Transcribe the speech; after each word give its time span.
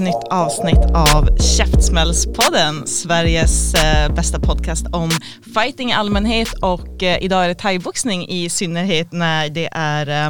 Nytt 0.00 0.24
avsnitt 0.30 0.90
av 0.94 1.38
Käftsmällspodden, 1.38 2.86
Sveriges 2.86 3.74
eh, 3.74 4.14
bästa 4.14 4.40
podcast 4.40 4.86
om 4.92 5.10
fighting 5.54 5.90
i 5.90 5.92
allmänhet 5.92 6.52
och 6.62 7.02
eh, 7.02 7.22
idag 7.22 7.44
är 7.44 7.48
det 7.48 7.54
thaiboxning 7.54 8.28
i 8.28 8.50
synnerhet 8.50 9.12
när 9.12 9.48
det 9.48 9.68
är 9.72 10.08
eh, 10.08 10.26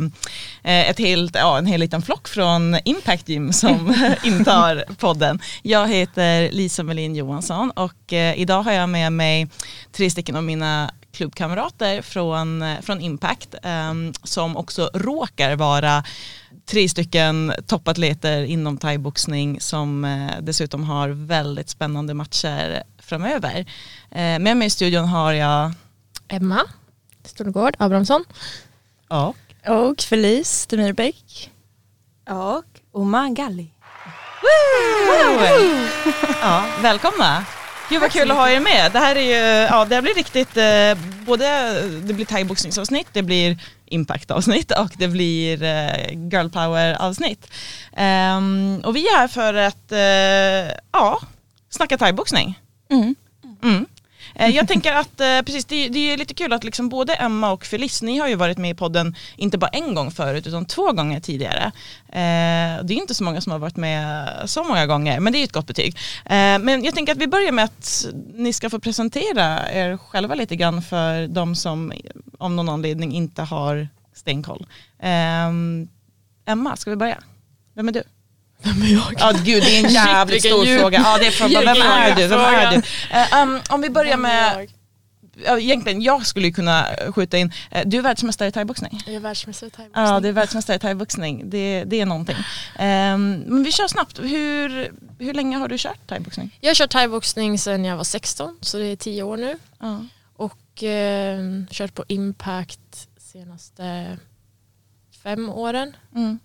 eh 0.62 0.91
ett 0.91 0.98
helt, 0.98 1.34
ja, 1.34 1.59
en 1.59 1.66
hel 1.66 1.80
liten 1.80 2.02
flock 2.02 2.28
från 2.28 2.77
Impact 2.84 3.28
Gym 3.28 3.52
som 3.52 3.95
intar 4.25 4.84
podden. 4.95 5.41
Jag 5.62 5.89
heter 5.89 6.52
Lisa 6.52 6.83
Melin 6.83 7.14
Johansson 7.14 7.70
och 7.70 8.12
eh, 8.12 8.41
idag 8.41 8.62
har 8.62 8.73
jag 8.73 8.89
med 8.89 9.12
mig 9.12 9.48
tre 9.92 10.11
stycken 10.11 10.37
av 10.37 10.44
mina 10.44 10.91
klubbkamrater 11.12 12.03
från, 12.03 12.62
eh, 12.62 12.81
från 12.81 13.00
Impact 13.00 13.55
ehm, 13.62 14.12
som 14.22 14.56
också 14.56 14.91
råkar 14.94 15.56
vara 15.56 16.05
tre 16.70 16.88
stycken 16.88 17.52
toppatleter 17.66 18.42
inom 18.42 18.78
thaiboxning 18.78 19.60
som 19.60 20.04
eh, 20.04 20.40
dessutom 20.40 20.84
har 20.84 21.08
väldigt 21.08 21.68
spännande 21.68 22.14
matcher 22.14 22.82
framöver. 22.98 23.58
Eh, 24.10 24.38
med 24.38 24.56
mig 24.56 24.66
i 24.66 24.70
studion 24.70 25.04
har 25.04 25.32
jag 25.32 25.72
Emma 26.28 26.60
Storgård 27.24 27.76
Abrahamsson. 27.78 28.24
ja, 29.08 29.34
Och 29.66 30.00
Felice 30.00 30.66
Demirbäck. 30.66 31.50
Och 32.30 32.64
Oma 32.92 33.28
Galli. 33.28 33.70
ja, 36.42 36.66
välkomna. 36.82 37.44
Gud 37.91 38.00
vad 38.00 38.12
kul 38.12 38.30
att 38.30 38.36
ha 38.36 38.50
er 38.50 38.60
med. 38.60 38.92
Det 38.92 38.98
här 38.98 39.16
är 39.16 39.20
ju, 39.20 39.66
ja 39.66 39.84
det 39.84 40.02
blir 40.02 40.14
riktigt, 40.14 40.56
eh, 40.56 41.24
både 41.27 41.72
det 42.00 42.12
blir 42.12 42.24
thaiboxningsavsnitt, 42.27 43.06
det 43.12 43.22
blir 43.22 43.58
impact-avsnitt 43.86 44.72
och 44.78 44.91
det 44.97 45.08
blir 45.08 45.62
eh, 45.62 46.12
girl 46.12 46.48
power-avsnitt. 46.48 47.50
Ehm, 47.97 48.80
och 48.84 48.97
vi 48.97 49.08
är 49.08 49.19
här 49.19 49.28
för 49.28 49.55
att, 49.55 49.92
eh, 49.92 50.78
ja, 50.92 51.20
snacka 51.70 51.98
thaiboxning. 51.98 52.58
Mm. 52.91 53.14
Mm. 53.62 53.86
Eh, 54.41 54.48
jag 54.48 54.69
tänker 54.69 54.92
att 54.92 55.20
eh, 55.20 55.42
precis, 55.42 55.64
det, 55.64 55.88
det 55.88 55.98
är 55.98 56.16
lite 56.16 56.34
kul 56.34 56.52
att 56.52 56.64
liksom 56.64 56.88
både 56.88 57.14
Emma 57.14 57.52
och 57.52 57.64
Felice, 57.64 58.02
ni 58.02 58.19
har 58.19 58.28
ju 58.28 58.34
varit 58.34 58.58
med 58.58 58.70
i 58.70 58.74
podden 58.74 59.16
inte 59.36 59.58
bara 59.58 59.69
en 59.69 59.94
gång 59.94 60.10
förut 60.10 60.47
utan 60.47 60.64
två 60.66 60.92
gånger 60.92 61.20
tidigare. 61.20 61.72
Eh, 62.08 62.84
det 62.84 62.94
är 62.94 63.00
inte 63.00 63.14
så 63.14 63.24
många 63.24 63.41
som 63.41 63.52
har 63.52 63.58
varit 63.58 63.77
med 63.77 64.28
så 64.44 64.64
många 64.64 64.86
gånger, 64.86 65.20
men 65.20 65.32
det 65.32 65.38
är 65.38 65.44
ett 65.44 65.52
gott 65.52 65.66
betyg. 65.66 65.97
Men 66.60 66.84
jag 66.84 66.94
tänker 66.94 67.12
att 67.12 67.19
vi 67.19 67.27
börjar 67.27 67.52
med 67.52 67.64
att 67.64 68.06
ni 68.34 68.52
ska 68.52 68.70
få 68.70 68.78
presentera 68.78 69.72
er 69.72 69.97
själva 69.97 70.34
lite 70.34 70.56
grann 70.56 70.82
för 70.82 71.27
de 71.27 71.54
som 71.54 71.92
om 72.38 72.56
någon 72.56 72.69
anledning 72.69 73.12
inte 73.12 73.42
har 73.42 73.88
stenkoll. 74.15 74.66
Emma, 76.47 76.76
ska 76.76 76.91
vi 76.91 76.97
börja? 76.97 77.19
Vem 77.75 77.88
är 77.88 77.92
du? 77.92 78.03
Vem 78.62 78.82
är 78.82 78.93
jag? 78.93 79.15
Ja 79.19 79.32
gud 79.44 79.62
det 79.62 79.76
är 79.81 79.84
en 79.84 79.91
jävligt 79.93 80.43
stor 80.44 80.65
djup- 80.65 80.81
fråga. 80.81 81.00
Ja, 81.04 81.19
det 81.19 81.26
är 81.26 81.31
frågan. 81.31 81.65
Vem 81.65 81.82
är 81.82 82.16
du? 82.16 82.26
Vem 82.26 82.41
är 82.41 82.71
du? 82.71 82.82
Eh, 83.37 83.43
um, 83.43 83.60
om 83.69 83.81
vi 83.81 83.91
börjar 83.91 84.16
med, 84.16 84.69
egentligen 85.59 86.03
jag 86.03 86.26
skulle 86.26 86.50
kunna 86.53 86.87
skjuta 87.15 87.38
in, 87.38 87.53
eh, 87.71 87.82
du 87.87 87.97
är 87.98 88.03
världsmästare 88.03 88.48
i 88.48 88.53
thaiboxning. 88.53 89.03
Jag 89.06 89.15
är 89.15 89.21
världsmästare 89.21 89.69
i 89.69 89.71
thaiboxning. 89.71 90.04
Ja, 90.06 90.21
du 90.21 90.28
är 90.28 90.32
världsmästare 90.32 90.76
i 90.76 90.78
thaiboxning. 90.78 91.50
Det, 91.50 91.84
det 91.87 92.00
är 92.00 92.06
någonting. 92.06 92.37
Ehm, 92.78 93.44
men 93.47 93.62
vi 93.62 93.72
kör 93.72 93.88
snabbt. 93.88 94.19
Hur, 94.19 94.92
hur 95.19 95.34
länge 95.34 95.56
har 95.59 95.69
du 95.69 95.78
kört 95.78 96.06
thaiboxning? 96.06 96.56
Jag 96.60 96.71
har 96.71 96.75
kört 96.75 96.91
thaiboxning 96.91 97.59
sedan 97.59 97.84
jag 97.84 97.97
var 97.97 98.04
16, 98.04 98.56
så 98.60 98.78
det 98.78 98.87
är 98.87 98.97
10 98.97 99.22
år 99.22 99.37
nu. 99.37 99.59
Ja. 99.81 100.04
Och 100.37 100.82
eh, 100.82 101.41
kört 101.71 101.94
på 101.94 102.04
Impact 102.09 103.09
senaste 103.32 104.16
fem 105.22 105.50
åren. 105.50 105.97
Mm. 106.16 106.38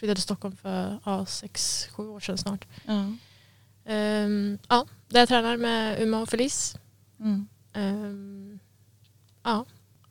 Flyttade 0.00 0.14
till 0.14 0.22
Stockholm 0.22 0.56
för 0.56 0.98
ja, 1.04 1.26
sex, 1.26 1.88
sju 1.92 2.08
år 2.08 2.20
sedan 2.20 2.38
snart. 2.38 2.64
Ja. 2.86 3.12
Ehm, 3.86 4.58
ja, 4.68 4.86
där 5.08 5.20
jag 5.20 5.28
tränar 5.28 5.56
med 5.56 6.02
Uma 6.02 6.20
och 6.20 6.28
Felice. 6.28 6.76
Mm. 7.20 7.48
Ehm, 7.74 8.58
ja. 9.44 9.64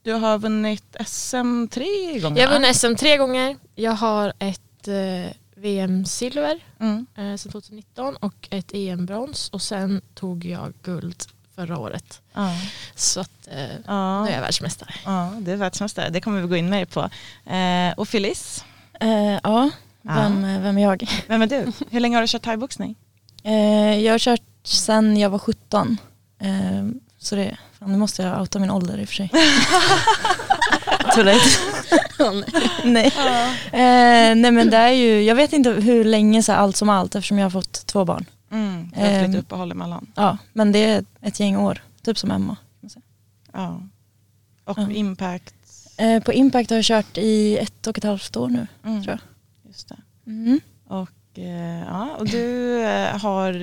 Du 0.04 0.14
har 0.14 0.38
vunnit 0.40 0.96
SM 1.06 1.68
tre 1.68 2.20
gånger 2.20 2.42
Jag 2.42 2.48
har 2.48 2.54
vunnit 2.60 2.76
SM 2.76 2.96
tre 2.96 3.18
gånger. 3.18 3.58
Jag 3.76 3.92
har 3.92 4.34
ett 4.40 4.88
eh, 4.88 5.32
VM-silver 5.56 6.60
Mm. 6.80 7.06
eh, 7.16 7.36
sedan 7.36 7.52
2019 7.52 8.16
och 8.16 8.48
ett 8.52 8.72
EM-brons 8.74 9.50
och 9.50 9.62
sen 9.62 10.02
tog 10.16 10.46
jag 10.46 10.74
guld 10.84 11.24
förra 11.56 11.78
året. 11.80 12.22
Ja. 12.34 12.56
Så 12.96 13.20
att 13.20 13.48
eh, 13.48 13.76
Ja. 13.86 14.24
nu 14.24 14.30
är 14.30 14.34
jag 14.34 14.42
världsmästare. 14.42 14.94
ja, 15.06 15.34
du 15.40 15.52
är 15.52 15.56
världsmästare. 15.56 16.10
Det 16.10 16.22
kommer 16.22 16.42
vi 16.42 16.48
gå 16.48 16.56
in 16.56 16.70
mer 16.70 16.86
på. 16.86 17.10
Eh, 17.52 17.94
och 18.00 18.08
Felice, 18.08 18.66
Eh, 19.00 19.40
ja, 19.44 19.70
vem, 20.02 20.44
Ja. 20.44 20.60
vem 20.60 20.78
är 20.78 20.82
jag? 20.82 21.10
vem 21.28 21.42
är 21.42 21.48
du? 21.48 21.72
Hur 21.90 22.00
länge 22.00 22.18
har 22.18 22.22
du 22.22 22.28
kört 22.28 22.42
thaiboxning? 22.42 22.96
Eh, 23.44 24.00
jag 24.00 24.14
har 24.14 24.20
kört 24.20 24.42
sen 24.64 25.18
jag 25.18 25.30
var 25.30 25.40
17. 25.40 25.98
Eh, 26.40 26.50
så 27.18 27.36
det, 27.36 27.58
fan, 27.80 27.92
nu 27.92 27.98
måste 27.98 28.24
jag 28.24 28.40
outa 28.42 28.60
min 28.60 28.72
ålder 28.72 28.98
i 28.98 29.04
och 29.04 29.08
för 29.08 29.16
sig. 29.16 29.30
Too 31.16 31.24
late. 31.24 31.40
nej. 32.84 33.08
Eh, 33.72 34.36
nej 34.36 34.52
men 34.52 34.70
det 34.70 34.78
är 34.78 34.90
ju, 34.92 35.22
jag 35.24 35.36
vet 35.36 35.54
inte 35.54 35.70
hur 35.70 36.04
länge 36.04 36.44
så 36.44 36.52
här, 36.52 36.60
allt 36.60 36.76
som 36.76 36.90
allt 36.90 37.16
eftersom 37.16 37.38
jag 37.38 37.46
har 37.46 37.50
fått 37.50 37.86
två 37.86 38.06
barn. 38.06 38.26
Mm. 38.52 38.92
Har 38.96 39.02
haft 39.02 39.14
Ehm. 39.16 39.26
lite 39.32 39.40
uppehåll 39.40 39.72
emellan. 39.72 40.08
Ja, 40.16 40.38
men 40.54 40.72
det 40.72 40.84
är 40.86 41.06
ett 41.22 41.40
gäng 41.40 41.58
år, 41.58 41.82
typ 42.04 42.18
som 42.18 42.32
Emma. 42.32 42.56
Ja. 43.54 43.82
Och 44.66 44.78
Ja. 44.80 44.90
impact. 44.92 45.54
Eh, 46.00 46.24
på 46.24 46.34
Impact 46.34 46.70
har 46.70 46.78
jag 46.78 46.86
kört 46.86 47.18
i 47.18 47.58
ett 47.58 47.88
och 47.88 47.98
ett 47.98 48.04
halvt 48.04 48.38
år 48.38 48.48
nu. 48.48 48.68
Mm. 48.86 49.04
Tror 49.04 49.20
Just 49.68 49.90
det. 49.90 49.98
Mm. 50.28 50.60
Och, 50.88 51.40
eh, 51.40 51.84
ja, 51.88 52.16
och 52.20 52.28
du 52.28 52.80
eh, 52.82 53.18
har, 53.18 53.54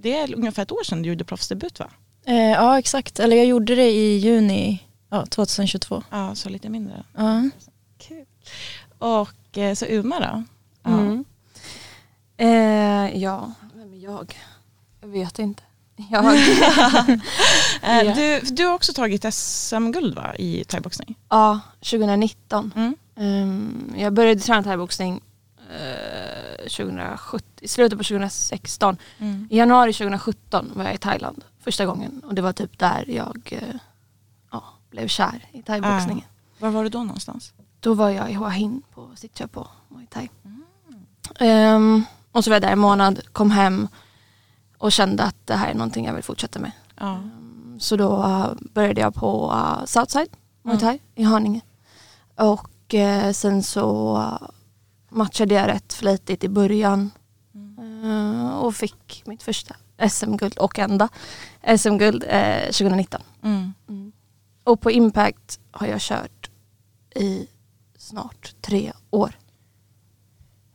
det 0.00 0.16
är 0.16 0.34
ungefär 0.34 0.62
ett 0.62 0.72
år 0.72 0.84
sedan 0.84 1.02
du 1.02 1.08
gjorde 1.08 1.24
proffsdebut 1.24 1.78
va? 1.78 1.90
Eh, 2.26 2.34
ja 2.36 2.78
exakt, 2.78 3.20
eller 3.20 3.36
jag 3.36 3.46
gjorde 3.46 3.74
det 3.74 3.90
i 3.90 4.16
juni 4.16 4.82
ja, 5.10 5.26
2022. 5.26 6.02
Ja, 6.10 6.34
så 6.34 6.48
lite 6.48 6.68
mindre. 6.68 7.04
Ja. 7.16 7.50
Kul. 7.98 8.24
Och 8.98 9.58
så 9.76 9.86
Uma 9.86 10.20
då? 10.20 10.42
Ja. 10.82 10.90
Mm. 10.90 11.24
Eh, 12.36 13.22
ja, 13.22 13.52
vem 13.74 13.92
är 13.92 13.98
jag? 13.98 14.36
Jag 15.00 15.08
vet 15.08 15.38
inte. 15.38 15.62
Jag, 16.10 16.24
Eh, 17.82 18.14
du, 18.14 18.40
du 18.40 18.66
har 18.66 18.74
också 18.74 18.92
tagit 18.92 19.34
SM-guld 19.34 20.14
va, 20.14 20.34
i 20.36 20.64
thaiboxning? 20.64 21.18
ja, 21.28 21.60
2019. 21.80 22.72
Mm. 22.76 22.94
Ehm, 23.16 23.94
jag 23.96 24.12
började 24.12 24.40
träna 24.40 24.62
thaiboxning 24.62 25.20
eh, 25.70 26.68
2017, 26.68 27.40
i 27.60 27.68
slutet 27.68 27.98
på 27.98 28.04
2016. 28.04 28.96
Mm. 29.18 29.48
I 29.50 29.58
januari 29.58 29.92
2017 29.92 30.72
var 30.74 30.84
jag 30.84 30.94
i 30.94 30.98
Thailand 30.98 31.44
första 31.60 31.86
gången 31.86 32.22
och 32.24 32.34
det 32.34 32.42
var 32.42 32.52
typ 32.52 32.78
där 32.78 33.04
jag 33.08 33.48
eh, 33.50 33.76
ja, 34.52 34.64
blev 34.90 35.08
kär 35.08 35.48
i 35.52 35.62
thaiboxningen. 35.62 36.24
Var 36.58 36.70
var 36.70 36.82
du 36.82 36.88
då 36.88 37.02
någonstans? 37.02 37.52
Då 37.80 37.94
var 37.94 38.10
jag 38.10 38.30
i 38.30 38.34
Hua 38.34 38.48
Hin 38.48 38.82
på 38.94 39.10
Sittja 39.16 39.48
på 39.48 39.68
Muay 39.88 40.06
Thai. 40.06 40.28
Ehm, 41.38 42.04
och 42.32 42.44
så 42.44 42.50
var 42.50 42.54
jag 42.54 42.62
där 42.62 42.72
en 42.72 42.78
månad, 42.78 43.20
kom 43.32 43.50
hem 43.50 43.88
och 44.84 44.92
kände 44.92 45.22
att 45.22 45.46
det 45.46 45.54
här 45.54 45.70
är 45.70 45.74
någonting 45.74 46.04
jag 46.06 46.14
vill 46.14 46.22
fortsätta 46.22 46.58
med. 46.58 46.72
Ja. 46.96 47.14
Ehm, 47.14 47.76
Så 47.80 47.96
då 47.96 48.22
eh, 48.22 48.52
började 48.74 49.00
jag 49.00 49.14
på 49.14 49.52
uh, 49.52 49.84
Southside 49.84 50.28
Muay 50.62 50.78
Thai 50.78 50.98
i 51.14 51.22
Haninge. 51.22 51.60
Och 52.36 52.94
eh, 52.94 53.32
sen 53.32 53.62
så 53.62 54.20
matchade 55.08 55.54
jag 55.54 55.68
rätt 55.68 55.92
flitigt 55.92 56.44
i 56.44 56.48
början. 56.48 57.10
Eh, 57.78 58.56
och 58.56 58.74
fick 58.74 59.22
mitt 59.26 59.42
första 59.42 59.76
SM-guld 60.08 60.58
och 60.58 60.78
enda 60.78 61.08
SM-guld 61.78 62.24
eh, 62.28 62.64
2019. 62.64 63.20
Mm. 63.42 64.12
Och 64.64 64.80
på 64.80 64.90
Impact 64.90 65.60
har 65.70 65.86
jag 65.86 66.00
kört 66.00 66.50
i 67.14 67.46
snart 67.98 68.54
tre 68.60 68.92
år. 69.10 69.38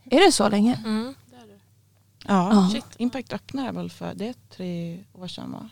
Är 0.04 0.26
det 0.26 0.32
så 0.32 0.50
länge? 0.50 0.80
Mm. 0.86 1.14
Ja, 2.28 2.50
Ja. 2.54 2.70
shit. 2.74 2.86
Impact 2.98 3.34
öppnade 3.34 3.72
väl 3.72 3.90
för, 3.90 4.14
det 4.16 4.28
är 4.28 4.36
tre 4.56 5.00
år 5.14 5.28
sedan 5.28 5.52
va? 5.52 5.70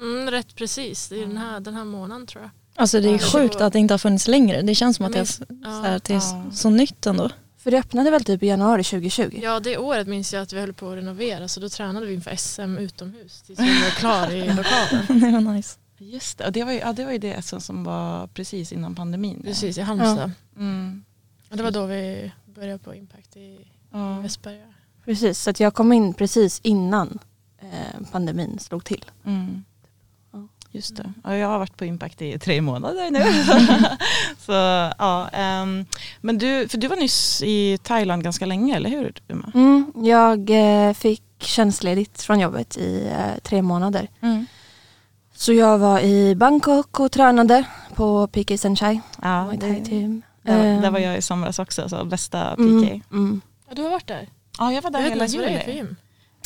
Mm, 0.00 0.30
rätt 0.30 0.54
precis, 0.54 1.08
det 1.08 1.16
är 1.22 1.26
den 1.26 1.36
här, 1.36 1.60
den 1.60 1.74
här 1.74 1.84
månaden 1.84 2.26
tror 2.26 2.42
jag. 2.42 2.50
Alltså 2.76 3.00
det 3.00 3.08
är 3.08 3.12
Ja. 3.12 3.18
sjukt 3.18 3.60
att 3.60 3.72
det 3.72 3.78
inte 3.78 3.94
har 3.94 3.98
funnits 3.98 4.28
längre. 4.28 4.62
Det 4.62 4.74
känns 4.74 4.96
som 4.96 5.06
att 5.06 5.12
det 5.12 5.18
är, 5.18 5.24
så, 5.24 5.44
Ja. 5.64 5.68
här, 5.70 6.00
det 6.04 6.14
är 6.14 6.16
Ja. 6.16 6.44
så 6.52 6.70
nytt 6.70 7.06
ändå. 7.06 7.30
För 7.58 7.70
det 7.70 7.78
öppnade 7.78 8.10
väl 8.10 8.24
typ 8.24 8.42
i 8.42 8.46
januari 8.46 8.84
2020? 8.84 9.40
Ja 9.42 9.60
det 9.60 9.78
året 9.78 10.06
minns 10.08 10.32
jag 10.34 10.42
att 10.42 10.52
vi 10.52 10.60
höll 10.60 10.72
på 10.72 10.90
att 10.90 10.96
renovera 10.96 11.48
så 11.48 11.60
då 11.60 11.68
tränade 11.68 12.06
vi 12.06 12.14
inför 12.14 12.36
SM 12.36 12.78
utomhus 12.78 13.42
tills 13.42 13.58
vi 13.60 13.82
var 13.82 13.90
klar 13.90 14.30
i 14.30 14.40
lokalen. 14.56 15.20
det 15.20 15.30
var 15.30 15.52
nice. 15.52 15.78
Just 15.98 16.38
det, 16.38 16.46
och 16.46 16.52
det 16.52 16.64
var 16.64 16.72
ju, 16.72 16.78
ja, 16.78 16.92
det, 16.92 17.04
var 17.04 17.12
ju 17.12 17.18
det 17.18 17.42
som, 17.44 17.60
som 17.60 17.84
var 17.84 18.26
precis 18.26 18.72
innan 18.72 18.94
pandemin. 18.94 19.36
ja. 19.38 19.44
Precis 19.44 19.78
i 19.78 19.80
Halmstad. 19.80 20.30
Mm. 20.56 21.04
Och 21.50 21.56
det 21.56 21.62
var 21.62 21.70
då 21.70 21.86
vi 21.86 22.32
började 22.54 22.78
på 22.78 22.94
Impact 22.94 23.36
i 23.36 23.58
Ja. 23.92 24.18
Västberga. 24.20 24.66
Precis, 25.04 25.40
så 25.40 25.50
att 25.50 25.60
jag 25.60 25.74
kom 25.74 25.92
in 25.92 26.14
precis 26.14 26.60
innan 26.64 27.18
eh, 27.60 28.06
pandemin 28.12 28.58
slog 28.58 28.84
till. 28.84 29.04
Mm. 29.26 29.64
Just 30.70 30.96
det. 30.96 31.12
Ja, 31.24 31.36
jag 31.36 31.48
har 31.48 31.58
varit 31.58 31.76
på 31.76 31.84
Impact 31.84 32.22
i 32.22 32.38
tre 32.38 32.60
månader 32.60 33.10
nu. 33.10 33.20
så, 34.38 34.52
ja, 34.98 35.28
ehm, 35.32 35.84
men 36.20 36.38
du, 36.38 36.68
för 36.68 36.78
du 36.78 36.88
var 36.88 36.96
nyss 36.96 37.42
i 37.42 37.78
Thailand 37.82 38.22
ganska 38.24 38.46
länge, 38.46 38.76
eller 38.76 38.90
hur? 38.90 39.14
Uma? 39.28 39.50
Mm, 39.54 39.92
jag 39.96 40.50
eh, 40.50 40.92
fick 40.92 41.22
tjänstledigt 41.38 42.22
från 42.22 42.40
jobbet 42.40 42.76
i 42.76 43.06
eh, 43.12 43.38
tre 43.42 43.62
månader. 43.62 44.08
Mm. 44.20 44.46
Så 45.34 45.52
jag 45.52 45.78
var 45.78 46.00
i 46.00 46.34
Bangkok 46.34 47.00
och 47.00 47.12
tränade 47.12 47.64
på 47.94 48.26
PK 48.26 48.58
Senchai, 48.58 49.00
Ja, 49.22 49.48
det, 49.52 49.60
Thai 49.60 49.84
team. 49.84 50.22
där, 50.42 50.58
var- 50.74 50.82
där 50.82 50.90
var 50.90 50.98
jag 50.98 51.18
i 51.18 51.22
somras 51.22 51.58
också, 51.58 51.88
så 51.88 52.04
bästa 52.04 52.50
PK. 52.50 52.62
Mm, 52.62 53.00
mm. 53.12 53.40
Ja 53.68 53.74
du 53.74 53.82
har 53.82 53.90
varit 53.90 54.06
där? 54.08 54.28
Ja, 54.58 54.72
jag 54.72 54.82
var 54.82 54.90
där 54.90 55.00
Jag 55.00 55.08
hela 55.10 55.28
för 55.28 55.34
juli. 55.34 55.76
gym. 55.76 55.96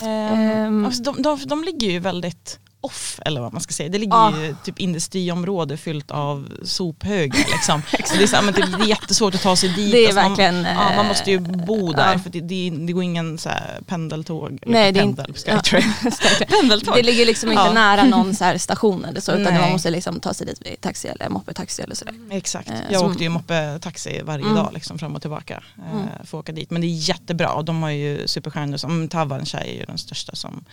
Ehm, 0.02 0.08
Ehm. 0.38 0.84
alltså, 0.87 1.02
de, 1.02 1.22
de, 1.22 1.38
de 1.46 1.64
ligger 1.64 1.90
ju 1.90 1.99
väldigt 1.99 2.60
off 2.80 3.20
eller 3.25 3.40
vad 3.40 3.52
man 3.52 3.60
ska 3.62 3.72
säga. 3.72 3.88
Det 3.88 3.98
ligger 3.98 4.16
Ja. 4.16 4.38
ju 4.40 4.56
typ 4.64 4.78
industriområde 4.78 5.76
fyllt 5.76 6.10
av 6.10 6.48
sophögar 6.64 7.38
liksom. 7.38 7.82
så 8.06 8.16
det, 8.16 8.22
är 8.22 8.26
så, 8.26 8.36
här, 8.36 8.42
men 8.42 8.54
typ, 8.54 8.64
det 8.78 8.84
är 8.84 8.88
jättesvårt 8.88 9.34
att 9.34 9.42
ta 9.42 9.56
sig 9.56 9.69
dit. 9.69 9.92
Det 9.92 9.98
är 9.98 10.06
Alltså, 10.06 10.20
man- 10.20 10.30
verkligen... 10.30 10.64
Ja, 10.64 10.75
man 10.96 11.04
eh, 11.04 11.08
måste 11.08 11.30
ju 11.30 11.38
bo 11.38 11.92
där 11.92 12.12
ja. 12.12 12.19
för 12.19 12.30
det, 12.30 12.40
det, 12.40 12.70
det 12.70 12.92
går 12.92 13.02
ingen 13.02 13.38
så 13.38 13.48
här 13.48 13.80
pendeltåg. 13.86 14.58
Nej, 14.66 14.92
det 14.92 15.00
inte- 15.00 15.22
pendel, 15.22 15.34
Skytrain. 15.62 15.92
ja. 16.04 16.46
Pendeltåg. 16.60 16.94
Det 16.94 17.02
ligger 17.02 17.26
liksom 17.26 17.52
inte 17.52 17.72
nära 17.72 18.04
någon 18.04 18.34
så 18.34 18.58
station 18.58 19.04
eller 19.04 19.20
så 19.20 19.32
utan 19.32 19.52
Nej. 19.52 19.62
man 19.62 19.72
måste 19.72 19.90
liksom 19.90 20.20
ta 20.20 20.34
sig 20.34 20.46
dit 20.46 20.60
med 20.64 20.80
taxi 20.80 21.08
eller 21.08 21.28
moppetaxi 21.28 21.82
eller 21.82 21.94
sådär. 21.94 22.14
Exakt. 22.30 22.70
Eh, 22.70 22.76
Jag 22.90 23.00
som- 23.00 23.10
åkte 23.10 23.22
ju 23.25 23.28
moppe-taxi 23.30 24.20
varje 24.25 24.44
Mm. 24.44 24.56
dag 24.56 24.70
liksom, 24.75 24.98
fram 24.98 25.14
och 25.14 25.20
tillbaka 25.22 25.62
eh, 25.78 25.92
Mm. 25.92 26.06
för 26.25 26.38
att 26.38 26.42
åka 26.42 26.52
dit. 26.52 26.70
Men 26.70 26.80
det 26.80 26.86
är 26.86 27.08
jättebra 27.08 27.52
och 27.52 27.64
de 27.64 27.82
har 27.82 27.90
ju 27.90 28.28
superstjärnor 28.28 28.76
som 28.76 29.08
Tavan 29.08 29.46
Shai 29.46 29.69
är 29.75 29.80
ju 29.80 29.84
den 29.84 29.98
största 29.98 30.34
som, 30.36 30.64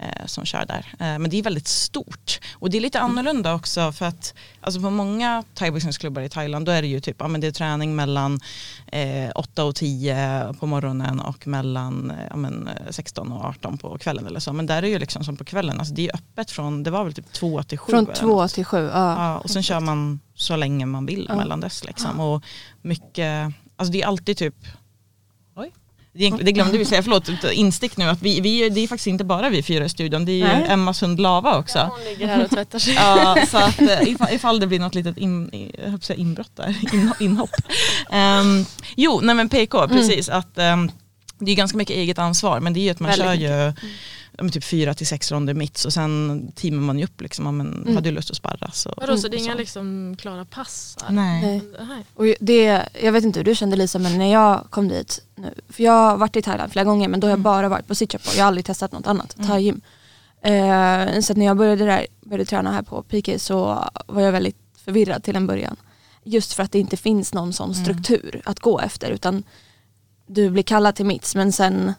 eh, 0.00 0.26
som 0.26 0.44
kör 0.44 0.64
där. 0.66 0.86
Eh, 1.00 1.18
men 1.18 1.30
det 1.30 1.38
är 1.38 1.42
väldigt 1.46 1.68
stort 1.68 2.40
och 2.54 2.70
det 2.70 2.76
är 2.76 2.80
lite 2.80 3.00
annorlunda 3.00 3.54
också 3.54 3.92
för 3.92 4.06
att 4.06 4.34
alltså 4.60 4.80
på 4.80 4.90
många 4.90 5.44
thaiboxningsklubbar 5.54 6.22
i 6.22 6.28
Thailand 6.28 6.66
då 6.66 6.72
är 6.72 6.82
det 6.82 6.88
ju 6.88 7.00
typ 7.00 7.16
ja, 7.18 7.28
men 7.28 7.40
det 7.40 7.46
är 7.46 7.52
träning 7.52 7.96
mellan 7.96 8.40
eh, 8.92 9.30
8 9.34 9.64
och 9.64 9.74
10 9.74 10.54
på 10.60 10.66
morgonen 10.66 11.20
och 11.20 11.46
mellan 11.46 12.10
eh, 12.10 12.16
ja, 12.30 12.36
men, 12.36 12.68
eh, 12.68 12.74
16 12.90 13.32
och 13.32 13.44
18 13.44 13.78
på 13.78 13.98
kvällen 13.98 14.26
eller 14.26 14.40
så. 14.40 14.52
Men 14.52 14.66
där 14.66 14.82
är 14.82 14.86
ju 14.86 14.98
liksom 14.98 15.24
som 15.24 15.36
på 15.36 15.44
kvällen, 15.44 15.78
alltså 15.78 15.94
det 15.94 16.08
är 16.08 16.14
öppet 16.14 16.50
från, 16.50 16.82
det 16.82 16.90
var 16.90 17.04
väl 17.04 17.12
typ 17.14 17.32
2 17.32 17.62
till 17.62 17.78
7 17.78 17.90
Från 17.92 18.04
eller 18.04 18.14
två 18.14 18.26
något. 18.26 18.52
till 18.54 18.64
sju, 18.64 18.90
ja. 18.94 19.24
Ja, 19.24 19.38
och 19.38 19.50
sen 19.50 19.62
kör 19.62 19.80
man 19.80 20.20
så 20.34 20.56
länge 20.56 20.86
man 20.86 21.06
vill 21.06 21.26
Ja. 21.28 21.36
mellan 21.36 21.60
dess. 21.60 21.84
Liksom. 21.84 22.20
Och 22.20 22.42
mycket, 22.82 23.52
alltså 23.76 23.92
det 23.92 24.02
är 24.02 24.06
alltid 24.06 24.36
typ. 24.36 24.54
Det 26.16 26.52
glömde 26.52 26.78
vi 26.78 26.84
säga, 26.84 27.02
förlåt, 27.02 27.28
instick 27.52 27.96
nu 27.96 28.04
att 28.04 28.22
vi, 28.22 28.40
vi, 28.40 28.68
det 28.68 28.80
är 28.80 28.88
faktiskt 28.88 29.06
inte 29.06 29.24
bara 29.24 29.48
vi 29.48 29.62
fyra 29.62 29.84
i 29.84 29.88
studion, 29.88 30.24
det 30.24 30.32
är 30.32 30.36
ju 30.36 30.44
Nej. 30.44 30.66
Emmas 30.68 31.02
hund 31.02 31.20
Lava 31.20 31.58
också. 31.58 31.78
Hon 31.78 32.04
ligger 32.04 32.26
här 32.26 32.44
och 32.44 32.50
tvättar 32.50 32.78
sig. 32.78 32.94
Ja, 32.94 33.36
så 33.50 33.58
att 33.58 33.80
eh, 33.80 34.08
ifall, 34.08 34.34
ifall 34.34 34.60
det 34.60 34.66
blir 34.66 34.78
något 34.78 34.94
litet 34.94 35.18
in, 35.18 35.50
jag 36.08 36.18
inbrott 36.18 36.56
där, 36.56 36.76
in, 36.94 37.12
inhopp. 37.20 37.50
Ehm, 38.10 38.64
jo, 38.96 39.20
nej 39.22 39.34
men 39.34 39.48
PK, 39.48 39.88
precis. 39.88 40.28
Att, 40.28 40.58
ehm, 40.58 40.90
det 41.38 41.50
är 41.50 41.56
ganska 41.56 41.78
mycket 41.78 41.96
eget 41.96 42.18
ansvar 42.18 42.60
men 42.60 42.72
det 42.72 42.80
är 42.80 42.82
ju 42.82 42.90
att 42.90 43.00
man 43.00 43.10
Väldigt 43.10 43.26
kör 43.26 43.34
ju 43.34 43.46
ja, 43.46 43.72
men 44.38 44.50
typ 44.50 44.64
fyra 44.64 44.94
till 44.94 45.06
sex 45.06 45.32
ronder 45.32 45.54
mitts 45.54 45.84
och 45.84 45.92
sen 45.92 46.52
teamar 46.54 46.80
man 46.82 46.98
ju 46.98 47.04
upp 47.04 47.20
liksom, 47.20 47.44
ja, 47.46 47.52
men, 47.52 47.94
har 47.94 48.00
du 48.02 48.10
lust 48.10 48.30
att 48.30 48.36
sparra 48.36 48.70
så. 48.70 48.94
Vadå 48.96 49.16
så 49.16 49.28
det 49.28 49.36
är 49.36 49.38
och 49.38 49.44
inga 49.44 49.52
så. 49.52 49.58
liksom 49.58 50.16
klara 50.18 50.44
pass? 50.44 50.96
här? 51.04 51.12
Nej. 51.14 51.62
Nej. 51.88 52.04
Och 52.14 52.24
det, 52.40 52.88
jag 53.02 53.12
vet 53.12 53.24
inte 53.24 53.38
hur 53.40 53.44
du 53.44 53.54
kände 53.54 53.76
Lisa 53.76 53.98
men 53.98 54.18
när 54.18 54.32
jag 54.32 54.66
kom 54.70 54.88
dit 54.88 55.22
nu, 55.34 55.54
för 55.68 55.82
jag 55.82 55.92
har 55.92 56.16
varit 56.16 56.36
i 56.36 56.42
Thailand 56.42 56.72
flera 56.72 56.84
gånger 56.84 57.08
men 57.08 57.20
då 57.20 57.26
har 57.26 57.30
jag 57.30 57.40
bara 57.40 57.68
varit 57.68 57.86
på 57.86 57.94
Sitchapur, 57.94 58.32
jag 58.36 58.42
har 58.42 58.48
aldrig 58.48 58.64
testat 58.64 58.92
något 58.92 59.06
annat, 59.06 59.36
Mm. 59.38 59.48
thai-gym. 59.50 59.80
Eh, 60.42 61.20
så 61.20 61.32
att 61.32 61.36
när 61.36 61.46
jag 61.46 61.56
började 61.56 61.84
där, 61.84 62.06
började 62.20 62.44
träna 62.44 62.72
här 62.72 62.82
på 62.82 63.02
PK 63.02 63.38
så 63.38 63.84
var 64.06 64.22
jag 64.22 64.32
väldigt 64.32 64.56
förvirrad 64.84 65.22
till 65.22 65.36
en 65.36 65.46
början. 65.46 65.76
Just 66.24 66.52
för 66.52 66.62
att 66.62 66.72
det 66.72 66.78
inte 66.78 66.96
finns 66.96 67.34
någon 67.34 67.52
sån 67.52 67.72
Mm. 67.72 67.84
struktur 67.84 68.42
att 68.44 68.60
gå 68.60 68.80
efter 68.80 69.10
utan 69.10 69.42
du 70.26 70.50
blir 70.50 70.62
kallad 70.62 70.94
till 70.94 71.06
mitts 71.06 71.34
men 71.34 71.52
sen, 71.52 71.92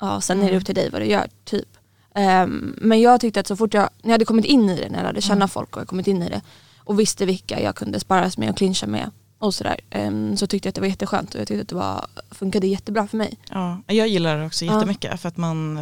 ja, 0.00 0.20
sen 0.20 0.42
är 0.42 0.50
det 0.50 0.56
upp 0.56 0.66
till 0.66 0.74
dig 0.74 0.90
vad 0.90 1.00
du 1.00 1.06
gör 1.06 1.26
typ. 1.44 1.68
Ehm, 2.14 2.74
men 2.80 3.00
jag 3.00 3.20
tyckte 3.20 3.40
att 3.40 3.46
så 3.46 3.56
fort 3.56 3.74
jag, 3.74 3.82
när 4.02 4.08
jag 4.08 4.12
hade 4.14 4.24
kommit 4.24 4.44
in 4.44 4.70
i 4.70 4.76
det, 4.80 4.88
när 4.88 4.98
jag 4.98 5.04
lärde 5.04 5.20
känna 5.20 5.48
folk 5.48 5.76
och 5.76 5.80
jag 5.80 5.88
kommit 5.88 6.06
in 6.06 6.22
i 6.22 6.28
det 6.28 6.40
och 6.78 7.00
visste 7.00 7.26
vilka 7.26 7.60
jag 7.60 7.74
kunde 7.76 8.00
sparras 8.00 8.38
med 8.38 8.50
och 8.50 8.56
clincha 8.56 8.86
med 8.86 9.10
och 9.38 9.54
sådär, 9.54 9.80
ehm, 9.90 10.36
så 10.36 10.46
tyckte 10.46 10.66
jag 10.66 10.70
att 10.70 10.74
det 10.74 10.80
var 10.80 10.88
jätteskönt 10.88 11.34
och 11.34 11.40
jag 11.40 11.48
tyckte 11.48 11.62
att 11.62 11.68
det 11.68 11.74
var, 11.74 12.06
funkade 12.30 12.66
jättebra 12.66 13.06
för 13.08 13.16
mig. 13.16 13.38
Ja, 13.50 13.82
jag 13.86 14.08
gillar 14.08 14.38
det 14.38 14.46
också 14.46 14.64
Ja. 14.64 14.74
jättemycket 14.74 15.20
för 15.20 15.28
att 15.28 15.36
man, 15.36 15.80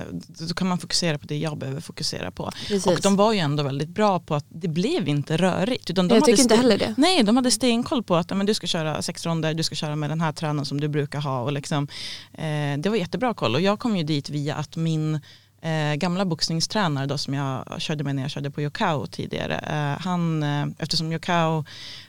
då 0.48 0.54
kan 0.54 0.68
man 0.68 0.78
fokusera 0.78 1.18
på 1.18 1.26
det 1.26 1.36
jag 1.38 1.58
behöver 1.58 1.80
fokusera 1.80 2.30
på. 2.30 2.50
Precis. 2.68 2.86
Och 2.86 3.00
de 3.02 3.16
var 3.16 3.32
ju 3.32 3.38
ändå 3.38 3.62
väldigt 3.62 3.88
bra 3.88 4.20
på 4.20 4.34
att 4.34 4.46
det 4.48 4.68
blev 4.68 5.08
inte 5.08 5.36
rörigt. 5.36 5.90
Utan 5.90 6.08
de 6.08 6.14
jag 6.14 6.20
hade 6.20 6.32
tycker 6.32 6.42
inte 6.42 6.56
heller 6.56 6.78
det. 6.78 6.94
Nej, 6.96 7.22
de 7.22 7.36
hade 7.36 7.50
stenkoll 7.50 8.02
på 8.02 8.16
att 8.16 8.30
ja, 8.30 8.36
men 8.36 8.46
du 8.46 8.54
ska 8.54 8.66
köra 8.66 9.02
sex 9.02 9.26
ronder, 9.26 9.54
du 9.54 9.62
ska 9.62 9.74
köra 9.74 9.96
med 9.96 10.10
den 10.10 10.20
här 10.20 10.32
tränaren 10.32 10.66
som 10.66 10.80
du 10.80 10.88
brukar 10.88 11.20
ha. 11.20 11.40
Och 11.42 11.52
liksom, 11.52 11.88
eh, 12.32 12.78
det 12.78 12.86
var 12.88 12.96
jättebra 12.96 13.34
koll 13.34 13.54
och 13.54 13.60
jag 13.60 13.78
kom 13.78 13.96
ju 13.96 14.02
dit 14.04 14.30
via 14.30 14.54
att 14.54 14.76
min 14.76 15.20
eh, 15.62 15.94
gamla 15.94 16.24
boxningstränare 16.24 17.06
då, 17.06 17.18
som 17.18 17.34
jag 17.34 17.80
körde 17.80 18.04
med 18.04 18.14
när 18.14 18.22
jag 18.22 18.30
körde 18.30 18.50
på 18.50 18.62
Yokao 18.62 19.06
tidigare. 19.06 19.58
Eh, 19.58 20.04
han, 20.04 20.42
eh, 20.42 20.66
eftersom 20.78 21.12
Yokao, 21.12 21.64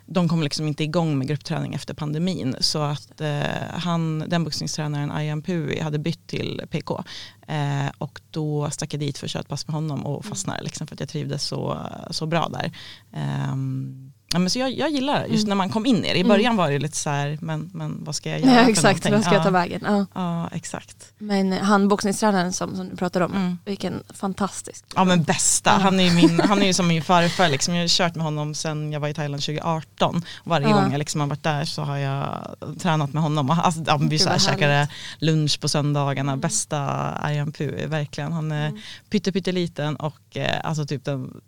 de 0.06 0.30
kom 0.30 0.44
liksom 0.44 0.68
inte 0.68 0.84
igång 0.84 1.18
med 1.18 1.28
gruppträning 1.28 1.74
efter 1.74 1.94
pandemin. 1.94 2.56
Så 2.60 2.82
att 2.82 3.22
eh, 3.22 3.44
han, 3.74 4.24
den 4.28 4.44
boxningstränaren 4.44 5.12
Ayam 5.12 5.42
Pui 5.42 5.80
hade 5.80 6.00
bytt 6.00 6.28
till 6.28 6.62
PK. 6.70 7.04
Eh, 7.48 7.92
och 7.98 8.22
då 8.32 8.70
stack 8.70 8.94
jag 8.94 9.00
dit 9.00 9.18
för 9.18 9.28
att 9.28 9.32
köra 9.32 9.42
ett 9.42 9.48
pass 9.48 9.68
med 9.68 9.76
honom 9.76 10.06
och 10.06 10.26
fastnade 10.26 10.64
liksom, 10.64 10.88
för 10.88 10.96
att 10.96 11.00
jag 11.00 11.10
trivdes 11.10 11.44
så, 11.44 11.88
så 12.12 12.26
bra 12.26 12.50
där. 12.50 12.72
Ehm, 13.14 14.13
ja, 14.34 14.40
men 14.40 14.50
så 14.50 14.60
jag, 14.60 14.72
jag 14.78 14.90
gillar 14.92 15.20
det, 15.22 15.28
just 15.28 15.48
när 15.48 15.56
man 15.56 15.70
kom 15.70 15.86
in 15.86 16.06
i 16.06 16.14
det. 16.14 16.20
I 16.20 16.24
början 16.24 16.56
var 16.56 16.72
det 16.72 16.80
lite 16.80 16.98
så 16.98 17.10
här, 17.10 17.38
men, 17.42 17.70
men 17.74 18.04
vad 18.04 18.16
ska 18.16 18.30
jag 18.30 18.40
göra 18.40 18.52
Ja, 18.62 18.70
exakt, 18.70 19.10
vad 19.12 19.24
ska 19.24 19.34
jag 19.34 19.44
ta 19.44 19.50
vägen? 19.50 19.82
Ja. 19.86 20.06
Ja, 20.14 20.50
exakt. 20.54 21.12
Men 21.18 21.52
han 21.52 21.88
boxningstränaren 21.88 22.54
som, 22.54 22.76
som 22.76 22.90
du 22.90 22.96
pratade 22.96 23.26
om, 23.26 23.32
Mm. 23.34 23.58
vilken 23.66 24.04
fantastisk. 24.14 24.86
Ja 24.96 25.04
men 25.04 25.24
bästa, 25.24 25.72
han 25.72 26.00
är 26.00 26.12
min, 26.14 26.40
han 26.50 26.62
är 26.62 26.66
ju 26.66 26.74
som 26.74 26.88
min 26.88 27.04
farfar 27.04 27.50
liksom. 27.50 27.76
Jag 27.76 27.84
har 27.84 27.88
kört 27.88 28.16
med 28.16 28.24
honom 28.26 28.54
sedan 28.56 28.92
jag 28.92 29.00
var 29.00 29.08
i 29.08 29.14
Thailand 29.14 29.44
2018. 29.44 30.22
Varje 30.44 30.68
Ja. 30.70 30.74
gång 30.82 30.92
jag 30.92 31.00
liksom 31.00 31.22
har 31.22 31.28
varit 31.28 31.44
där 31.44 31.66
så 31.66 31.82
har 31.82 31.98
jag 31.98 32.56
tränat 32.80 33.14
med 33.14 33.24
honom. 33.24 33.50
Alltså, 33.50 33.84
ja, 33.88 33.98
vi 34.02 34.20
så 34.20 34.30
här, 34.30 34.40
käkade 34.40 34.88
lunch 35.20 35.60
på 35.62 35.68
söndagarna, 35.70 36.38
bästa 36.38 36.80
Ayam 37.22 37.52
Pu, 37.52 37.88
verkligen. 37.88 38.32
Han 38.34 38.52
är 38.52 38.68
Mm. 38.68 38.82
pytte, 39.10 39.32
pytteliten 39.32 39.96
och 39.96 40.38
eh, 40.38 40.60
alltså 40.64 40.86
typ 40.86 41.06
den 41.06 41.42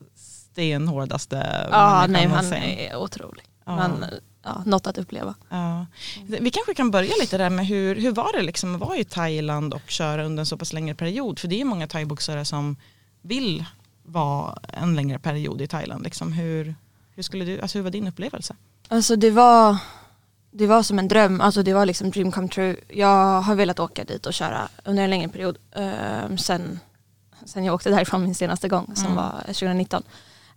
stenhårdaste 0.56 1.68
Ja, 1.72 2.06
människan 2.08 2.50
nej, 2.50 2.88
han 2.88 2.96
är 2.96 2.96
otrolig. 3.04 3.44
Ja. 3.66 3.76
Men, 3.76 4.06
ja, 4.44 4.64
något 4.66 4.88
att 4.88 4.98
uppleva. 4.98 5.36
Ja. 5.50 5.86
Vi 6.28 6.52
kanske 6.52 6.74
kan 6.74 6.92
börja 6.92 7.14
lite 7.22 7.38
där 7.38 7.50
med 7.50 7.66
hur, 7.68 7.96
hur 7.96 8.12
var 8.12 8.34
det 8.38 8.42
liksom 8.42 8.76
att 8.76 8.82
vara 8.82 8.98
i 8.98 9.04
Thailand 9.04 9.74
och 9.74 9.90
köra 9.90 10.24
under 10.26 10.42
en 10.42 10.46
så 10.46 10.58
pass 10.58 10.74
längre 10.74 10.96
period? 10.96 11.40
För 11.40 11.48
det 11.48 11.62
är 11.62 11.66
många 11.66 11.88
thaiboxare 11.88 12.46
som 12.46 12.76
vill 13.22 13.66
vara 14.04 14.58
en 14.74 14.96
längre 14.96 15.20
period 15.20 15.62
i 15.62 15.68
Thailand. 15.68 16.04
Liksom 16.04 16.34
hur, 16.34 16.76
hur, 17.16 17.24
skulle 17.24 17.46
du, 17.46 17.62
alltså 17.62 17.78
hur 17.78 17.84
var 17.84 17.92
din 17.92 18.08
upplevelse? 18.08 18.56
Alltså 18.88 19.16
det 19.16 19.32
var, 19.32 19.78
det 20.52 20.68
var 20.68 20.84
som 20.84 21.00
en 21.00 21.08
dröm, 21.08 21.42
alltså 21.42 21.64
det 21.64 21.74
var 21.74 21.86
liksom 21.86 22.12
dream 22.12 22.32
come 22.32 22.48
true. 22.48 22.76
Jag 22.90 23.42
har 23.42 23.56
velat 23.56 23.80
åka 23.80 24.04
dit 24.04 24.26
och 24.26 24.34
köra 24.34 24.68
under 24.86 25.04
en 25.04 25.10
längre 25.10 25.28
period 25.30 25.58
ehm, 25.76 26.38
sen, 26.38 26.80
sen 27.46 27.64
jag 27.66 27.76
åkte 27.76 27.90
därifrån 27.90 28.24
min 28.24 28.36
senaste 28.36 28.68
gång 28.68 28.92
som 28.96 29.06
Mm. 29.06 29.16
var 29.16 29.42
2019. 29.46 30.04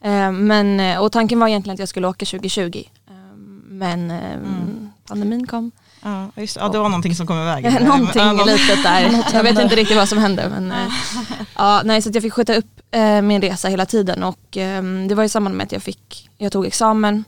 Ehm, 0.03 0.47
men, 0.47 0.81
eh, 0.81 0.99
och 1.03 1.13
tanken 1.13 1.41
var 1.41 1.49
egentligen 1.49 1.75
att 1.75 1.79
jag 1.81 1.89
skulle 1.89 2.09
åka 2.09 2.27
2020 2.27 2.85
Ehm, 3.11 3.63
men 3.69 4.11
Mm. 4.11 4.91
pandemin 5.07 5.47
kom. 5.47 5.71
Ja, 6.03 6.31
just, 6.37 6.57
ja, 6.57 6.69
det 6.69 6.79
var 6.79 6.89
någonting 6.89 7.15
som 7.15 7.27
kom 7.27 7.37
i 7.39 7.45
vägen. 7.45 7.73
Någonting 7.85 8.23
Ja, 8.23 8.33
någon- 8.33 8.47
litet 8.47 8.83
där. 8.83 9.25
jag 9.33 9.43
vet 9.43 9.59
inte 9.59 9.77
riktigt 9.77 9.97
vad 9.97 10.09
som 10.09 10.19
hände. 10.19 10.49
Men, 10.49 10.73
eh, 10.73 10.93
ja, 11.57 11.83
nej, 11.85 12.03
så 12.03 12.11
jag 12.15 12.23
fick 12.23 12.33
skjuta 12.33 12.55
upp 12.55 12.81
eh, 12.91 13.23
min 13.23 13.43
resa 13.43 13.69
hela 13.69 13.87
tiden 13.87 14.23
och 14.23 14.57
ehm, 14.57 15.09
det 15.09 15.15
var 15.15 15.25
i 15.25 15.29
samband 15.29 15.57
med 15.57 15.65
att 15.65 15.73
jag, 15.73 15.83
fick, 15.83 16.31
jag 16.39 16.53
tog 16.53 16.67
examen 16.67 17.25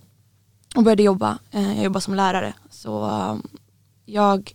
och 0.76 0.82
började 0.82 1.02
jobba. 1.02 1.38
Eh, 1.50 1.74
jag 1.74 1.84
jobbade 1.84 2.00
som 2.02 2.14
lärare. 2.14 2.52
Så 2.70 3.04
ehm, 3.04 3.42
jag 4.06 4.52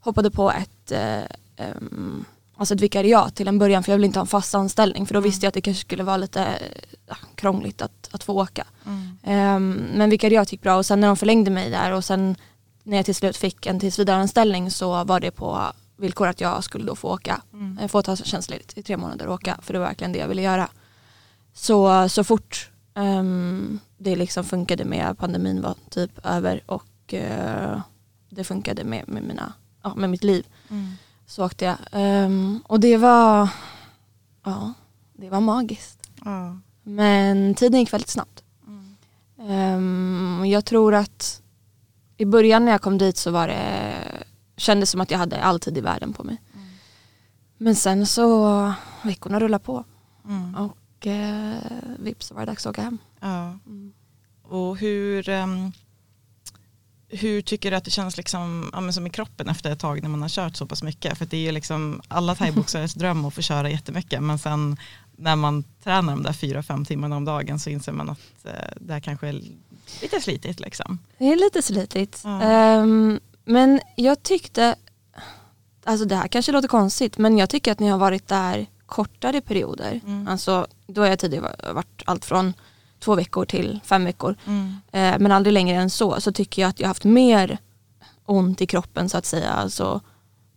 hoppade 0.00 0.30
på 0.30 0.50
ett 0.52 0.92
eh, 0.92 1.22
ehm, 1.66 2.24
alltså 2.62 2.74
ett 2.74 2.80
vikariat 2.80 3.34
till 3.36 3.48
en 3.48 3.58
början 3.58 3.82
för 3.82 3.92
jag 3.92 3.96
ville 3.96 4.06
inte 4.06 4.18
ha 4.18 4.22
en 4.24 4.26
fast 4.26 4.54
anställning 4.54 5.06
för 5.06 5.14
då 5.14 5.18
Mm. 5.18 5.30
visste 5.30 5.46
jag 5.46 5.48
att 5.48 5.54
det 5.54 5.60
kanske 5.60 5.80
skulle 5.80 6.02
vara 6.02 6.16
lite 6.16 6.58
ja, 7.08 7.16
krångligt 7.34 7.82
att, 7.82 8.08
att 8.12 8.24
få 8.24 8.32
åka. 8.42 8.66
Mm. 8.86 9.18
Ehm, 9.22 9.86
men 9.94 10.10
vikariat 10.10 10.52
gick 10.52 10.62
bra 10.62 10.76
och 10.76 10.86
sen 10.86 11.00
när 11.00 11.08
de 11.08 11.16
förlängde 11.16 11.50
mig 11.50 11.70
där 11.70 11.92
och 11.92 12.04
sen 12.04 12.36
när 12.82 12.96
jag 12.96 13.06
till 13.06 13.14
slut 13.14 13.36
fick 13.36 13.66
en 13.66 13.80
tillsvidareanställning 13.80 14.70
så 14.70 15.04
var 15.04 15.20
det 15.20 15.30
på 15.30 15.62
villkor 15.96 16.28
att 16.28 16.40
jag 16.40 16.64
skulle 16.64 16.84
då 16.84 16.96
få 16.96 17.08
åka, 17.08 17.42
Mm. 17.52 17.78
eh, 17.78 17.88
få 17.88 18.02
ta 18.02 18.16
tjänstledigt 18.16 18.78
i 18.78 18.82
tre 18.82 18.96
månader 18.96 19.26
och 19.26 19.34
åka 19.34 19.58
för 19.62 19.72
det 19.72 19.78
var 19.78 19.86
verkligen 19.86 20.12
det 20.12 20.18
jag 20.18 20.28
ville 20.28 20.42
göra. 20.42 20.68
Så, 21.54 22.08
så 22.08 22.24
fort 22.24 22.70
ehm, 22.94 23.78
det 23.98 24.16
liksom 24.16 24.44
funkade 24.44 24.84
med 24.84 25.18
pandemin 25.18 25.62
var 25.62 25.74
typ 25.90 26.26
över 26.26 26.62
och 26.66 27.14
eh, 27.14 27.80
det 28.30 28.44
funkade 28.44 28.84
med, 28.84 29.08
med, 29.08 29.22
mina, 29.22 29.52
ja, 29.82 29.94
med 29.94 30.10
mitt 30.10 30.24
liv 30.24 30.46
Mm. 30.70 30.92
Så 31.26 31.44
åkte 31.46 31.64
jag. 31.64 31.76
Ehm, 31.92 32.60
och 32.66 32.80
det 32.80 32.96
var, 32.96 33.48
ja, 34.44 34.72
det 35.12 35.28
var 35.30 35.40
magiskt. 35.40 36.10
Ja. 36.24 36.56
Men 36.82 37.54
tiden 37.54 37.80
gick 37.80 37.92
väldigt 37.92 38.08
snabbt. 38.10 38.44
Ehm, 39.48 40.42
jag 40.46 40.64
tror 40.64 40.94
att 40.94 41.42
i 42.16 42.24
början 42.24 42.64
när 42.64 42.72
jag 42.72 42.82
kom 42.82 42.98
dit 42.98 43.16
så 43.16 43.30
var 43.30 43.48
det, 43.48 43.94
kändes 44.56 44.90
som 44.90 45.00
att 45.00 45.10
jag 45.10 45.18
hade 45.18 45.42
all 45.42 45.60
tid 45.60 45.78
i 45.78 45.80
världen 45.80 46.12
på 46.12 46.24
mig. 46.24 46.40
Men 47.58 47.74
sen 47.76 48.06
så, 48.06 48.72
veckorna 49.02 49.40
rullade 49.40 49.64
på 49.64 49.84
Mm. 50.24 50.54
och 50.54 51.06
eh, 51.06 51.54
vips 51.98 52.26
så 52.26 52.34
var 52.34 52.40
det 52.42 52.46
dags 52.52 52.66
att 52.66 52.70
åka 52.70 52.82
hem. 52.82 52.98
Ja. 53.20 53.58
Mm. 53.66 53.92
Och 54.42 54.76
hur, 54.76 55.28
ehm, 55.28 55.72
hur 57.12 57.42
tycker 57.42 57.70
du 57.70 57.76
att 57.76 57.84
det 57.84 57.90
känns 57.90 58.16
liksom, 58.16 58.70
ja, 58.72 58.92
som 58.92 59.06
i 59.06 59.10
kroppen 59.10 59.48
efter 59.48 59.70
ett 59.70 59.78
tag 59.80 60.02
när 60.02 60.08
man 60.08 60.22
har 60.22 60.28
kört 60.28 60.56
så 60.56 60.66
pass 60.66 60.82
mycket? 60.82 61.18
För 61.18 61.26
det 61.26 61.36
är 61.36 61.40
ju 61.40 61.52
liksom 61.52 62.02
alla 62.08 62.34
thaiboxares 62.34 62.94
dröm 62.94 63.24
att 63.24 63.34
få 63.34 63.42
köra 63.42 63.70
jättemycket 63.70 64.22
men 64.22 64.38
sen 64.38 64.76
när 65.16 65.36
man 65.36 65.64
tränar 65.84 66.12
de 66.12 66.22
där 66.22 66.32
fyra, 66.32 66.62
fem 66.62 66.84
timmarna 66.84 67.16
om 67.16 67.24
dagen 67.24 67.58
så 67.58 67.70
inser 67.70 67.92
man 67.92 68.10
att 68.10 68.44
eh, 68.44 68.52
det 68.80 68.92
här 68.92 69.00
kanske 69.00 69.28
är 69.28 69.42
lite 70.02 70.20
slitigt 70.20 70.60
liksom. 70.60 70.98
Det 71.18 71.32
är 71.32 71.36
lite 71.36 71.62
slitigt. 71.62 72.20
Ja. 72.24 72.42
Ehm, 72.42 73.20
men 73.44 73.80
jag 73.96 74.22
tyckte, 74.22 74.74
alltså 75.84 76.04
det 76.04 76.16
här 76.16 76.28
kanske 76.28 76.52
låter 76.52 76.68
konstigt, 76.68 77.18
men 77.18 77.38
jag 77.38 77.50
tycker 77.50 77.72
att 77.72 77.80
ni 77.80 77.88
har 77.88 77.98
varit 77.98 78.28
där 78.28 78.66
kortare 78.86 79.40
perioder. 79.40 80.00
Mm. 80.06 80.28
Alltså 80.28 80.66
då 80.86 81.00
har 81.00 81.08
jag 81.08 81.18
tidigare 81.18 81.72
varit 81.72 82.02
allt 82.04 82.24
från 82.24 82.54
två 83.02 83.14
veckor 83.14 83.44
till 83.44 83.80
fem 83.84 84.04
veckor. 84.04 84.36
Mm. 84.46 84.76
Eh, 84.92 85.18
men 85.18 85.32
aldrig 85.32 85.52
längre 85.52 85.76
än 85.76 85.90
så. 85.90 86.20
Så 86.20 86.32
tycker 86.32 86.62
jag 86.62 86.68
att 86.68 86.80
jag 86.80 86.86
har 86.86 86.90
haft 86.90 87.04
mer 87.04 87.58
ont 88.26 88.60
i 88.60 88.66
kroppen 88.66 89.08
så 89.08 89.18
att 89.18 89.26
säga. 89.26 89.50
Alltså 89.50 90.00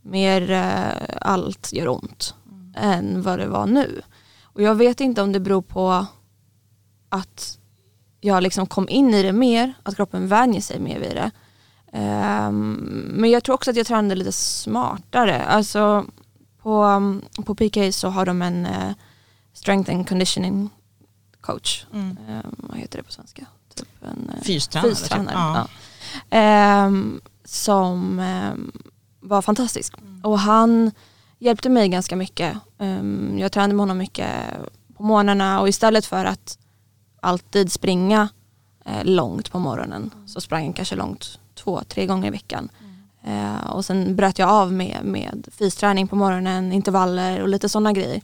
mer 0.02 0.52
eh, 0.52 1.18
allt 1.22 1.74
gör 1.74 1.88
ont 1.88 2.36
än 2.76 3.22
vad 3.22 3.40
det 3.40 3.48
var 3.48 3.66
nu. 3.66 4.02
Och 4.44 4.62
jag 4.62 4.76
vet 4.76 5.02
inte 5.02 5.22
om 5.22 5.32
det 5.32 5.40
beror 5.40 5.62
på 5.62 6.06
att 7.10 7.58
jag 8.22 8.44
liksom 8.44 8.68
kom 8.68 8.90
in 8.90 9.14
i 9.14 9.24
det 9.24 9.34
mer, 9.34 9.74
att 9.84 9.96
kroppen 9.96 10.28
vänjer 10.28 10.62
sig 10.62 10.80
mer 10.80 11.00
vid 11.00 11.16
det. 11.16 11.32
Ehm, 11.92 12.74
men 13.14 13.30
jag 13.30 13.44
tror 13.44 13.56
också 13.56 13.72
att 13.72 13.78
jag 13.78 13.88
tränade 13.88 14.16
lite 14.16 14.32
smartare. 14.32 15.44
Alltså 15.44 16.06
på, 16.62 16.84
um, 16.84 17.22
på 17.46 17.56
PK 17.56 17.92
så 17.92 18.10
har 18.10 18.26
de 18.26 18.42
en 18.42 18.66
eh, 18.66 18.92
strength 19.54 19.92
and 19.92 20.10
conditioning 20.10 20.70
coach. 21.46 21.86
Mm. 21.94 22.18
Ehm, 22.30 22.56
vad 22.58 22.78
heter 22.78 22.98
det 22.98 23.04
på 23.04 23.12
svenska? 23.12 23.46
Typ 23.76 23.88
en, 24.02 24.32
eh, 24.36 24.42
Fystränare. 24.44 24.90
fystränare. 24.90 25.26
typ. 25.26 25.34
Ja. 25.36 25.68
Ja. 26.30 26.38
Ehm, 26.38 27.22
som 27.46 28.20
ehm, 28.20 28.72
var 29.20 29.42
fantastisk. 29.42 29.94
Och 30.24 30.40
han 30.40 30.92
hjälpte 31.40 31.70
mig 31.70 31.90
ganska 31.90 32.16
mycket. 32.16 32.58
Jag 33.38 33.52
tränade 33.52 33.74
med 33.74 33.82
honom 33.82 33.98
mycket 33.98 34.30
på 34.98 35.04
morgnarna 35.04 35.62
och 35.62 35.70
istället 35.70 36.06
för 36.06 36.26
att 36.26 36.58
alltid 37.22 37.72
springa 37.72 38.30
eh, 38.86 39.04
långt 39.04 39.52
på 39.52 39.60
morgonen 39.60 40.12
så 40.28 40.42
sprang 40.42 40.66
jag 40.66 40.76
kanske 40.76 40.96
långt 40.96 41.40
två, 41.56 41.82
tre 41.88 42.06
gånger 42.06 42.28
i 42.28 42.32
veckan. 42.32 42.70
Eh, 43.24 43.70
och 43.70 43.86
sen 43.86 44.16
bröt 44.16 44.40
jag 44.40 44.50
av 44.50 44.74
med, 44.74 45.00
med 45.04 45.48
fysträning 45.52 46.08
på 46.08 46.16
morgonen, 46.16 46.72
intervaller 46.72 47.42
och 47.42 47.48
lite 47.48 47.70
sådana 47.70 47.92
grejer. 47.94 48.22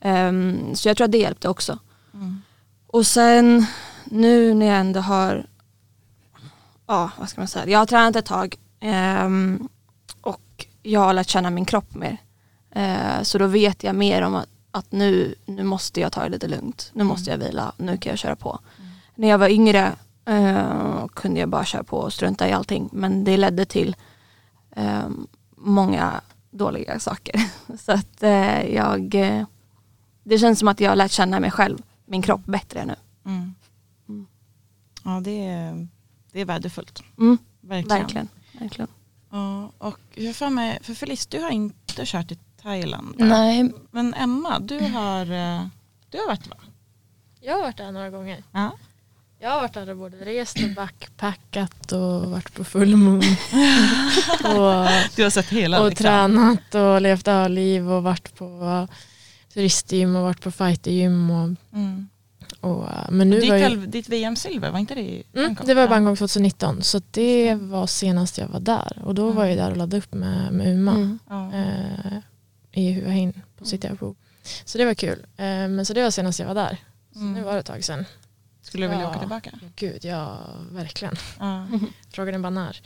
Ehm, 0.00 0.74
så 0.74 0.88
jag 0.88 0.96
tror 0.96 1.04
att 1.04 1.12
det 1.12 1.18
hjälpte 1.18 1.48
också. 1.48 1.78
Mm. 2.14 2.42
Och 2.94 3.06
sen 3.06 3.66
nu 4.04 4.54
när 4.54 4.66
jag 4.66 4.76
ändå 4.76 5.00
har, 5.00 5.46
ja 6.86 7.10
vad 7.18 7.28
ska 7.28 7.40
man 7.40 7.48
säga, 7.48 7.68
jag 7.68 7.78
har 7.78 7.86
tränat 7.86 8.16
ett 8.16 8.26
tag 8.26 8.56
ehm, 8.80 9.68
och 10.20 10.66
jag 10.82 11.00
har 11.00 11.12
lärt 11.12 11.28
känna 11.28 11.50
min 11.50 11.64
kropp 11.64 11.94
mer. 11.94 12.16
Eh, 12.70 13.22
så 13.22 13.38
då 13.38 13.46
vet 13.46 13.84
jag 13.84 13.94
mer 13.94 14.22
om 14.22 14.34
att, 14.34 14.48
att 14.70 14.92
nu, 14.92 15.34
nu 15.46 15.62
måste 15.62 16.00
jag 16.00 16.12
ta 16.12 16.22
det 16.22 16.28
lite 16.28 16.48
lugnt, 16.48 16.90
nu 16.92 17.04
måste 17.04 17.30
jag 17.30 17.38
vila, 17.38 17.72
nu 17.76 17.96
kan 17.96 18.10
jag 18.10 18.18
köra 18.18 18.36
på. 18.36 18.58
När 19.14 19.28
jag 19.28 19.38
var 19.38 19.48
yngre 19.48 19.92
eh, 20.24 21.06
kunde 21.14 21.40
jag 21.40 21.48
bara 21.48 21.64
köra 21.64 21.84
på 21.84 21.96
och 21.96 22.12
strunta 22.12 22.48
i 22.48 22.52
allting 22.52 22.88
men 22.92 23.24
det 23.24 23.36
ledde 23.36 23.64
till 23.64 23.96
eh, 24.76 25.08
många 25.56 26.20
dåliga 26.50 26.98
saker. 26.98 27.50
Så 27.78 27.92
att 27.92 28.22
eh, 28.22 28.74
jag, 28.74 29.14
eh, 29.14 29.44
det 30.24 30.38
känns 30.38 30.58
som 30.58 30.68
att 30.68 30.80
jag 30.80 30.90
har 30.90 30.96
lärt 30.96 31.12
känna 31.12 31.40
mig 31.40 31.50
själv, 31.50 31.78
min 32.06 32.22
kropp 32.22 32.44
bättre 32.46 32.84
nu. 32.84 32.94
Mm. 33.26 33.54
Mm. 34.08 34.26
Ja 35.04 35.20
det 35.24 35.46
är, 35.46 35.88
det 36.32 36.40
är 36.40 36.44
värdefullt. 36.44 37.02
Mm, 37.18 37.38
Verkligen. 37.60 37.98
verkligen. 38.00 38.28
verkligen. 38.60 38.88
Ja, 39.30 39.70
och 39.78 39.98
hur 40.14 40.32
för 40.32 40.50
mig, 40.50 40.78
för 40.82 40.94
Felice 40.94 41.26
du 41.26 41.40
har 41.40 41.50
inte 41.50 42.02
kört 42.06 42.32
i 42.32 42.38
Thailand 42.62 43.08
va? 43.18 43.24
Nej, 43.26 43.72
Men 43.90 44.14
Emma 44.14 44.58
du 44.58 44.78
har, 44.80 45.20
eh, 45.20 45.66
du 46.10 46.18
har 46.18 46.26
varit 46.26 46.46
va? 46.48 46.56
Jag 47.40 47.54
har 47.54 47.62
varit 47.62 47.76
där 47.76 47.92
några 47.92 48.10
gånger. 48.10 48.42
Ja. 48.52 48.70
Jag 49.38 49.50
har 49.50 49.60
varit 49.60 49.72
där 49.74 49.90
och 49.90 49.96
både 49.96 50.16
rest 50.16 50.56
och 50.64 50.70
backpackat 50.76 51.92
och 51.92 52.30
varit 52.30 52.54
på 52.54 52.64
full 52.64 52.96
moon. 52.96 53.18
och 54.44 54.88
Du 55.16 55.22
har 55.22 55.30
sett 55.30 55.48
hela 55.48 55.80
och 55.82 55.88
liksom. 55.88 56.04
tränat 56.04 56.74
och 56.74 57.00
levt 57.00 57.28
öliv 57.28 57.92
och 57.92 58.02
varit 58.02 58.34
på 58.34 58.88
turistgym 59.54 60.16
och 60.16 60.22
varit 60.22 60.40
på 60.42 60.50
fightergym. 60.50 61.30
Och, 61.30 61.50
Mm. 61.72 62.08
och, 62.60 62.88
äh, 62.92 63.10
men 63.10 63.30
nu 63.30 63.40
Ditt, 63.40 63.50
var 63.50 63.56
ju, 63.56 63.86
ditt 63.86 64.08
VM-silver, 64.08 64.70
var 64.70 64.78
inte 64.78 64.94
det 64.94 65.00
i 65.00 65.22
mm, 65.34 65.56
det 65.66 65.74
var 65.74 65.84
i. 65.84 65.88
Bangkok 65.88 66.18
2019 66.18 66.82
så 66.82 67.00
det 67.10 67.54
var 67.54 67.86
senast 67.86 68.38
jag 68.38 68.48
var 68.48 68.60
där 68.60 68.98
och 69.04 69.14
då 69.14 69.30
var 69.30 69.44
jag 69.44 69.56
där 69.58 69.70
och 69.70 69.76
laddade 69.76 69.96
upp 69.98 70.14
med, 70.14 70.52
med 70.52 70.74
Uma 70.74 70.92
Mm. 71.30 71.52
Eh, 71.52 72.18
i 72.72 72.92
Hua 72.92 73.10
Hin 73.10 73.42
på 73.58 73.64
City 73.64 73.86
Airport. 73.86 74.16
Så 74.64 74.78
det 74.78 74.84
var 74.84 74.94
kul. 74.94 75.18
Eh, 75.36 75.44
men 75.46 75.86
så 75.86 75.94
det 75.94 76.02
var 76.02 76.10
senast 76.10 76.38
jag 76.38 76.46
var 76.46 76.54
där. 76.54 76.76
Så 77.12 77.18
Mm. 77.18 77.32
nu 77.34 77.42
var 77.42 77.52
det 77.52 77.58
ett 77.60 77.66
tag 77.66 77.84
sedan. 77.84 78.04
Skulle 78.62 78.84
du 78.86 78.88
vilja 78.90 79.04
Ja. 79.04 79.10
åka 79.10 79.18
tillbaka? 79.18 79.50
Gud, 79.76 80.04
ja 80.04 80.38
verkligen. 80.70 81.16
Ja. 81.38 81.66
Frågan 82.10 82.34
är 82.34 82.38
bara 82.38 82.50
när. 82.50 82.80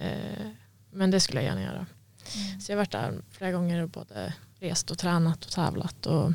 Eh, 0.00 0.46
men 0.92 1.10
det 1.10 1.20
skulle 1.20 1.42
jag 1.42 1.48
gärna 1.48 1.62
göra. 1.62 1.86
Så 2.60 2.72
jag 2.72 2.76
har 2.76 2.80
varit 2.82 2.92
där 2.92 3.14
flera 3.30 3.52
gånger 3.52 3.82
och 3.82 3.88
både 3.88 4.34
rest 4.60 4.90
och 4.90 4.98
tränat 4.98 5.44
och 5.44 5.50
tävlat. 5.52 6.06
Och, 6.06 6.32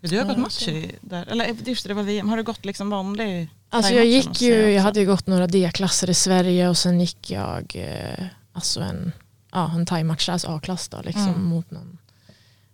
Du 0.00 0.18
har 0.18 0.24
gått 0.24 0.36
match 0.38 0.68
där, 1.00 1.26
eller 1.26 1.46
just 1.46 1.82
det, 1.82 1.88
det 1.90 1.94
var 1.94 2.02
VM. 2.02 2.28
Har 2.28 2.36
du 2.36 2.42
gått 2.42 2.64
liksom 2.64 2.90
vanlig 2.90 3.48
alltså 3.70 3.92
jag 3.92 4.06
gick 4.06 4.42
ju, 4.42 4.54
jag 4.54 4.82
hade 4.82 5.00
ju 5.00 5.06
gått 5.06 5.26
några 5.26 5.46
D-klasser 5.46 6.10
i 6.10 6.14
Sverige 6.14 6.68
och 6.68 6.76
sen 6.78 7.00
gick 7.00 7.30
jag 7.30 7.72
eh, 7.76 8.26
alltså 8.52 8.80
en, 8.80 9.12
ja, 9.52 9.72
en 9.74 9.86
thai-match, 9.86 10.28
alltså 10.28 10.48
A-klass 10.48 10.88
då, 10.88 11.00
liksom, 11.02 11.28
Mm. 11.28 11.42
mot 11.44 11.70
någon, 11.70 11.98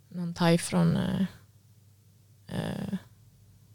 någon 0.08 0.34
thai 0.34 0.58
från 0.58 0.96
eh, 0.96 1.20
eh, 2.48 2.98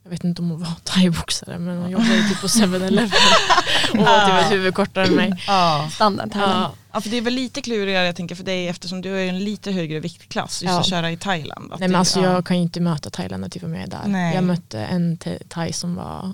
jag 0.07 0.11
vet 0.11 0.23
inte 0.23 0.41
om 0.41 0.49
hon 0.49 0.59
var 0.59 0.71
thaiboxare 0.83 1.59
men 1.59 1.77
hon 1.77 1.89
jobbade 1.91 2.15
ju 2.15 2.23
typ 2.29 2.41
på 2.41 2.47
7-Eleven 2.47 3.11
och 3.91 3.97
var 3.97 4.25
typ 4.37 4.45
ett 4.45 4.51
huvud 4.51 4.73
kortare 4.75 5.05
än 5.07 5.13
mig. 5.15 5.43
Ja. 5.47 5.89
Standard. 5.91 6.29
Ja, 6.35 6.71
ja, 6.93 7.01
för 7.01 7.09
det 7.09 7.17
är 7.17 7.21
väl 7.21 7.33
lite 7.33 7.61
klurigare 7.61 8.05
jag 8.05 8.15
tänker 8.15 8.35
för 8.35 8.43
dig 8.43 8.67
eftersom 8.67 9.01
du 9.01 9.15
är 9.19 9.23
i 9.23 9.29
en 9.29 9.39
lite 9.39 9.71
högre 9.71 9.99
viktklass 9.99 10.63
just 10.63 10.73
Ja. 10.73 10.79
att 10.79 10.85
köra 10.89 11.11
i 11.11 11.17
Thailand. 11.17 11.69
Nej 11.69 11.77
men 11.79 11.91
det- 11.91 11.97
alltså 11.99 12.19
ja. 12.19 12.31
jag 12.31 12.45
kan 12.45 12.57
ju 12.57 12.63
inte 12.63 12.79
möta 12.79 13.09
thailändare 13.09 13.49
typ 13.51 13.63
om 13.63 13.73
jag 13.73 13.83
är 13.83 13.87
där. 13.87 14.03
Nej. 14.07 14.35
Jag 14.35 14.43
mötte 14.43 14.79
en 14.79 15.17
thai 15.49 15.73
som 15.73 15.95
var 15.95 16.33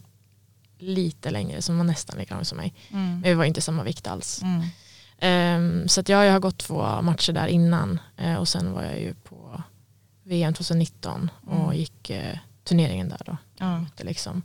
lite 0.80 1.32
längre, 1.32 1.62
som 1.62 1.78
var 1.78 1.84
nästan 1.86 2.18
lika 2.20 2.36
lång 2.36 2.46
som 2.46 2.58
mig. 2.58 2.74
Mm. 2.92 3.12
Men 3.12 3.22
vi 3.22 3.34
var 3.34 3.46
inte 3.46 3.62
samma 3.62 3.84
vikt 3.84 4.08
alls. 4.08 4.42
Mm. 4.42 4.64
Ehm, 5.20 5.88
så 5.88 6.00
att 6.02 6.10
ja, 6.10 6.24
jag 6.26 6.32
har 6.32 6.40
gått 6.40 6.58
två 6.58 7.02
matcher 7.02 7.34
där 7.34 7.48
innan 7.48 8.00
eh, 8.18 8.36
och 8.36 8.48
sen 8.48 8.74
var 8.74 8.84
jag 8.84 9.00
ju 9.00 9.14
på 9.14 9.62
VM 10.24 10.54
2019 10.54 11.32
och 11.48 11.64
Mm. 11.64 11.76
gick 11.78 12.10
eh, 12.10 12.38
turneringen 12.64 13.10
där 13.10 13.22
då. 13.26 13.38
Ja. 13.58 13.86
Det 13.96 14.04
är 14.04 14.08
liksom 14.08 14.42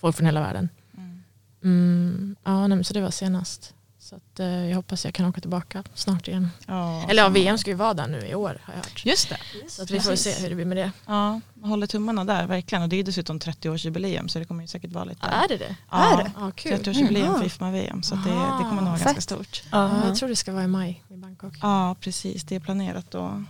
folk 0.00 0.16
från 0.16 0.26
hela 0.26 0.40
världen. 0.40 0.68
Mm. 0.96 1.22
Mm, 1.64 2.36
ja, 2.44 2.66
nej, 2.66 2.84
så 2.84 2.94
det 2.94 3.00
var 3.00 3.10
senast. 3.10 3.74
Så 3.98 4.16
att, 4.16 4.40
eh, 4.40 4.46
jag 4.46 4.76
hoppas 4.76 5.04
jag 5.04 5.14
kan 5.14 5.26
åka 5.26 5.40
tillbaka 5.40 5.84
snart 5.94 6.28
igen. 6.28 6.48
Ja, 6.66 7.04
Eller 7.08 7.22
ja. 7.22 7.28
VM 7.28 7.58
ska 7.58 7.70
ju 7.70 7.76
vara 7.76 7.94
där 7.94 8.06
nu 8.06 8.26
i 8.26 8.34
år 8.34 8.58
har 8.62 8.74
jag 8.74 8.76
hört. 8.82 9.06
Just 9.06 9.28
det. 9.28 9.36
Så 9.68 9.82
att 9.82 9.90
vi 9.90 10.00
får 10.00 10.16
se 10.16 10.32
hur 10.42 10.48
det 10.48 10.54
blir 10.54 10.64
med 10.64 10.76
det. 10.76 10.92
Ja, 11.06 11.40
jag 11.62 11.68
håller 11.68 11.86
tummarna 11.86 12.24
där 12.24 12.46
verkligen. 12.46 12.82
Och 12.82 12.88
det 12.88 12.96
är 12.96 13.04
dessutom 13.04 13.38
30-årsjubileum 13.38 14.28
så 14.28 14.38
det 14.38 14.44
kommer 14.44 14.62
ju 14.62 14.68
säkert 14.68 14.92
vara 14.92 15.04
lite... 15.04 15.26
är 15.26 15.48
det 15.48 15.56
det? 15.56 15.76
Ja, 15.90 16.12
är 16.12 16.24
det? 16.24 16.30
Ja, 16.38 16.50
kul. 16.50 16.72
30-årsjubileum 16.72 17.26
Mm. 17.26 17.38
för 17.38 17.46
IFMA-VM 17.46 18.02
så 18.02 18.14
det, 18.14 18.20
det 18.30 18.64
kommer 18.68 18.82
nog 18.82 18.84
vara 18.84 18.98
ganska 18.98 19.20
stort. 19.20 19.62
Ja, 19.72 20.06
jag 20.06 20.16
tror 20.16 20.28
det 20.28 20.36
ska 20.36 20.52
vara 20.52 20.64
i 20.64 20.68
maj 20.68 21.04
i 21.08 21.16
Bangkok. 21.16 21.54
Ja, 21.62 21.96
precis. 22.00 22.44
Det 22.44 22.54
är 22.56 22.60
planerat 22.60 23.10
då. 23.10 23.44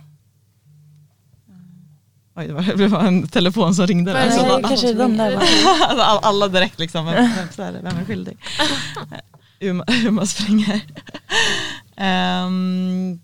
Oj, 2.35 2.47
det 2.77 2.87
var, 2.87 2.99
en 3.03 3.27
telefon 3.27 3.75
som 3.75 3.87
ringde. 3.87 4.13
där. 4.13 4.19
Nej, 4.25 4.31
Så 4.37 4.41
Nej, 4.41 4.51
alla- 4.51 4.67
kanske 4.67 4.93
de 4.93 5.17
där 5.17 5.35
bara. 5.35 5.45
Alltså, 5.87 6.03
all- 6.03 6.19
alla 6.23 6.47
direkt 6.47 6.79
liksom, 6.79 7.05
vem, 7.05 7.15
vem, 7.15 7.47
så 7.55 7.61
är 7.61 7.71
det, 7.71 7.79
vem 7.83 7.97
är 7.97 8.05
skyldig? 8.05 8.37
Uma, 9.59 9.83
Uma 10.07 10.25
springer. 10.25 10.81
Um, 11.97 13.19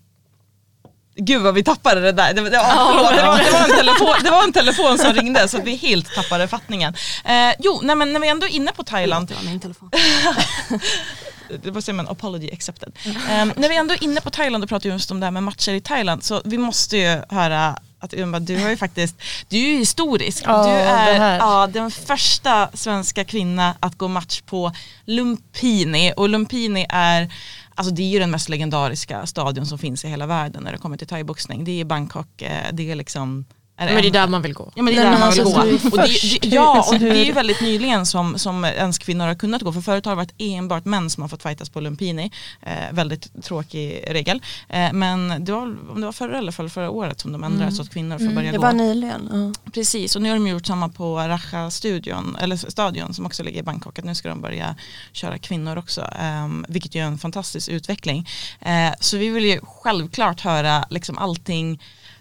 gud 1.16 1.42
vad 1.42 1.54
vi 1.54 1.62
tappade 1.64 2.00
det 2.00 2.12
där. 2.12 2.34
Det, 2.34 2.40
var- 2.42 2.50
det, 2.50 2.56
var, 2.56 2.66
förlåt, 2.66 3.16
det, 3.16 3.22
var, 3.22 3.38
det, 3.38 3.50
var 3.52 3.64
en 3.64 3.76
telefon, 3.76 4.14
det 4.24 4.30
var 4.30 4.44
en 4.44 4.52
telefon 4.52 4.98
som 4.98 5.12
ringde 5.12 5.48
så 5.48 5.60
vi 5.60 5.76
helt 5.76 6.14
tappade 6.14 6.48
fattningen. 6.48 6.94
Eh, 7.24 7.54
jo, 7.58 7.80
nej, 7.82 7.96
men 7.96 8.12
när 8.12 8.20
vi 8.20 8.28
ändå 8.28 8.46
är 8.46 8.50
inne 8.50 8.72
på 8.72 8.82
Thailand. 8.84 9.28
Det 9.28 9.34
var 9.34 9.42
min 9.42 9.60
telefon. 9.60 9.90
det 11.62 11.70
var 11.70 11.80
som 11.80 12.00
en 12.00 12.08
apology 12.08 12.50
accepted. 12.52 12.92
Ehm, 13.30 13.52
när 13.56 13.68
vi 13.68 13.76
ändå 13.76 13.94
är 13.94 14.04
inne 14.04 14.20
på 14.20 14.30
Thailand 14.30 14.64
och 14.64 14.70
pratar 14.70 14.88
just 14.90 15.10
om 15.10 15.20
det 15.20 15.26
här 15.26 15.30
med 15.30 15.42
matcher 15.42 15.72
i 15.72 15.80
Thailand 15.80 16.24
så 16.24 16.42
vi 16.44 16.58
måste 16.58 16.96
ju 16.96 17.22
höra 17.28 17.76
att 18.00 18.14
Umba, 18.14 18.38
du 18.38 18.58
har 18.62 18.70
ju 18.70 18.76
faktiskt, 18.76 19.16
du 19.48 19.56
är 19.56 19.68
ju 19.68 19.78
historisk. 19.78 20.42
Ja, 20.46 20.64
du 20.64 20.70
är 20.70 21.38
ja, 21.38 21.66
den 21.66 21.90
första 21.90 22.70
svenska 22.74 23.24
kvinna 23.24 23.74
att 23.80 23.94
gå 23.94 24.08
match 24.08 24.40
på 24.40 24.72
Lumpini 25.04 26.12
och 26.16 26.28
Lumpini 26.28 26.86
är 26.88 27.32
Alltså 27.74 27.94
det 27.94 28.02
är 28.02 28.08
ju 28.08 28.18
den 28.18 28.30
mest 28.30 28.48
legendariska 28.48 29.26
stadion 29.26 29.66
som 29.66 29.78
finns 29.78 30.04
i 30.04 30.08
hela 30.08 30.26
världen 30.26 30.62
när 30.62 30.72
det 30.72 30.78
kommer 30.78 30.96
till 30.96 31.06
thaiboxning. 31.06 31.64
Det 31.64 31.80
är 31.80 31.84
Bangkok, 31.84 32.42
eh, 32.42 32.66
det 32.72 32.90
är 32.90 32.94
liksom 32.94 33.44
Men 33.86 34.02
det 34.02 34.08
är 34.08 34.10
där 34.10 34.26
man 34.26 34.42
vill 34.42 34.52
gå. 34.54 34.72
Ja 34.74 34.82
men 34.82 34.94
det 34.94 35.00
är 35.00 35.04
Nej, 35.04 35.12
där 35.12 35.20
man 35.20 35.30
vill 35.30 35.40
alltså, 35.40 35.88
gå. 35.88 35.96
Och 35.96 36.08
det, 36.08 36.40
det, 36.40 36.54
ja 36.56 36.76
Alltså, 36.76 36.94
och 36.94 37.00
det 37.00 37.08
är 37.10 37.14
ju 37.14 37.24
hur- 37.24 37.32
väldigt 37.32 37.60
nyligen 37.60 38.06
som, 38.06 38.38
som 38.38 38.64
ens 38.64 38.98
kvinnor 38.98 39.26
har 39.26 39.34
kunnat 39.34 39.62
gå. 39.62 39.72
För 39.72 39.80
förut 39.80 40.04
har 40.04 40.12
det 40.12 40.16
varit 40.16 40.34
enbart 40.38 40.84
män 40.84 41.10
som 41.10 41.20
har 41.22 41.28
fått 41.28 41.42
fightas 41.42 41.68
på 41.70 41.80
Lumpini. 41.80 42.30
Eh, 42.62 42.72
väldigt 42.92 43.44
tråkig 43.44 44.04
regel. 44.08 44.42
Eh, 44.68 44.92
men 44.92 45.44
det 45.44 45.52
var, 45.52 45.62
om 45.90 46.00
det 46.00 46.06
var 46.06 46.12
förra 46.12 46.38
eller 46.38 46.52
förra, 46.52 46.68
förra 46.68 46.90
året 46.90 47.20
som 47.20 47.32
de 47.32 47.44
ändrade 47.44 47.72
så 47.72 47.82
att 47.82 47.90
kvinnor 47.90 48.18
får 48.18 48.34
börja 48.34 48.50
Det 48.52 48.56
gå. 48.58 48.62
var 48.62 48.72
nyligen. 48.72 49.52
Ja. 49.64 49.70
Precis, 49.72 50.16
och 50.16 50.22
nu 50.22 50.28
har 50.28 50.36
de 50.36 50.46
gjort 50.48 50.66
samma 50.66 50.88
på 50.88 51.16
Raja-studion, 51.18 52.36
eller 52.40 52.56
stadion 52.56 53.14
som 53.14 53.26
också 53.26 53.42
ligger 53.42 53.60
i 53.60 53.62
Bangkok. 53.62 53.98
Att 53.98 54.04
nu 54.04 54.14
ska 54.14 54.28
de 54.28 54.40
börja 54.40 54.74
köra 55.12 55.38
kvinnor 55.38 55.76
också, 55.78 56.00
um, 56.44 56.64
vilket 56.68 56.94
ju 56.94 57.00
är 57.00 57.04
en 57.04 57.18
fantastisk 57.18 57.68
utveckling. 57.68 58.28
Eh, 58.60 58.92
så 59.00 59.16
vi 59.16 59.28
vill 59.28 59.44
ju 59.44 59.60
självklart 59.82 60.40
höra 60.40 60.84
liksom 60.90 61.18
allting, 61.18 61.80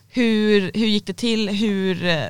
hur, 0.09 0.71
hur 0.73 0.87
gick 0.87 1.07
det 1.07 1.13
till, 1.13 1.49
hur, 1.49 2.05
eh, 2.05 2.25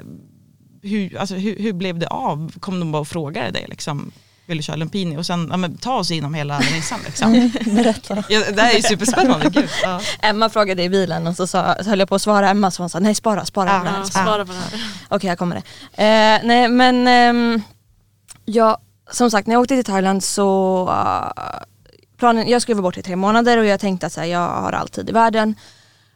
hur, 0.82 1.18
alltså, 1.18 1.36
hur, 1.36 1.56
hur 1.60 1.74
blev 1.74 2.00
det 2.00 2.08
av? 2.08 2.54
Kom 2.60 2.80
de 2.80 2.92
bara 2.92 3.02
och 3.02 3.08
frågade 3.08 3.52
dig 3.52 3.66
liksom, 3.70 4.12
vill 4.46 4.58
du 4.58 4.64
köra 4.64 4.76
Lumpini? 4.76 5.18
Och 5.18 5.26
sen 5.26 5.48
ja, 5.52 5.58
men, 5.58 5.78
ta 5.78 5.94
oss 5.94 6.12
igenom 6.12 6.34
hela 6.34 6.60
resan. 6.60 7.00
Liksom. 7.06 7.52
Berätta. 7.76 8.24
Ja, 8.30 8.52
det 8.52 8.62
här 8.62 8.78
är 8.78 8.82
superspännande, 8.82 9.50
gud. 9.50 9.70
Ja. 9.84 10.02
Emma 10.22 10.50
frågade 10.50 10.84
i 10.84 10.90
bilen 10.90 11.28
och 11.28 11.36
så, 11.36 11.48
sa, 11.48 11.76
så 11.84 11.90
höll 11.90 12.00
jag 12.00 12.10
på 12.10 12.16
att 12.16 12.22
svara 12.22 12.50
Emma 12.50 12.72
så 12.72 12.84
hon 12.84 12.90
sa 12.90 13.00
nej 13.00 13.16
spara, 13.16 13.46
spara. 13.46 13.70
Ja. 13.70 13.80
på 13.80 13.86
det 13.86 13.92
här." 13.92 13.98
Ja, 13.98 14.06
Så, 14.06 14.12
svara 14.12 14.46
på 14.46 14.52
det 14.52 14.60
här. 14.60 14.82
Okej, 15.10 15.30
här 15.30 15.36
kommer 15.36 15.56
det. 15.56 15.64
Eh, 16.04 16.48
nej, 16.48 16.68
men 16.68 17.08
ehm, 17.08 17.62
jag, 18.46 18.78
som 19.12 19.32
sagt, 19.32 19.48
när 19.48 19.56
jag 19.56 19.62
åkte 19.62 19.76
till 19.76 19.86
Thailand 19.86 20.24
så 20.24 20.84
uh, 20.88 21.62
planen, 22.18 22.50
jag 22.50 22.62
skulle 22.62 22.76
vara 22.76 22.84
borta 22.84 23.00
i 23.00 23.04
tre 23.04 23.16
månader 23.16 23.58
och 23.58 23.66
jag 23.66 23.80
tänkte 23.80 24.08
att 24.08 24.14
så 24.14 24.20
här, 24.20 24.28
jag 24.28 24.50
har 24.50 24.72
all 24.72 24.90
tid 24.90 25.10
i 25.10 25.12
världen. 25.12 25.56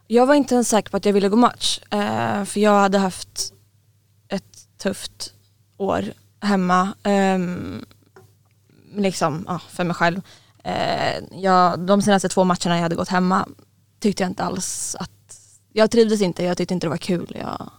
Jag 0.06 0.26
var 0.26 0.34
inte 0.34 0.54
ens 0.54 0.68
säker 0.68 0.90
på 0.90 0.96
att 0.96 1.04
jag 1.04 1.12
ville 1.12 1.28
gå 1.28 1.36
match. 1.36 1.80
Eh, 1.90 2.44
för 2.44 2.60
jag 2.60 2.80
hade 2.80 2.98
haft 2.98 3.52
ett 4.28 4.78
tufft 4.78 5.32
år 5.76 6.04
hemma. 6.40 6.94
Eh, 7.02 7.38
liksom, 8.94 9.44
ja, 9.48 9.60
för 9.68 9.84
mig 9.84 9.94
själv. 9.94 10.20
Eh, 10.64 11.24
jag, 11.32 11.78
de 11.80 12.02
senaste 12.02 12.28
två 12.28 12.44
matcherna 12.44 12.76
jag 12.76 12.82
hade 12.82 12.96
gått 12.96 13.08
hemma 13.08 13.48
tyckte 14.00 14.22
jag 14.22 14.30
inte 14.30 14.44
alls 14.44 14.96
att 15.00 15.10
jag 15.72 15.90
trivdes 15.90 16.20
inte, 16.20 16.44
jag 16.44 16.56
tyckte 16.56 16.74
inte 16.74 16.86
det 16.86 16.90
var 16.90 16.96
kul. 16.96 17.36
Jag 17.40 17.70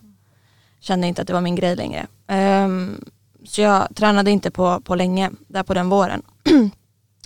kände 0.80 1.08
inte 1.08 1.22
att 1.22 1.28
det 1.28 1.34
var 1.34 1.42
min 1.42 1.56
grej 1.56 1.76
längre. 1.76 2.08
Ehm, 2.28 3.06
så 3.46 3.62
jag 3.62 3.96
tränade 3.96 4.32
inte 4.32 4.52
på, 4.52 4.82
på 4.82 4.96
länge, 4.96 5.32
där 5.48 5.64
på 5.64 5.74
den 5.74 5.90
våren. 5.90 6.22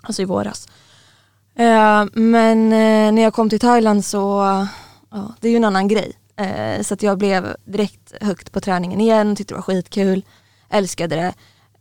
alltså 0.02 0.22
i 0.22 0.26
våras. 0.26 0.68
Eh, 1.56 2.06
men 2.14 2.74
eh, 2.74 3.12
när 3.12 3.22
jag 3.22 3.34
kom 3.34 3.50
till 3.50 3.60
Thailand 3.60 4.06
så, 4.06 4.46
ja, 5.12 5.36
det 5.40 5.48
är 5.48 5.52
ju 5.52 5.58
en 5.58 5.64
annan 5.64 5.88
grej. 5.88 6.14
Eh, 6.36 6.82
så 6.82 6.94
att 6.94 7.04
jag 7.04 7.18
blev 7.18 7.56
direkt 7.66 8.14
högt 8.22 8.52
på 8.52 8.62
träningen 8.62 9.02
igen, 9.02 9.36
tyckte 9.36 9.54
det 9.54 9.56
var 9.56 9.62
skitkul, 9.62 10.26
älskade 10.70 11.16
det. 11.16 11.34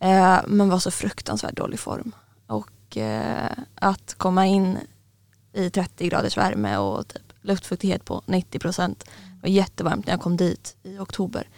Eh, 0.06 0.38
men 0.46 0.68
var 0.68 0.78
så 0.78 0.90
fruktansvärt 0.90 1.56
dålig 1.56 1.80
form. 1.80 2.12
Och 2.46 2.96
eh, 2.96 3.50
att 3.74 4.14
komma 4.14 4.46
in 4.46 4.78
i 5.52 5.70
30 5.70 6.08
graders 6.08 6.36
värme 6.36 6.76
och 6.76 7.08
typ 7.08 7.22
luftfuktighet 7.42 8.04
på 8.04 8.22
90 8.26 8.58
procent. 8.58 9.04
Det 9.04 9.42
var 9.42 9.48
jättevarmt 9.48 10.06
när 10.06 10.12
jag 10.12 10.20
kom 10.20 10.36
dit 10.36 10.76
i 10.82 10.98
oktober. 10.98 11.48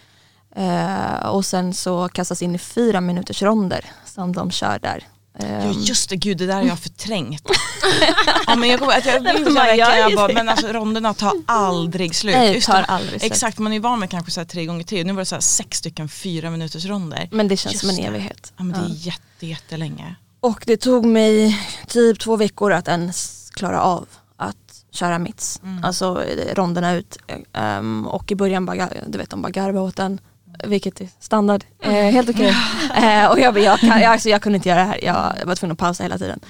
Eh, 0.56 1.26
och 1.26 1.44
sen 1.44 1.74
så 1.74 2.08
kastas 2.08 2.42
in 2.42 2.54
i 2.54 2.58
fyra 2.58 3.00
minuters 3.00 3.42
ronder 3.42 3.84
som 4.04 4.32
de 4.32 4.50
kör 4.50 4.78
där. 4.78 5.04
Ja 5.38 5.46
Ehm, 5.46 5.72
just 5.72 6.10
det, 6.10 6.16
gud 6.16 6.38
det 6.38 6.46
där 6.46 6.54
har 6.54 6.62
jag 6.62 6.78
förträngt. 6.78 7.42
ja, 8.46 8.56
men 8.56 8.68
jag, 8.68 8.78
kommer- 8.80 8.98
att 8.98 9.06
jag, 9.06 9.14
jag, 9.24 9.52
Man 9.54 9.78
jag, 9.78 10.14
bara, 10.16 10.32
men 10.32 10.48
alltså 10.48 10.66
ronderna 10.66 11.14
tar 11.14 11.32
aldrig 11.46 12.14
slut. 12.14 12.34
Nej, 12.34 12.60
tar 12.60 12.82
aldrig 12.82 13.20
slut. 13.20 13.32
Exakt, 13.32 13.58
man 13.58 13.72
är 13.72 13.80
van 13.80 13.98
med 14.00 14.10
kanske 14.10 14.30
så 14.30 14.44
tre 14.44 14.66
gånger 14.66 14.84
tre. 14.84 15.04
Nu 15.04 15.12
var 15.12 15.20
det 15.20 15.26
så 15.26 15.40
sex 15.40 15.78
stycken 15.78 16.08
fyra 16.08 16.50
minuters 16.50 16.84
ronder. 16.84 17.28
men 17.32 17.48
det 17.48 17.56
känns 17.56 17.72
Just 17.72 17.86
som 17.86 17.90
en 17.90 18.04
evighet. 18.04 18.52
Ja, 18.56 18.64
men 18.64 18.72
det 18.80 18.86
är 18.86 18.88
Ja. 18.88 18.94
jätte, 18.94 19.46
jättelänge. 19.46 20.14
Och 20.40 20.62
det 20.66 20.76
tog 20.76 21.04
mig 21.04 21.58
typ 21.88 22.20
två 22.20 22.36
veckor 22.36 22.72
att 22.72 22.88
ens 22.88 23.50
klara 23.54 23.82
av 23.82 24.08
att 24.36 24.56
köra 24.92 25.18
mitts. 25.18 25.60
Mm. 25.62 25.84
Alltså 25.84 26.24
eh, 26.24 26.54
ronderna 26.54 26.92
ut. 26.94 27.16
Ehm, 27.52 28.06
och 28.06 28.32
i 28.32 28.34
början 28.34 28.66
bara, 28.66 28.88
du 29.06 29.18
vet 29.18 29.30
de 29.30 29.42
bara 29.42 29.50
garvade 29.50 29.80
åt 29.86 29.96
den. 29.96 30.20
Vilket 30.64 31.00
är 31.00 31.08
standard, 31.20 31.64
eh, 31.82 31.92
helt 31.92 32.30
okej. 32.30 32.54
Eh, 32.94 33.30
och 33.30 33.40
jag, 33.40 33.54
bara, 33.54 33.64
jag, 33.64 33.80
kan, 33.80 34.00
jag, 34.00 34.12
alltså, 34.12 34.28
jag 34.28 34.42
kunde 34.42 34.56
inte 34.56 34.68
göra 34.68 34.80
det 34.80 34.86
här, 34.86 35.04
jag 35.04 35.46
var 35.46 35.54
tvungen 35.54 35.72
att 35.72 35.78
pausa 35.78 36.02
hela 36.02 36.18
tiden. 36.18 36.40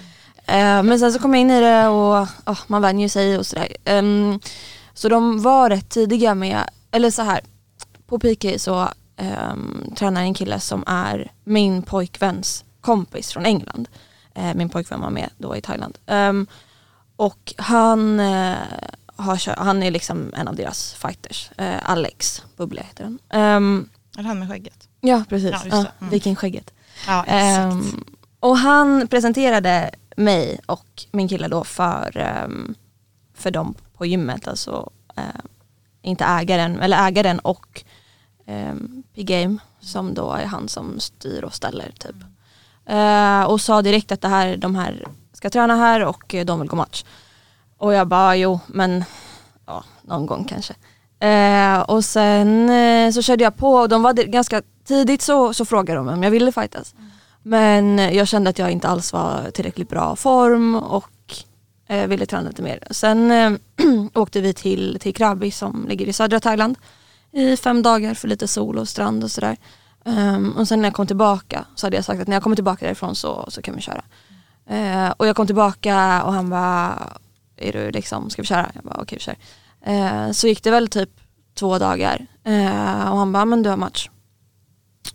Eh, 0.46 0.82
men 0.82 0.98
sen 0.98 1.12
så 1.12 1.18
kom 1.18 1.34
jag 1.34 1.40
in 1.40 1.50
i 1.50 1.60
det 1.60 1.88
och 1.88 2.28
ja, 2.44 2.56
man 2.66 2.82
vänjer 2.82 3.08
sig 3.08 3.38
och 3.38 3.46
sådär. 3.46 3.68
Ehm, 3.84 4.40
så 4.94 5.08
de 5.08 5.42
var 5.42 5.70
rätt 5.70 5.88
tidiga 5.88 6.34
med, 6.34 6.70
eller 6.90 7.10
så 7.10 7.22
här 7.22 7.40
på 8.06 8.18
PK 8.18 8.58
så 8.58 8.88
um, 9.52 9.92
tränar 9.96 10.22
en 10.22 10.34
kille 10.34 10.60
som 10.60 10.84
är 10.86 11.32
min 11.44 11.82
pojkväns 11.82 12.64
kompis 12.80 13.32
från 13.32 13.46
England. 13.46 13.88
Eh, 14.34 14.54
min 14.54 14.68
pojkvän 14.68 15.00
var 15.00 15.10
med 15.10 15.30
då 15.38 15.56
i 15.56 15.60
Thailand. 15.60 15.98
Ehm, 16.06 16.46
och 17.16 17.54
han, 17.56 18.20
eh, 18.20 18.56
har, 19.16 19.64
han 19.64 19.82
är 19.82 19.90
liksom 19.90 20.34
en 20.36 20.48
av 20.48 20.56
deras 20.56 20.94
fighters. 20.94 21.50
Eh, 21.56 21.90
Alex 21.90 22.42
Bubble 22.56 22.82
heter 22.82 23.04
han. 23.04 23.18
Ehm, 23.30 23.88
Är 24.18 24.22
det 24.22 24.28
han 24.28 24.38
med 24.38 24.48
skägget? 24.48 24.88
ja 25.00 25.24
precis, 25.28 25.50
Ja, 25.50 25.60
ja. 25.70 25.86
Mm. 26.00 26.10
vikingskägget. 26.10 26.74
Ja, 27.06 27.24
Ehm, 27.24 28.04
och 28.40 28.56
han 28.58 29.08
presenterade 29.08 29.90
mig 30.16 30.60
och 30.66 31.04
min 31.12 31.28
kille 31.28 31.48
då 31.48 31.64
för, 31.64 32.16
ehm, 32.16 32.74
för 33.34 33.50
dem 33.50 33.74
på 33.96 34.06
gymmet. 34.06 34.48
Alltså 34.48 34.90
eh, 35.16 35.22
inte 36.02 36.24
ägaren, 36.24 36.80
eller 36.80 37.06
ägaren 37.08 37.38
och 37.38 37.84
um, 38.46 39.02
P-Game 39.14 39.58
som 39.80 40.14
då 40.14 40.32
är 40.32 40.44
han 40.46 40.68
som 40.68 41.00
styr 41.00 41.44
och 41.44 41.54
ställer 41.54 41.90
typ. 41.98 42.16
Eh, 42.86 43.42
och 43.42 43.60
sa 43.60 43.82
direkt 43.82 44.12
att 44.12 44.20
det 44.20 44.28
här, 44.28 44.56
de 44.56 44.74
här 44.74 45.06
ska 45.32 45.50
träna 45.50 45.76
här 45.76 46.04
och 46.04 46.34
eh, 46.34 46.44
de 46.44 46.60
vill 46.60 46.68
gå 46.68 46.76
match. 46.76 47.04
Och 47.76 47.94
jag 47.94 48.08
bara 48.08 48.36
jo 48.36 48.60
men 48.66 49.04
ja, 49.66 49.84
någon 50.02 50.26
gång 50.26 50.44
kanske. 50.44 50.74
Eh, 51.20 51.80
och 51.80 52.04
sen 52.04 52.70
eh, 52.70 53.10
så 53.10 53.22
körde 53.22 53.44
jag 53.44 53.56
på 53.56 53.72
och 53.72 53.88
de 53.88 54.02
var 54.02 54.12
ganska 54.12 54.62
tidigt 54.84 55.22
så, 55.22 55.54
så 55.54 55.64
frågade 55.64 55.98
de 55.98 56.08
om 56.08 56.22
jag 56.22 56.30
ville 56.30 56.52
fightas. 56.52 56.94
Men 57.42 57.98
jag 57.98 58.28
kände 58.28 58.50
att 58.50 58.58
jag 58.58 58.70
inte 58.70 58.88
alls 58.88 59.12
var 59.12 59.50
tillräckligt 59.50 59.88
bra 59.88 60.16
form 60.16 60.74
och 60.76 61.34
eh, 61.88 62.06
ville 62.06 62.26
träna 62.26 62.48
lite 62.48 62.62
mer. 62.62 62.86
Sen 62.90 63.30
eh, 63.30 63.52
åkte 64.14 64.40
vi 64.40 64.54
till, 64.54 64.98
till 65.00 65.14
Krabi 65.14 65.50
som 65.50 65.86
ligger 65.88 66.08
i 66.08 66.12
södra 66.12 66.40
Thailand 66.40 66.76
i 67.32 67.56
fem 67.56 67.82
dagar 67.82 68.14
för 68.14 68.28
lite 68.28 68.48
sol 68.48 68.78
och 68.78 68.88
strand 68.88 69.24
och 69.24 69.30
sådär. 69.30 69.56
Um, 70.04 70.52
och 70.52 70.68
sen 70.68 70.80
när 70.80 70.86
jag 70.86 70.94
kom 70.94 71.06
tillbaka 71.06 71.64
så 71.74 71.86
hade 71.86 71.96
jag 71.96 72.04
sagt 72.04 72.20
att 72.20 72.28
när 72.28 72.36
jag 72.36 72.42
kommer 72.42 72.56
tillbaka 72.56 72.86
därifrån 72.86 73.14
så, 73.14 73.44
så 73.48 73.62
kan 73.62 73.74
vi 73.74 73.80
köra. 73.80 74.02
Uh, 74.70 75.10
och 75.16 75.26
jag 75.26 75.36
kom 75.36 75.46
tillbaka 75.46 76.22
och 76.24 76.32
han 76.32 76.50
bara, 76.50 77.08
är 77.56 77.72
du 77.72 77.90
liksom, 77.90 78.30
ska 78.30 78.42
vi 78.42 78.46
köra? 78.46 78.70
Jag 78.74 78.84
bara 78.84 79.00
okej 79.02 79.18
vi 79.18 79.24
kör. 79.24 79.36
Eh, 79.84 80.30
så 80.30 80.46
gick 80.48 80.62
det 80.64 80.70
väl 80.70 80.88
typ 80.88 81.10
två 81.54 81.78
dagar 81.78 82.26
eh, 82.44 83.10
och 83.12 83.18
han 83.18 83.32
bara, 83.32 83.44
men 83.44 83.62
du 83.62 83.70
har 83.70 83.76
match. 83.76 84.10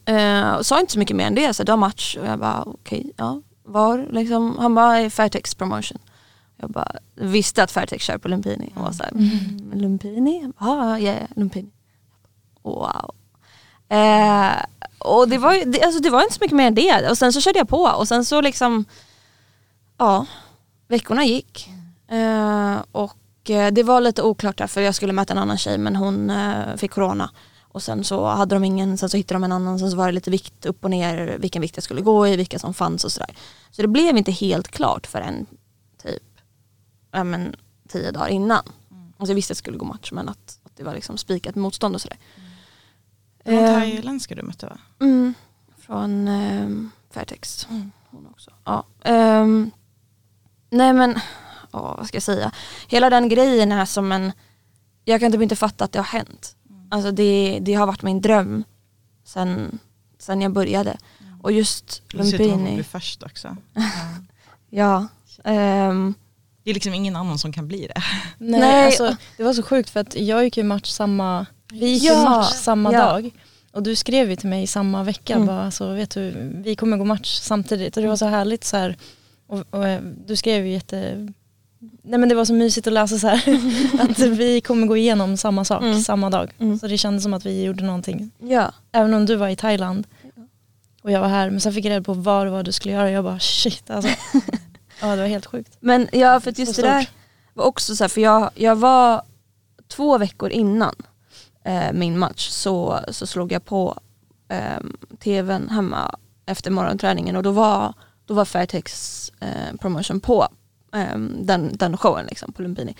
Eh, 0.05 0.51
och 0.51 0.65
sa 0.65 0.79
inte 0.79 0.93
så 0.93 0.99
mycket 0.99 1.15
mer 1.15 1.27
än 1.27 1.35
det, 1.35 1.53
så 1.53 1.63
du 1.63 1.71
har 1.71 1.77
match 1.77 2.17
och 2.21 2.27
jag 2.27 2.39
bara 2.39 2.63
okej, 2.63 3.11
ja, 3.17 3.41
var 3.63 4.07
liksom? 4.11 4.57
Han 4.59 4.75
bara, 4.75 5.01
"I 5.01 5.09
Fairtex 5.09 5.55
promotion. 5.55 5.97
Jag 6.57 6.69
bara 6.69 6.91
visste 7.15 7.63
att 7.63 7.71
Fairtex 7.71 8.03
kör 8.05 8.17
på 8.17 8.27
Lumpini 8.27 8.73
och 8.75 8.81
var 8.81 8.91
såhär, 8.91 9.11
mm. 9.11 9.71
Lumpini? 9.73 10.51
Ja, 10.59 10.67
ah, 10.67 10.97
yeah, 10.97 11.27
Lumpini. 11.35 11.69
Wow. 12.63 13.11
Eh, 13.89 14.51
och 14.99 15.29
det 15.29 15.37
var, 15.37 15.53
ju- 15.53 15.63
det, 15.65 15.83
alltså 15.83 16.01
det 16.01 16.09
var 16.09 16.21
inte 16.21 16.33
så 16.33 16.39
mycket 16.41 16.57
mer 16.57 16.67
än 16.67 16.75
det. 16.75 17.09
Och 17.09 17.17
sen 17.17 17.33
så 17.33 17.41
körde 17.41 17.59
jag 17.59 17.69
på 17.69 17.81
och 17.81 18.07
sen 18.07 18.25
så 18.25 18.41
liksom, 18.41 18.85
ja, 19.97 20.25
veckorna 20.87 21.25
gick. 21.25 21.69
Eh, 22.07 22.75
och 22.91 23.13
det 23.47 23.83
var 23.83 24.01
lite 24.01 24.21
oklart 24.23 24.57
där 24.57 24.67
för 24.67 24.81
jag 24.81 24.95
skulle 24.95 25.13
möta 25.13 25.33
en 25.33 25.37
annan 25.37 25.57
tjej 25.57 25.77
men 25.77 25.95
hon 25.95 26.29
eh, 26.29 26.75
fick 26.75 26.91
corona. 26.91 27.31
Och 27.61 27.83
sen 27.83 28.03
så 28.03 28.25
hade 28.25 28.55
de 28.55 28.63
ingen, 28.63 28.97
sen 28.97 29.09
så 29.09 29.17
hittade 29.17 29.35
de 29.35 29.43
en 29.43 29.51
annan, 29.51 29.79
sen 29.79 29.91
så 29.91 29.97
var 29.97 30.05
det 30.05 30.11
lite 30.11 30.31
vikt 30.31 30.65
upp 30.65 30.83
och 30.83 30.89
ner, 30.89 31.37
vilken 31.39 31.61
vikt 31.61 31.77
jag 31.77 31.83
skulle 31.83 32.01
gå 32.01 32.27
i, 32.27 32.35
vilka 32.35 32.59
som 32.59 32.73
fanns 32.73 33.03
och 33.03 33.11
sådär. 33.11 33.35
Så 33.71 33.81
det 33.81 33.87
blev 33.87 34.17
inte 34.17 34.31
helt 34.31 34.67
klart 34.67 35.07
förrän 35.07 35.45
typ 36.03 36.23
ja, 37.11 37.23
men, 37.23 37.55
tio 37.87 38.11
dagar 38.11 38.27
innan. 38.27 38.63
Alltså 39.17 39.31
jag 39.31 39.35
visste 39.35 39.51
att 39.51 39.55
jag 39.55 39.63
skulle 39.63 39.77
gå 39.77 39.85
match 39.85 40.11
men 40.11 40.29
att, 40.29 40.59
att 40.63 40.71
det 40.75 40.83
var 40.83 40.93
liksom 40.93 41.17
spikat 41.17 41.55
motstånd 41.55 41.95
och 41.95 42.01
sådär. 42.01 42.17
Det 43.43 43.55
var 43.55 43.61
Eh, 43.61 43.79
thailändska 43.79 44.35
du 44.35 44.41
mötte 44.41 44.65
va? 44.65 44.77
Mm, 44.99 45.33
från 45.77 46.27
um, 46.27 46.91
Fairtex. 47.11 47.67
Mm. 47.69 47.91
Hon 48.09 48.27
också. 48.27 48.51
Ja. 48.63 48.85
ehm, 49.03 49.71
nej 50.69 50.93
men, 50.93 51.19
ja, 51.75 51.95
vad 51.97 52.07
ska 52.07 52.15
jag 52.15 52.23
säga? 52.23 52.51
Hela 52.87 53.09
den 53.09 53.29
grejen 53.29 53.71
är 53.71 53.85
som 53.85 54.11
en, 54.11 54.31
jag 55.05 55.19
kan 55.19 55.31
typ 55.31 55.41
inte 55.41 55.55
fatta 55.55 55.85
att 55.85 55.91
det 55.91 55.99
har 55.99 56.03
hänt. 56.19 56.55
Alltså 56.91 57.11
det, 57.11 57.59
det 57.61 57.73
har 57.73 57.87
varit 57.87 58.01
min 58.01 58.21
dröm 58.21 58.63
sen, 59.25 59.79
sen 60.19 60.41
jag 60.41 60.51
började. 60.53 60.97
Och 61.41 61.51
just 61.51 62.01
Dessutom 62.11 62.47
Lumpini, 62.47 62.75
bli 62.75 62.83
först 62.83 63.23
också. 63.23 63.57
Ja. 64.69 65.07
ehm, 65.43 66.13
Det 66.63 66.69
är 66.69 66.73
liksom 66.73 66.93
ingen 66.93 67.15
annan 67.15 67.39
som 67.39 67.53
kan 67.53 67.67
bli 67.67 67.87
det. 67.87 68.01
Nej, 68.37 68.59
Nej. 68.59 68.85
Alltså, 68.85 69.15
det 69.37 69.43
var 69.43 69.53
så 69.53 69.63
sjukt 69.63 69.89
för 69.89 69.99
att 69.99 70.15
jag 70.15 70.43
gick 70.43 70.57
ju 70.57 70.63
match 70.63 70.89
samma, 70.89 71.45
vi 71.71 71.85
gick 71.87 72.03
ju 72.03 72.09
Ja, 72.09 72.23
match 72.29 72.53
samma 72.53 72.93
ja. 72.93 72.99
dag. 73.05 73.31
Och 73.71 73.83
du 73.83 73.95
skrev 73.95 74.29
ju 74.29 74.35
till 74.35 74.49
mig 74.49 74.67
samma 74.67 75.03
vecka, 75.03 75.33
Mm. 75.35 75.47
bara, 75.47 75.65
alltså, 75.65 75.93
vet 75.93 76.09
du, 76.11 76.31
vi 76.65 76.75
kommer 76.75 76.97
gå 76.97 77.05
match 77.05 77.39
samtidigt. 77.39 77.97
Och 77.97 78.03
det 78.03 78.09
var 78.09 78.15
så 78.15 78.25
härligt 78.25 78.63
så 78.63 78.77
här. 78.77 78.97
Och, 79.47 79.63
och, 79.69 79.87
eh, 79.87 80.01
du 80.27 80.35
skrev 80.35 80.65
ju 80.65 80.71
jätte, 80.73 81.27
nej 82.03 82.19
men 82.19 82.29
det 82.29 82.35
var 82.35 82.45
så 82.45 82.53
mysigt 82.53 82.87
att 82.87 82.93
läsa 82.93 83.17
så 83.17 83.27
här. 83.27 83.59
att 84.11 84.19
vi 84.19 84.61
kommer 84.61 84.87
gå 84.87 84.97
igenom 84.97 85.37
samma 85.37 85.65
sak 85.65 85.81
Mm. 85.83 86.01
samma 86.01 86.29
dag. 86.29 86.51
Mm. 86.59 86.79
Så 86.79 86.87
det 86.87 86.97
kändes 86.97 87.23
som 87.23 87.33
att 87.33 87.45
vi 87.45 87.63
gjorde 87.63 87.83
någonting. 87.83 88.31
ja. 88.39 88.71
Även 88.91 89.13
om 89.13 89.25
du 89.25 89.35
var 89.35 89.47
i 89.49 89.55
Thailand 89.55 90.07
och 91.01 91.11
jag 91.11 91.19
var 91.21 91.27
här. 91.27 91.49
Men 91.49 91.61
sen 91.61 91.73
fick 91.73 91.85
jag 91.85 91.89
reda 91.91 92.03
på 92.03 92.13
vad 92.13 92.47
det 92.47 92.51
var 92.51 92.63
du 92.63 92.71
skulle 92.71 92.93
göra. 92.93 93.11
Jag 93.11 93.23
bara 93.23 93.39
shit 93.39 93.89
alltså. 93.89 94.11
ja 95.01 95.07
det 95.15 95.21
var 95.21 95.27
helt 95.27 95.45
sjukt. 95.45 95.77
Men 95.79 96.07
ja, 96.11 96.39
för 96.39 96.59
just 96.59 96.75
det 96.75 96.81
där 96.81 97.09
var 97.53 97.65
också 97.65 97.95
så 97.95 98.03
här, 98.03 98.09
för 98.09 98.21
jag, 98.21 98.49
jag 98.55 98.75
var 98.75 99.21
två 99.87 100.17
veckor 100.17 100.49
innan 100.49 100.95
eh, 101.65 101.93
min 101.93 102.19
match 102.19 102.49
så, 102.49 102.99
så 103.09 103.27
slog 103.27 103.51
jag 103.51 103.65
på 103.65 103.99
eh, 104.49 104.83
tvn 105.23 105.69
hemma 105.69 106.15
efter 106.45 106.71
morgonträningen 106.71 107.35
och 107.35 107.43
då 107.43 107.51
var, 107.51 107.93
då 108.25 108.33
var 108.33 108.45
Fairtex 108.45 109.31
eh, 109.39 109.77
promotion 109.79 110.19
på 110.19 110.47
den, 111.45 111.77
den 111.77 111.97
showen 111.97 112.25
liksom 112.25 112.53
på 112.53 112.61
Lumpini. 112.61 112.95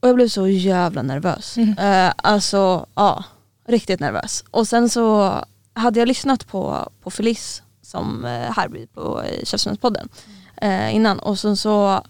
Och 0.00 0.08
jag 0.08 0.14
blev 0.16 0.28
så 0.28 0.48
jävla 0.48 1.02
nervös. 1.02 1.56
Mm. 1.56 1.78
Eh, 1.78 2.12
alltså 2.16 2.86
ja, 2.94 3.24
riktigt 3.68 4.00
nervös. 4.00 4.44
Och 4.50 4.68
sen 4.68 4.88
så 4.88 5.34
hade 5.74 5.98
jag 5.98 6.08
lyssnat 6.08 6.46
på, 6.46 6.92
på 7.02 7.10
Felice 7.10 7.62
som 7.82 8.24
eh, 8.24 8.30
här 8.52 8.86
på 8.94 9.22
Käftsmällspodden 9.44 10.08
eh, 10.56 10.94
innan 10.94 11.18
och 11.18 11.38
sen 11.38 11.56
så 11.56 12.02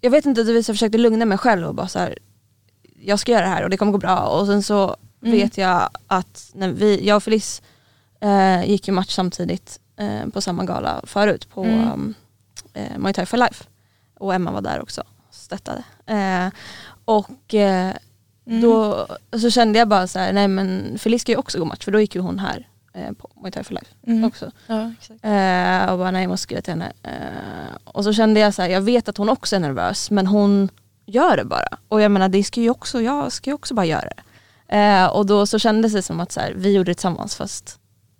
jag 0.00 0.10
vet 0.10 0.26
inte, 0.26 0.40
jag 0.40 0.66
försökte 0.66 0.98
lugna 0.98 1.24
mig 1.24 1.38
själv 1.38 1.66
och 1.66 1.74
bara 1.74 1.88
så 1.88 1.98
här, 1.98 2.18
jag 3.02 3.18
ska 3.18 3.32
göra 3.32 3.42
det 3.42 3.48
här 3.50 3.64
och 3.64 3.70
det 3.70 3.76
kommer 3.76 3.92
gå 3.92 3.98
bra 3.98 4.18
och 4.20 4.46
sen 4.46 4.62
så 4.62 4.96
Mm. 5.22 5.38
vet 5.38 5.58
jag 5.58 5.90
att 6.06 6.50
när 6.54 6.68
vi, 6.72 7.06
jag 7.06 7.16
och 7.16 7.22
Felice 7.22 7.62
eh, 8.20 8.70
gick 8.70 8.88
ju 8.88 8.94
match 8.94 9.14
samtidigt 9.14 9.80
eh, 9.96 10.26
på 10.32 10.40
samma 10.40 10.64
gala 10.64 11.00
förut 11.04 11.48
på 11.54 11.64
Mm. 11.64 11.92
um, 11.92 12.14
eh, 12.74 12.98
Muay 12.98 13.12
Thai 13.14 13.26
for 13.26 13.36
Life 13.36 13.64
och 14.18 14.34
Emma 14.34 14.50
var 14.52 14.60
där 14.60 14.82
också 14.82 15.00
och 15.00 15.34
stöttade. 15.34 15.82
Eh, 16.06 16.48
och 17.04 17.54
eh, 17.54 17.96
Mm. 18.48 18.60
då 18.60 19.06
så 19.40 19.50
kände 19.50 19.78
jag 19.78 19.88
bara 19.88 20.06
så 20.06 20.18
här, 20.18 20.32
nej 20.32 20.48
men 20.48 20.98
Felice 20.98 21.20
ska 21.22 21.32
ju 21.32 21.38
också 21.38 21.58
gå 21.58 21.64
match 21.64 21.84
för 21.84 21.92
då 21.92 22.00
gick 22.00 22.14
ju 22.14 22.20
hon 22.20 22.38
här 22.38 22.68
eh, 22.92 23.12
på 23.12 23.30
Muay 23.40 23.52
Thai 23.52 23.64
for 23.64 23.74
Life 23.74 23.86
Mm. 24.06 24.24
också. 24.24 24.50
Ja, 24.66 24.92
exakt. 24.92 25.24
Eh, 25.24 25.92
och 25.92 25.98
bara 25.98 26.10
nej 26.10 26.22
jag 26.22 26.28
måste 26.28 26.42
skriva 26.42 26.60
till 26.62 26.72
henne. 26.72 26.92
Eh, 27.02 27.76
och 27.84 28.04
så 28.04 28.12
kände 28.12 28.40
jag 28.40 28.54
så 28.54 28.62
här, 28.62 28.68
jag 28.68 28.80
vet 28.80 29.08
att 29.08 29.16
hon 29.16 29.28
också 29.28 29.56
är 29.56 29.60
nervös 29.60 30.10
men 30.10 30.26
hon 30.26 30.68
gör 31.06 31.36
det 31.36 31.44
bara. 31.44 31.78
Och 31.88 32.00
jag 32.00 32.10
menar 32.10 32.28
det 32.28 32.44
ska 32.44 32.60
ju 32.60 32.70
också, 32.70 33.02
jag 33.02 33.32
ska 33.32 33.50
ju 33.50 33.54
också 33.54 33.74
bara 33.74 33.86
göra 33.86 34.08
det. 34.16 34.22
Eh, 34.78 35.06
och 35.06 35.26
då 35.26 35.46
så 35.46 35.58
kändes 35.58 35.92
det 35.92 36.02
som 36.02 36.20
att 36.20 36.32
så 36.32 36.40
här, 36.40 36.52
vi 36.56 36.72
gjorde 36.72 36.90
det 36.90 36.94
tillsammans 36.94 37.36
fast 37.36 37.78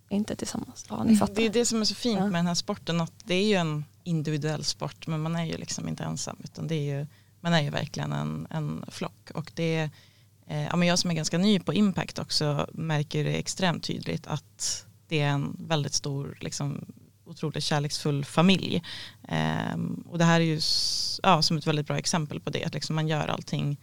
inte 0.09 0.37
tillsammans. 0.37 0.87
Ja 0.89 1.05
ni 1.05 1.17
fattar. 1.17 1.35
Det 1.35 1.47
är 1.47 1.51
det 1.51 1.65
som 1.67 1.81
är 1.81 1.85
så 1.85 1.95
fint 1.95 2.19
Ja. 2.21 2.27
med 2.27 2.35
den 2.39 2.47
här 2.47 2.55
sporten 2.55 3.01
att 3.01 3.13
det 3.25 3.35
är 3.35 3.45
ju 3.49 3.55
en 3.55 3.85
individuell 4.07 4.65
sport 4.65 5.07
men 5.07 5.21
man 5.21 5.37
är 5.37 5.45
ju 5.45 5.57
liksom 5.57 5.89
inte 5.89 6.05
ensam 6.05 6.37
utan 6.45 6.67
det 6.67 6.75
är 6.75 6.99
ju, 6.99 7.07
man 7.41 7.55
är 7.55 7.63
ju 7.63 7.71
verkligen 7.71 8.13
en, 8.13 8.47
en 8.51 8.85
flock. 8.89 9.31
Och 9.35 9.53
det 9.55 9.91
eh, 10.47 10.65
ja, 10.65 10.77
men 10.77 10.89
jag 10.89 10.99
som 10.99 11.11
är 11.11 11.15
ganska 11.15 11.39
ny 11.39 11.61
på 11.61 11.75
Impact 11.75 12.19
också 12.19 12.69
märker 12.73 13.25
det 13.25 13.35
extremt 13.35 13.85
tydligt 13.85 14.27
att 14.27 14.87
det 15.09 15.21
är 15.21 15.29
en 15.29 15.57
väldigt 15.59 15.95
stor 15.95 16.39
liksom, 16.41 16.85
otroligt 17.27 17.65
kärleksfull 17.65 18.25
familj. 18.25 18.83
Ehm, 19.29 20.05
och 20.11 20.19
det 20.19 20.25
här 20.25 20.41
är 20.41 20.45
ju 20.45 20.61
ja, 21.23 21.43
som 21.43 21.57
ett 21.57 21.67
väldigt 21.67 21.87
bra 21.87 21.99
exempel 21.99 22.41
på 22.41 22.51
det 22.51 22.65
att 22.65 22.75
liksom 22.75 22.97
man 22.97 23.09
gör 23.09 23.27
allting 23.29 23.77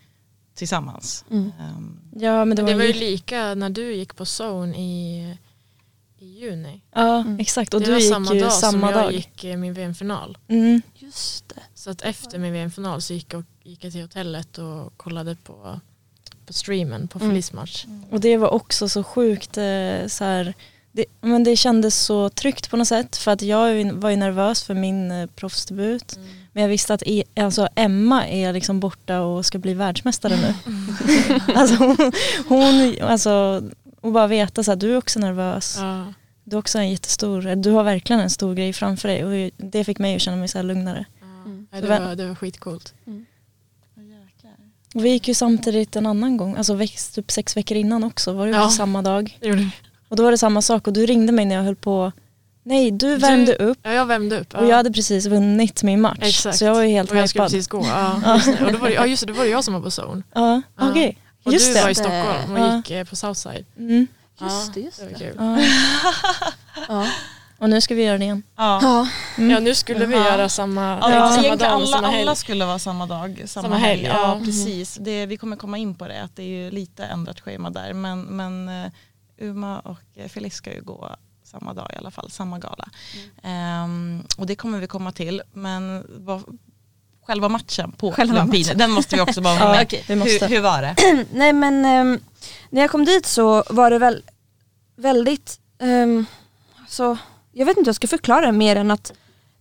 tillsammans. 0.55 1.25
Mm. 1.31 1.51
Ehm, 1.59 1.99
Ja 2.15 2.45
men 2.45 2.55
det 2.55 2.63
Det 2.63 2.73
var, 2.73 2.79
var 2.79 2.85
ju 2.85 2.93
ju 2.93 2.99
lika 2.99 3.55
när 3.55 3.69
du 3.69 3.93
gick 3.95 4.15
på 4.15 4.23
zone 4.23 4.77
i, 4.77 5.37
i 6.23 6.39
juni. 6.39 6.81
Ja 6.93 7.19
Mm. 7.21 7.39
exakt 7.39 7.73
och 7.73 7.79
det 7.81 7.85
du 7.85 7.99
gick 7.99 8.09
samma 8.09 8.33
ju 8.33 8.39
dag 8.39 8.51
samma 8.53 8.71
som 8.71 8.81
jag 8.81 8.93
dag. 8.93 9.13
gick 9.13 9.43
eh, 9.43 9.57
min 9.57 9.73
VM-final. 9.73 10.37
Mm. 10.47 10.81
Just 10.95 11.49
det. 11.49 11.61
Så 11.75 11.89
att 11.89 12.01
efter 12.01 12.39
min 12.39 12.53
VM-final 12.53 13.01
så 13.01 13.13
gick 13.13 13.33
jag, 13.33 13.43
gick 13.63 13.83
jag 13.83 13.91
till 13.91 14.01
hotellet 14.01 14.57
och 14.57 14.97
kollade 14.97 15.35
på, 15.43 15.79
på 16.45 16.53
streamen 16.53 17.07
på 17.07 17.19
Mm. 17.19 17.31
Felice 17.31 17.53
match. 17.53 17.85
Och 18.11 18.19
det 18.19 18.37
var 18.37 18.49
också 18.49 18.89
så 18.89 19.03
sjukt 19.03 19.57
eh, 19.57 20.07
så 20.07 20.23
här, 20.23 20.53
det, 20.91 21.05
men 21.21 21.43
det 21.43 21.55
kändes 21.57 21.99
så 22.05 22.29
tryggt 22.29 22.69
på 22.69 22.77
något 22.77 22.87
sätt 22.87 23.15
för 23.17 23.31
att 23.31 23.41
jag 23.41 23.91
var 23.93 24.09
ju 24.09 24.15
nervös 24.15 24.63
för 24.63 24.73
min 24.73 25.11
eh, 25.11 25.25
proffsdebut. 25.35 26.19
Men 26.55 26.61
jag 26.63 26.69
visste 26.69 26.93
att 26.93 27.03
e, 27.05 27.23
alltså 27.35 27.67
Emma 27.75 28.27
är 28.27 28.53
liksom 28.53 28.79
borta 28.79 29.21
och 29.21 29.45
ska 29.45 29.57
bli 29.57 29.73
världsmästare 29.73 30.35
nu. 30.35 30.53
alltså 31.55 31.75
hon, 31.75 32.11
hon 32.47 32.95
alltså, 33.01 33.63
och 34.03 34.11
bara 34.11 34.27
veta 34.27 34.63
så 34.63 34.71
här, 34.71 34.75
du 34.75 34.93
är 34.93 34.97
också 34.97 35.19
nervös. 35.19 35.77
Ja. 35.79 36.13
Du 36.43 36.55
är 36.55 36.59
också 36.59 36.77
en 36.79 36.89
jättestor, 36.91 37.55
du 37.55 37.71
har 37.71 37.83
verkligen 37.83 38.19
en 38.19 38.29
stor 38.29 38.55
grej 38.55 38.73
framför 38.73 39.07
dig 39.07 39.25
och 39.25 39.51
det 39.57 39.83
fick 39.83 39.99
mig 39.99 40.15
att 40.15 40.21
känna 40.21 40.37
mig 40.37 40.47
så 40.47 40.57
här 40.57 40.63
lugnare. 40.63 41.05
Mm. 41.45 41.67
Ja, 41.71 41.81
det, 41.81 41.87
var, 41.87 42.15
det 42.15 42.27
var 42.27 42.35
skitcoolt. 42.35 42.93
Och 44.95 45.05
vi 45.05 45.09
gick 45.09 45.27
ju 45.27 45.33
samtidigt 45.33 45.95
en 45.95 46.05
annan 46.05 46.37
gång, 46.37 46.55
alltså 46.55 46.73
vex, 46.73 47.11
typ 47.11 47.31
sex 47.31 47.57
veckor 47.57 47.77
innan 47.77 48.03
också, 48.03 48.33
var 48.33 48.45
det 48.47 48.51
Ja. 48.53 48.69
samma 48.69 49.01
dag. 49.01 49.37
Det. 49.41 49.69
Och 50.09 50.15
då 50.15 50.23
var 50.23 50.31
det 50.31 50.37
samma 50.37 50.61
sak 50.61 50.87
och 50.87 50.93
du 50.93 51.05
ringde 51.05 51.31
mig 51.31 51.45
när 51.45 51.55
jag 51.55 51.63
höll 51.63 51.75
på, 51.75 52.11
nej 52.63 52.91
du 52.91 53.15
värmde 53.17 53.55
upp 53.55 53.77
Ja, 53.83 53.93
jag 53.93 54.05
värmde 54.05 54.39
upp. 54.39 54.47
Ja. 54.53 54.59
och 54.59 54.67
jag 54.67 54.75
hade 54.75 54.91
precis 54.91 55.25
vunnit 55.25 55.83
min 55.83 56.01
match. 56.01 56.17
Exakt. 56.21 56.57
Så 56.57 56.65
jag 56.65 56.73
var 56.73 56.81
ju 56.81 56.89
helt 56.89 57.11
och 57.11 57.17
jag 57.17 57.29
skulle 57.29 57.43
precis 57.45 57.67
gå. 57.67 57.85
Ja, 57.85 58.35
just 58.35 58.45
det. 58.59 58.65
Och 58.65 58.71
då 58.71 58.77
var 58.77 58.87
det, 58.87 58.93
ja 58.93 59.05
just 59.05 59.25
det, 59.27 59.31
då 59.33 59.37
var 59.37 59.43
det 59.43 59.49
jag 59.49 59.63
som 59.63 59.73
var 59.73 59.81
på 59.81 59.89
zone. 60.01 60.23
Ja, 60.33 60.61
Ja. 60.77 60.89
okej. 60.89 61.17
Och 61.43 61.53
Just 61.53 61.67
du 61.67 61.73
det. 61.73 61.81
var 61.83 61.89
i 61.89 61.95
Stockholm 61.95 62.51
och 62.51 62.59
Ja. 62.59 62.75
gick 62.75 62.91
eh, 62.91 63.03
på 63.03 63.15
Southside. 63.15 63.65
Mm. 63.77 64.07
Just 64.41 64.73
det, 64.73 64.79
just 64.79 64.99
det 64.99 65.05
var 65.05 65.19
kul. 65.19 65.35
Ja. 65.37 65.57
Ja. 66.89 67.07
Och 67.57 67.69
nu 67.69 67.81
ska 67.81 67.95
vi 67.95 68.03
göra 68.03 68.17
det 68.17 68.23
igen. 68.23 68.43
ja. 68.55 68.79
Ja. 68.81 69.07
Mm. 69.37 69.49
Ja 69.51 69.59
nu 69.59 69.75
skulle 69.75 70.05
vi 70.05 70.15
Ja. 70.15 70.25
göra 70.25 70.49
samma, 70.49 70.81
Ja, 71.01 71.29
samma 71.35 71.55
dag, 71.55 71.67
alla, 71.69 71.87
samma 71.87 72.07
helg. 72.07 72.21
alla 72.21 72.35
skulle 72.35 72.65
vara 72.65 72.79
samma 72.79 73.05
dag, 73.05 73.43
samma, 73.45 73.63
Samma 73.63 73.77
helg. 73.77 74.01
helg, 74.03 74.05
Ja, 74.21 74.37
ja. 74.39 74.45
precis. 74.45 74.95
Det, 75.01 75.25
vi 75.25 75.37
kommer 75.37 75.55
komma 75.55 75.77
in 75.77 75.95
på 75.95 76.07
det, 76.07 76.23
att 76.23 76.35
det 76.35 76.43
är 76.43 76.47
ju 76.47 76.71
lite 76.71 77.05
ändrat 77.05 77.39
schema 77.39 77.69
där. 77.69 77.93
Men, 77.93 78.21
men 78.21 78.69
uh, 78.69 78.91
Uma 79.37 79.79
och 79.79 79.99
eh, 80.15 80.27
Felice 80.27 80.55
ska 80.55 80.73
ju 80.73 80.81
gå 80.81 81.15
samma 81.43 81.73
dag 81.73 81.89
i 81.93 81.97
alla 81.97 82.11
fall, 82.11 82.31
samma 82.31 82.59
gala. 82.59 82.89
Ehm, 83.43 84.23
och 84.37 84.45
det 84.47 84.55
kommer 84.55 84.79
vi 84.79 84.87
komma 84.87 85.11
till. 85.11 85.41
Men 85.53 86.05
vad, 86.09 86.43
själva 87.27 87.49
matchen 87.49 87.91
på 87.91 88.11
Själva 88.11 88.45
matchen. 88.45 88.77
den 88.77 88.91
måste 88.91 89.15
vi 89.15 89.21
också 89.21 89.41
bara 89.41 89.55
Ja, 89.59 89.85
med. 90.07 90.17
måste. 90.17 90.45
Hur, 90.47 90.55
hur 90.55 90.61
var 90.61 90.81
det? 90.81 90.95
Nej 91.33 91.53
men 91.53 91.85
ehm, 91.85 92.19
när 92.69 92.81
jag 92.81 92.91
kom 92.91 93.05
dit 93.05 93.25
så 93.25 93.63
var 93.69 93.89
det 93.91 93.97
väl 93.97 94.23
väldigt, 94.95 95.59
um, 95.79 96.25
så 96.87 97.17
jag 97.51 97.65
vet 97.65 97.77
inte 97.77 97.87
hur 97.87 97.89
jag 97.89 97.95
ska 97.95 98.07
förklara 98.07 98.45
det 98.45 98.51
mer 98.51 98.75
än 98.75 98.91
att 98.91 99.13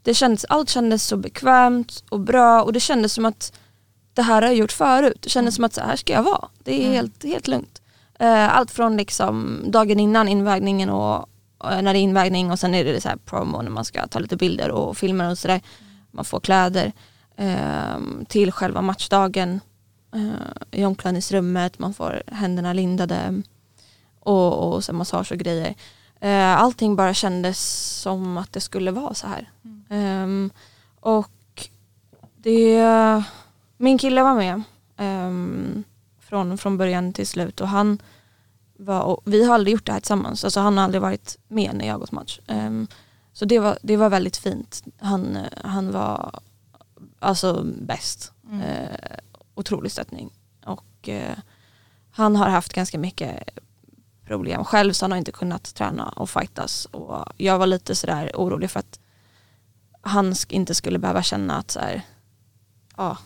det 0.03 0.15
kändes, 0.15 0.45
allt 0.45 0.71
kändes 0.71 1.07
så 1.07 1.17
bekvämt 1.17 2.05
och 2.09 2.21
bra 2.21 2.63
och 2.63 2.73
det 2.73 2.81
kändes 2.81 3.13
som 3.13 3.25
att 3.25 3.53
det 4.15 4.23
här 4.23 4.43
har 4.43 4.49
jag 4.49 4.55
gjort 4.55 4.73
förut. 4.73 5.19
Det 5.21 5.29
kändes 5.29 5.55
som 5.55 5.65
att 5.65 5.75
så 5.75 5.81
här 5.81 5.97
ska 5.97 6.13
jag 6.13 6.23
vara. 6.23 6.49
Det 6.65 6.85
är 6.87 6.91
helt, 6.93 7.25
helt 7.25 7.49
lugnt. 7.49 7.83
Eh, 8.19 8.57
allt 8.57 8.71
från 8.71 8.97
liksom 8.97 9.65
dagen 9.67 10.01
innan 10.01 10.29
invägningen 10.29 10.91
och 10.91 11.29
eh, 11.65 11.83
när 11.83 11.93
det 11.93 11.99
är 11.99 12.03
invägning 12.03 12.51
och 12.51 12.59
sen 12.59 12.75
är 12.75 12.85
det 12.85 13.01
så 13.01 13.09
här 13.09 13.17
promo 13.17 13.63
när 13.63 13.71
man 13.71 13.85
ska 13.85 14.07
ta 14.07 14.19
lite 14.19 14.37
bilder 14.37 14.71
och 14.71 14.97
filmer 14.97 15.31
och 15.31 15.39
sådär. 15.39 15.61
Man 16.11 16.25
får 16.25 16.41
kläder. 16.41 16.93
Ehm, 17.37 18.25
till 18.29 18.53
själva 18.53 18.83
matchdagen 18.83 19.61
eh, 20.15 20.81
i 20.81 20.85
omklädningsrummet, 20.85 21.79
man 21.79 21.95
får 21.95 22.23
händerna 22.27 22.73
lindade 22.73 23.43
och, 24.21 24.75
och 24.75 24.85
så 24.85 24.93
massage 24.93 25.33
och 25.33 25.39
grejer. 25.39 25.75
Eh, 26.21 26.59
allting 26.59 26.97
bara 26.97 27.15
kändes 27.15 27.59
som 28.01 28.39
att 28.39 28.53
det 28.53 28.61
skulle 28.61 28.91
vara 28.91 29.15
så 29.15 29.27
här. 29.27 29.51
Ehm, 29.91 30.51
och 31.01 31.69
det, 32.37 33.25
min 33.77 33.99
kille 33.99 34.23
var 34.23 34.35
med 34.35 34.63
ehm, 34.97 35.85
från, 36.21 36.59
från 36.59 36.79
början 36.79 37.13
till 37.13 37.27
slut 37.27 37.61
och 37.61 37.69
han 37.69 38.03
var, 38.79 39.01
och 39.01 39.21
vi 39.25 39.45
har 39.45 39.55
aldrig 39.55 39.73
gjort 39.73 39.87
det 39.87 39.93
här 39.93 40.01
tillsammans, 40.01 40.45
alltså 40.45 40.61
han 40.61 40.77
har 40.77 40.85
aldrig 40.85 41.03
varit 41.03 41.39
med 41.49 41.71
när 41.75 41.87
jag 41.87 42.01
gått 42.01 42.13
match. 42.13 42.41
Så 43.33 43.45
det 43.45 43.59
var, 43.59 43.79
det 43.83 43.97
var 43.97 44.09
väldigt 44.11 44.37
fint. 44.37 44.85
Han, 44.99 45.37
eh, 45.37 45.43
han 45.65 45.93
var 45.93 46.41
alltså 47.23 47.63
bäst. 47.65 48.33
Eh, 48.53 49.17
otrolig 49.55 49.93
stöttning. 49.93 50.31
Och 50.65 51.09
eh, 51.09 51.37
han 52.11 52.37
har 52.37 52.49
haft 52.49 52.73
ganska 52.73 52.99
mycket 52.99 53.49
problem 54.27 54.65
själv 54.65 54.93
så 54.93 55.05
han 55.05 55.11
har 55.11 55.19
inte 55.19 55.33
kunnat 55.33 55.75
träna 55.75 56.09
och 56.09 56.31
fightas. 56.31 56.85
Och 56.85 57.25
jag 57.37 57.59
var 57.59 57.67
lite 57.67 57.95
sådär 57.95 58.31
orolig 58.35 58.71
för 58.71 58.81
att 58.81 59.01
han 60.01 60.35
inte 60.49 60.75
skulle 60.75 60.99
behöva 60.99 61.23
känna 61.23 61.57
att 61.57 61.71
så 61.71 61.81
här, 61.81 62.03
ja, 62.97 63.17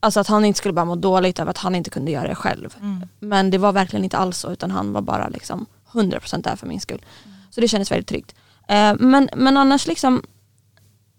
alltså 0.00 0.20
att 0.20 0.26
han 0.26 0.44
inte 0.44 0.58
skulle 0.58 0.72
bara 0.72 0.84
må 0.84 0.94
dåligt 0.94 1.38
över 1.38 1.50
att 1.50 1.58
han 1.58 1.74
inte 1.74 1.90
kunde 1.90 2.10
göra 2.10 2.28
det 2.28 2.34
själv. 2.34 2.76
Men 3.20 3.50
det 3.50 3.58
var 3.58 3.72
verkligen 3.72 4.04
inte 4.04 4.18
alls 4.18 4.38
så 4.38 4.52
utan 4.52 4.70
han 4.70 4.92
var 4.92 5.00
bara 5.00 5.28
liksom 5.28 5.66
100% 5.92 6.42
där 6.42 6.56
för 6.56 6.66
min 6.66 6.80
skull. 6.80 7.04
Så 7.50 7.60
det 7.60 7.68
kändes 7.68 7.90
väldigt 7.90 8.08
tryggt. 8.08 8.34
Eh, 8.68 8.94
men, 8.98 9.28
men 9.36 9.56
annars 9.56 9.86
liksom, 9.86 10.22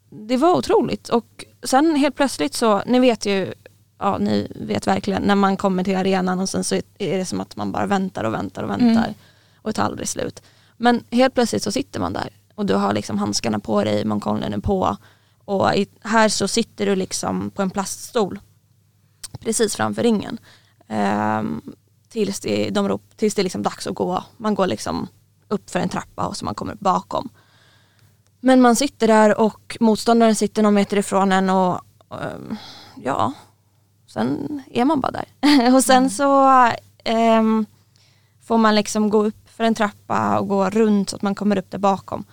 det 0.10 0.38
var 0.38 0.58
otroligt 0.58 1.10
och 1.10 1.46
sen 1.64 1.96
helt 1.96 2.16
plötsligt 2.16 2.54
så, 2.54 2.82
ni 2.86 3.00
vet 3.00 3.26
ju, 3.26 3.54
ja 4.00 4.18
ni 4.18 4.52
vet 4.56 4.88
verkligen 4.88 5.22
när 5.22 5.36
man 5.36 5.58
kommer 5.58 5.84
till 5.84 5.96
arenan 5.96 6.40
och 6.40 6.50
sen 6.50 6.64
så 6.64 6.76
är 6.98 7.18
det 7.18 7.26
som 7.26 7.42
att 7.42 7.56
man 7.56 7.72
bara 7.72 7.86
väntar 7.86 8.24
och 8.24 8.34
väntar 8.34 8.64
och 8.64 8.70
väntar 8.70 9.14
och 9.56 9.70
det 9.70 9.74
tar 9.74 9.84
aldrig 9.84 10.08
slut. 10.08 10.44
Men 10.78 11.04
helt 11.12 11.34
plötsligt 11.34 11.64
så 11.64 11.72
sitter 11.72 12.00
man 12.00 12.14
där 12.14 12.30
och 12.56 12.66
du 12.66 12.74
har 12.74 12.94
liksom 12.94 13.18
handskarna 13.18 13.60
på 13.60 13.84
dig, 13.84 14.06
monkollen 14.06 14.54
är 14.54 14.58
på 14.58 14.98
och 15.46 15.76
i, 15.76 15.88
här 16.02 16.30
så 16.30 16.48
sitter 16.48 16.86
du 16.86 16.96
liksom 16.96 17.52
på 17.52 17.62
en 17.62 17.70
plaststol 17.70 18.40
precis 19.40 19.76
framför 19.76 20.04
ringen. 20.04 20.38
Ehm, 20.88 21.62
tills 22.10 22.40
det, 22.40 22.70
de 22.70 22.90
rop, 22.90 23.18
tills 23.18 23.36
det 23.36 23.42
är 23.42 23.44
liksom 23.44 23.64
dags 23.64 23.88
att 23.88 23.96
gå. 23.96 24.24
Man 24.38 24.56
går 24.56 24.68
liksom 24.68 25.08
upp 25.48 25.70
för 25.70 25.80
en 25.80 25.90
trappa 25.90 26.28
och 26.28 26.38
så 26.38 26.46
man 26.46 26.56
kommer 26.56 26.76
bakom. 26.76 27.30
Men 28.40 28.62
man 28.62 28.76
sitter 28.76 29.08
där 29.08 29.40
och 29.40 29.78
motståndaren 29.80 30.36
sitter 30.36 30.64
någon 30.64 30.74
meter 30.74 30.98
ifrån 30.98 31.32
en 31.32 31.50
och 31.50 31.80
ehm, 32.12 32.56
ja, 33.04 33.34
sen 34.08 34.62
är 34.72 34.86
man 34.86 35.00
bara 35.02 35.12
där. 35.12 35.76
och 35.76 35.84
sen 35.84 36.10
så 36.10 36.48
ehm, 37.04 37.66
får 38.44 38.58
man 38.58 38.76
liksom 38.76 39.10
gå 39.10 39.26
upp 39.26 39.50
för 39.56 39.64
en 39.64 39.76
trappa 39.76 40.40
och 40.40 40.48
gå 40.48 40.70
runt 40.70 41.10
så 41.10 41.16
att 41.16 41.22
man 41.22 41.36
kommer 41.36 41.58
upp 41.58 41.72
där 41.72 41.78
bakom. 41.78 42.24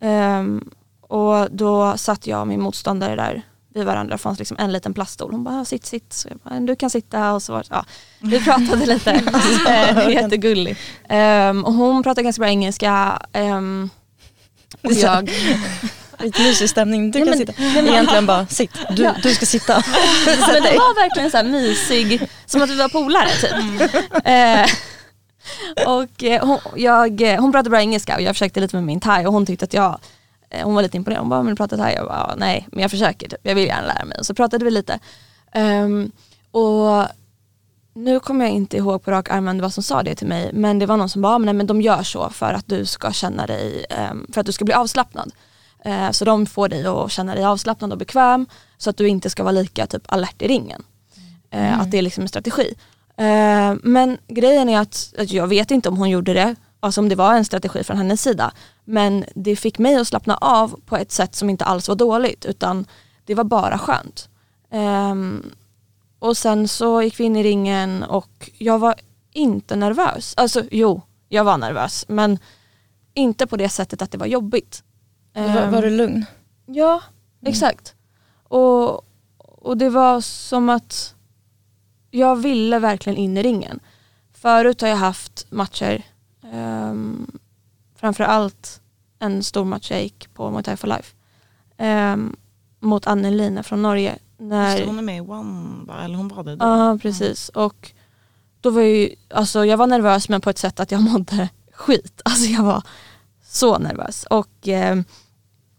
Ehm, 0.00 0.70
och 1.00 1.50
då 1.50 1.96
satt 1.96 2.26
jag 2.26 2.40
och 2.40 2.46
min 2.48 2.60
motståndare 2.62 3.16
där 3.16 3.42
vid 3.74 3.84
varandra, 3.86 4.12
det 4.14 4.18
fanns 4.18 4.38
liksom 4.38 4.56
en 4.60 4.72
liten 4.72 4.94
plaststol. 4.94 5.32
Hon 5.32 5.44
bara 5.44 5.64
sitt, 5.64 5.86
sitt. 5.86 6.12
Så 6.12 6.28
jag 6.28 6.38
bara, 6.38 6.60
du 6.60 6.76
kan 6.76 6.90
sitta 6.90 7.32
och 7.32 7.42
så 7.42 7.52
var 7.52 7.58
det- 7.60 7.66
ja, 7.70 7.84
vi 8.20 8.44
pratade 8.44 8.86
lite. 8.86 9.10
Eh, 9.68 10.08
Jättegullig. 10.10 10.76
Ehm, 11.08 11.64
och 11.64 11.72
hon 11.72 12.02
pratade 12.02 12.22
ganska 12.22 12.40
bra 12.40 12.48
engelska. 12.48 13.22
ehm, 13.32 13.90
och 14.82 14.92
jag, 14.92 15.30
Lite 16.18 16.42
mysig 16.42 16.70
stämning, 16.70 17.10
du 17.10 17.18
Nej, 17.18 17.28
kan 17.28 17.38
men- 17.38 17.46
sitta. 17.46 17.62
Egentligen 17.92 18.26
bara, 18.26 18.46
sitt, 18.46 18.70
du, 18.90 19.02
Ja. 19.02 19.14
du 19.22 19.34
ska 19.34 19.46
sitta. 19.46 19.74
men 20.26 20.62
det 20.62 20.70
var 20.78 20.94
verkligen 21.02 21.30
så 21.30 21.36
här 21.36 21.44
mysig, 21.44 22.28
som 22.46 22.62
att 22.62 22.70
vi 22.70 22.76
var 22.76 22.88
polare 22.88 23.28
typ. 23.30 23.90
Eh, 24.26 24.66
och 25.86 26.24
eh, 26.24 26.46
hon, 26.46 26.58
jag, 26.76 27.20
eh, 27.22 27.40
hon 27.40 27.52
pratade 27.52 27.70
bra 27.70 27.80
engelska 27.80 28.14
och 28.16 28.22
jag 28.22 28.34
försökte 28.34 28.60
lite 28.60 28.76
med 28.76 28.84
min 28.84 29.00
thai 29.00 29.26
och 29.26 29.32
hon 29.32 29.46
tyckte 29.46 29.64
att 29.64 29.74
jag 29.74 29.98
eh, 30.50 30.64
hon 30.64 30.74
var 30.74 30.82
lite 30.82 30.96
imponerad, 30.96 31.20
hon 31.20 31.28
bara 31.28 31.42
vill 31.42 31.50
du 31.50 31.56
prata 31.56 31.76
thai? 31.76 31.94
Jag 31.94 32.06
bara, 32.06 32.26
"Ja, 32.28 32.34
nej 32.36 32.68
men 32.72 32.82
jag 32.82 32.90
försöker, 32.90 33.28
typ. 33.28 33.40
jag 33.42 33.54
vill 33.54 33.66
gärna 33.66 33.86
lära 33.86 34.04
mig. 34.04 34.18
Och 34.18 34.26
så 34.26 34.34
pratade 34.34 34.64
vi 34.64 34.70
lite. 34.70 34.98
Ehm, 35.52 36.10
och 36.50 37.04
nu 37.96 38.20
kommer 38.20 38.44
jag 38.44 38.54
inte 38.54 38.76
ihåg 38.76 39.02
på 39.02 39.10
rak 39.10 39.30
arm 39.30 39.60
var 39.60 39.68
som 39.70 39.82
sa 39.82 40.02
det 40.02 40.14
till 40.14 40.26
mig 40.26 40.50
men 40.52 40.78
det 40.78 40.86
var 40.86 40.96
någon 40.96 41.08
som 41.08 41.22
bara, 41.22 41.32
"Ja, 41.32 41.38
men, 41.38 41.46
nej, 41.46 41.54
men 41.54 41.66
de 41.66 41.82
gör 41.82 42.02
så 42.02 42.30
för 42.30 42.52
att 42.52 42.66
du 42.66 42.84
ska 42.84 43.12
känna 43.12 43.46
dig, 43.46 43.86
ehm, 43.90 44.26
för 44.32 44.40
att 44.40 44.46
du 44.46 44.52
ska 44.52 44.64
bli 44.64 44.74
avslappnad. 44.74 45.32
Eh, 45.84 46.10
så 46.10 46.24
de 46.24 46.46
får 46.46 46.68
dig 46.68 46.86
att 46.86 47.10
känna 47.12 47.34
dig 47.34 47.44
avslappnad 47.44 47.92
och 47.92 47.98
bekväm 47.98 48.46
så 48.78 48.90
att 48.90 48.96
du 48.96 49.08
inte 49.08 49.30
ska 49.30 49.42
vara 49.42 49.52
lika 49.52 49.86
typ 49.86 50.02
alert 50.06 50.42
i 50.42 50.48
ringen. 50.48 50.82
Eh, 51.50 51.80
Att 51.80 51.90
det 51.90 51.98
är 51.98 52.02
liksom 52.02 52.22
en 52.22 52.28
strategi. 52.28 52.74
Eh, 53.16 53.74
men 53.82 54.18
grejen 54.28 54.68
är 54.68 54.80
att, 54.80 55.14
att 55.18 55.30
jag 55.30 55.46
vet 55.46 55.70
inte 55.70 55.88
om 55.88 55.96
hon 55.96 56.10
gjorde 56.10 56.34
det, 56.34 56.54
alltså 56.80 57.00
om 57.00 57.08
det 57.08 57.14
var 57.14 57.34
en 57.34 57.44
strategi 57.44 57.84
från 57.84 57.96
hennes 57.96 58.22
sida. 58.22 58.52
Men 58.84 59.24
det 59.34 59.56
fick 59.56 59.78
mig 59.78 59.96
att 59.96 60.08
slappna 60.08 60.36
av 60.36 60.80
på 60.86 60.96
ett 60.96 61.12
sätt 61.12 61.34
som 61.34 61.50
inte 61.50 61.64
alls 61.64 61.88
var 61.88 61.96
dåligt 61.96 62.44
utan 62.44 62.86
det 63.24 63.34
var 63.34 63.44
bara 63.44 63.78
skönt. 63.78 64.28
Ehm, 66.20 66.28
och 66.28 66.36
sen 66.36 66.68
så 66.68 67.02
gick 67.02 67.20
vi 67.20 67.24
in 67.24 67.36
i 67.36 67.42
ringen 67.42 68.02
och 68.02 68.50
jag 68.58 68.78
var 68.78 68.94
inte 69.32 69.76
nervös. 69.76 70.34
Alltså 70.36 70.64
jo, 70.70 71.02
jag 71.28 71.44
var 71.44 71.58
nervös 71.58 72.04
men 72.08 72.38
inte 73.14 73.46
på 73.46 73.56
det 73.56 73.68
sättet 73.68 74.02
att 74.02 74.10
det 74.10 74.18
var 74.18 74.26
jobbigt. 74.26 74.82
Var, 75.34 75.42
Ehm, 75.42 75.72
var 75.72 75.82
du 75.82 75.90
lugn? 75.90 76.24
Ja, 76.66 77.02
exakt. 77.46 77.94
Och, 78.48 79.04
och 79.38 79.76
det 79.76 79.88
var 79.90 80.20
som 80.20 80.68
att 80.68 81.14
jag 82.10 82.36
ville 82.36 82.78
verkligen 82.78 83.18
in 83.18 83.36
i 83.36 83.42
ringen. 83.42 83.80
Förut 84.32 84.80
har 84.80 84.88
jag 84.88 84.96
haft 84.96 85.46
matcher, 85.50 86.02
um, 86.52 87.38
framförallt 87.96 88.80
en 89.18 89.42
stor 89.42 89.64
match 89.64 89.90
jag 89.90 90.02
gick 90.02 90.34
på 90.34 90.50
Muay 90.50 90.62
Thai 90.62 90.76
for 90.76 90.88
Life 90.88 91.14
ehm, 91.76 92.36
mot 92.80 93.06
Anneline 93.06 93.62
från 93.64 93.82
Norge. 93.82 94.18
När, 94.38 94.76
Just 94.76 94.86
Hon 94.86 94.98
är 94.98 95.02
med 95.02 95.16
i 95.16 95.20
One, 95.20 96.04
eller 96.04 96.14
hon 96.16 96.28
var 96.28 96.44
det 96.44 96.56
då? 96.56 96.64
Ja 96.66 96.98
precis 97.02 97.48
och 97.48 97.92
då 98.60 98.70
var 98.70 98.80
jag 98.80 98.90
ju, 98.90 99.14
alltså 99.30 99.64
jag 99.64 99.76
var 99.76 99.86
nervös 99.86 100.28
men 100.28 100.40
på 100.40 100.50
ett 100.50 100.58
sätt 100.58 100.80
att 100.80 100.90
jag 100.90 101.02
mådde 101.02 101.48
skit. 101.72 102.20
Alltså 102.24 102.46
jag 102.46 102.62
var 102.62 102.82
så 103.44 103.78
nervös 103.78 104.24
och 104.30 104.68
eh, 104.68 104.96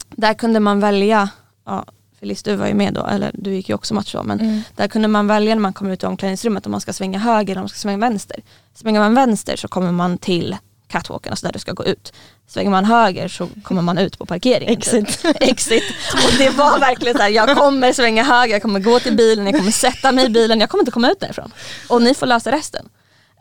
där 0.10 0.34
kunde 0.34 0.60
man 0.60 0.80
välja, 0.80 1.30
ja 1.66 1.86
Felice 2.20 2.44
du 2.44 2.56
var 2.56 2.68
ju 2.68 2.74
med 2.74 2.94
då, 2.94 3.06
eller 3.06 3.32
du 3.34 3.54
gick 3.54 3.70
ju 3.70 3.76
också 3.76 3.94
match 3.94 4.14
då 4.14 4.24
men 4.24 4.40
Mm. 4.40 4.62
där 4.76 4.88
kunde 4.88 5.08
man 5.08 5.28
välja 5.28 5.56
när 5.56 5.62
man 5.62 5.74
kom 5.74 5.90
ut 5.90 6.04
i 6.04 6.06
omklädningsrummet 6.06 6.66
om 6.66 6.72
man 6.72 6.82
ska 6.82 6.94
svänga 6.94 7.20
höger 7.20 7.52
eller 7.54 7.60
om 7.60 7.64
man 7.64 7.70
ska 7.70 7.78
svänga 7.78 7.98
vänster. 7.98 8.42
Svänger 8.74 9.00
man 9.00 9.14
vänster 9.14 9.56
så 9.56 9.68
kommer 9.68 9.92
man 9.92 10.18
till 10.18 10.56
catwalken, 10.88 11.32
alltså 11.32 11.46
där 11.46 11.54
du 11.54 11.60
ska 11.60 11.72
gå 11.72 11.86
ut. 11.86 12.14
Svänger 12.48 12.70
man 12.70 12.86
höger 12.86 13.28
så 13.28 13.50
kommer 13.64 13.82
man 13.82 13.98
ut 13.98 14.18
på 14.18 14.26
parkeringen. 14.26 14.78
Exit. 14.78 15.22
Typ. 15.22 15.36
Exit. 15.42 15.84
Och 16.14 16.32
det 16.38 16.50
var 16.50 16.80
verkligen 16.80 17.18
så 17.18 17.24
här, 17.24 17.30
jag 17.30 17.58
kommer 17.58 17.94
svänga 17.94 18.24
höger, 18.24 18.54
jag 18.56 18.62
kommer 18.62 18.80
gå 18.80 19.00
till 19.00 19.16
bilen, 19.16 19.46
jag 19.46 19.56
kommer 19.56 19.72
sätta 19.72 20.12
mig 20.12 20.26
i 20.26 20.30
bilen, 20.30 20.60
jag 20.60 20.70
kommer 20.70 20.82
inte 20.82 20.92
komma 20.92 21.12
ut 21.12 21.20
därifrån. 21.20 21.52
Och 21.88 22.02
ni 22.02 22.14
får 22.14 22.26
lösa 22.26 22.52
resten. 22.52 22.90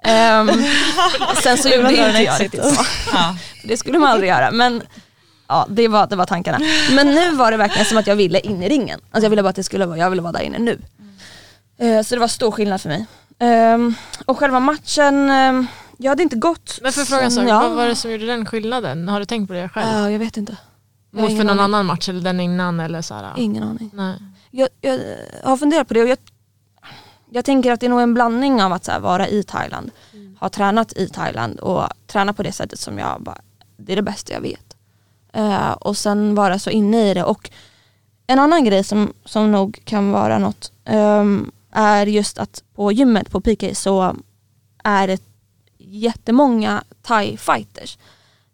Ehm, 0.05 0.51
sen 1.43 1.59
så 1.59 1.69
gjorde 1.69 1.91
inte 1.91 2.03
jag 2.03 2.21
exit. 2.21 2.41
riktigt 2.41 2.65
så. 2.65 2.85
Ja. 3.13 3.37
Det 3.65 3.77
skulle 3.77 3.99
man 3.99 4.11
aldrig 4.11 4.31
göra 4.31 4.51
men 4.51 4.83
ja, 5.49 5.67
det 5.69 5.89
var, 5.89 6.07
det 6.07 6.17
var 6.17 6.27
tankarna. 6.27 6.59
Men 6.91 7.07
nu 7.15 7.31
var 7.35 7.51
det 7.51 7.57
verkligen 7.57 7.87
som 7.87 7.99
att 7.99 8.07
jag 8.07 8.17
ville 8.17 8.41
in 8.41 8.63
i 8.63 8.69
ringen. 8.69 9.01
Alltså 9.11 9.25
jag 9.25 9.31
ville 9.31 9.43
bara 9.43 9.49
att 9.49 9.57
det 9.57 9.65
skulle 9.65 9.87
vara, 9.87 9.99
jag 9.99 10.11
ville 10.11 10.23
vara 10.23 10.33
där 10.33 10.41
inne 10.41 10.59
nu. 10.59 10.79
Eh, 11.79 12.03
så 12.03 12.15
det 12.15 12.21
var 12.21 12.29
stor 12.29 12.51
skillnad 12.51 12.81
för 12.81 12.89
mig. 12.89 13.07
Ehm, 13.39 13.95
och 14.25 14.39
själva 14.39 14.61
matchen, 14.61 15.31
ehm, 15.31 15.67
jag 15.97 16.11
hade 16.11 16.23
inte 16.23 16.37
gått 16.37 16.79
Men 16.83 16.93
för 16.93 17.03
fråga 17.05 17.23
en 17.23 17.31
som 17.31 17.43
sak, 17.45 17.51
jag- 17.51 17.61
vad 17.69 17.77
var 17.77 17.87
det 17.87 17.97
som 17.97 18.11
gjorde 18.11 18.27
den 18.27 18.47
skillnaden? 18.47 19.09
Har 19.09 19.21
du 19.21 19.27
tänkt 19.27 19.49
på 19.49 19.53
det 19.55 19.69
själv? 19.69 19.89
Ja, 19.93 20.11
jag 20.11 20.19
vet 20.19 20.37
inte. 20.37 20.57
Jag 21.11 21.21
Mot 21.23 21.31
för 21.31 21.37
någon 21.39 21.49
aning. 21.51 21.61
annan 21.65 21.87
match 21.87 22.09
eller 22.09 22.21
den 22.21 22.41
innan 22.41 22.81
eller 22.81 23.03
så 23.03 23.15
här? 23.15 23.33
Ingen 23.37 23.63
aning. 23.63 23.91
Nej. 23.95 24.19
Jag, 24.51 24.69
jag 24.81 24.99
har 25.45 25.57
funderat 25.57 25.89
på 25.89 25.95
det 25.95 26.03
och 26.03 26.09
jag, 26.09 26.19
jag 27.31 27.45
tänker 27.45 27.73
att 27.73 27.81
det 27.81 27.87
är 27.87 27.91
nog 27.91 28.01
en 28.01 28.15
blandning 28.15 28.63
av 28.63 28.73
att 28.73 28.85
så 28.85 28.93
här, 28.93 29.01
vara 29.01 29.29
i 29.29 29.43
Thailand, 29.43 29.91
ha 30.41 30.49
tränat 30.49 30.93
i 30.93 31.09
Thailand 31.09 31.61
och 31.61 31.85
träna 32.07 32.33
på 32.33 32.43
det 32.43 32.53
sättet 32.53 32.79
som 32.81 32.99
jag 32.99 33.23
bara, 33.23 33.39
det 33.77 33.93
är 33.93 33.97
det 33.97 34.03
bästa 34.03 34.33
jag 34.33 34.41
vet. 34.41 34.77
Eh, 35.33 35.71
och 35.73 35.97
sen 35.97 36.35
vara 36.35 36.59
så 36.59 36.71
inne 36.71 37.11
i 37.11 37.15
det 37.15 37.25
och 37.25 37.51
en 38.27 38.39
annan 38.39 38.65
grej 38.65 38.85
som, 38.85 39.13
som 39.25 39.53
nog 39.53 39.81
kan 39.85 40.11
vara 40.13 40.39
något 40.39 40.73
ehm, 40.85 41.51
är 41.73 42.07
just 42.07 42.39
att 42.39 42.63
på 42.75 42.93
gymmet 42.93 43.31
på 43.31 43.41
PK 43.41 43.75
så 43.75 44.17
är 44.85 45.07
det 45.07 45.23
jättemånga 45.87 46.85
thai-fighters. 47.03 47.99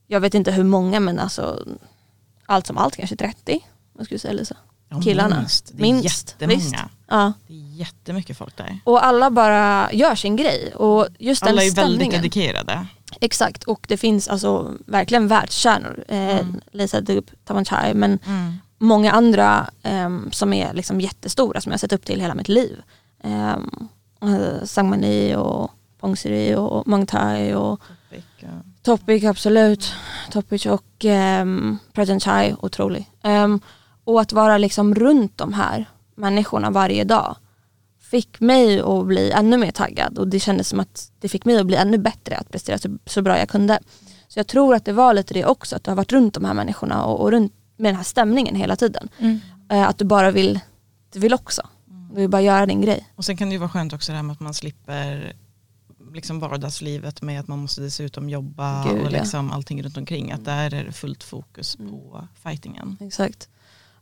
Jag 0.06 0.20
vet 0.20 0.34
inte 0.34 0.52
hur 0.52 0.64
många 0.64 1.00
men 1.00 1.18
alltså 1.18 1.64
allt 2.46 2.66
som 2.66 2.78
allt 2.78 2.96
kanske 2.96 3.16
30. 3.16 3.60
Vad 3.92 4.04
skulle 4.06 4.14
du 4.16 4.20
säga 4.20 4.32
Lisa? 4.34 4.56
Ja, 4.88 5.00
Killarna. 5.02 5.36
Minst. 5.38 5.70
Det 5.74 5.78
är 5.78 5.82
Minst, 5.82 6.04
jättemånga. 6.04 6.56
visst. 6.58 6.74
Ja. 7.08 7.32
Det 7.46 7.54
är 7.54 7.58
jättemycket 7.76 8.36
folk 8.38 8.56
där. 8.56 8.78
Och 8.84 9.04
alla 9.06 9.30
bara 9.30 9.92
gör 9.92 10.14
sin 10.14 10.36
grej 10.36 10.72
och 10.74 11.06
just 11.18 11.42
Alla 11.42 11.60
den 11.60 11.70
är 11.70 11.74
väldigt 11.74 12.10
dedikerade. 12.10 12.86
Exakt 13.20 13.64
och 13.64 13.84
det 13.88 13.96
finns 13.96 14.28
alltså 14.28 14.72
verkligen 14.86 15.28
världsstjärnor. 15.28 16.04
Eh, 16.08 16.46
Lisa 16.72 17.00
Dub, 17.00 17.30
Tamanchai 17.44 17.94
men 17.94 18.18
Mm. 18.26 18.54
många 18.78 19.12
andra 19.12 19.70
ehm, 19.82 20.28
som 20.32 20.52
är 20.52 20.72
liksom 20.74 21.00
jättestora 21.00 21.60
som 21.60 21.70
jag 21.70 21.74
har 21.74 21.78
sett 21.78 21.92
upp 21.92 22.04
till 22.04 22.20
hela 22.20 22.34
mitt 22.34 22.48
liv. 22.48 22.82
Um, 23.24 23.88
Sangmani 24.64 25.34
och 25.36 25.70
Pongsiri 26.02 26.54
och 26.54 26.88
Mangtai 26.88 27.54
och 27.54 27.80
Topic 28.82 29.24
absolut. 29.24 29.94
Topic 30.30 30.66
och 30.66 31.04
um, 31.04 31.78
Present 31.92 32.22
Chai, 32.22 32.54
otrolig. 32.60 33.10
Ehm, 33.22 33.60
och 34.04 34.20
att 34.20 34.32
vara 34.32 34.58
liksom 34.58 34.94
runt 34.94 35.38
de 35.38 35.52
här 35.52 35.84
människorna 36.14 36.70
varje 36.70 37.04
dag 37.04 37.36
fick 38.00 38.40
mig 38.40 38.80
att 38.80 39.06
bli 39.06 39.30
ännu 39.30 39.56
mer 39.56 39.70
taggad 39.70 40.18
och 40.18 40.28
det 40.28 40.40
kändes 40.40 40.68
som 40.68 40.80
att 40.80 41.10
det 41.20 41.28
fick 41.28 41.44
mig 41.44 41.58
att 41.58 41.66
bli 41.66 41.76
ännu 41.76 41.98
bättre 41.98 42.36
att 42.36 42.50
prestera 42.50 42.78
så, 42.78 42.98
så 43.06 43.22
bra 43.22 43.38
jag 43.38 43.48
kunde. 43.48 43.78
Så 44.28 44.38
jag 44.38 44.46
tror 44.46 44.74
att 44.74 44.84
det 44.84 44.92
var 44.92 45.14
lite 45.14 45.34
det 45.34 45.44
också, 45.44 45.76
att 45.76 45.84
du 45.84 45.90
har 45.90 45.96
varit 45.96 46.12
runt 46.12 46.34
de 46.34 46.44
här 46.44 46.54
människorna 46.54 47.04
och, 47.04 47.20
och 47.20 47.30
runt 47.30 47.52
med 47.76 47.88
den 47.88 47.96
här 47.96 48.04
stämningen 48.04 48.54
hela 48.54 48.76
tiden. 48.76 49.08
Mm. 49.18 49.40
Eh, 49.70 49.88
att 49.88 49.98
du 49.98 50.04
bara 50.04 50.30
vill, 50.30 50.60
du 51.12 51.18
vill 51.18 51.34
också. 51.34 51.62
Du 52.14 52.20
vill 52.20 52.30
bara 52.30 52.42
göra 52.42 52.66
din 52.66 52.80
grej. 52.80 53.08
Och 53.16 53.24
sen 53.24 53.36
kan 53.36 53.48
det 53.48 53.52
ju 53.52 53.58
vara 53.58 53.70
skönt 53.70 53.92
också 53.92 54.12
det 54.12 54.16
här 54.16 54.22
med 54.22 54.32
att 54.32 54.40
man 54.40 54.54
slipper 54.54 55.32
liksom 56.14 56.40
vardagslivet 56.40 57.22
med 57.22 57.40
att 57.40 57.48
man 57.48 57.58
måste 57.58 57.80
dessutom 57.80 58.28
jobba 58.28 58.84
Gud, 58.88 59.00
och 59.00 59.06
ja. 59.06 59.08
liksom 59.20 59.52
allting 59.52 59.82
runt 59.82 59.96
omkring. 59.96 60.32
Att 60.32 60.44
där 60.44 60.74
är 60.74 60.84
det 60.84 60.92
fullt 60.92 61.24
fokus 61.24 61.76
på 61.76 62.28
fightingen. 62.42 62.96
Exakt. 63.00 63.48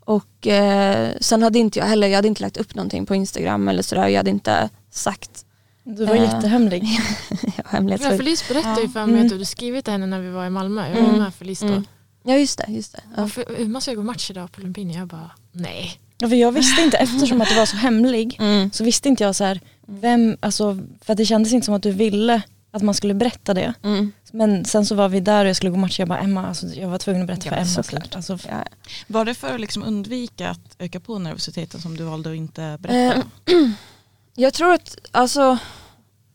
Och 0.05 0.47
eh, 0.47 1.13
sen 1.21 1.43
hade 1.43 1.59
inte 1.59 1.79
jag 1.79 1.87
heller, 1.87 2.09
jag 2.09 2.17
hade 2.17 2.29
inte 2.29 2.43
lagt 2.43 2.57
upp 2.57 2.75
någonting 2.75 3.07
på 3.07 3.15
Instagram 3.15 3.69
eller 3.69 3.83
sådär. 3.83 4.09
Jag 4.09 4.17
hade 4.17 4.31
inte 4.31 4.69
sagt. 4.91 5.45
Du 5.85 6.05
var 6.07 6.15
Eh. 6.15 6.23
jättehemlig. 6.23 6.83
Jag 7.31 7.39
har 7.41 7.53
Ja, 7.57 7.63
hemlighetsfull. 7.65 8.17
Felice 8.19 8.49
berättade 8.49 8.81
ju 8.83 8.89
för 8.89 9.07
mig 9.07 9.13
Mm. 9.15 9.23
att 9.27 9.29
du 9.29 9.35
hade 9.35 9.47
skrivit 9.47 9.85
till 9.85 9.93
henne 9.93 10.07
när 10.07 10.21
vi 10.21 10.31
var 10.31 10.47
i 10.47 10.51
Malmö. 10.51 10.89
Jag 10.89 11.01
var 11.03 11.09
Mm. 11.09 11.19
med 11.23 11.35
Felice 11.35 11.61
då. 11.61 11.67
Mm. 11.67 11.85
Ja 12.23 12.37
just 12.37 12.59
det, 12.59 12.67
just 12.73 12.93
det. 12.93 13.01
Ja. 13.17 13.29
Hur 13.57 13.69
måste 13.69 13.91
jag 13.91 13.97
gå 13.97 14.03
match 14.03 14.31
idag 14.31 14.53
på 14.53 14.61
Lumpini? 14.61 14.95
Jag 14.97 15.07
bara, 15.09 15.31
nej. 15.53 16.01
Ja, 16.19 16.29
för 16.29 16.37
jag 16.37 16.53
visste 16.53 16.83
inte, 16.83 16.97
eftersom 16.97 17.41
att 17.41 17.49
du 17.49 17.55
var 17.55 17.67
så 17.67 17.77
hemlig, 17.77 18.37
Mm. 18.41 18.71
så 18.73 18.85
visste 18.85 19.09
inte 19.09 19.25
jag 19.25 19.35
så 19.37 19.45
här, 19.45 19.61
vem, 19.91 20.37
alltså, 20.41 20.79
för 21.01 21.13
att 21.13 21.17
det 21.17 21.27
kändes 21.27 21.53
inte 21.53 21.65
som 21.65 21.75
att 21.75 21.83
du 21.83 21.91
ville 21.91 22.43
att 22.73 22.83
man 22.83 22.95
skulle 22.95 23.15
berätta 23.15 23.55
det. 23.55 23.75
Mm. 23.83 24.13
Men 24.33 24.65
sen 24.65 24.87
så 24.87 24.95
var 24.95 25.09
vi 25.09 25.21
där 25.21 25.45
och 25.45 25.49
jag 25.49 25.57
skulle 25.57 25.71
gå 25.71 25.77
match, 25.77 25.99
jag 25.99 26.09
bara 26.09 26.19
Emma, 26.19 26.47
alltså, 26.49 26.67
jag 26.67 26.89
var 26.89 26.99
tvungen 26.99 27.21
att 27.23 27.27
berätta 27.27 27.45
Ja, 27.47 27.51
för 27.51 27.57
Emma. 27.57 27.67
såklart. 27.67 28.17
Alltså, 28.17 28.39
Ja. 28.49 28.65
Var 29.07 29.25
det 29.25 29.35
för 29.35 29.55
att 29.55 29.61
liksom 29.61 29.83
undvika 29.83 30.51
att 30.51 30.77
öka 30.79 31.01
på 31.01 31.19
nervositeten 31.19 31.81
som 31.81 31.97
du 31.97 32.05
valde 32.05 32.31
att 32.31 32.37
inte 32.37 32.77
berätta? 32.81 33.17
Eh, 33.19 33.23
Jag 34.35 34.55
tror 34.55 34.73
att, 34.73 34.97
alltså 35.11 35.59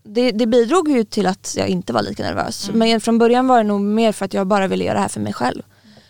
det, 0.04 0.32
det 0.32 0.46
bidrog 0.46 0.90
ju 0.90 1.04
till 1.04 1.26
att 1.28 1.54
jag 1.58 1.68
inte 1.68 1.94
var 1.94 2.02
lika 2.02 2.24
nervös. 2.24 2.70
Mm. 2.70 2.80
Men 2.80 3.02
från 3.02 3.18
början 3.18 3.48
var 3.48 3.58
det 3.58 3.64
nog 3.64 3.82
mer 3.82 4.12
för 4.12 4.26
att 4.26 4.34
jag 4.34 4.48
bara 4.48 4.68
ville 4.68 4.84
göra 4.84 4.94
det 4.96 5.02
här 5.02 5.08
för 5.08 5.20
mig 5.20 5.34
själv. 5.34 5.62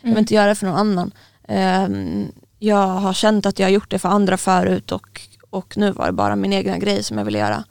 Jag 0.01 0.09
vill 0.09 0.17
inte 0.17 0.33
göra 0.33 0.47
det 0.47 0.55
för 0.55 0.65
någon 0.67 0.75
annan. 0.79 1.11
Ehm, 1.47 2.31
jag 2.59 2.87
har 2.87 3.13
känt 3.13 3.45
att 3.45 3.59
jag 3.59 3.65
har 3.65 3.71
gjort 3.71 3.91
det 3.91 3.99
för 3.99 4.09
andra 4.09 4.37
förut 4.37 4.91
och, 4.91 5.21
och 5.55 5.77
nu 5.77 5.91
var 5.91 6.05
det 6.05 6.11
bara 6.11 6.35
min 6.35 6.53
egna 6.53 6.77
grej 6.77 7.03
som 7.03 7.17
jag 7.17 7.25
ville 7.25 7.37
göra. 7.37 7.63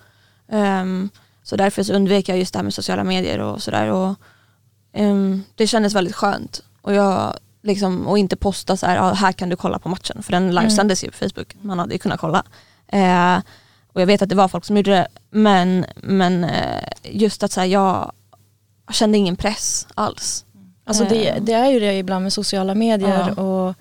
Ehm, 0.49 1.09
så 1.43 1.57
därför 1.57 1.83
så 1.83 1.93
undvek 1.95 2.29
jag 2.29 2.39
just 2.39 2.53
det 2.53 2.59
här 2.59 2.65
med 2.65 2.75
sociala 2.75 3.05
medier 3.05 3.39
och 3.39 3.63
sådär. 3.63 3.89
Och, 3.91 4.15
ehm, 4.93 5.43
det 5.55 5.67
kändes 5.67 5.95
väldigt 5.95 6.15
skönt. 6.15 6.63
Och, 6.83 6.95
jag, 6.95 7.35
liksom, 7.63 8.07
och 8.07 8.19
inte 8.19 8.37
posta 8.37 8.77
så 8.77 8.87
här, 8.87 8.99
ah, 8.99 9.13
här 9.13 9.33
kan 9.33 9.49
du 9.49 9.57
kolla 9.57 9.79
på 9.79 9.89
matchen. 9.89 10.23
För 10.23 10.33
den 10.33 10.55
livesändes 10.55 11.05
ju 11.05 11.11
på 11.11 11.17
Facebook. 11.17 11.57
Man 11.61 11.79
hade 11.79 11.93
ju 11.95 11.99
kunnat 11.99 12.21
kolla. 12.21 12.45
Eh, 12.89 13.39
och 13.93 14.01
jag 14.01 14.07
vet 14.07 14.23
att 14.23 14.29
det 14.29 14.35
var 14.35 14.49
folk 14.49 14.65
som 14.65 14.77
gjorde 14.77 14.91
det. 14.91 15.09
Men, 15.31 15.87
men 15.97 16.45
eh, 16.45 16.83
just 17.03 17.43
att 17.43 17.53
så 17.53 17.61
här, 17.61 17.67
jag 17.67 18.13
kände 18.93 19.19
ingen 19.19 19.37
press 19.37 19.87
alls. 19.95 20.45
Alltså 20.87 21.05
det, 21.05 21.39
det 21.41 21.53
är 21.53 21.71
ju 21.71 21.81
det 21.81 21.99
ibland 21.99 22.23
med 22.23 22.33
sociala 22.33 22.75
medier 22.75 23.35
Ja. 23.37 23.43
och 23.43 23.75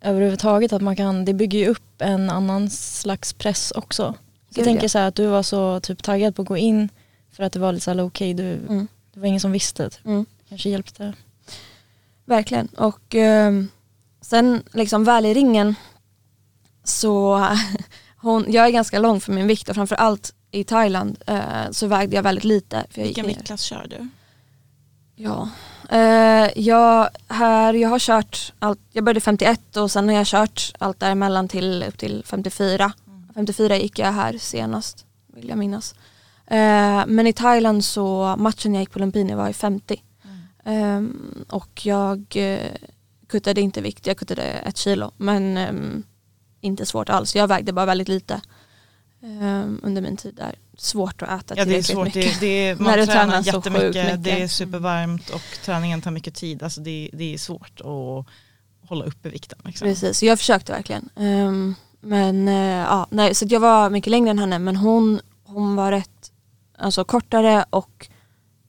överhuvudtaget 0.00 0.72
att 0.72 0.82
man 0.82 0.96
kan, 0.96 1.24
det 1.24 1.34
bygger 1.34 1.58
ju 1.58 1.66
upp 1.68 2.02
en 2.02 2.30
annan 2.30 2.70
slags 2.70 3.32
press 3.32 3.70
också. 3.70 4.14
Så 4.50 4.60
jag 4.60 4.64
tänker 4.64 4.88
så 4.88 4.98
här 4.98 5.08
att 5.08 5.14
du 5.14 5.26
var 5.26 5.42
så 5.42 5.80
typ 5.80 6.02
taggad 6.02 6.36
på 6.36 6.42
att 6.42 6.48
gå 6.48 6.56
in 6.56 6.88
för 7.32 7.42
att 7.42 7.52
det 7.52 7.58
var 7.58 7.72
lite 7.72 7.84
så 7.84 7.90
här 7.90 8.04
okej, 8.04 8.34
du, 8.34 8.52
Mm. 8.52 8.88
det 9.14 9.20
var 9.20 9.26
ingen 9.26 9.40
som 9.40 9.52
visste. 9.52 9.90
Typ. 9.90 10.06
Mm. 10.06 10.26
Kanske 10.48 10.70
hjälpte. 10.70 11.12
Verkligen. 12.24 12.66
Och 12.66 13.14
ehm, 13.14 13.68
sen 14.20 14.62
liksom 14.72 15.04
väl 15.04 15.26
i 15.26 15.34
ringen 15.34 15.74
så 16.84 17.46
hon, 18.16 18.44
jag 18.48 18.66
är 18.66 18.70
ganska 18.70 18.98
lång 18.98 19.20
för 19.20 19.32
min 19.32 19.46
vikt 19.46 19.68
och 19.68 19.74
framförallt 19.74 20.34
i 20.50 20.64
Thailand 20.64 21.22
eh, 21.26 21.70
så 21.70 21.86
vägde 21.86 22.16
jag 22.16 22.22
väldigt 22.22 22.44
lite. 22.44 22.86
För 22.90 23.00
jag 23.00 23.06
Vilken 23.06 23.26
viktklass 23.26 23.62
kör 23.62 23.86
du? 23.90 24.08
Ja. 25.22 25.48
Eh, 25.92 26.48
jag, 26.56 27.08
här, 27.28 27.74
jag 27.74 27.88
har 27.88 27.98
kört 27.98 28.52
allt, 28.58 28.80
jag 28.92 29.04
började 29.04 29.20
51 29.20 29.76
och 29.76 29.90
sen 29.90 30.08
har 30.08 30.14
jag 30.14 30.26
kört 30.26 30.72
allt 30.78 31.00
däremellan 31.00 31.48
till 31.48 31.84
upp 31.88 31.98
till 31.98 32.22
54. 32.26 32.92
54 33.34 33.76
gick 33.76 33.98
jag 33.98 34.12
här 34.12 34.38
senast, 34.38 35.06
vill 35.34 35.48
jag 35.48 35.58
minnas. 35.58 35.94
Eh, 36.46 37.04
men 37.06 37.26
i 37.26 37.32
Thailand 37.32 37.84
så, 37.84 38.36
matchen 38.38 38.74
jag 38.74 38.80
gick 38.80 38.90
på 38.90 38.98
Lumpini 38.98 39.34
var 39.34 39.48
i 39.48 39.52
50. 39.52 40.02
Ehm, 40.64 41.44
och 41.48 41.86
jag 41.86 42.24
eh, 42.36 42.70
kuttade 43.26 43.60
inte 43.60 43.80
vikt, 43.80 44.06
jag 44.06 44.16
kuttade 44.16 44.42
ett 44.42 44.76
kilo. 44.76 45.10
Men 45.16 45.56
ehm, 45.56 46.02
inte 46.60 46.86
svårt 46.86 47.08
alls, 47.08 47.36
jag 47.36 47.48
vägde 47.48 47.72
bara 47.72 47.86
väldigt 47.86 48.08
lite 48.08 48.40
ehm, 49.22 49.80
under 49.82 50.02
min 50.02 50.16
tid 50.16 50.34
där. 50.34 50.54
Svårt 50.82 51.22
att 51.22 51.40
äta 51.40 51.54
Ja 51.56 51.64
det 51.64 51.76
är 51.76 51.82
svårt, 51.82 52.04
mycket. 52.04 52.40
det, 52.40 52.46
det 52.46 52.74
När 52.78 52.84
man 52.84 52.98
du 52.98 53.06
tränar 53.06 53.42
jättemycket, 53.42 53.84
mycket. 53.84 54.24
det 54.24 54.42
är 54.42 54.48
supervarmt 54.48 55.30
och 55.30 55.42
träningen 55.64 56.02
tar 56.02 56.10
mycket 56.10 56.34
tid. 56.34 56.62
Alltså 56.62 56.80
det, 56.80 57.10
det 57.12 57.34
är 57.34 57.38
svårt 57.38 57.80
att 57.80 58.26
hålla 58.88 59.04
uppe 59.04 59.28
vikten. 59.28 59.58
Liksom. 59.64 59.88
Precis, 59.88 60.22
jag 60.22 60.38
försökte 60.38 60.72
verkligen. 60.72 61.08
Ehm, 61.16 61.74
men 62.00 62.48
eh, 62.48 62.54
ja, 62.64 63.06
nej, 63.10 63.34
så 63.34 63.46
jag 63.48 63.60
var 63.60 63.90
mycket 63.90 64.10
längre 64.10 64.30
än 64.30 64.38
henne 64.38 64.58
men 64.58 64.76
hon, 64.76 65.20
hon 65.44 65.76
var 65.76 65.92
rätt 65.92 66.32
alltså, 66.78 67.04
kortare 67.04 67.64
och 67.70 68.08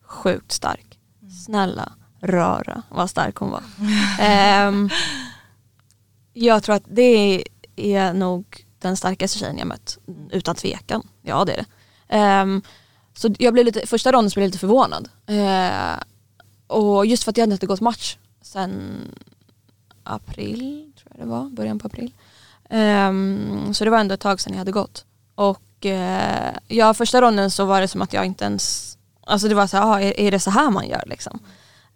sjukt 0.06 0.52
stark. 0.52 1.00
Snälla, 1.46 1.92
rara 2.22 2.82
vad 2.90 3.10
stark 3.10 3.36
hon 3.36 3.52
var. 3.52 3.64
Ehm, 4.20 4.90
jag 6.34 6.64
tror 6.64 6.76
att 6.76 6.86
det 6.88 7.44
är 7.76 8.14
nog 8.14 8.66
den 8.80 8.98
starkaste 8.98 9.40
tjejen 9.40 9.58
jag 9.58 9.68
mött, 9.68 9.98
utan 10.32 10.56
tvekan. 10.56 11.08
Ja 11.22 11.46
det 11.46 11.54
är 11.54 11.58
det. 11.58 11.66
Um, 12.12 12.62
så 13.14 13.30
jag 13.40 13.54
blev 13.54 13.66
lite, 13.66 13.88
första 13.88 14.12
ronden 14.12 14.32
så 14.32 14.36
blev 14.36 14.44
jag 14.44 14.48
lite 14.48 14.60
förvånad. 14.60 15.10
Uh, 15.30 16.04
och 16.68 17.06
just 17.06 17.24
för 17.24 17.32
att 17.32 17.38
jag 17.38 17.44
hade 17.44 17.54
inte 17.54 17.66
gått 17.66 17.82
match 17.82 18.18
sen 18.42 18.98
april, 20.04 20.92
tror 20.96 21.12
jag 21.18 21.28
det 21.28 21.30
var, 21.30 21.50
början 21.50 21.80
på 21.80 21.88
april. 21.88 22.14
Um, 22.70 23.74
så 23.74 23.84
det 23.84 23.90
var 23.90 24.00
ändå 24.00 24.14
ett 24.14 24.20
tag 24.20 24.42
sedan 24.42 24.54
jag 24.54 24.60
hade 24.60 24.72
gått. 24.72 25.06
Och 25.36 25.86
uh, 25.86 26.58
ja, 26.68 26.94
första 26.94 27.22
ronden 27.22 27.52
så 27.52 27.66
var 27.66 27.82
det 27.82 27.88
som 27.88 28.02
att 28.02 28.14
jag 28.14 28.26
inte 28.26 28.46
ens, 28.46 28.98
alltså 29.22 29.48
det 29.48 29.56
var 29.56 29.68
så 29.68 29.78
här, 29.78 29.86
ah, 29.86 30.02
är, 30.02 30.20
är 30.20 30.32
det 30.32 30.40
så 30.40 30.52
här 30.52 30.70
man 30.70 30.88
gör 30.88 31.04
liksom? 31.06 31.40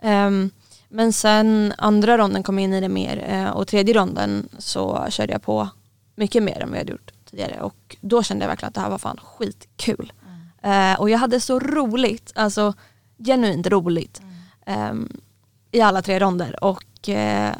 Um, 0.04 0.52
men 0.90 1.14
sen 1.14 1.74
andra 1.78 2.18
ronden 2.18 2.44
kom 2.44 2.60
jag 2.60 2.64
in 2.64 2.74
i 2.74 2.82
det 2.82 2.90
mer 2.90 3.26
eh, 3.28 3.50
och 3.50 3.68
tredje 3.68 3.94
ronden 3.94 4.50
så 4.58 5.06
körde 5.10 5.34
jag 5.34 5.42
på 5.42 5.70
mycket 6.16 6.44
mer 6.44 6.62
än 6.62 6.70
vad 6.70 6.78
jag 6.78 6.82
hade 6.82 6.92
gjort 6.92 7.12
tidigare 7.36 7.62
och 7.62 7.96
då 8.02 8.24
kände 8.24 8.44
jag 8.46 8.50
verkligen 8.50 8.68
att 8.68 8.74
det 8.76 8.82
här 8.82 8.90
var 8.90 8.98
fan 8.98 9.20
skitkul. 9.24 10.14
Eh, 10.64 11.00
och 11.00 11.10
jag 11.10 11.18
hade 11.18 11.40
så 11.40 11.60
roligt, 11.60 12.32
alltså 12.36 12.74
genuint 13.26 13.68
roligt 13.68 14.22
ehm, 14.66 15.10
i 15.72 15.82
alla 15.82 16.02
tre 16.02 16.20
ronder 16.20 16.64
och 16.64 17.10
eh, 17.10 17.54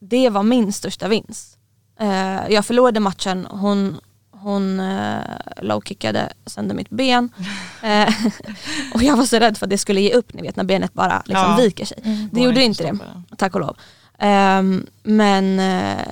det 0.00 0.30
var 0.30 0.42
min 0.42 0.72
största 0.72 1.08
vinst. 1.08 1.58
Eh, 2.00 2.48
jag 2.48 2.66
förlorade 2.66 3.00
matchen, 3.00 3.46
hon, 3.50 4.00
hon 4.30 4.80
uh, 4.80 5.20
low-kickade 5.62 6.32
sönder 6.46 6.74
mitt 6.74 6.90
ben 6.90 7.30
eh, 7.82 8.08
och 8.94 9.02
jag 9.02 9.16
var 9.16 9.24
så 9.24 9.38
rädd 9.38 9.58
för 9.58 9.66
att 9.66 9.70
det 9.70 9.78
skulle 9.78 10.00
ge 10.00 10.12
upp, 10.14 10.34
ni 10.34 10.42
vet 10.42 10.56
när 10.56 10.64
benet 10.64 10.94
bara 10.94 11.22
liksom 11.24 11.50
Ja. 11.50 11.56
viker 11.56 11.84
sig. 11.84 11.98
Mm. 12.04 12.28
Det 12.32 12.40
gjorde 12.40 12.62
inte 12.62 12.82
det, 12.82 12.98
tack 13.36 13.54
och 13.54 13.60
lov. 13.60 13.76
Ehm, 14.18 14.86
men 15.02 15.60
eh, 15.60 16.06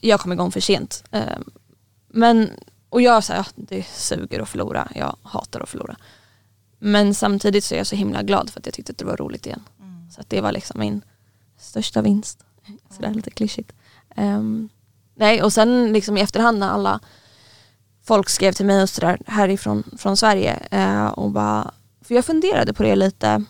jag 0.00 0.20
kom 0.20 0.32
igång 0.32 0.52
för 0.52 0.60
sent. 0.60 1.04
Ehm, 1.10 1.44
men, 2.16 2.50
och 2.88 3.02
jag 3.02 3.24
sa, 3.24 3.34
ja, 3.34 3.44
det 3.54 3.82
suger 3.82 4.40
att 4.40 4.48
förlora, 4.48 4.88
jag 4.94 5.16
hatar 5.22 5.60
att 5.60 5.68
förlora. 5.68 5.96
Men 6.78 7.14
samtidigt 7.14 7.64
så 7.64 7.74
är 7.74 7.78
jag 7.78 7.86
så 7.86 7.96
himla 7.96 8.22
glad 8.22 8.50
för 8.50 8.60
att 8.60 8.66
jag 8.66 8.74
tyckte 8.74 8.92
att 8.92 8.98
det 8.98 9.04
var 9.04 9.16
roligt 9.16 9.46
igen. 9.46 9.62
Så 10.10 10.20
att 10.20 10.30
det 10.30 10.40
var 10.40 10.52
liksom 10.52 10.80
min 10.80 11.02
största 11.58 12.02
vinst. 12.02 12.44
Sådär 12.90 13.14
lite 13.14 13.30
klyschigt. 13.30 13.72
Ehm, 14.16 14.68
nej, 15.14 15.42
och 15.42 15.52
sen 15.52 15.92
liksom 15.92 16.16
i 16.16 16.20
efterhand 16.20 16.58
när 16.58 16.68
alla 16.68 17.00
folk 18.04 18.28
skrev 18.28 18.52
till 18.52 18.66
mig 18.66 18.82
och 18.82 18.90
sådär 18.90 19.18
härifrån 19.26 19.84
från 19.98 20.16
Sverige 20.16 20.58
eh, 20.70 21.06
och 21.06 21.30
bara, 21.30 21.74
för 22.00 22.14
jag 22.14 22.24
funderade 22.24 22.74
på 22.74 22.82
det 22.82 22.96
lite 22.96 23.44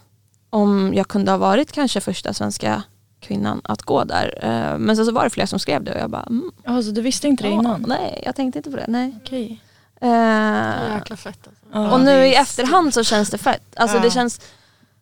om 0.50 0.94
jag 0.94 1.08
kunde 1.08 1.30
ha 1.30 1.38
varit 1.38 1.72
kanske 1.72 2.00
första 2.00 2.34
svenska 2.34 2.82
kvinnan 3.20 3.60
att 3.64 3.82
gå 3.82 4.04
där. 4.04 4.38
Eh, 4.42 4.78
men 4.78 4.96
sen 4.96 5.06
så 5.06 5.12
var 5.12 5.24
det 5.24 5.30
flera 5.30 5.46
som 5.46 5.58
skrev 5.58 5.84
det 5.84 5.94
och 5.94 6.00
jag 6.00 6.10
bara, 6.10 6.22
mm, 6.22 6.50
Alltså 6.66 6.92
du 6.92 7.00
visste 7.00 7.28
inte 7.28 7.42
det 7.42 7.48
ja, 7.48 7.54
innan? 7.54 7.84
nej 7.88 8.22
jag 8.26 8.36
tänkte 8.36 8.58
inte 8.58 8.70
på 8.70 8.76
det. 8.76 8.84
Nej. 8.88 9.14
Okej. 9.24 9.62
Eh, 10.00 10.94
Jäkla 10.94 11.16
fett 11.16 11.46
alltså. 11.46 11.64
Ja. 11.72 11.90
och 11.92 12.00
nu 12.00 12.26
i 12.26 12.34
efterhand 12.34 12.94
så 12.94 13.04
känns 13.04 13.30
det 13.30 13.38
fett. 13.38 13.62
Alltså 13.76 13.96
Ja. 13.96 14.02
det 14.02 14.10
känns, 14.10 14.38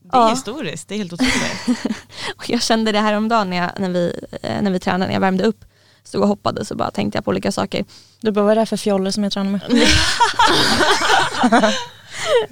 Det 0.02 0.16
är 0.16 0.20
Ja. 0.20 0.28
historiskt, 0.28 0.88
det 0.88 0.94
är 0.94 0.98
helt 0.98 1.12
otroligt. 1.12 1.66
och 2.36 2.50
jag 2.50 2.62
kände 2.62 2.92
det 2.92 3.00
här 3.00 3.14
om 3.14 3.28
dagen 3.28 3.50
när, 3.50 3.56
jag, 3.56 3.70
när, 3.78 3.88
vi, 3.90 4.20
eh, 4.42 4.62
när 4.62 4.70
vi 4.70 4.80
tränade, 4.80 5.06
när 5.06 5.12
jag 5.14 5.20
värmde 5.20 5.44
upp. 5.44 5.64
Stod 6.04 6.22
och 6.22 6.28
hoppade 6.28 6.64
så 6.64 6.74
bara 6.74 6.90
tänkte 6.90 7.16
jag 7.16 7.24
på 7.24 7.28
olika 7.30 7.52
saker. 7.52 7.84
Du 8.20 8.30
bara, 8.30 8.42
vad 8.42 8.50
är 8.50 8.54
det 8.54 8.60
här 8.60 8.66
för 8.66 8.76
fjolle 8.76 9.12
som 9.12 9.22
jag 9.22 9.32
tränar 9.32 9.50
med? 9.50 9.60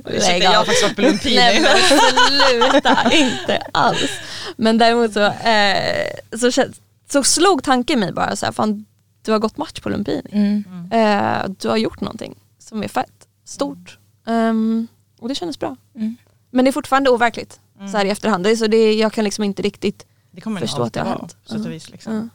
Ursäkta, 0.06 0.38
jag 0.44 0.50
har 0.58 0.64
faktiskt 0.64 0.82
varit 0.82 0.96
på 0.96 1.02
Lumpini. 1.02 1.34
Nej 1.36 1.60
men 1.60 1.76
sluta, 2.70 3.12
inte 3.12 3.58
alls. 3.72 4.10
Men 4.56 4.78
däremot 4.78 5.12
så, 5.12 5.20
eh, 5.24 6.06
så, 6.38 6.64
så 7.10 7.22
slog 7.22 7.62
tanken 7.62 8.00
mig 8.00 8.12
bara 8.12 8.36
så 8.36 8.46
här, 8.46 8.52
fan 8.52 8.84
du 9.24 9.32
har 9.32 9.38
gått 9.38 9.56
match 9.56 9.80
på 9.80 9.88
Lumpini. 9.88 10.22
Mm. 10.32 10.64
Eh, 10.92 11.50
du 11.58 11.68
har 11.68 11.76
gjort 11.76 12.00
någonting. 12.00 12.34
Som 12.58 12.82
är 12.82 12.88
fett 12.88 13.26
stort. 13.44 13.98
Ehm, 14.26 14.86
och 15.20 15.28
det 15.28 15.34
kändes 15.34 15.58
bra. 15.58 15.76
Mm. 15.94 16.16
Men 16.50 16.64
det 16.64 16.70
är 16.70 16.72
fortfarande 16.72 17.10
overkligt 17.10 17.58
Mm. 17.78 17.92
så 17.92 17.98
här 17.98 18.04
i 18.04 18.10
efterhand. 18.10 18.44
Det 18.44 18.50
är 18.50 18.56
Så 18.56 18.66
det, 18.66 18.94
jag 18.94 19.12
kan 19.12 19.24
liksom 19.24 19.44
inte 19.44 19.62
riktigt 19.62 20.06
Det 20.30 20.40
kommer 20.40 20.60
Förstå 20.60 20.82
att 20.82 20.92
det 20.92 21.00
har 21.00 21.06
alltid 21.06 21.18
vara, 21.18 21.28
hänt. 21.28 21.36
på 21.44 21.48
sätt 21.52 21.60
och 21.60 21.66
Ja. 21.66 21.70
vis. 21.70 21.90
Liksom. 21.90 22.30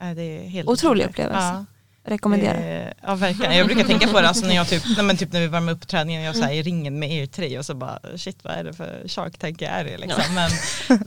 ja, 0.00 0.14
Det 0.14 0.22
är 0.22 0.48
helt 0.48 0.68
Otrolig 0.68 1.04
upplevelse. 1.04 1.38
Ja. 1.40 1.64
Rekommendera. 2.04 2.54
Eh, 2.58 2.92
Ja 3.02 3.14
verkligen. 3.14 3.56
Jag 3.56 3.66
brukar 3.66 3.84
tänka 3.84 4.08
på 4.08 4.20
det 4.20 4.28
alltså 4.28 4.46
när 4.46 4.54
jag 4.54 4.68
typ, 4.68 4.82
nej, 4.96 5.04
men 5.04 5.16
typ 5.16 5.32
när 5.32 5.40
vi 5.40 5.46
värmer 5.46 5.72
upp 5.72 5.88
träningen 5.88 6.22
jag 6.22 6.32
här, 6.34 6.52
i 6.52 6.62
ringen 6.62 6.98
med 6.98 7.12
er 7.12 7.26
tre 7.26 7.58
och 7.58 7.66
så 7.66 7.74
bara 7.74 7.98
shit 8.16 8.38
vad 8.44 8.52
är 8.52 8.64
det 8.64 8.72
för 8.72 9.08
Shark 9.08 9.38
Tank 9.38 9.62
jag 9.62 9.70
är 9.70 9.84
i 9.84 9.98
liksom. 9.98 10.22
Men 10.34 10.50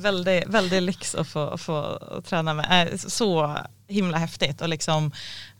väldigt, 0.01 0.47
väldigt 0.47 0.83
lyx 0.83 1.15
att 1.15 1.27
få, 1.27 1.57
få 1.57 1.99
träna 2.25 2.53
med. 2.53 2.87
Eh, 2.93 2.97
Så 2.97 3.57
himla 3.87 4.17
häftigt 4.17 4.61
och 4.61 4.69
liksom 4.69 5.11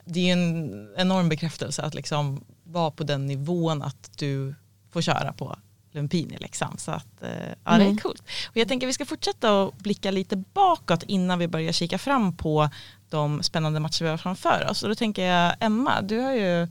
det 0.05 0.19
är 0.19 0.23
ju 0.25 0.31
en 0.31 0.89
enorm 0.97 1.29
bekräftelse 1.29 1.81
att 1.81 1.93
liksom 1.93 2.43
vara 2.63 2.91
på 2.91 3.03
den 3.03 3.25
nivån 3.25 3.81
att 3.81 4.11
du 4.17 4.55
får 4.91 5.01
köra 5.01 5.33
på 5.33 5.57
Lumpini 5.91 6.37
liksom. 6.39 6.75
Så 6.77 6.91
att 6.91 7.21
eh, 7.23 7.29
ja 7.63 7.71
det 7.71 7.75
är 7.75 7.81
Mm. 7.81 7.97
coolt. 7.97 8.21
Och 8.49 8.57
jag 8.57 8.67
tänker 8.67 8.87
vi 8.87 8.93
ska 8.93 9.05
fortsätta 9.05 9.63
att 9.63 9.77
blicka 9.77 10.11
lite 10.11 10.35
bakåt 10.53 11.03
innan 11.03 11.39
vi 11.39 11.47
börjar 11.47 11.71
kika 11.71 11.97
fram 11.97 12.37
på 12.37 12.69
de 13.09 13.43
spännande 13.43 13.79
matcher 13.79 14.03
vi 14.03 14.09
har 14.09 14.17
framför 14.17 14.67
oss. 14.69 14.83
Och 14.83 14.89
då 14.89 14.95
tänker 14.95 15.21
jag 15.25 15.55
Emma, 15.59 16.01
du 16.01 16.19
har 16.19 16.31
ju, 16.33 16.67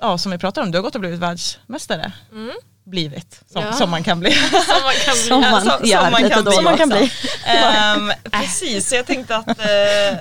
ja 0.00 0.18
som 0.18 0.32
vi 0.32 0.38
pratar 0.38 0.62
om, 0.62 0.70
du 0.70 0.78
har 0.78 0.82
gått 0.82 0.94
och 0.94 1.00
blivit 1.00 1.18
världsmästare. 1.20 2.12
Mm. 2.32 2.50
Blivit, 2.84 3.42
som, 3.46 3.62
Ja. 3.62 3.72
som 3.72 3.90
man 3.90 4.04
kan 4.04 4.20
bli. 4.20 4.30
Som 4.66 4.82
man 4.82 4.94
kan 5.04 5.14
bli. 5.14 5.22
Som 5.28 5.40
man 5.40 5.60
som- 5.62 5.70
som 5.70 5.88
kan 5.90 6.12
bli. 6.22 6.34
och 6.38 6.44
då 6.44 6.52
Som 6.52 6.64
man 6.64 6.76
kan 6.76 6.92
också. 6.92 6.98
bli. 7.04 7.10
Ehm, 7.46 8.12
precis, 8.30 8.88
så 8.88 8.94
jag 8.94 9.06
tänkte 9.06 9.36
att 9.36 9.48
eh, 9.48 10.18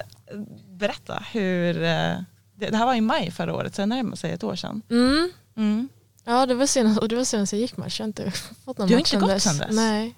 berätta 0.68 1.24
hur, 1.32 1.76
eh, 1.84 2.16
det, 2.56 2.70
det 2.70 2.78
här 2.78 2.86
var 2.86 2.96
i 2.96 3.02
maj 3.02 3.32
förra 3.32 3.54
året, 3.56 3.76
så 3.76 3.82
det 3.82 3.86
närmar 3.86 4.16
sig 4.16 4.32
ett 4.32 4.44
år 4.44 4.56
sedan. 4.56 4.82
Mm. 4.90 5.32
Mm. 5.58 5.90
Ja 6.26 6.46
det 6.46 6.54
var, 6.54 6.66
senast, 6.66 7.00
och 7.00 7.08
det 7.10 7.16
var 7.16 7.24
senast 7.24 7.54
jag 7.54 7.60
gick 7.62 7.78
match. 7.78 8.00
Jag 8.00 8.04
har 8.04 8.08
inte 8.08 8.32
fått 8.66 8.78
någon 8.78 8.88
Du 8.88 8.94
har 8.94 9.00
inte 9.00 9.18
gått 9.18 9.42
sedan 9.42 9.58
dess? 9.58 9.68
Nej. 9.72 10.16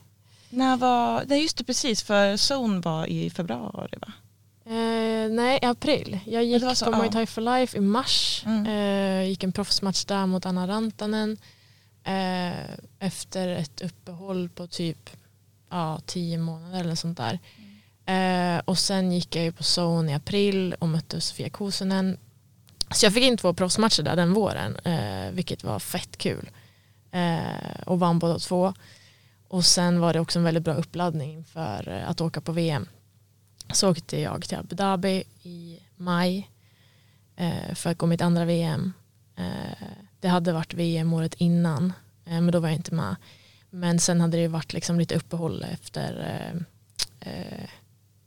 När 0.49 0.77
var, 0.77 1.23
det 1.25 1.35
är 1.35 1.39
just 1.39 1.57
det 1.57 1.63
precis 1.63 2.03
för 2.03 2.53
Zone 2.53 2.79
var 2.81 3.05
i 3.05 3.29
februari 3.29 3.97
va? 4.01 4.11
Eh, 4.65 5.31
nej, 5.31 5.59
i 5.61 5.65
april. 5.65 6.19
Jag 6.25 6.43
gick 6.43 6.77
så, 6.77 6.85
på. 6.85 6.91
Muay 6.91 7.09
Thai 7.09 7.25
for 7.25 7.41
Life 7.41 7.77
i 7.77 7.81
mars. 7.81 8.43
Mm. 8.45 8.65
Eh, 8.65 9.29
gick 9.29 9.43
en 9.43 9.51
proffsmatch 9.51 10.05
där 10.05 10.25
mot 10.25 10.45
Anna 10.45 10.67
Rantanen. 10.67 11.37
Eh, 12.03 12.75
efter 12.99 13.47
ett 13.47 13.81
uppehåll 13.81 14.49
på 14.49 14.67
typ 14.67 15.09
ja, 15.69 15.99
tio 16.05 16.37
månader 16.37 16.79
eller 16.79 16.95
sånt 16.95 17.17
där. 17.17 17.39
Eh, 18.05 18.61
och 18.65 18.77
sen 18.77 19.11
gick 19.11 19.35
jag 19.35 19.45
ju 19.45 19.51
på 19.51 19.63
Zone 19.63 20.11
i 20.11 20.15
april 20.15 20.75
och 20.79 20.87
mötte 20.87 21.21
Sofia 21.21 21.49
Kosonen. 21.49 22.17
Så 22.91 23.05
jag 23.05 23.13
fick 23.13 23.23
in 23.23 23.37
två 23.37 23.53
proffsmatcher 23.53 24.03
där 24.03 24.15
den 24.15 24.33
våren, 24.33 24.75
eh, 24.75 25.31
vilket 25.31 25.63
var 25.63 25.79
fett 25.79 26.17
kul. 26.17 26.49
Eh, 27.11 27.81
och 27.85 27.99
vann 27.99 28.19
båda 28.19 28.39
två. 28.39 28.73
Och 29.47 29.65
sen 29.65 29.99
var 29.99 30.13
det 30.13 30.19
också 30.19 30.39
en 30.39 30.45
väldigt 30.45 30.63
bra 30.63 30.73
uppladdning 30.73 31.45
för 31.45 32.03
att 32.07 32.21
åka 32.21 32.41
på 32.41 32.51
VM. 32.51 32.87
Så 33.73 33.91
åkte 33.91 34.19
jag 34.19 34.43
till 34.43 34.57
Abu 34.57 34.75
Dhabi 34.75 35.23
i 35.43 35.79
maj 35.95 36.49
eh, 37.35 37.75
för 37.75 37.89
att 37.89 37.97
gå 37.97 38.05
mitt 38.05 38.21
andra 38.21 38.45
VM. 38.45 38.93
Eh, 39.35 39.87
det 40.19 40.27
hade 40.27 40.53
varit 40.53 40.73
VM 40.73 41.13
året 41.13 41.33
innan, 41.33 41.93
eh, 42.25 42.41
men 42.41 42.51
då 42.51 42.59
var 42.59 42.69
jag 42.69 42.75
inte 42.75 42.95
med. 42.95 43.15
Men 43.69 43.99
sen 43.99 44.21
hade 44.21 44.37
det 44.37 44.47
varit 44.47 44.73
liksom 44.73 44.99
lite 44.99 45.15
uppehåll 45.15 45.63
efter 45.63 46.65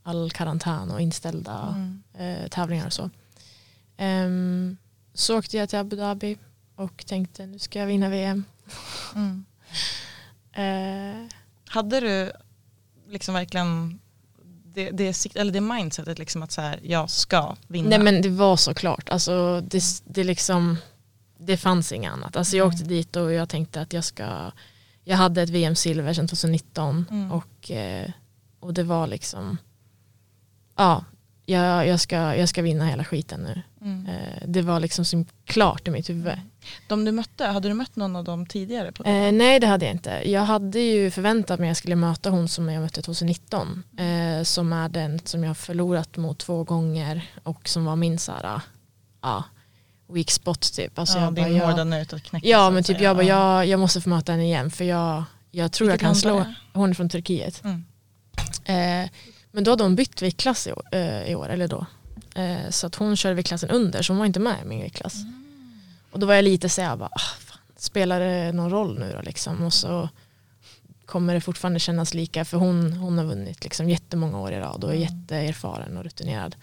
all 0.03 0.31
karantän 0.31 0.91
och 0.91 1.01
inställda 1.01 1.77
eh, 2.15 2.49
tävlingar 2.49 2.87
och 2.87 2.93
så. 2.93 3.11
Ehm, 3.97 4.77
så 5.15 5.39
åkte 5.39 5.57
jag 5.57 5.69
till 5.69 5.79
Abu 5.79 5.97
Dhabi 5.97 6.39
och 6.77 7.07
tänkte 7.07 7.47
nu 7.47 7.59
ska 7.59 7.79
jag 7.79 7.87
vinna 7.87 8.09
VM. 8.09 8.45
Mm. 9.15 9.45
Hade 11.69 12.01
du 12.01 12.33
liksom 13.09 13.35
verkligen 13.35 14.01
det, 14.75 14.91
det, 14.91 15.27
eller 15.37 15.53
det 15.53 15.61
mindsetet 15.61 16.19
liksom 16.19 16.43
att 16.43 16.53
så 16.53 16.61
här, 16.61 16.81
jag 16.83 17.11
ska 17.11 17.57
vinna? 17.69 17.89
Nej 17.89 17.99
men 17.99 18.23
det 18.23 18.29
var 18.29 18.57
såklart, 18.57 19.09
alltså 19.09 19.61
det, 19.61 19.83
det 20.05 20.25
liksom 20.25 20.77
det 21.39 21.57
fanns 21.57 21.93
inget 21.93 22.13
annat. 22.13 22.37
Alltså 22.37 22.57
jag 22.57 22.67
åkte 22.67 22.85
dit 22.85 23.17
och 23.17 23.33
jag 23.33 23.49
tänkte 23.49 23.81
att 23.81 23.93
jag 23.93 24.05
ska 24.05 24.53
jag 25.05 25.17
hade 25.17 25.43
ett 25.43 25.51
VM-silver 25.51 26.13
sedan 26.15 26.29
2019 26.29 27.07
Mm. 27.11 27.33
och, 27.33 27.71
eh, 27.71 28.11
och 28.61 28.75
det 28.75 28.83
var 28.83 29.07
liksom 29.07 29.59
ja, 30.77 31.05
jag, 31.47 31.87
jag, 31.89 32.01
ska, 32.01 32.17
jag 32.17 32.49
ska 32.49 32.63
vinna 32.63 32.87
hela 32.87 33.05
skiten 33.05 33.41
nu. 33.41 33.63
Mm. 33.81 34.07
Eh, 34.07 34.43
det 34.47 34.63
var 34.63 34.81
liksom 34.81 35.05
som 35.05 35.27
klart 35.45 35.89
i 35.89 35.91
mitt 35.91 36.11
huvud. 36.11 36.33
De 36.89 37.05
du 37.05 37.13
mötte, 37.13 37.45
hade 37.45 37.69
du 37.69 37.75
mött 37.75 37.97
någon 37.97 38.17
av 38.17 38.25
dem 38.25 38.47
tidigare? 38.47 38.93
På 38.93 39.05
Eh, 39.05 39.33
nej 39.33 39.61
det 39.61 39.67
hade 39.67 39.85
jag 39.85 39.95
inte. 39.95 40.31
Jag 40.31 40.41
hade 40.41 40.81
ju 40.81 41.11
förväntat 41.11 41.61
mig 41.61 41.67
att 41.67 41.71
jag 41.71 41.77
skulle 41.77 41.97
möta 41.97 42.31
hon 42.31 42.49
som 42.49 42.69
jag 42.69 42.83
mötte 42.83 43.03
2019. 43.03 43.83
Eh, 43.99 44.43
som 44.45 44.73
är 44.73 44.89
den 44.89 45.21
som 45.25 45.45
jag 45.45 45.57
förlorat 45.57 46.17
mot 46.17 46.39
två 46.39 46.65
gånger 46.65 47.31
och 47.43 47.69
som 47.69 47.85
var 47.85 47.97
min 47.97 48.19
såhär, 48.19 48.61
ja, 49.23 49.45
weak 50.09 50.31
spot 50.31 50.73
typ. 50.73 50.99
Alltså 50.99 51.19
ja, 51.19 51.25
jag 51.25 51.35
din 51.35 51.61
hårda 51.61 51.85
nöt 51.85 52.13
att 52.13 52.23
knäcka. 52.23 52.45
så 52.45 52.51
ja 52.51 52.71
men 52.71 52.83
typ 52.85 52.97
säga. 52.97 53.09
jag 53.09 53.17
bara, 53.17 53.27
Ja. 53.27 53.59
jag, 53.59 53.67
jag 53.67 53.81
måste 53.81 54.01
få 54.01 54.09
möta 54.09 54.33
henne 54.33 54.45
igen 54.45 54.71
för 54.71 54.85
jag, 54.85 55.25
jag 55.51 55.73
tror 55.73 55.89
Vilket 55.89 56.03
jag 56.03 56.09
kan 56.09 56.17
slå, 56.17 56.39
det? 56.39 56.55
hon 56.73 56.91
är 56.91 56.95
från 56.95 57.09
Turkiet. 57.09 57.63
Mm. 57.65 57.85
Eh, 58.65 59.11
men 59.53 59.65
då 59.65 59.71
hade 59.71 59.83
hon 59.83 59.97
bytt 59.97 60.23
viktklass 60.23 60.67
i 60.67 60.73
eh, 60.93 61.23
i 61.31 61.35
år 61.35 61.49
eller 61.49 61.69
då. 61.69 61.87
Eh, 62.35 62.71
så 62.71 62.87
att 62.87 62.95
hon 62.95 63.17
körde 63.17 63.35
viktklassen 63.35 63.71
under 63.71 64.03
så 64.03 64.13
hon 64.13 64.19
var 64.19 64.27
inte 64.27 64.41
med 64.41 64.57
i 64.65 64.69
min 64.69 64.83
viktklass. 64.83 65.15
Och 66.15 66.21
då 66.21 66.27
var 66.27 66.35
jag 66.35 66.43
lite 66.45 66.69
såhär, 66.69 66.97
bara, 66.97 67.09
ah, 67.13 67.19
fan, 67.41 67.59
spelar 67.77 68.21
det 68.21 68.53
någon 68.53 68.71
roll 68.71 68.99
nu 68.99 69.13
då 69.13 69.21
liksom? 69.23 69.63
Och 69.63 69.73
så 69.73 70.09
kommer 71.07 71.35
det 71.35 71.41
fortfarande 71.41 71.81
kännas 71.81 72.15
lika 72.15 72.45
för 72.45 72.59
hon, 72.59 72.93
hon 72.93 73.19
har 73.19 73.25
vunnit 73.25 73.65
liksom 73.65 73.89
jättemånga 73.91 74.39
år 74.41 74.53
i 74.53 74.59
rad 74.61 74.85
och 74.85 74.91
är 74.91 74.97
jätteerfaren 74.97 75.97
och 75.97 76.05
rutinerad. 76.05 76.57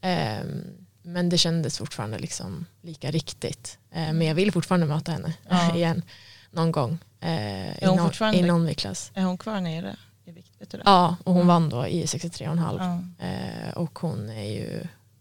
Ehm, 0.00 0.62
men 1.02 1.28
det 1.28 1.38
kändes 1.38 1.78
fortfarande 1.78 2.18
liksom 2.18 2.66
lika 2.82 3.10
riktigt. 3.10 3.78
Eh, 3.90 4.12
men 4.12 4.22
jag 4.22 4.34
vill 4.34 4.52
fortfarande 4.52 4.86
möta 4.86 5.12
henne 5.12 5.34
Ja. 5.48 5.74
igen 5.76 6.02
någon 6.50 6.72
gång. 6.72 6.98
Eh, 7.20 7.70
i, 7.82 7.98
fortfarande- 7.98 8.38
I 8.38 8.42
någon 8.42 8.66
viktklass. 8.66 9.10
Är 9.14 9.22
hon 9.22 9.38
kvar 9.38 9.60
nere 9.60 9.96
i 10.24 10.30
vikt? 10.30 10.52
Ja, 10.84 11.16
och 11.24 11.34
hon 11.34 11.46
vann 11.46 11.68
då 11.68 11.86
i 11.86 12.04
63,5. 12.06 12.76
Ja. 13.18 13.26
Eh, 13.26 13.70
och 13.76 13.98
hon 13.98 14.30
är 14.30 14.44
ju 14.50 14.80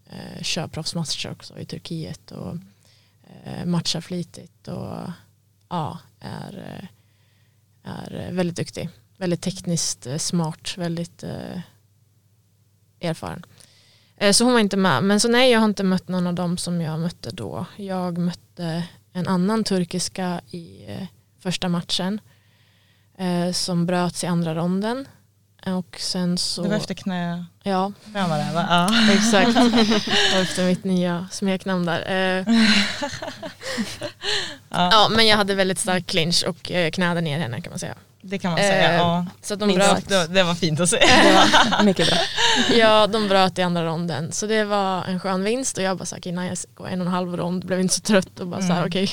eh, 0.10 0.42
kör 0.44 0.68
proffsmatcher 0.68 1.32
också 1.32 1.60
i 1.60 1.66
Turkiet 1.66 2.32
och 2.32 2.56
matchar 3.66 4.02
flitigt 4.02 4.68
och 4.68 5.12
ja, 5.70 6.00
är, 6.20 6.82
eh, 7.84 7.92
är 7.92 8.32
väldigt 8.32 8.56
duktig. 8.56 8.90
Väldigt 9.18 9.42
tekniskt 9.42 10.08
eh, 10.08 10.18
smart, 10.18 10.78
väldigt 10.78 11.24
eh, 11.24 11.62
erfaren. 13.02 13.46
Eh, 14.18 14.32
så 14.32 14.44
hon 14.44 14.54
var 14.54 14.60
inte 14.60 14.78
med. 14.78 15.04
Men 15.04 15.20
så 15.20 15.28
nej, 15.28 15.52
jag 15.52 15.60
har 15.60 15.66
inte 15.66 15.84
mött 15.84 16.08
någon 16.08 16.28
av 16.28 16.34
dem 16.34 16.58
som 16.58 16.82
jag 16.82 17.00
mötte 17.00 17.32
då. 17.32 17.66
Jag 17.76 18.18
mötte 18.18 18.84
en 19.14 19.28
annan 19.28 19.64
turkiska 19.64 20.42
i 20.50 20.86
eh, 20.88 21.08
första 21.40 21.70
matchen 21.70 22.22
eh, 23.18 23.52
som 23.52 23.86
bröts 23.86 24.24
i 24.24 24.28
andra 24.28 24.56
ronden. 24.56 25.08
Och 25.66 25.98
sen 26.00 26.38
så... 26.38 26.64
Det 26.64 26.70
var 26.70 26.76
efter 26.76 26.94
knä... 26.94 27.46
Ja, 27.64 27.92
Vem 28.06 28.30
var 28.30 28.38
det? 28.38 28.52
Va? 28.54 28.66
Ja. 28.70 29.14
exakt. 29.14 29.58
Och 30.34 30.40
efter 30.40 30.66
mitt 30.66 30.84
nya 30.84 31.28
smeknamn 31.32 31.86
där. 31.86 32.46
Ja. 34.70 34.90
ja, 34.92 35.10
men 35.12 35.28
jag 35.28 35.38
hade 35.38 35.56
väldigt 35.56 35.80
stark 35.80 36.08
clinch 36.08 36.44
och 36.48 36.72
eh, 36.72 36.92
knäade 36.92 37.22
ner 37.22 37.40
henne 37.40 37.62
kan 37.62 37.72
man 37.72 37.80
säga. 37.80 37.96
Det 38.22 38.40
kan 38.40 38.52
man 38.52 38.60
säga. 38.60 38.90
Eh, 38.90 38.96
ja. 38.96 39.26
Så 39.42 39.56
de 39.56 39.66
minst 39.68 39.90
bröt, 39.92 40.10
Det, 40.10 40.28
det 40.34 40.44
var 40.44 40.56
fint 40.56 40.80
att 40.80 40.90
se. 40.90 40.98
Det 41.24 41.34
var 41.78 41.84
mycket 41.84 42.08
bra. 42.08 42.18
ja, 42.78 43.08
de 43.08 43.28
bröt 43.28 43.58
i 43.58 43.62
andra 43.62 43.86
ronden. 43.86 44.32
Så 44.32 44.46
det 44.48 44.64
var 44.64 45.04
en 45.06 45.20
skön 45.20 45.44
vinst 45.44 45.78
och 45.78 45.84
jag 45.84 45.98
bara 45.98 46.06
såhär, 46.06 46.28
innan 46.28 46.46
jag 46.46 46.58
går 46.76 46.88
en 46.88 47.02
och 47.02 47.08
en 47.08 47.14
halv 47.14 47.38
rond 47.38 47.66
blev 47.66 47.80
inte 47.80 47.94
så 47.94 48.02
trött 48.02 48.40
och 48.40 48.48
bara 48.48 48.62
såhär, 48.62 48.74
Mm. 48.78 48.88
okej, 48.88 49.10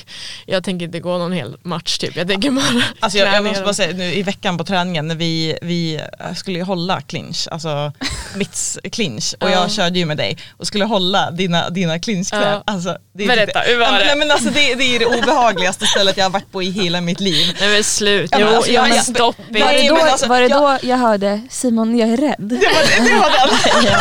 jag 0.47 0.65
tänker 0.65 0.87
inte 0.87 1.01
gå 1.01 1.19
någon 1.19 1.33
hel 1.33 1.57
match 1.63 1.99
typ. 1.99 2.17
Jag 2.17 2.29
tänker 2.29 2.51
bara 2.51 2.65
Alltså 3.01 3.19
jag, 3.19 3.35
jag 3.35 3.45
måste 3.45 3.63
bara 3.63 3.75
säga, 3.75 3.97
nu 3.97 4.05
i 4.15 4.23
veckan 4.23 4.59
på 4.59 4.65
träningen 4.65 5.09
när 5.09 5.15
vi, 5.15 5.59
vi 5.63 6.01
skulle 6.37 6.59
ju 6.59 6.65
hålla 6.65 7.01
clinch, 7.01 7.49
alltså 7.51 7.93
mitts 8.35 8.79
clinch 8.93 9.35
och 9.41 9.51
Ja. 9.51 9.53
jag 9.53 9.71
körde 9.73 9.99
ju 9.99 10.05
med 10.05 10.17
dig 10.17 10.39
och 10.57 10.67
skulle 10.67 10.85
hålla 10.85 11.31
dina, 11.31 11.71
dina 11.71 11.99
clinchknän. 11.99 12.43
Ja. 12.43 12.63
Alltså, 12.67 12.97
det 13.15 13.25
är 13.25 13.29
Berätta, 13.29 13.61
hur 13.61 13.79
var 13.79 13.93
det? 13.93 14.05
Nej, 14.05 14.17
men 14.17 14.31
alltså, 14.31 14.51
det, 14.51 14.75
det 14.75 14.85
är 14.97 14.99
det 14.99 15.07
obehagligaste 15.07 15.87
stället 15.87 16.17
jag 16.17 16.25
har 16.25 16.31
varit 16.31 16.53
på 16.53 16.63
i 16.63 16.71
hela 16.71 17.01
mitt 17.01 17.21
liv. 17.21 17.57
Nej 17.61 17.69
men 17.69 17.85
slut, 17.85 18.31
jo, 18.39 18.47
alltså, 18.47 18.71
ja, 18.71 18.89
jag- 18.89 18.96
men 18.97 19.05
jag- 19.07 19.17
stopp. 19.17 19.37
Nej, 19.51 19.63
Var 19.63 19.73
det, 19.73 19.89
då, 19.89 19.97
alltså, 20.11 20.27
var 20.27 20.41
det 20.41 20.47
jag- 20.47 20.61
då 20.63 20.79
jag 20.89 20.97
hörde 20.97 21.41
Simon 21.51 21.99
jag 21.99 22.09
är 22.09 22.17
rädd? 22.17 22.37
Det 22.39 22.55
var, 22.57 23.05
det, 23.05 23.09
det 23.11 23.17
var 23.19 23.31
den. 23.31 23.49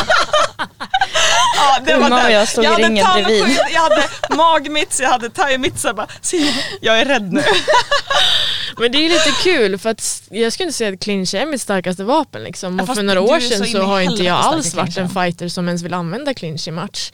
ja, 1.57 1.77
det 1.85 1.95
var 1.95 2.09
den. 2.09 2.31
jag 2.31 2.47
stod 2.47 2.63
i 2.63 2.67
hade 2.67 2.83
ringen 2.83 3.05
tandskydd, 3.05 3.25
bredvid. 3.43 3.57
Jag 3.73 3.81
hade 3.81 4.03
magmitts, 4.29 4.99
jag 4.99 5.09
hade 5.09 5.29
thai-mitts. 5.29 5.85
Jag 5.85 5.95
bara, 5.95 6.07
"Se, 6.21 6.53
jag 6.81 6.99
är 6.99 7.05
rädd 7.05 7.33
nu. 7.33 7.43
Men 8.77 8.91
det 8.91 8.97
är 9.05 9.09
lite 9.09 9.31
kul 9.43 9.77
för 9.77 9.89
att 9.89 10.23
jag 10.31 10.53
skulle 10.53 10.67
inte 10.67 10.77
säga 10.77 10.93
att 10.93 10.99
clinch 10.99 11.33
är 11.33 11.45
mitt 11.45 11.61
starkaste 11.61 12.03
vapen 12.03 12.43
liksom. 12.43 12.75
Ja, 12.77 12.81
Och 12.83 12.87
fast 12.87 12.99
för 12.99 13.05
några 13.05 13.21
år 13.21 13.39
så 13.39 13.49
sedan 13.49 13.65
så 13.67 13.77
i 13.77 13.81
har 13.81 14.01
inte 14.01 14.23
jag 14.23 14.37
alls 14.37 14.73
varit 14.75 14.97
en 14.97 15.09
fighter 15.09 15.47
som 15.47 15.67
ens 15.67 15.81
vill 15.81 15.93
använda 15.93 16.33
clinch 16.33 16.67
i 16.67 16.71
match. 16.71 17.11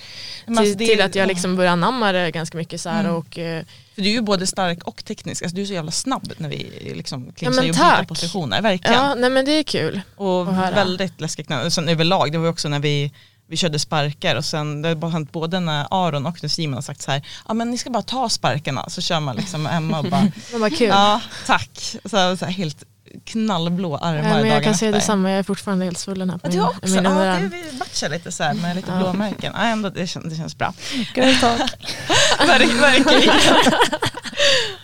Alltså, 0.48 0.64
till, 0.64 0.88
till 0.88 1.02
att 1.02 1.16
jag 1.16 1.24
ja. 1.24 1.28
liksom 1.28 1.56
börjar 1.56 1.72
anamma 1.72 2.12
det 2.12 2.32
ganska 2.32 2.58
mycket 2.58 2.82
så 2.82 2.90
här 2.90 3.00
Mm. 3.02 3.16
och 3.16 3.38
eh, 3.40 3.64
För 3.96 4.02
du 4.02 4.08
är 4.10 4.14
ju 4.14 4.22
både 4.22 4.48
stark 4.48 4.84
och 4.84 5.06
teknisk, 5.06 5.44
alltså, 5.44 5.56
du 5.56 5.62
är 5.62 5.66
så 5.66 5.74
jävla 5.74 5.92
snabb 5.92 6.34
när 6.38 6.50
vi 6.50 6.92
liksom 6.96 7.26
Ja, 7.26 7.32
clinchar 7.36 7.64
i 7.64 7.66
olika 7.70 7.80
tack. 7.80 8.08
positioner, 8.08 8.62
verkligen. 8.62 8.94
ja, 8.96 9.16
nej 9.16 9.30
men 9.30 9.46
det 9.46 9.52
är 9.52 9.64
kul. 9.64 10.02
och 10.16 10.48
väldigt 10.58 11.22
läskigt. 11.22 11.48
Sen 11.70 11.90
överlag, 11.90 12.32
det 12.32 12.38
var 12.38 12.46
ju 12.46 12.52
också 12.52 12.70
när 12.70 12.80
vi 12.80 13.12
vi 13.52 13.58
körde 13.58 13.80
sparkar 13.80 14.36
och 14.36 14.46
sen 14.46 14.82
det 14.82 14.90
har 15.02 15.10
hänt 15.10 15.32
både 15.32 15.60
när 15.60 15.88
Aron 15.92 16.26
och 16.26 16.38
när 16.42 16.50
Simon 16.50 16.74
har 16.74 16.82
sagt 16.82 17.02
så 17.02 17.12
här, 17.12 17.28
ja 17.48 17.54
men 17.54 17.72
ni 17.72 17.78
ska 17.78 17.90
bara 17.90 18.04
ta 18.04 18.30
sparkarna 18.30 18.90
så 18.90 19.02
kör 19.02 19.20
man 19.20 19.36
liksom 19.36 19.68
Emma 19.68 20.00
och 20.00 20.06
bara, 20.06 20.32
ja 20.80 21.22
tack. 21.46 21.96
Så, 22.04 22.10
så 22.38 22.46
här, 22.46 22.52
helt 22.52 22.84
knallblå 23.26 23.98
armar 23.98 24.30
Ja, 24.30 24.36
men 24.42 24.48
jag 24.48 24.64
kan 24.64 24.76
säga 24.76 24.92
detsamma, 24.92 25.30
jag 25.30 25.40
är 25.40 25.44
fortfarande 25.44 25.86
helt 25.86 25.98
svullen 25.98 26.30
här 26.30 26.38
på 26.38 26.48
Ja, 26.48 26.52
Du 26.52 26.62
också? 26.62 26.80
min 26.96 27.04
Ja, 27.04 27.10
underarm. 27.10 27.50
det, 27.50 27.78
matchar 27.80 28.10
lite 28.10 28.32
så 28.32 28.44
här 28.44 28.54
med 28.54 28.76
lite 28.76 28.92
Ja. 28.92 28.98
blåmärken. 29.00 29.54
Ja, 29.56 29.62
ändå, 29.64 29.90
det, 29.90 30.08
känns, 30.08 30.26
det 30.30 30.36
känns 30.36 30.58
bra. 30.58 30.74
Girl 31.16 31.36
talk. 31.40 31.62
Verk- 32.48 32.82
Verkligen. 32.82 33.36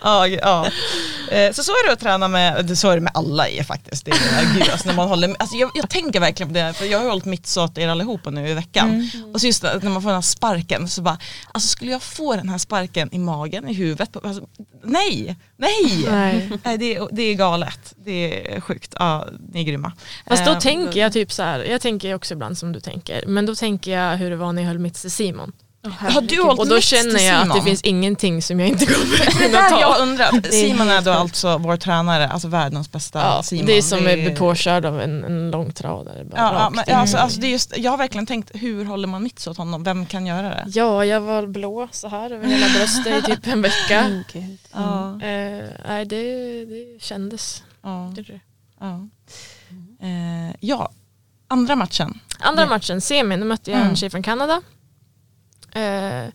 ja, 0.02 0.26
ja. 0.26 0.66
Eh, 1.30 1.52
Så 1.52 1.62
så 1.64 1.72
är 1.72 1.86
det 1.86 1.92
att 1.92 2.00
träna 2.00 2.28
med, 2.28 2.78
så 2.78 2.90
är 2.90 2.94
det 2.94 3.00
med 3.00 3.12
alla 3.14 3.48
er 3.48 3.62
faktiskt. 3.62 4.04
Det 4.04 4.10
är, 4.10 4.54
gud, 4.54 4.70
alltså 4.72 4.88
när 4.88 4.94
man 4.94 5.08
håller, 5.08 5.36
alltså 5.38 5.56
jag, 5.56 5.70
jag 5.74 5.90
tänker 5.90 6.20
verkligen 6.20 6.48
på 6.48 6.54
det, 6.54 6.72
för 6.72 6.84
jag 6.84 6.98
har 6.98 7.08
hållit 7.08 7.24
mitt 7.24 7.46
så 7.46 7.64
åt 7.64 7.78
er 7.78 7.88
allihopa 7.88 8.30
nu 8.30 8.48
i 8.48 8.54
veckan. 8.54 9.10
Och 9.34 9.40
så 9.40 9.46
just 9.46 9.62
när 9.62 9.90
man 9.90 10.02
får 10.02 10.08
den 10.08 10.16
här 10.16 10.22
sparken, 10.22 10.88
så 10.88 11.02
bara, 11.02 11.18
alltså 11.52 11.68
skulle 11.68 11.92
jag 11.92 12.02
få 12.02 12.36
den 12.36 12.48
här 12.48 12.58
sparken 12.58 13.08
i 13.14 13.18
magen, 13.18 13.68
i 13.68 13.74
huvudet, 13.74 14.16
alltså, 14.24 14.42
nej, 14.84 15.36
nej. 15.58 16.04
Nej. 16.10 16.50
Nej, 16.64 16.78
det, 16.78 16.96
är, 16.96 17.08
det 17.12 17.22
är 17.22 17.34
galet, 17.34 17.94
det 17.96 18.54
är 18.54 18.60
sjukt. 18.60 18.94
Ja, 18.98 19.26
ni 19.52 19.60
är 19.60 19.64
grymma. 19.64 19.92
Fast 20.26 20.44
då 20.44 20.52
Eh, 20.52 20.58
tänker 20.58 21.00
jag 21.00 21.12
typ 21.12 21.32
så 21.32 21.42
här, 21.42 21.64
jag 21.64 21.80
tänker 21.80 22.14
också 22.14 22.34
ibland 22.34 22.58
som 22.58 22.72
du 22.72 22.80
tänker, 22.80 23.24
men 23.26 23.46
då 23.46 23.54
tänker 23.54 23.90
jag 23.90 24.16
hur 24.16 24.30
det 24.30 24.36
var 24.36 24.52
när 24.52 24.62
jag 24.62 24.68
höll 24.68 24.78
mitt 24.78 24.94
till 24.94 25.10
Simon. 25.10 25.52
Har 25.82 26.20
du 26.20 26.42
hållit 26.42 26.58
Och 26.60 26.68
då 26.68 26.80
känner 26.80 27.20
jag 27.26 27.42
att 27.48 27.54
det 27.54 27.62
finns 27.62 27.82
ingenting 27.82 28.42
som 28.42 28.60
jag 28.60 28.68
inte 28.68 28.86
kommer 28.94 29.16
kunna 29.30 29.68
ta. 29.68 29.80
jag 29.80 30.00
är 30.20 30.50
Simon 30.50 30.90
är 30.90 31.02
då 31.02 31.10
alltså 31.10 31.58
vår 31.58 31.76
tränare, 31.76 32.28
alltså 32.28 32.48
världens 32.48 32.92
bästa 32.92 33.18
Ja, 33.18 33.42
Simon. 33.42 33.66
det 33.66 33.72
är 33.72 33.82
som 33.82 33.98
att 33.98 34.02
bli 34.04 34.34
påkörd 34.38 34.84
av 34.84 35.00
en, 35.00 35.24
en 35.24 35.50
långtradare. 35.50 36.24
Bara 36.24 36.40
Ja, 36.40 36.52
ja, 36.54 36.70
men, 36.86 36.96
alltså, 36.96 37.16
alltså, 37.16 37.40
det 37.40 37.46
är 37.46 37.50
just, 37.50 37.76
jag 37.76 37.90
har 37.90 37.98
verkligen 37.98 38.26
tänkt, 38.26 38.50
hur 38.54 38.84
håller 38.84 39.08
man 39.08 39.22
mitt 39.22 39.46
åt 39.46 39.56
honom? 39.56 39.82
Vem 39.84 40.06
kan 40.06 40.26
göra 40.26 40.42
det? 40.48 40.64
Ja, 40.66 41.04
jag 41.04 41.20
var 41.20 41.46
blå 41.46 41.88
så 41.92 42.08
här 42.08 42.30
över 42.30 42.46
hela 42.48 42.66
bröstet 42.68 43.28
i 43.28 43.32
typ 43.36 43.46
en 43.46 43.62
vecka. 43.62 44.22
Ja, 44.72 45.08
Eh, 45.22 45.64
nej, 45.88 46.04
det, 46.04 46.64
det 46.64 47.02
kändes. 47.02 47.62
ja, 47.82 48.12
Det 48.16 48.22
det. 48.22 48.40
ja. 48.80 49.08
Eh, 50.02 50.56
ja, 50.60 50.90
andra 51.48 51.76
matchen. 51.76 52.20
Andra 52.40 52.66
matchen, 52.66 53.00
semin, 53.00 53.40
då 53.40 53.46
mötte 53.46 53.70
jag 53.70 53.78
Mm. 53.78 53.90
en 53.90 53.96
tjej 53.96 54.10
från 54.10 54.22
Kanada. 54.22 54.62
Eh, 55.72 56.32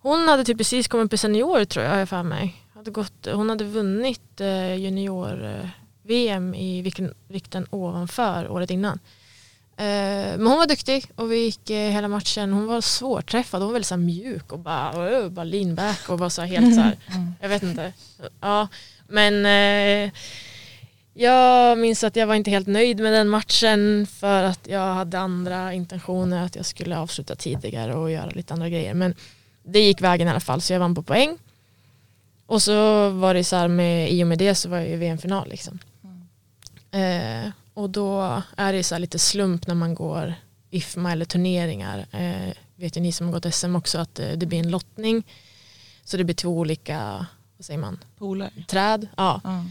hon 0.00 0.28
hade 0.28 0.44
typ 0.44 0.58
precis 0.58 0.88
kommit 0.88 1.04
upp 1.04 1.12
i 1.12 1.18
senior 1.18 1.64
tror 1.64 1.84
jag, 1.84 2.00
jag 2.00 2.08
för 2.08 2.22
mig. 2.22 2.54
Hade 2.74 2.90
gått, 2.90 3.26
hon 3.32 3.48
hade 3.48 3.64
vunnit 3.64 4.40
eh, 4.40 4.74
junior-VM 4.74 6.54
i 6.54 6.82
vikten, 6.82 7.14
vikten 7.28 7.66
ovanför 7.70 8.48
året 8.48 8.70
innan. 8.70 8.98
Eh, 9.78 10.36
men 10.38 10.46
hon 10.46 10.58
var 10.58 10.66
duktig 10.66 11.10
och 11.16 11.32
vi 11.32 11.36
gick 11.36 11.70
eh, 11.70 11.90
hela 11.90 12.08
matchen. 12.08 12.52
Hon 12.52 12.66
var 12.66 12.80
svårträffad, 12.80 13.60
hon 13.60 13.68
var 13.68 13.72
väldigt 13.72 13.86
så 13.88 13.96
mjuk 13.96 14.52
och 14.52 14.58
bara, 14.58 15.30
bara 15.30 15.44
lean 15.44 15.74
back 15.74 16.08
och 16.08 16.18
var 16.18 16.28
så 16.28 16.42
här, 16.42 16.48
helt 16.48 16.74
så 16.74 16.80
här, 16.80 16.96
jag 17.40 17.48
vet 17.48 17.62
inte. 17.62 17.92
Ja, 18.40 18.68
men 19.08 19.46
eh, 19.46 20.12
jag 21.18 21.78
minns 21.78 22.04
att 22.04 22.16
jag 22.16 22.26
var 22.26 22.34
inte 22.34 22.50
helt 22.50 22.66
nöjd 22.66 23.00
med 23.00 23.12
den 23.12 23.28
matchen 23.28 24.06
för 24.06 24.42
att 24.42 24.66
jag 24.68 24.94
hade 24.94 25.18
andra 25.18 25.72
intentioner, 25.72 26.44
att 26.44 26.56
jag 26.56 26.66
skulle 26.66 26.98
avsluta 26.98 27.34
tidigare 27.36 27.94
och 27.94 28.10
göra 28.10 28.30
lite 28.30 28.54
andra 28.54 28.68
grejer. 28.68 28.94
Men 28.94 29.14
det 29.62 29.80
gick 29.80 30.00
vägen 30.00 30.28
i 30.28 30.30
alla 30.30 30.40
fall 30.40 30.60
så 30.60 30.72
jag 30.72 30.80
vann 30.80 30.94
på 30.94 31.02
poäng. 31.02 31.38
Och 32.46 32.62
så 32.62 33.10
var 33.10 33.34
det 33.34 33.44
så 33.44 33.56
här 33.56 33.68
med, 33.68 34.12
i 34.12 34.22
och 34.22 34.26
med 34.26 34.38
det 34.38 34.54
så 34.54 34.68
var 34.68 34.76
jag 34.78 34.88
i 34.88 34.96
VM-final 34.96 35.48
liksom. 35.48 35.78
Eh, 36.90 37.50
och 37.74 37.90
då 37.90 38.42
är 38.56 38.72
det 38.72 38.84
så 38.84 38.94
här 38.94 39.00
lite 39.00 39.18
slump 39.18 39.66
när 39.66 39.74
man 39.74 39.94
går 39.94 40.34
IFMA 40.70 41.12
eller 41.12 41.24
turneringar. 41.24 42.06
Eh, 42.10 42.52
vet 42.76 42.96
ju 42.96 43.00
ni 43.00 43.12
som 43.12 43.26
har 43.26 43.32
gått 43.32 43.54
SM 43.54 43.76
också 43.76 43.98
att 43.98 44.18
eh, 44.18 44.28
det 44.30 44.46
blir 44.46 44.58
en 44.58 44.70
lottning. 44.70 45.22
Så 46.04 46.16
det 46.16 46.24
blir 46.24 46.34
två 46.34 46.48
olika, 46.48 47.26
vad 47.56 47.64
säger 47.66 47.80
man, 47.80 47.98
Polar. 48.18 48.50
träd. 48.68 49.08
Ja. 49.16 49.40
Ja. 49.44 49.64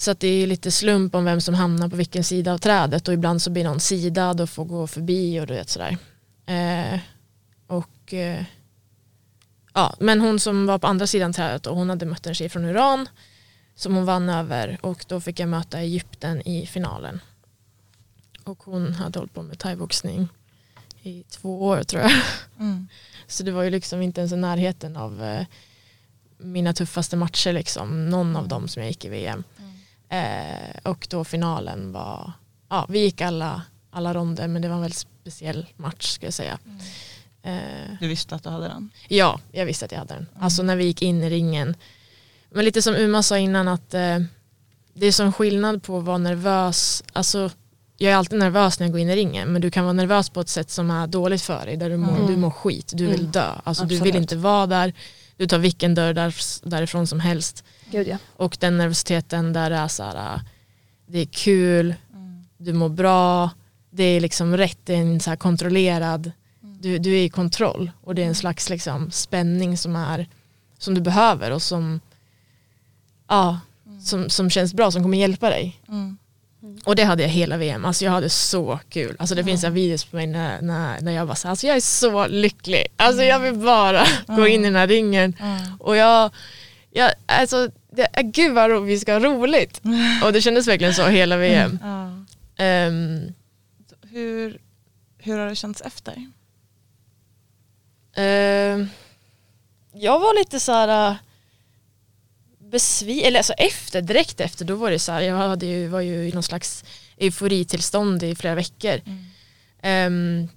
Så 0.00 0.10
att 0.10 0.20
det 0.20 0.28
är 0.28 0.46
lite 0.46 0.70
slump 0.70 1.14
om 1.14 1.24
vem 1.24 1.40
som 1.40 1.54
hamnar 1.54 1.88
på 1.88 1.96
vilken 1.96 2.24
sida 2.24 2.52
av 2.52 2.58
trädet 2.58 3.08
och 3.08 3.14
ibland 3.14 3.42
så 3.42 3.50
blir 3.50 3.64
någon 3.64 3.80
sidad 3.80 4.40
och 4.40 4.50
får 4.50 4.64
gå 4.64 4.86
förbi 4.86 5.40
och 5.40 5.46
du 5.46 5.54
vet 5.54 5.68
sådär. 5.68 5.96
Eh, 6.46 7.00
och 7.66 8.14
eh, 8.14 8.44
ja, 9.74 9.96
men 10.00 10.20
hon 10.20 10.40
som 10.40 10.66
var 10.66 10.78
på 10.78 10.86
andra 10.86 11.06
sidan 11.06 11.32
trädet 11.32 11.66
och 11.66 11.76
hon 11.76 11.90
hade 11.90 12.06
mött 12.06 12.26
en 12.26 12.34
tjej 12.34 12.48
från 12.48 12.64
Iran 12.64 13.08
som 13.74 13.94
hon 13.94 14.04
vann 14.04 14.28
över 14.28 14.78
och 14.80 15.04
då 15.08 15.20
fick 15.20 15.40
jag 15.40 15.48
möta 15.48 15.80
Egypten 15.80 16.48
i 16.48 16.66
finalen. 16.66 17.20
Och 18.44 18.62
hon 18.62 18.94
hade 18.94 19.18
hållit 19.18 19.34
på 19.34 19.42
med 19.42 19.58
thaiboxning 19.58 20.28
i 21.02 21.22
två 21.22 21.62
år 21.62 21.82
tror 21.82 22.02
jag. 22.02 22.12
Mm. 22.58 22.88
Så 23.26 23.42
det 23.42 23.52
var 23.52 23.62
ju 23.62 23.70
liksom 23.70 24.02
inte 24.02 24.20
ens 24.20 24.32
i 24.32 24.36
närheten 24.36 24.96
av 24.96 25.24
eh, 25.24 25.46
mina 26.38 26.72
tuffaste 26.72 27.16
matcher 27.16 27.52
liksom. 27.52 28.10
Någon 28.10 28.36
av 28.36 28.48
dem 28.48 28.68
som 28.68 28.82
jag 28.82 28.90
gick 28.90 29.04
i 29.04 29.08
VM. 29.08 29.44
Eh, 30.10 30.76
och 30.82 31.06
då 31.10 31.24
finalen 31.24 31.92
var, 31.92 32.32
ja 32.68 32.86
vi 32.88 32.98
gick 32.98 33.20
alla, 33.20 33.62
alla 33.90 34.14
ronder 34.14 34.48
men 34.48 34.62
det 34.62 34.68
var 34.68 34.74
en 34.74 34.80
väldigt 34.82 35.06
speciell 35.20 35.66
match 35.76 36.06
ska 36.10 36.26
jag 36.26 36.34
säga. 36.34 36.58
Eh, 37.42 37.58
Du 38.00 38.08
visste 38.08 38.34
att 38.34 38.42
du 38.42 38.48
hade 38.48 38.68
den? 38.68 38.90
ja, 39.08 39.40
jag 39.52 39.66
visste 39.66 39.84
att 39.84 39.92
jag 39.92 39.98
hade 39.98 40.14
den. 40.14 40.26
Alltså 40.40 40.62
när 40.62 40.76
vi 40.76 40.84
gick 40.84 41.02
in 41.02 41.22
i 41.22 41.30
ringen. 41.30 41.74
Men 42.50 42.64
lite 42.64 42.82
som 42.82 42.94
Uma 42.94 43.22
sa 43.22 43.38
innan 43.38 43.68
att 43.68 43.94
eh, 43.94 44.18
det 44.94 45.06
är 45.06 45.12
sån 45.12 45.32
skillnad 45.32 45.82
på 45.82 45.98
att 45.98 46.04
vara 46.04 46.18
nervös. 46.18 47.04
Alltså 47.12 47.50
jag 47.96 48.12
är 48.12 48.16
alltid 48.16 48.38
nervös 48.38 48.78
när 48.80 48.86
jag 48.86 48.92
går 48.92 49.00
in 49.00 49.10
i 49.10 49.16
ringen 49.16 49.52
men 49.52 49.62
du 49.62 49.70
kan 49.70 49.84
vara 49.84 49.92
nervös 49.92 50.30
på 50.30 50.40
ett 50.40 50.48
sätt 50.48 50.70
som 50.70 50.90
är 50.90 51.06
dåligt 51.06 51.42
för 51.42 51.66
dig 51.66 51.76
där 51.76 51.90
du 51.90 51.96
mår, 51.96 52.28
du 52.28 52.36
mår 52.36 52.50
skit, 52.50 52.92
du 52.96 53.06
vill 53.06 53.30
dö. 53.30 53.52
Alltså 53.64 53.82
du 53.84 53.88
vill 53.88 53.98
Absolut. 54.02 54.14
inte 54.14 54.36
vara 54.36 54.66
där, 54.66 54.92
du 55.36 55.46
tar 55.46 55.58
vilken 55.58 55.94
dörr 55.94 56.12
där, 56.14 56.34
därifrån 56.68 57.06
som 57.06 57.20
helst. 57.20 57.64
Gud 57.90 58.08
ja. 58.08 58.16
Och 58.36 58.56
den 58.60 58.76
nervositeten 58.76 59.52
där 59.52 59.70
det 59.70 59.76
är 59.76 59.88
så 59.88 60.02
här, 60.02 60.34
äh, 60.34 60.40
det 61.06 61.18
är 61.18 61.26
kul, 61.26 61.94
du 62.58 62.72
mår 62.72 62.88
bra, 62.88 63.50
det 63.90 64.04
är 64.04 64.20
liksom 64.20 64.56
rätt, 64.56 64.78
det 64.84 64.94
är 64.94 64.98
en 65.00 65.20
så 65.20 65.30
här 65.30 65.36
kontrollerad, 65.36 66.32
du, 66.60 66.98
du 66.98 67.10
är 67.10 67.22
i 67.22 67.28
kontroll 67.28 67.90
och 68.00 68.14
det 68.14 68.22
är 68.22 68.26
en 68.26 68.34
slags 68.34 68.70
liksom 68.70 69.10
spänning 69.10 69.78
som 69.78 69.96
är 69.96 70.26
som 70.78 70.94
du 70.94 71.00
behöver 71.00 71.50
och 71.50 71.62
som, 71.62 72.00
ja, 73.28 73.60
som, 74.04 74.30
som 74.30 74.50
känns 74.50 74.74
bra, 74.74 74.90
som 74.90 75.02
kommer 75.02 75.18
hjälpa 75.18 75.50
dig. 75.50 75.80
Mm. 75.88 76.18
Och 76.84 76.96
det 76.96 77.04
hade 77.04 77.22
jag 77.22 77.30
hela 77.30 77.56
VM, 77.56 77.84
alltså 77.84 78.04
jag 78.04 78.12
hade 78.12 78.28
så 78.28 78.80
kul. 78.88 79.16
Alltså 79.18 79.34
det 79.34 79.44
finns 79.44 79.60
så 79.60 79.66
här 79.66 79.74
videos 79.74 80.04
på 80.04 80.16
mig 80.16 80.26
när, 80.26 80.62
när, 80.62 81.00
när 81.00 81.12
jag 81.12 81.26
bara 81.26 81.34
så 81.34 81.48
här, 81.48 81.50
alltså 81.50 81.66
jag 81.66 81.76
är 81.76 81.80
så 81.80 82.26
lycklig. 82.26 82.86
Alltså 82.96 83.22
jag 83.22 83.40
vill 83.40 83.54
bara 83.54 84.06
gå 84.26 84.46
in 84.46 84.60
i 84.60 84.64
den 84.64 84.76
här 84.76 84.86
ringen. 84.86 85.36
Och 85.78 85.96
jag, 85.96 86.30
jag 86.90 87.12
alltså, 87.26 87.70
det, 87.92 88.06
äh, 88.12 88.22
gud 88.22 88.52
vad 88.54 88.70
ro, 88.70 88.80
vi 88.80 88.98
ska 88.98 89.12
ha 89.12 89.20
roligt. 89.20 89.80
Och 90.24 90.32
det 90.32 90.40
kändes 90.40 90.68
verkligen 90.68 90.94
så 90.94 91.06
hela 91.06 91.36
VM. 91.36 91.78
Ja. 91.82 92.24
Ehm, 92.64 93.32
Hur, 94.02 94.58
hur 95.18 95.38
har 95.38 95.46
det 95.46 95.56
känts 95.56 95.80
efter? 95.80 96.30
ehm, 98.16 98.88
jag 99.92 100.20
var 100.20 100.38
lite 100.38 100.60
så 100.60 100.72
här 100.72 101.16
besviken, 102.58 103.26
eller 103.28 103.38
alltså 103.38 103.52
efter, 103.52 104.02
direkt 104.02 104.40
efter, 104.40 104.64
då 104.64 104.74
var 104.74 104.90
det 104.90 104.98
så 104.98 105.12
här, 105.12 105.20
jag 105.20 105.36
hade 105.36 105.66
ju, 105.66 105.88
var 105.88 106.00
ju 106.00 106.28
i 106.28 106.32
någon 106.32 106.42
slags 106.42 106.84
euforitillstånd 107.16 108.22
i 108.22 108.34
flera 108.34 108.54
veckor. 108.54 109.00
Ehm, 109.82 110.48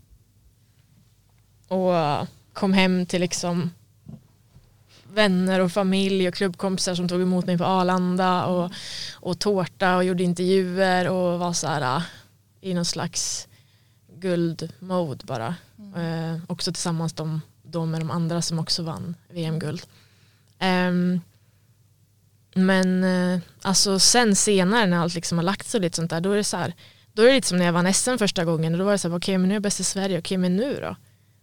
och 1.67 2.27
kom 2.53 2.73
hem 2.73 3.05
till 3.05 3.21
liksom 3.21 3.71
vänner 5.13 5.59
och 5.59 5.71
familj 5.71 6.27
och 6.27 6.33
klubbkompisar 6.33 6.95
som 6.95 7.07
tog 7.07 7.21
emot 7.21 7.45
mig 7.45 7.57
på 7.57 7.65
Arlanda 7.65 8.45
och, 8.45 8.71
och 9.13 9.39
tårta 9.39 9.95
och 9.95 10.03
gjorde 10.03 10.23
intervjuer 10.23 11.09
och 11.09 11.39
var 11.39 11.53
så 11.53 11.67
här 11.67 11.97
äh, 11.97 12.03
i 12.61 12.73
någon 12.73 12.85
slags 12.85 13.47
guldmode 14.19 15.25
bara. 15.25 15.55
Eh, 15.77 16.37
också 16.47 16.71
tillsammans 16.71 17.13
de, 17.13 17.41
de 17.63 17.91
med 17.91 18.01
de 18.01 18.11
andra 18.11 18.41
som 18.41 18.59
också 18.59 18.83
vann 18.83 19.15
VM-guld. 19.29 19.81
Ehm, 20.59 21.21
men 22.55 23.03
eh, 23.03 23.39
alltså 23.61 23.99
sen 23.99 24.35
senare 24.35 24.85
när 24.85 24.97
allt 24.97 25.15
liksom 25.15 25.37
har 25.37 25.45
lagt 25.45 25.67
sig 25.67 25.81
lite 25.81 25.95
sånt 25.95 26.09
där 26.09 26.21
då 26.21 26.31
är 26.31 26.37
det 26.37 26.43
så 26.43 26.57
här 26.57 26.73
då 27.13 27.21
är 27.21 27.27
det 27.27 27.33
lite 27.33 27.47
som 27.47 27.57
när 27.57 27.65
jag 27.65 27.73
vann 27.73 27.93
SM 27.93 28.17
första 28.17 28.45
gången 28.45 28.73
och 28.73 28.79
då 28.79 28.85
var 28.85 28.91
det 28.91 28.97
så 28.97 29.09
här 29.09 29.17
okej 29.17 29.37
men 29.37 29.47
nu 29.47 29.53
är 29.53 29.55
jag 29.55 29.63
bäst 29.63 29.79
i 29.79 29.83
Sverige 29.83 30.19
okej 30.19 30.37
men 30.37 30.55
nu 30.55 30.79
då 30.81 30.95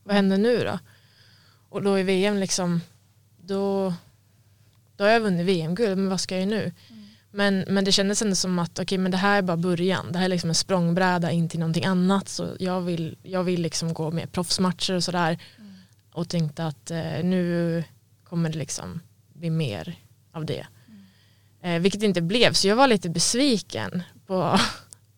vad 0.04 0.16
händer 0.16 0.38
nu 0.38 0.64
då 0.64 0.78
och 1.68 1.82
då 1.82 1.98
i 1.98 2.02
VM 2.02 2.36
liksom 2.36 2.80
då 3.50 3.94
då 4.96 5.04
har 5.04 5.10
jag 5.10 5.20
vunnit 5.20 5.46
VM-guld, 5.46 5.98
men 5.98 6.08
vad 6.08 6.20
ska 6.20 6.34
jag 6.34 6.44
göra 6.46 6.60
nu? 6.60 6.72
Men, 7.30 7.64
men 7.68 7.84
det 7.84 7.92
kändes 7.92 8.22
ändå 8.22 8.34
som 8.34 8.58
att 8.58 8.78
okej, 8.78 8.98
men 8.98 9.10
det 9.10 9.16
här 9.16 9.38
är 9.38 9.42
bara 9.42 9.56
början. 9.56 10.12
Det 10.12 10.18
här 10.18 10.24
är 10.24 10.28
liksom 10.28 10.50
en 10.50 10.54
språngbräda 10.54 11.30
in 11.30 11.48
till 11.48 11.60
någonting 11.60 11.84
annat. 11.84 12.28
Så 12.28 12.56
jag 12.58 12.80
vill, 12.80 13.16
jag 13.22 13.44
vill 13.44 13.62
liksom 13.62 13.94
gå 13.94 14.10
med 14.10 14.32
proffsmatcher 14.32 14.94
och 14.94 15.04
sådär. 15.04 15.38
Och 16.12 16.28
tänkte 16.28 16.66
att 16.66 16.90
eh, 16.90 17.24
nu 17.24 17.84
kommer 18.24 18.50
det 18.50 18.58
liksom 18.58 19.00
bli 19.32 19.50
mer 19.50 19.98
av 20.32 20.46
det. 20.46 20.66
Eh, 21.62 21.78
vilket 21.78 22.00
det 22.00 22.06
inte 22.06 22.22
blev, 22.22 22.52
så 22.52 22.68
jag 22.68 22.76
var 22.76 22.88
lite 22.88 23.08
besviken 23.08 24.02
på, 24.26 24.58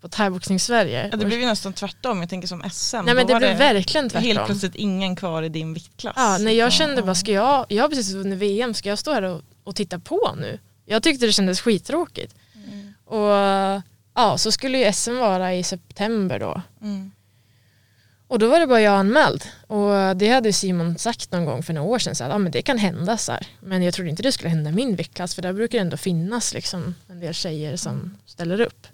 på 0.02 0.08
thaiboxning 0.08 0.60
Sverige. 0.60 1.08
Ja, 1.10 1.16
det 1.16 1.26
blev 1.26 1.40
ju 1.40 1.46
nästan 1.46 1.72
tvärtom, 1.72 2.20
jag 2.20 2.30
tänker 2.30 2.48
som 2.48 2.70
SM. 2.70 2.96
Nej 3.04 3.14
men 3.14 3.26
det 3.26 3.34
blev 3.34 3.58
verkligen 3.58 4.08
tvärtom. 4.08 4.26
Helt 4.26 4.46
plötsligt 4.46 4.74
ingen 4.74 5.16
kvar 5.16 5.42
i 5.42 5.48
din 5.48 5.74
viktklass. 5.74 6.14
Ja, 6.16 6.38
nej, 6.40 6.56
jag 6.56 6.72
kände 6.72 7.02
bara, 7.02 7.14
ska 7.14 7.32
jag, 7.32 7.66
jag 7.68 7.84
har 7.84 7.88
precis 7.88 8.14
vunnit 8.14 8.38
VM, 8.38 8.74
ska 8.74 8.88
jag 8.88 8.98
stå 8.98 9.12
här 9.12 9.22
och, 9.22 9.42
och 9.64 9.76
titta 9.76 9.98
på 9.98 10.34
nu? 10.36 10.58
Jag 10.84 11.02
tyckte 11.02 11.26
det 11.26 11.32
kändes 11.32 11.60
skittråkigt. 11.60 12.34
Och 13.04 13.30
ja, 14.14 14.38
så 14.38 14.52
skulle 14.52 14.78
ju 14.78 14.92
SM 14.92 15.16
vara 15.16 15.54
i 15.54 15.62
september 15.62 16.38
då. 16.38 16.62
Mm. 16.80 17.12
Och 18.28 18.38
då 18.38 18.48
var 18.48 18.60
det 18.60 18.66
bara 18.66 18.80
jag 18.80 18.94
anmäld. 18.94 19.44
Och 19.66 20.16
det 20.16 20.28
hade 20.28 20.52
Simon 20.52 20.98
sagt 20.98 21.32
någon 21.32 21.44
gång 21.44 21.62
för 21.62 21.72
några 21.72 21.88
år 21.88 21.98
sedan, 21.98 22.14
så 22.14 22.24
att, 22.24 22.30
ja, 22.30 22.38
men 22.38 22.52
det 22.52 22.62
kan 22.62 22.78
hända 22.78 23.16
så 23.16 23.32
här. 23.32 23.46
Men 23.60 23.82
jag 23.82 23.94
trodde 23.94 24.10
inte 24.10 24.22
det 24.22 24.32
skulle 24.32 24.50
hända 24.50 24.70
i 24.70 24.72
min 24.72 24.96
viktklass, 24.96 25.34
för 25.34 25.42
där 25.42 25.52
brukar 25.52 25.78
det 25.78 25.82
ändå 25.82 25.96
finnas 25.96 26.54
liksom, 26.54 26.94
en 27.08 27.20
del 27.20 27.34
tjejer 27.34 27.76
som 27.76 28.16
ställer 28.26 28.60
upp. 28.60 28.86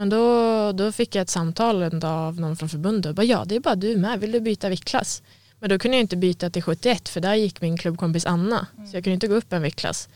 Men 0.00 0.08
då, 0.08 0.72
då 0.72 0.92
fick 0.92 1.14
jag 1.14 1.22
ett 1.22 1.30
samtal 1.30 1.82
en 1.82 2.00
dag 2.00 2.10
av 2.10 2.40
någon 2.40 2.56
från 2.56 2.68
förbundet 2.68 3.08
och 3.10 3.14
bara, 3.14 3.24
ja 3.24 3.44
det 3.44 3.56
är 3.56 3.60
bara 3.60 3.74
du 3.74 3.96
med, 3.96 4.20
vill 4.20 4.32
du 4.32 4.40
byta 4.40 4.68
viktklass? 4.68 5.22
Men 5.58 5.70
då 5.70 5.78
kunde 5.78 5.96
jag 5.96 6.02
inte 6.02 6.16
byta 6.16 6.50
till 6.50 6.62
71 6.62 7.08
för 7.08 7.20
där 7.20 7.34
gick 7.34 7.60
min 7.60 7.76
klubbkompis 7.76 8.26
Anna. 8.26 8.66
Så 8.76 8.96
jag 8.96 9.04
kunde 9.04 9.14
inte 9.14 9.26
gå 9.28 9.34
upp 9.34 9.52
en 9.52 9.62
viktklass. 9.62 10.08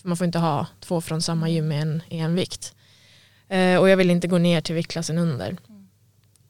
För 0.00 0.08
man 0.08 0.16
får 0.16 0.24
inte 0.24 0.38
ha 0.38 0.66
två 0.80 1.00
från 1.00 1.22
samma 1.22 1.48
gym 1.48 1.72
i 1.72 1.76
en, 1.76 2.02
i 2.08 2.18
en 2.18 2.34
vikt. 2.34 2.74
Eh, 3.48 3.76
och 3.76 3.88
jag 3.88 3.96
ville 3.96 4.12
inte 4.12 4.28
gå 4.28 4.38
ner 4.38 4.60
till 4.60 4.74
viktklassen 4.74 5.18
under. 5.18 5.56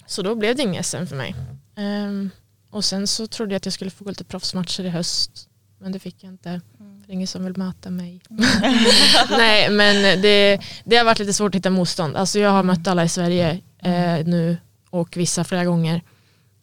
Så 0.07 0.23
då 0.23 0.35
blev 0.35 0.57
det 0.57 0.63
ingen 0.63 0.85
SM 0.85 1.07
för 1.07 1.17
mig. 1.17 1.35
Ehm, 1.77 2.31
och 2.71 2.85
sen 2.85 3.07
så 3.07 3.27
trodde 3.27 3.53
jag 3.53 3.57
att 3.57 3.67
jag 3.67 3.73
skulle 3.73 3.91
få 3.91 4.05
gå 4.05 4.11
lite 4.11 4.25
proffsmatcher 4.25 4.85
i 4.85 4.89
höst. 4.89 5.49
Men 5.79 5.93
det 5.93 5.99
fick 5.99 6.25
jag 6.25 6.33
inte. 6.33 6.61
Det 7.09 7.13
är 7.13 7.15
ingen 7.15 7.27
som 7.27 7.45
vill 7.45 7.57
möta 7.57 7.91
mig. 7.91 8.21
Nej 9.31 9.71
men 9.71 10.23
det, 10.23 10.61
det 10.85 10.97
har 10.97 11.05
varit 11.05 11.19
lite 11.19 11.33
svårt 11.33 11.55
att 11.55 11.59
hitta 11.59 11.71
motstånd. 11.71 12.17
Alltså 12.17 12.39
jag 12.39 12.51
har 12.51 12.63
mött 12.63 12.87
alla 12.87 13.05
i 13.05 13.09
Sverige 13.09 13.61
eh, 13.79 14.27
nu 14.27 14.57
och 14.91 15.17
vissa 15.17 15.45
flera 15.45 15.65
gånger. 15.65 16.03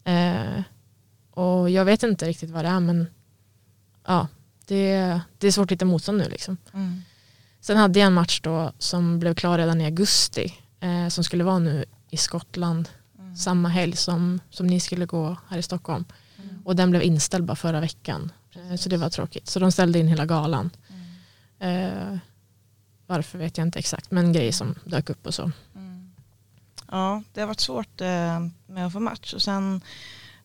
Eh, 0.03 0.61
och 1.31 1.69
jag 1.69 1.85
vet 1.85 2.03
inte 2.03 2.25
riktigt 2.25 2.49
vad 2.49 2.65
det 2.65 2.69
är 2.69 2.79
men 2.79 3.07
ja, 4.07 4.27
det, 4.65 5.19
det 5.37 5.47
är 5.47 5.51
svårt 5.51 5.65
att 5.65 5.71
hitta 5.71 5.85
motstånd 5.85 6.17
nu 6.17 6.29
liksom. 6.29 6.57
Mm. 6.73 7.01
Sen 7.61 7.77
hade 7.77 7.99
jag 7.99 8.07
en 8.07 8.13
match 8.13 8.41
då 8.41 8.71
som 8.79 9.19
blev 9.19 9.35
klar 9.35 9.57
redan 9.57 9.81
i 9.81 9.85
augusti 9.85 10.53
eh, 10.79 11.07
som 11.07 11.23
skulle 11.23 11.43
vara 11.43 11.59
nu 11.59 11.85
i 12.09 12.17
Skottland 12.17 12.89
samma 13.37 13.69
helg 13.69 13.95
som, 13.95 14.39
som 14.49 14.67
ni 14.67 14.79
skulle 14.79 15.05
gå 15.05 15.37
här 15.49 15.57
i 15.57 15.63
Stockholm. 15.63 16.05
Och 16.65 16.75
den 16.75 16.91
blev 16.91 17.03
inställd 17.03 17.45
bara 17.45 17.55
förra 17.55 17.79
veckan. 17.79 18.31
Eh, 18.55 18.75
så 18.75 18.89
det 18.89 18.97
var 18.97 19.09
tråkigt. 19.09 19.47
Så 19.47 19.59
de 19.59 19.71
ställde 19.71 19.99
in 19.99 20.07
hela 20.07 20.25
galan. 20.25 20.69
Eh, 21.59 22.17
varför 23.07 23.37
vet 23.37 23.57
jag 23.57 23.67
inte 23.67 23.79
exakt 23.79 24.11
men 24.11 24.33
grejer 24.33 24.51
som 24.51 24.75
dök 24.85 25.09
upp 25.09 25.27
och 25.27 25.33
så. 25.33 25.51
Ja, 26.91 27.23
det 27.33 27.39
har 27.39 27.47
varit 27.47 27.59
svårt 27.59 28.01
eh, 28.01 28.47
med 28.67 28.87
att 28.87 28.93
få 28.93 28.99
match. 28.99 29.33
Och 29.33 29.41
sen 29.41 29.81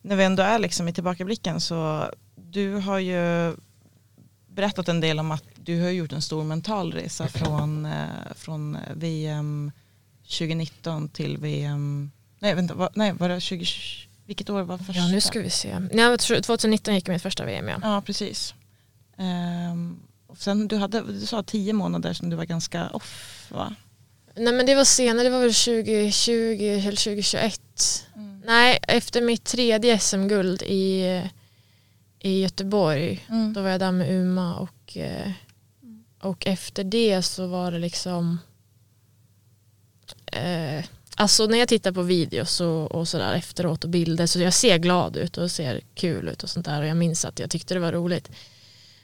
när 0.01 0.15
vi 0.15 0.23
ändå 0.23 0.43
är 0.43 0.59
liksom 0.59 0.87
i 0.87 0.93
tillbakablicken 0.93 1.61
så 1.61 2.09
du 2.35 2.75
har 2.75 2.99
ju 2.99 3.55
berättat 4.47 4.89
en 4.89 4.99
del 4.99 5.19
om 5.19 5.31
att 5.31 5.43
du 5.55 5.81
har 5.81 5.89
gjort 5.89 6.13
en 6.13 6.21
stor 6.21 6.43
mental 6.43 6.93
resa 6.93 7.27
från, 7.27 7.85
eh, 7.85 8.33
från 8.35 8.77
VM 8.95 9.71
2019 10.23 11.09
till 11.09 11.37
VM, 11.37 12.11
nej 12.39 12.55
vänta, 12.55 12.73
var, 12.73 12.89
nej 12.93 13.13
var 13.13 13.29
det 13.29 13.41
20, 13.41 13.65
vilket 14.31 14.49
år 14.49 14.61
var 14.61 14.77
första? 14.77 14.93
Ja 15.01 15.07
nu 15.07 15.21
ska 15.21 15.39
vi 15.39 15.49
se. 15.49 15.79
Nej, 15.79 16.05
jag 16.05 16.19
tror 16.19 16.41
2019 16.41 16.93
gick 16.95 17.07
mitt 17.07 17.21
första 17.21 17.45
VM 17.45 17.67
ja. 17.67 17.77
Ja, 17.81 18.01
precis. 18.05 18.53
Ehm, 19.17 19.99
och 20.27 20.37
sen 20.37 20.67
du 20.67 20.77
hade, 20.77 21.01
du 21.01 21.25
sa 21.25 21.43
tio 21.43 21.73
månader 21.73 22.13
som 22.13 22.29
du 22.29 22.35
var 22.35 22.45
ganska 22.45 22.89
off 22.89 23.47
va? 23.51 23.75
Nej 24.35 24.53
men 24.53 24.65
det 24.65 24.75
var 24.75 24.83
senare, 24.83 25.23
det 25.23 25.29
var 25.29 25.39
väl 25.39 25.53
2020 25.53 26.31
eller 26.63 26.91
2021. 26.91 27.61
Nej, 28.45 28.79
efter 28.87 29.21
mitt 29.21 29.43
tredje 29.43 29.99
SM-guld 29.99 30.61
i, 30.61 31.21
i 32.19 32.41
Göteborg, 32.41 33.25
Mm. 33.29 33.53
då 33.53 33.61
var 33.61 33.69
jag 33.69 33.79
där 33.79 33.91
med 33.91 34.11
Uma 34.11 34.55
och, 34.55 34.97
eh, 34.97 35.31
och 36.21 36.47
efter 36.47 36.83
det 36.83 37.21
så 37.23 37.47
var 37.47 37.71
det 37.71 37.79
liksom 37.79 38.39
eh, 40.25 40.85
Alltså 41.15 41.45
när 41.45 41.57
jag 41.57 41.67
tittar 41.67 41.91
på 41.91 42.01
videos 42.01 42.61
och, 42.61 42.91
och 42.91 43.07
sådär 43.07 43.33
efteråt 43.33 43.83
och 43.83 43.89
bilder 43.89 44.25
så 44.25 44.39
jag 44.39 44.53
ser 44.53 44.77
glad 44.77 45.17
ut 45.17 45.37
och 45.37 45.51
ser 45.51 45.81
kul 45.95 46.27
ut 46.27 46.43
och 46.43 46.49
sånt 46.49 46.65
där 46.65 46.81
och 46.81 46.87
jag 46.87 46.97
minns 46.97 47.25
att 47.25 47.39
jag 47.39 47.49
tyckte 47.49 47.73
det 47.73 47.79
var 47.79 47.91
roligt. 47.91 48.31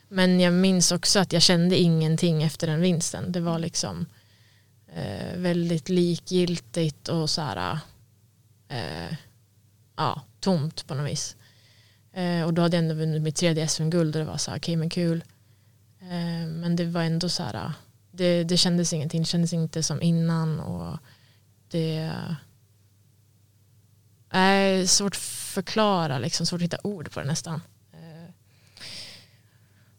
Men 0.10 0.40
jag 0.40 0.54
minns 0.54 0.92
också 0.92 1.20
att 1.20 1.34
jag 1.34 1.42
kände 1.42 1.78
ingenting 1.78 2.44
efter 2.44 2.68
den 2.68 2.82
vinsten. 2.82 3.32
Det 3.32 3.40
var 3.40 3.60
liksom 3.60 4.06
eh, 4.96 5.38
väldigt 5.38 5.90
likgiltigt 5.90 7.08
och 7.08 7.30
så 7.30 7.42
här, 7.42 7.80
eh, 8.68 9.18
ja, 9.96 10.22
tomt 10.40 10.88
på 10.88 10.96
något 10.96 11.12
vis. 11.12 11.36
Eh, 12.14 12.44
och 12.44 12.54
då 12.54 12.62
hade 12.62 12.78
jag 12.78 12.84
ändå 12.84 12.96
vunnit 12.96 13.22
mitt 13.22 13.36
tredje 13.36 13.68
SM-guld 13.68 14.16
och 14.16 14.20
det 14.20 14.32
var 14.32 14.38
så 14.38 14.52
här, 14.52 14.58
okej 14.58 14.76
men 14.76 14.90
kul. 14.90 15.24
Eh, 16.02 16.48
men 16.48 16.76
det 16.76 16.86
var 16.86 17.02
ändå 17.02 17.30
så 17.30 17.44
här, 17.44 17.72
det, 18.12 18.44
det 18.44 18.58
kändes 18.58 18.94
ingenting, 18.94 19.22
det 19.22 19.28
kändes 19.28 19.54
inte 19.54 19.84
som 19.84 20.02
innan 20.02 20.60
och 20.60 20.98
det 21.70 22.12
är 24.30 24.86
svårt 24.86 25.16
att 25.16 25.22
förklara, 25.22 26.20
liksom, 26.20 26.46
svårt 26.46 26.58
att 26.58 26.64
hitta 26.64 26.78
ord 26.84 27.12
på 27.12 27.20
det 27.20 27.26
nästan. 27.26 27.62
Eh, 27.94 28.32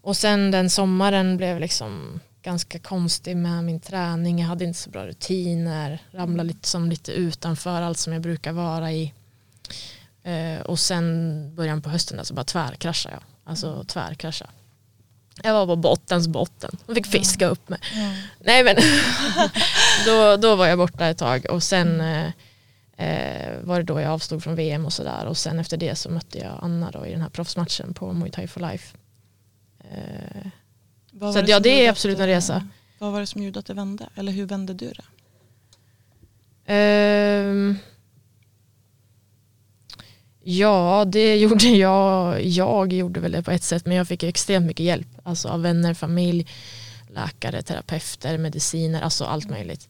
och 0.00 0.16
sen 0.16 0.50
den 0.50 0.70
sommaren 0.70 1.36
blev 1.36 1.60
liksom 1.60 2.20
ganska 2.42 2.78
konstig 2.78 3.36
med 3.36 3.64
min 3.64 3.80
träning. 3.80 4.38
Jag 4.38 4.48
hade 4.48 4.64
inte 4.64 4.78
så 4.78 4.90
bra 4.90 5.06
rutiner. 5.06 6.02
Ramlade 6.10 6.46
lite 6.48 6.68
som 6.68 6.90
lite 6.90 7.12
utanför 7.12 7.82
allt 7.82 7.98
som 7.98 8.12
jag 8.12 8.22
brukar 8.22 8.52
vara 8.52 8.92
i. 8.92 9.14
Eh, 10.22 10.60
och 10.60 10.78
sen 10.78 11.54
början 11.54 11.82
på 11.82 11.90
hösten 11.90 12.18
alltså 12.18 12.34
bara 12.34 12.44
tvärkraschade 12.44 13.14
jag. 13.14 13.22
Alltså 13.44 13.84
tvärkrascha. 13.84 14.46
Jag 15.42 15.52
var 15.52 15.66
på 15.66 15.76
bottens 15.76 16.28
botten 16.28 16.76
och 16.86 16.94
fick 16.94 17.06
fiska 17.06 17.46
upp 17.46 17.68
mig. 17.68 17.78
Nej 18.40 18.64
men 18.64 18.76
då, 20.06 20.36
då 20.36 20.56
var 20.56 20.66
jag 20.66 20.78
borta 20.78 21.06
ett 21.06 21.18
tag 21.18 21.46
och 21.50 21.62
sen 21.62 22.00
eh, 22.00 22.26
eh, 22.96 23.52
var 23.62 23.76
det 23.76 23.82
då 23.82 24.00
jag 24.00 24.10
avstod 24.12 24.42
från 24.42 24.54
VM 24.54 24.84
och 24.86 24.92
sådär 24.92 25.26
och 25.26 25.36
sen 25.36 25.58
efter 25.58 25.76
det 25.76 25.94
så 25.96 26.10
mötte 26.10 26.38
jag 26.38 26.58
Anna 26.62 26.90
då 26.90 27.06
i 27.06 27.10
den 27.10 27.20
här 27.20 27.28
proffsmatchen 27.28 27.94
på 27.94 28.12
Muay 28.12 28.30
Thai 28.30 28.46
for 28.46 28.60
Life. 28.60 28.96
Eh, 29.90 30.46
Så 31.32 31.38
att, 31.38 31.48
ja, 31.48 31.60
det 31.60 31.86
är 31.86 31.90
absolut 31.90 32.18
en 32.18 32.26
resa. 32.26 32.68
Vad 32.98 33.12
var 33.12 33.20
det 33.20 33.26
som 33.26 33.42
gjorde 33.42 33.58
att 33.58 33.66
det 33.66 33.74
vände? 33.74 34.08
Eller 34.14 34.32
hur 34.32 34.46
vände 34.46 34.74
du 34.74 34.92
det? 34.92 35.04
Ehm, 36.72 37.78
ja, 40.42 41.04
det 41.06 41.36
gjorde 41.40 41.66
jag. 41.68 42.44
Jag 42.44 42.92
gjorde 42.92 43.20
väl 43.20 43.32
det 43.32 43.42
på 43.42 43.50
ett 43.50 43.62
sätt, 43.62 43.86
men 43.86 43.96
jag 43.96 44.08
fick 44.08 44.22
extremt 44.22 44.66
mycket 44.66 44.86
hjälp. 44.86 45.08
Alltså 45.28 45.48
av 45.48 45.62
vänner, 45.62 45.94
familj, 45.94 46.46
läkare, 47.08 47.62
terapeuter, 47.62 48.38
mediciner, 48.38 49.02
alltså 49.02 49.24
allt 49.24 49.50
möjligt. 49.50 49.88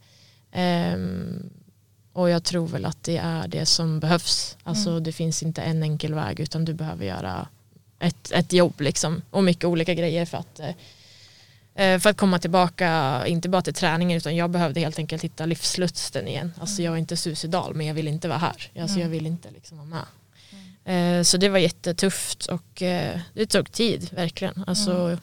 Ehm, 0.53 1.51
och 2.13 2.31
jag 2.31 2.45
tror 2.45 2.67
väl 2.67 2.85
att 2.85 3.03
det 3.03 3.17
är 3.17 3.49
det 3.49 3.67
som 3.67 4.01
behövs. 4.01 4.57
Alltså 4.63 5.01
det 5.01 5.13
finns 5.13 5.43
inte 5.43 5.63
en 5.63 5.83
enkel 5.83 6.15
väg 6.15 6.41
utan 6.41 6.65
du 6.65 6.75
behöver 6.75 7.05
göra 7.07 7.49
ett, 8.01 8.33
ett 8.33 8.53
jobb 8.53 8.81
liksom 8.81 9.23
och 9.31 9.45
mycket 9.45 9.65
olika 9.65 9.95
grejer 9.95 10.25
för 10.27 10.39
att 10.39 10.61
eh, 10.61 10.71
Eh, 11.79 11.99
För 11.99 12.11
att 12.11 12.17
komma 12.17 12.39
tillbaka, 12.39 13.23
inte 13.27 13.49
bara 13.49 13.63
till 13.63 13.75
träningen 13.75 14.17
utan 14.17 14.37
jag 14.37 14.51
behövde 14.51 14.81
helt 14.81 14.99
enkelt 14.99 15.25
hitta 15.25 15.47
livslusten 15.47 16.29
igen. 16.29 16.53
Alltså 16.61 16.83
jag 16.83 16.95
är 16.95 16.99
inte 16.99 17.17
suicidal 17.17 17.75
men 17.75 17.87
jag 17.87 17.95
vill 17.95 18.09
inte 18.09 18.29
vara 18.29 18.39
här. 18.39 18.71
Alltså 18.81 18.99
jag 18.99 19.09
vill 19.09 19.27
inte 19.27 19.51
liksom 19.51 19.79
vara 19.79 19.87
med. 19.87 20.05
Eh, 20.85 21.23
Så 21.23 21.37
det 21.37 21.49
var 21.49 21.59
jättetufft 21.59 22.47
och 22.47 22.83
eh, 22.83 23.21
det 23.35 23.47
tog 23.47 23.73
tid 23.73 24.13
verkligen. 24.13 24.65
Alltså 24.67 25.19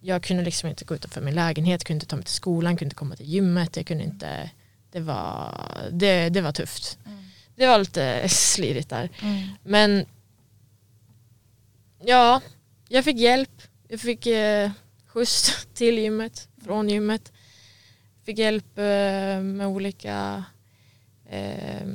Jag 0.00 0.22
kunde 0.22 0.42
liksom 0.44 0.68
inte 0.68 0.84
gå 0.84 0.94
utanför 0.94 1.20
min 1.20 1.34
lägenhet, 1.34 1.84
kunde 1.84 1.96
inte 1.96 2.06
ta 2.06 2.16
mig 2.16 2.24
till 2.24 2.34
skolan, 2.34 2.76
kunde 2.76 2.84
inte 2.86 2.96
komma 2.96 3.16
till 3.16 3.26
gymmet. 3.26 3.76
Jag 3.76 3.86
kunde 3.86 4.04
inte, 4.04 4.50
det 4.92 5.00
var, 5.00 5.72
det, 5.92 6.28
det 6.28 6.40
var 6.40 6.52
tufft. 6.52 6.98
Det 7.56 7.66
var 7.66 7.78
lite 7.78 8.28
slirigt 8.28 8.88
där. 8.88 9.10
Men 9.62 10.06
ja, 12.04 12.40
jag 12.88 13.04
fick 13.04 13.16
hjälp. 13.16 13.62
Jag 13.88 14.00
fick 14.00 14.26
eh, 14.26 14.70
skjuts 15.06 15.66
till 15.74 15.98
gymmet, 15.98 16.48
från 16.64 16.88
gymmet. 16.88 17.32
Fick 18.26 18.38
hjälp 18.38 18.78
eh, 18.78 19.40
med 19.40 19.66
olika 19.66 20.44
eh, 21.30 21.86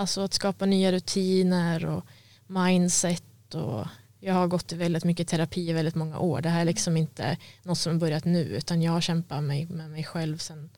alltså 0.00 0.20
att 0.20 0.34
skapa 0.34 0.66
nya 0.66 0.92
rutiner 0.92 1.84
och 1.84 2.04
mindset 2.46 3.54
och 3.54 3.86
Jag 4.20 4.34
har 4.34 4.46
gått 4.46 4.72
i 4.72 4.76
väldigt 4.76 5.04
mycket 5.04 5.28
terapi 5.28 5.70
i 5.70 5.72
väldigt 5.72 5.94
många 5.94 6.18
år. 6.18 6.40
Det 6.40 6.48
här 6.48 6.60
är 6.60 6.64
liksom 6.64 6.96
inte 6.96 7.36
något 7.62 7.78
som 7.78 7.92
har 7.92 8.00
börjat 8.00 8.24
nu 8.24 8.42
utan 8.42 8.82
jag 8.82 8.92
har 8.92 9.00
kämpat 9.00 9.42
med, 9.42 9.70
med 9.70 9.90
mig 9.90 10.04
själv 10.04 10.38
sen, 10.38 10.70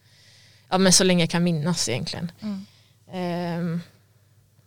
ja, 0.68 0.78
men 0.78 0.92
så 0.92 1.04
länge 1.04 1.22
jag 1.22 1.30
kan 1.30 1.44
minnas 1.44 1.88
egentligen. 1.88 2.32
Ehm, 3.12 3.80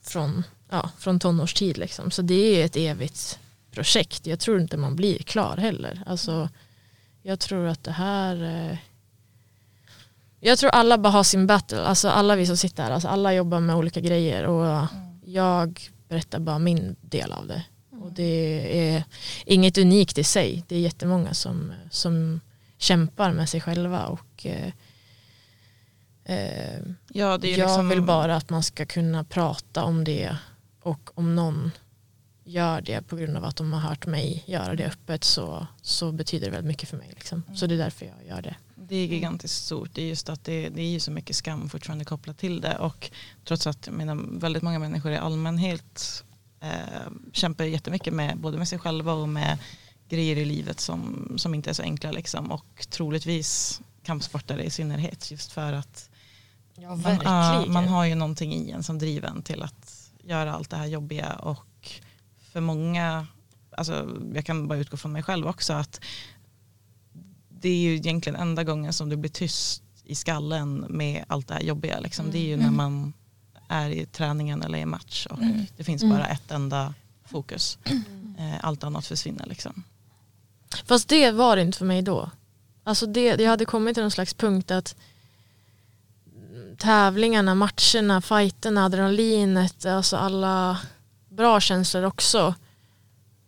från, 0.02 0.44
ja, 0.70 0.90
från 0.98 1.20
tonårstid 1.20 1.78
liksom. 1.78 2.12
Så 2.12 2.22
det 2.22 2.62
är 2.62 2.66
ett 2.66 2.76
evigt 2.76 3.40
projekt. 3.72 4.28
Jag 4.28 4.40
tror 4.40 4.62
inte 4.62 4.78
man 4.78 4.96
blir 4.96 5.18
klar 5.18 5.58
heller. 5.58 6.04
Alltså, 6.06 6.50
jag 7.22 7.40
tror 7.40 7.68
att 7.68 7.84
det 7.84 7.92
här 7.92 8.44
eh, 8.44 8.78
jag 10.46 10.60
tror 10.60 10.70
alla 10.70 10.98
bara 10.98 11.10
har 11.10 11.24
sin 11.24 11.48
battle, 11.48 11.82
alltså 11.82 12.10
alla 12.10 12.36
vi 12.36 12.46
som 12.46 12.58
sitter 12.58 12.84
här, 12.84 12.92
alltså 12.92 13.08
alla 13.08 13.34
jobbar 13.34 13.60
med 13.60 13.76
olika 13.76 14.00
grejer 14.00 14.44
och 14.46 14.88
jag 15.26 15.82
berättar 16.08 16.40
bara 16.40 16.60
min 16.60 16.96
del 17.02 17.32
av 17.32 17.48
det. 17.48 17.64
Och 18.02 18.12
det 18.12 18.80
är 18.80 19.04
inget 19.46 19.78
unikt 19.78 20.18
i 20.18 20.24
sig, 20.24 20.64
det 20.68 20.76
är 20.76 20.80
jättemånga 20.80 21.34
som, 21.34 21.74
som 21.92 22.42
kämpar 22.78 23.32
med 23.32 23.50
sig 23.50 23.62
själva 23.62 24.06
och 24.06 24.46
eh, 24.46 24.72
eh, 26.26 26.80
Ja, 27.08 27.38
det 27.38 27.48
är 27.48 27.58
jag 27.58 27.68
liksom, 27.68 27.90
vill 27.90 28.02
bara 28.02 28.36
att 28.36 28.50
man 28.50 28.64
ska 28.64 28.86
kunna 28.86 29.24
prata 29.24 29.84
om 29.84 30.04
det 30.04 30.38
och 30.82 31.10
om 31.14 31.36
någon 31.36 31.72
gör 32.44 32.82
det 32.82 33.02
på 33.02 33.16
grund 33.16 33.38
av 33.38 33.46
att 33.46 33.56
de 33.56 33.74
har 33.74 33.80
hört 33.80 34.06
mig 34.06 34.44
göra 34.46 34.76
det 34.76 34.86
öppet 34.86 35.24
så, 35.24 35.68
så 35.82 36.12
betyder 36.12 36.46
det 36.46 36.52
väldigt 36.52 36.68
mycket 36.68 36.90
för 36.90 36.98
mig. 36.98 37.10
Liksom. 37.10 37.44
Så 37.56 37.68
det 37.68 37.76
är 37.76 37.80
därför 37.80 38.06
jag 38.06 38.28
gör 38.28 38.42
det. 38.42 38.56
Det 38.88 38.96
är 38.96 39.06
gigantiskt 39.08 39.66
stort. 39.66 39.90
Det 39.94 40.02
är 40.02 40.06
just 40.06 40.30
att 40.30 40.44
det, 40.44 40.70
det 40.70 40.82
är 40.82 40.90
ju 40.90 41.00
så 41.00 41.12
mycket 41.12 41.36
skam 41.36 41.70
fortfarande 41.70 42.06
kopplat 42.06 42.38
till 42.38 42.62
det. 42.62 42.78
Och 42.78 43.12
trots 43.44 43.68
att 43.68 43.90
menar, 43.90 44.40
väldigt 44.40 44.64
många 44.64 44.80
människor 44.80 45.12
i 45.12 45.18
allmänhet 45.18 46.24
eh, 46.62 47.12
kämpar 47.34 47.64
jättemycket 47.64 48.14
med 48.14 48.38
både 48.38 48.58
med 48.58 48.68
sig 48.68 48.80
själva 48.80 49.14
och 49.14 49.30
med 49.30 49.58
grejer 50.10 50.36
i 50.36 50.46
livet 50.46 50.80
som, 50.80 51.34
som 51.38 51.54
inte 51.56 51.70
är 51.70 51.74
så 51.74 51.84
enkla. 51.84 52.12
Liksom. 52.12 52.52
Och 52.52 52.88
troligtvis 52.90 53.82
kampsportare 54.04 54.64
i 54.64 54.70
synnerhet. 54.70 55.32
Just 55.32 55.52
för 55.52 55.74
att 55.74 56.10
Ja, 56.78 56.96
man, 56.96 57.20
ja, 57.24 57.66
man 57.68 57.88
har 57.88 58.06
ju 58.06 58.16
någonting 58.16 58.54
i 58.54 58.72
en 58.72 58.84
som 58.84 59.00
driver 59.00 59.28
en 59.28 59.42
till 59.42 59.64
att 59.64 60.12
göra 60.24 60.54
allt 60.54 60.70
det 60.70 60.78
här 60.78 60.86
jobbiga. 60.86 61.34
Och 61.34 61.92
för 62.52 62.62
många, 62.62 63.28
alltså, 63.72 64.10
jag 64.34 64.46
kan 64.46 64.68
bara 64.68 64.80
utgå 64.80 64.98
från 64.98 65.12
mig 65.12 65.24
själv 65.24 65.48
också, 65.48 65.74
att 65.74 66.02
det 67.66 67.70
är 67.70 67.78
ju 67.78 67.96
egentligen 67.96 68.40
enda 68.40 68.64
gången 68.64 68.94
som 68.94 69.10
det 69.10 69.18
blir 69.18 69.32
tyst 69.32 69.84
i 70.04 70.16
skallen 70.16 70.86
med 70.90 71.26
allt 71.28 71.48
det 71.48 71.54
här 71.54 71.62
jobbiga. 71.62 72.00
Liksom. 72.00 72.32
Det 72.32 72.38
är 72.38 72.46
ju 72.46 72.58
när 72.58 72.72
man 72.72 73.14
är 73.70 73.90
i 73.90 74.06
träningen 74.06 74.62
eller 74.62 74.78
i 74.78 74.86
match 74.86 75.28
och 75.30 75.40
det 75.78 75.84
finns 75.84 76.04
bara 76.04 76.28
ett 76.28 76.52
enda 76.52 76.94
fokus. 77.26 77.78
Eh, 78.38 78.66
allt 78.66 78.84
annat 78.84 79.06
försvinner 79.06 79.46
liksom. 79.46 79.84
Fast 80.86 81.08
det 81.08 81.32
var 81.32 81.56
det 81.56 81.62
inte 81.62 81.78
för 81.78 81.86
mig 81.86 82.02
då. 82.02 82.30
Alltså 82.84 83.06
det, 83.06 83.42
jag 83.42 83.50
hade 83.50 83.66
kommit 83.66 83.94
till 83.94 84.04
någon 84.04 84.12
slags 84.12 84.34
punkt 84.34 84.72
att 84.72 84.96
tävlingarna, 86.78 87.56
matcherna, 87.56 88.22
fighterna, 88.22 88.86
adrenalinet, 88.86 89.86
alltså 89.86 90.18
alla 90.18 90.80
bra 91.30 91.60
känslor 91.60 92.04
också. 92.04 92.56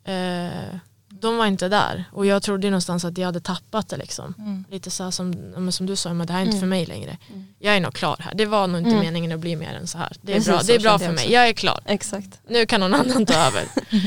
Eh, 0.03 0.75
de 1.21 1.37
var 1.37 1.45
inte 1.45 1.69
där 1.69 2.05
och 2.11 2.25
jag 2.25 2.43
trodde 2.43 2.69
någonstans 2.69 3.05
att 3.05 3.17
jag 3.17 3.25
hade 3.25 3.39
tappat 3.39 3.89
det 3.89 3.97
liksom. 3.97 4.63
Lite 4.71 4.91
så 4.91 5.11
som, 5.11 5.71
som 5.71 5.85
du 5.85 5.95
sa, 5.95 6.13
men 6.13 6.27
det 6.27 6.33
här 6.33 6.41
är 6.41 6.45
inte 6.45 6.59
för 6.59 6.67
mig 6.67 6.85
längre. 6.85 7.17
Jag 7.59 7.75
är 7.75 7.79
nog 7.79 7.93
klar 7.93 8.17
här. 8.19 8.33
Det 8.35 8.45
var 8.45 8.67
nog 8.67 8.81
inte 8.81 8.99
meningen 8.99 9.31
att 9.31 9.39
bli 9.39 9.55
mer 9.55 9.73
än 9.73 9.87
så 9.87 9.97
här. 9.97 10.13
Det 10.21 10.31
är 10.31 10.35
Precis 10.35 10.47
bra, 10.47 10.61
det 10.67 10.75
är 10.75 10.79
bra 10.79 10.99
för 10.99 11.05
jag 11.05 11.15
mig. 11.15 11.31
Jag 11.31 11.49
är 11.49 11.53
klar. 11.53 11.79
Exakt. 11.85 12.39
Nu 12.47 12.65
kan 12.65 12.79
någon 12.79 12.93
annan 12.93 13.25
ta 13.25 13.33
över. 13.33 13.63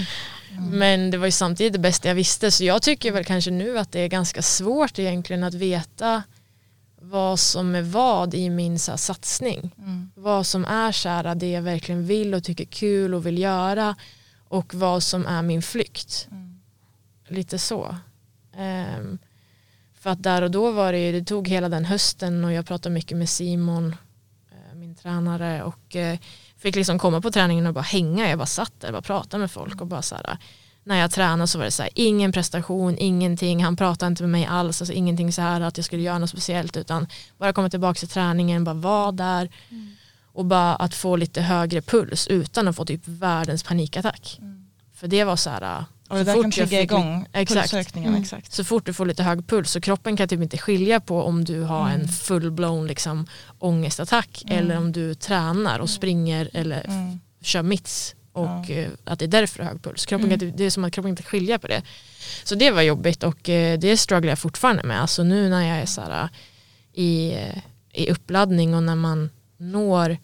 Men 0.71 1.11
det 1.11 1.19
var 1.19 1.27
ju 1.27 1.33
samtidigt 1.33 1.73
det 1.73 1.79
bästa 1.79 2.09
jag 2.09 2.15
visste 2.15 2.51
så 2.51 2.65
jag 2.65 2.83
tycker 2.83 3.13
väl 3.13 3.25
kanske 3.25 3.51
nu 3.51 3.79
att 3.79 3.93
det 3.93 4.01
är 4.01 4.09
ganska 4.09 4.43
svårt 4.43 4.99
egentligen 4.99 5.45
att 5.45 5.55
veta 5.55 6.23
vad 7.03 7.41
som 7.41 7.75
är 7.75 7.83
vad 7.83 8.35
i 8.35 8.51
min 8.51 8.79
så 8.79 8.93
här, 8.93 8.97
satsning. 8.97 9.71
Vad 10.15 10.47
som 10.47 10.65
är 10.65 10.93
så 10.93 11.09
här, 11.09 11.35
det 11.35 11.51
jag 11.51 11.63
verkligen 11.63 12.07
vill 12.07 12.35
och 12.35 12.45
tycker 12.45 12.65
är 12.65 12.69
kul 12.69 13.15
och 13.15 13.27
vill 13.27 13.39
göra 13.39 13.97
och 14.49 14.75
vad 14.75 15.03
som 15.03 15.27
är 15.27 15.43
min 15.43 15.63
flykt. 15.63 16.29
Lite 17.31 17.59
så. 17.59 17.97
Ehm, 18.57 19.19
för 20.01 20.11
att 20.11 20.23
där 20.23 20.43
och 20.43 20.51
då 20.51 20.71
var 20.71 20.93
det 20.93 20.99
ju, 20.99 21.13
det 21.13 21.25
tog 21.25 21.49
hela 21.49 21.69
den 21.69 21.85
hösten 21.85 22.45
och 22.45 22.53
jag 22.53 22.67
pratade 22.67 22.95
mycket 22.95 23.17
med 23.17 23.29
Simon, 23.29 23.97
eh, 24.51 24.77
min 24.77 24.95
tränare 24.95 25.63
och 25.63 25.97
eh, 25.97 26.19
fick 26.57 26.77
liksom 26.77 26.99
komma 26.99 27.21
på 27.21 27.31
träningen 27.31 27.67
och 27.67 27.75
bara 27.75 27.81
hänga. 27.81 28.29
Jag 28.29 28.39
bara 28.39 28.47
satt 28.47 28.81
där 28.81 28.89
och 28.89 28.93
bara 28.93 29.03
pratade 29.03 29.41
med 29.41 29.51
folk 29.51 29.81
och 29.81 29.87
bara 29.87 30.03
så 30.03 30.15
här, 30.15 30.39
när 30.85 31.01
jag 31.01 31.11
tränade 31.11 31.49
så 31.49 31.59
var 31.59 31.65
det 31.65 31.71
så 31.71 31.83
här, 31.83 31.93
ingen 31.95 32.33
prestation, 32.33 32.99
ingenting, 32.99 33.65
han 33.65 33.77
pratade 33.77 34.09
inte 34.09 34.23
med 34.23 34.31
mig 34.31 34.47
alls, 34.47 34.83
alltså 34.83 34.95
ingenting 34.95 35.33
så 35.33 35.43
här 35.43 35.61
att 35.61 35.79
jag 35.79 35.85
skulle 35.85 36.03
göra 36.03 36.19
något 36.19 36.31
speciellt 36.31 36.77
utan 36.77 37.07
bara 37.39 37.53
komma 37.53 37.71
tillbaka 37.71 37.99
till 37.99 38.09
träningen, 38.09 38.65
bara 38.65 38.75
vara 38.75 39.13
där 39.13 39.51
och 40.33 40.45
bara 40.45 40.75
att 40.77 40.95
få 40.95 41.17
lite 41.17 41.43
högre 41.43 41.83
puls 41.83 42.27
utan 42.27 42.69
att 42.69 42.77
få 42.77 42.85
typ 42.85 43.03
världens 43.05 43.63
panikattack. 43.63 44.41
För 44.95 45.09
det 45.09 45.25
var 45.25 45.37
så 45.37 45.51
här, 45.51 45.85
Och 46.11 46.17
det 46.17 46.25
så 46.25 46.31
där 46.31 46.35
fort 46.35 46.43
kan 46.43 46.53
trigga 46.53 46.83
igång 46.83 47.27
Exakt. 47.33 47.71
pulsökningen. 47.71 48.15
Exakt. 48.15 48.53
så 48.53 48.65
fort 48.65 48.87
du 48.87 48.93
får 48.93 49.07
lite 49.07 49.23
hög 49.23 49.47
puls 49.47 49.71
så 49.71 49.81
kroppen 49.81 50.17
kan 50.17 50.29
typ 50.29 50.41
inte 50.43 50.59
skilja 50.59 51.01
på 51.01 51.23
om 51.23 51.45
du 51.45 51.61
har 51.63 51.91
en 51.91 52.09
full-blown 52.09 52.87
liksom, 52.89 53.27
ångestattack 53.59 54.45
eller 54.49 54.77
om 54.77 54.93
du 54.93 55.15
tränar 55.15 55.79
och 55.79 55.91
springer 55.91 56.51
eller 56.53 56.81
f- 56.89 57.19
kör 57.43 57.63
mitts 57.63 58.15
och 58.33 58.71
eh, 58.71 58.89
att 59.05 59.19
det 59.19 59.25
är 59.25 59.29
därför 59.29 59.63
hög 59.63 59.83
puls. 59.83 60.07
Kroppen 60.07 60.31
kan, 60.31 60.39
typ- 60.39 60.57
det 60.57 60.65
är 60.65 60.71
som 60.71 60.85
att 60.85 60.93
kroppen 60.93 61.11
inte 61.11 61.23
skiljer 61.23 61.59
på 61.59 61.67
det. 61.67 61.83
Så 62.45 62.55
det 62.55 62.71
var 62.71 62.83
jobbigt 62.83 63.23
och 63.23 63.49
eh, 63.49 63.79
det 63.79 63.97
strugglar 63.97 64.29
jag 64.31 64.39
fortfarande 64.39 64.83
med. 64.83 65.01
Alltså 65.01 65.23
nu 65.23 65.49
när 65.49 65.69
jag 65.69 65.79
är 65.79 65.87
så 65.87 66.01
här, 66.01 66.29
i, 66.93 67.33
eh, 67.33 67.59
i 67.93 68.11
uppladdning 68.11 68.75
och 68.75 68.83
när 68.83 68.95
man 68.95 69.31
når 69.59 70.19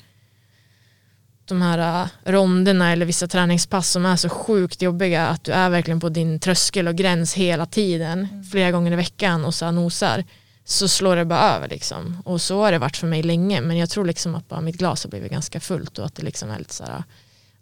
de 1.49 1.63
här 1.63 2.03
äh, 2.03 2.33
ronderna 2.33 2.93
eller 2.93 3.07
vissa 3.07 3.29
träningspass 3.29 3.91
som 3.91 4.07
är 4.07 4.17
så 4.17 4.29
sjukt 4.29 4.83
jobbiga 4.83 5.27
att 5.27 5.45
du 5.45 5.53
är 5.53 5.71
verkligen 5.71 6.01
på 6.01 6.09
din 6.09 6.41
tröskel 6.41 6.89
och 6.89 6.95
gräns 6.95 7.35
hela 7.35 7.67
tiden 7.67 8.45
flera 8.51 8.71
gånger 8.71 8.93
i 8.93 8.97
veckan 8.97 9.45
och 9.45 9.55
så 9.55 9.71
nosar 9.71 10.25
så 10.65 10.89
slår 10.89 11.17
det 11.17 11.25
bara 11.25 11.41
över 11.41 11.69
liksom. 11.69 12.23
Och 12.25 12.41
så 12.41 12.61
har 12.61 12.73
det 12.73 12.79
varit 12.79 12.97
för 12.97 13.07
mig 13.07 13.23
länge 13.23 13.61
men 13.61 13.77
jag 13.77 13.91
tror 13.91 14.05
liksom 14.05 14.35
att 14.35 14.49
bara 14.49 14.61
mitt 14.61 14.77
glas 14.77 15.05
har 15.05 15.11
blivit 15.11 15.33
ganska 15.33 15.61
fullt 15.61 15.99
och 15.99 16.07
att 16.07 16.15
det 16.15 16.23
liksom 16.23 16.51
är 16.51 16.59
lite 16.59 16.75
så 16.75 16.85
här 16.85 17.05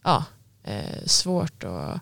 ja, 0.05 0.25
eh, 0.65 1.05
svårt 1.07 1.65
och 1.65 1.93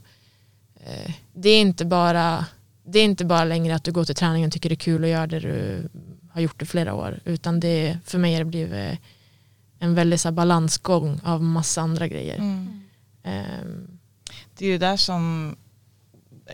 eh, 0.86 1.12
det 1.32 1.48
är 1.48 1.60
inte 1.60 1.84
bara 1.84 2.46
det 2.84 2.98
är 2.98 3.04
inte 3.04 3.24
bara 3.24 3.44
längre 3.44 3.74
att 3.74 3.84
du 3.84 3.92
går 3.92 4.04
till 4.04 4.14
träningen 4.14 4.46
och 4.46 4.52
tycker 4.52 4.68
det 4.68 4.74
är 4.74 4.76
kul 4.76 5.04
att 5.04 5.10
göra 5.10 5.26
det 5.26 5.40
du 5.40 5.88
har 6.32 6.40
gjort 6.40 6.62
i 6.62 6.66
flera 6.66 6.94
år 6.94 7.20
utan 7.24 7.60
det 7.60 7.98
för 8.04 8.18
mig 8.18 8.32
har 8.32 8.38
det 8.38 8.44
blivit 8.44 8.98
en 9.82 9.94
väldigt 9.94 10.20
så 10.20 10.32
balansgång 10.32 11.20
av 11.24 11.42
massa 11.42 11.80
andra 11.80 12.08
grejer. 12.08 12.38
Mm. 12.38 12.82
Ehm, 13.22 13.98
Det 14.54 14.66
är 14.66 14.70
ju 14.70 14.78
där 14.78 14.96
som 14.96 15.56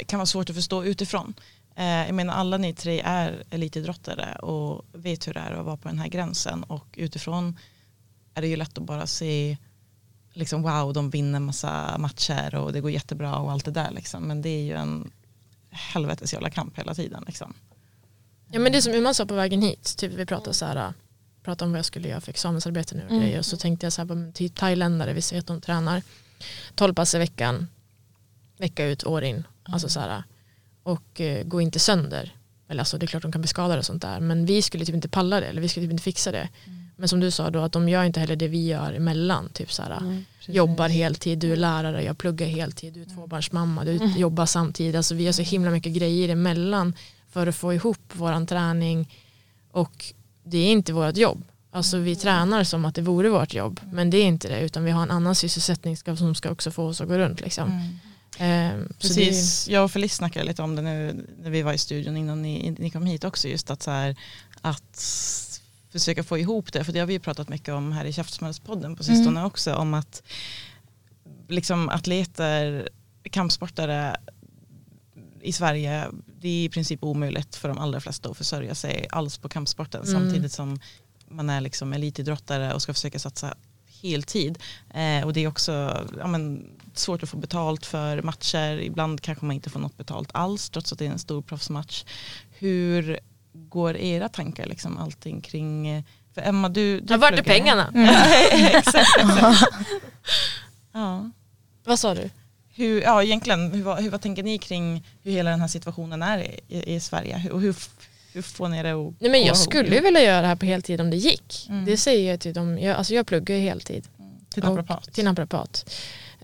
kan 0.06 0.18
vara 0.18 0.26
svårt 0.26 0.50
att 0.50 0.56
förstå 0.56 0.84
utifrån. 0.84 1.34
Eh, 1.76 2.06
jag 2.06 2.14
menar 2.14 2.34
alla 2.34 2.56
ni 2.58 2.74
tre 2.74 3.00
är 3.04 3.44
elitidrottare 3.50 4.34
och 4.34 4.84
vet 4.92 5.28
hur 5.28 5.34
det 5.34 5.40
är 5.40 5.52
att 5.52 5.64
vara 5.64 5.76
på 5.76 5.88
den 5.88 5.98
här 5.98 6.08
gränsen 6.08 6.64
och 6.64 6.86
utifrån 6.96 7.58
är 8.34 8.42
det 8.42 8.48
ju 8.48 8.56
lätt 8.56 8.78
att 8.78 8.84
bara 8.84 9.06
se 9.06 9.56
liksom 10.32 10.62
wow 10.62 10.92
de 10.92 11.10
vinner 11.10 11.40
massa 11.40 11.98
matcher 11.98 12.54
och 12.54 12.72
det 12.72 12.80
går 12.80 12.90
jättebra 12.90 13.36
och 13.36 13.52
allt 13.52 13.64
det 13.64 13.70
där 13.70 13.90
liksom. 13.90 14.22
men 14.22 14.42
det 14.42 14.48
är 14.48 14.62
ju 14.62 14.74
en 14.74 15.10
helvetes 15.70 16.32
jävla 16.32 16.50
kamp 16.50 16.78
hela 16.78 16.94
tiden 16.94 17.24
liksom. 17.26 17.54
ja 18.50 18.60
men 18.60 18.72
det 18.72 18.82
som 18.82 18.92
Umman 18.92 19.14
sa 19.14 19.26
på 19.26 19.34
vägen 19.34 19.62
hit, 19.62 19.96
typ 19.98 20.12
vi 20.12 20.26
pratade 20.26 20.54
så 20.54 20.64
här 20.64 20.92
pratade 21.48 21.66
om 21.66 21.72
vad 21.72 21.78
jag 21.78 21.84
skulle 21.84 22.08
göra 22.08 22.20
för 22.20 22.30
examensarbete 22.30 22.94
nu 22.94 23.02
och 23.02 23.20
grejer. 23.20 23.38
Och 23.38 23.46
så 23.46 23.56
tänkte 23.56 23.86
jag 23.86 23.92
så 23.92 24.02
här, 24.02 24.32
typ 24.32 24.54
thailändare, 24.54 25.12
vi 25.12 25.22
ser 25.22 25.38
att 25.38 25.46
de 25.46 25.60
tränar 25.60 26.02
12 26.74 26.94
pass 26.94 27.14
i 27.14 27.18
veckan 27.18 27.68
vecka 28.58 28.86
ut, 28.86 29.04
år 29.04 29.24
in, 29.24 29.46
alltså 29.62 29.88
så 29.88 30.00
här 30.00 30.22
och 30.82 31.20
eh, 31.20 31.44
gå 31.44 31.60
inte 31.60 31.78
sönder. 31.78 32.34
Eller 32.68 32.80
alltså 32.80 32.98
det 32.98 33.04
är 33.04 33.06
klart 33.06 33.22
de 33.22 33.32
kan 33.32 33.40
bli 33.40 33.48
skadade 33.48 33.78
och 33.78 33.86
sånt 33.86 34.02
där 34.02 34.20
men 34.20 34.46
vi 34.46 34.62
skulle 34.62 34.84
typ 34.84 34.94
inte 34.94 35.08
palla 35.08 35.40
det 35.40 35.46
eller 35.46 35.60
vi 35.60 35.68
skulle 35.68 35.86
typ 35.86 35.92
inte 35.92 36.02
fixa 36.02 36.32
det. 36.32 36.48
Men 36.96 37.08
som 37.08 37.20
du 37.20 37.30
sa 37.30 37.50
då 37.50 37.60
att 37.60 37.72
de 37.72 37.88
gör 37.88 38.04
inte 38.04 38.20
heller 38.20 38.36
det 38.36 38.48
vi 38.48 38.66
gör 38.66 38.92
emellan 38.92 39.48
typ 39.52 39.72
så 39.72 39.82
här 39.82 40.24
jobbar 40.46 40.88
heltid, 40.88 41.38
du 41.38 41.52
är 41.52 41.56
lärare, 41.56 42.04
jag 42.04 42.18
pluggar 42.18 42.46
heltid, 42.46 42.94
du 42.94 43.02
är 43.02 43.06
tvåbarnsmamma, 43.06 43.84
du 43.84 43.96
jobbar 44.16 44.46
samtidigt, 44.46 44.96
alltså 44.96 45.14
vi 45.14 45.26
har 45.26 45.32
så 45.32 45.42
himla 45.42 45.70
mycket 45.70 45.92
grejer 45.92 46.28
emellan 46.28 46.94
för 47.30 47.46
att 47.46 47.56
få 47.56 47.74
ihop 47.74 48.12
våran 48.12 48.46
träning 48.46 49.08
och 49.72 50.14
det 50.50 50.58
är 50.58 50.72
inte 50.72 50.92
vårt 50.92 51.16
jobb. 51.16 51.44
Alltså 51.70 51.98
vi 51.98 52.16
tränar 52.16 52.64
som 52.64 52.84
att 52.84 52.94
det 52.94 53.02
vore 53.02 53.28
vårt 53.28 53.54
jobb 53.54 53.80
men 53.92 54.10
det 54.10 54.16
är 54.18 54.24
inte 54.24 54.48
det 54.48 54.60
utan 54.60 54.84
vi 54.84 54.90
har 54.90 55.02
en 55.02 55.10
annan 55.10 55.34
sysselsättning 55.34 55.96
som 55.96 56.34
ska 56.34 56.50
också 56.50 56.70
få 56.70 56.84
oss 56.86 57.00
att 57.00 57.08
gå 57.08 57.18
runt 57.18 57.40
liksom. 57.40 57.98
Det 58.38 58.44
är- 58.44 58.86
Precis, 59.00 59.68
jag 59.68 59.84
och 59.84 59.90
Felice 59.90 60.14
snackade 60.14 60.44
lite 60.46 60.62
om 60.62 60.76
det 60.76 60.82
nu 60.82 61.26
när 61.42 61.50
vi 61.50 61.62
var 61.62 61.72
i 61.72 61.78
studion 61.78 62.16
innan 62.16 62.42
ni, 62.42 62.76
ni 62.78 62.90
kom 62.90 63.06
hit 63.06 63.24
också 63.24 63.48
just 63.48 63.70
att 63.70 63.82
så 63.82 63.90
här, 63.90 64.16
att 64.60 65.02
försöka 65.92 66.24
få 66.24 66.38
ihop 66.38 66.72
det 66.72 66.84
för 66.84 66.92
det 66.92 66.98
har 67.00 67.06
vi 67.06 67.12
ju 67.12 67.18
pratat 67.20 67.48
mycket 67.48 67.74
om 67.74 67.92
här 67.92 68.04
i 68.04 68.12
Käftsmällspodden 68.12 68.96
på 68.96 69.04
sistone 69.04 69.44
också 69.44 69.74
om 69.74 69.94
att 69.94 70.22
liksom 71.48 71.88
atleter, 71.88 72.88
kampsportare 73.30 74.16
i 75.42 75.52
Sverige, 75.52 76.08
det 76.40 76.48
är 76.48 76.64
i 76.64 76.68
princip 76.68 77.02
omöjligt 77.04 77.56
för 77.56 77.68
de 77.68 77.78
allra 77.78 78.00
flesta 78.00 78.28
att 78.28 78.36
försörja 78.36 78.74
sig 78.74 79.06
alls 79.10 79.38
på 79.38 79.48
kampsporten 79.48 80.02
Mm. 80.02 80.20
samtidigt 80.20 80.52
som 80.52 80.78
man 81.28 81.50
är 81.50 81.60
liksom 81.60 81.92
elitidrottare 81.92 82.74
och 82.74 82.82
ska 82.82 82.94
försöka 82.94 83.18
satsa 83.18 83.54
heltid. 84.02 84.58
Eh, 84.94 85.24
och 85.26 85.32
det 85.32 85.40
är 85.44 85.48
också 85.48 86.06
ja, 86.18 86.26
men, 86.26 86.70
svårt 86.94 87.22
att 87.22 87.28
få 87.28 87.36
betalt 87.36 87.86
för 87.86 88.22
matcher, 88.22 88.78
ibland 88.78 89.20
kanske 89.20 89.44
man 89.44 89.54
inte 89.54 89.70
får 89.70 89.80
något 89.80 89.96
betalt 89.96 90.30
alls 90.32 90.70
trots 90.70 90.92
att 90.92 90.98
det 90.98 91.06
är 91.06 91.10
en 91.10 91.18
stor 91.18 91.42
proffsmatch. 91.42 92.04
Hur 92.50 93.18
går 93.52 93.96
era 93.96 94.28
tankar, 94.28 94.66
liksom, 94.66 94.98
allting 94.98 95.40
kring, 95.40 96.04
för 96.34 96.42
Emma 96.42 96.68
du, 96.68 97.00
du 97.00 97.14
Ja, 97.14 97.18
vart 97.18 97.32
är 97.32 97.42
pengarna? 97.42 97.92
exakt, 98.52 99.16
exakt. 99.18 99.72
ja. 100.92 101.30
Vad 101.84 101.98
sa 101.98 102.14
du? 102.14 102.30
Hur, 102.78 103.02
ja, 103.02 103.22
egentligen, 103.22 103.72
hur, 103.72 103.94
hur, 104.02 104.10
vad 104.10 104.20
tänker 104.20 104.42
ni 104.42 104.58
kring 104.58 105.04
hur 105.22 105.32
hela 105.32 105.50
den 105.50 105.60
här 105.60 105.68
situationen 105.68 106.22
är 106.22 106.38
i, 106.38 106.60
i, 106.68 106.94
i 106.94 107.00
Sverige? 107.00 107.38
Hur, 107.38 107.58
hur, 107.58 107.76
hur 108.32 108.42
får 108.42 108.68
ni 108.68 108.82
det 108.82 108.92
att 108.92 109.20
Nej, 109.20 109.30
men 109.30 109.40
jag 109.40 109.46
ihop? 109.46 109.56
skulle 109.56 109.94
ju 109.94 110.00
vilja 110.00 110.22
göra 110.22 110.40
det 110.40 110.46
här 110.46 110.56
på 110.56 110.66
heltid 110.66 111.00
om 111.00 111.10
det 111.10 111.16
gick. 111.16 111.66
Mm. 111.68 111.84
Det 111.84 111.96
säger 111.96 112.30
jag 112.30 112.40
till 112.40 112.54
dem. 112.54 112.78
Jag, 112.78 112.96
alltså 112.96 113.14
jag 113.14 113.26
pluggar 113.26 113.56
ju 113.56 113.60
heltid. 113.60 114.08
till 114.48 114.62
naprapat? 114.62 115.12
Till 115.12 115.24
naprapat. 115.24 115.94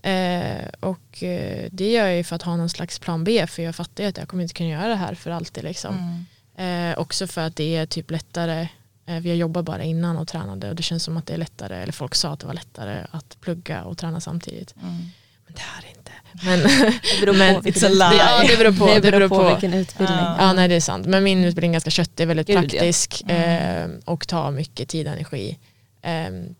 Eh, 0.03 0.67
och 0.79 1.23
eh, 1.23 1.69
det 1.71 1.91
gör 1.91 2.07
jag 2.07 2.17
ju 2.17 2.23
för 2.23 2.35
att 2.35 2.41
ha 2.41 2.55
någon 2.55 2.69
slags 2.69 2.99
plan 2.99 3.23
B 3.23 3.47
för 3.47 3.63
jag 3.63 3.75
fattar 3.75 4.03
ju 4.03 4.09
att 4.09 4.17
jag 4.17 4.27
kommer 4.27 4.43
inte 4.43 4.53
kunna 4.53 4.69
göra 4.69 4.87
det 4.87 4.95
här 4.95 5.15
för 5.15 5.31
alltid. 5.31 5.63
Liksom. 5.63 5.95
Mm. 5.95 6.91
Eh, 6.91 6.99
också 6.99 7.27
för 7.27 7.41
att 7.41 7.55
det 7.55 7.75
är 7.75 7.85
typ 7.85 8.11
lättare, 8.11 8.67
eh, 9.05 9.19
vi 9.19 9.29
har 9.29 9.35
jobbat 9.35 9.65
bara 9.65 9.83
innan 9.83 10.17
och 10.17 10.27
tränade 10.27 10.69
och 10.69 10.75
det 10.75 10.83
känns 10.83 11.03
som 11.03 11.17
att 11.17 11.25
det 11.25 11.33
är 11.33 11.37
lättare, 11.37 11.75
eller 11.75 11.93
folk 11.93 12.15
sa 12.15 12.29
att 12.29 12.39
det 12.39 12.47
var 12.47 12.53
lättare 12.53 13.05
att 13.11 13.37
plugga 13.41 13.83
och 13.83 13.97
träna 13.97 14.21
samtidigt. 14.21 14.75
Mm. 14.81 14.97
Men 15.45 15.55
det 15.55 15.61
är 15.77 15.81
det 15.81 15.97
inte. 15.97 16.04
Men, 16.43 16.59
Det 17.19 17.21
beror 17.21 17.33
men, 17.37 17.55
på 17.55 17.61
vilken 17.61 17.83
It's 17.83 18.03
a 18.03 18.09
lie. 18.11 18.19
Ja, 18.19 18.43
det 18.47 18.57
beror 18.57 18.79
på. 18.79 18.85
det 19.01 19.11
beror 19.11 19.29
på, 19.29 19.49
vilken 19.49 19.73
utbildning. 19.73 20.17
Ja. 20.17 20.35
Ja, 20.39 20.53
nej 20.53 20.67
det 20.67 20.75
är 20.75 20.79
sant. 20.79 21.05
Men 21.05 21.23
min 21.23 21.45
utbildning 21.45 21.71
är 21.71 21.73
ganska 21.73 21.89
köttig, 21.89 22.27
väldigt 22.27 22.47
Gud, 22.47 22.55
ja. 22.55 22.61
praktisk 22.61 23.29
eh, 23.29 23.87
och 24.05 24.27
tar 24.27 24.51
mycket 24.51 24.89
tid 24.89 25.07
och 25.07 25.13
energi. 25.13 25.57
Ehm, 26.01 26.55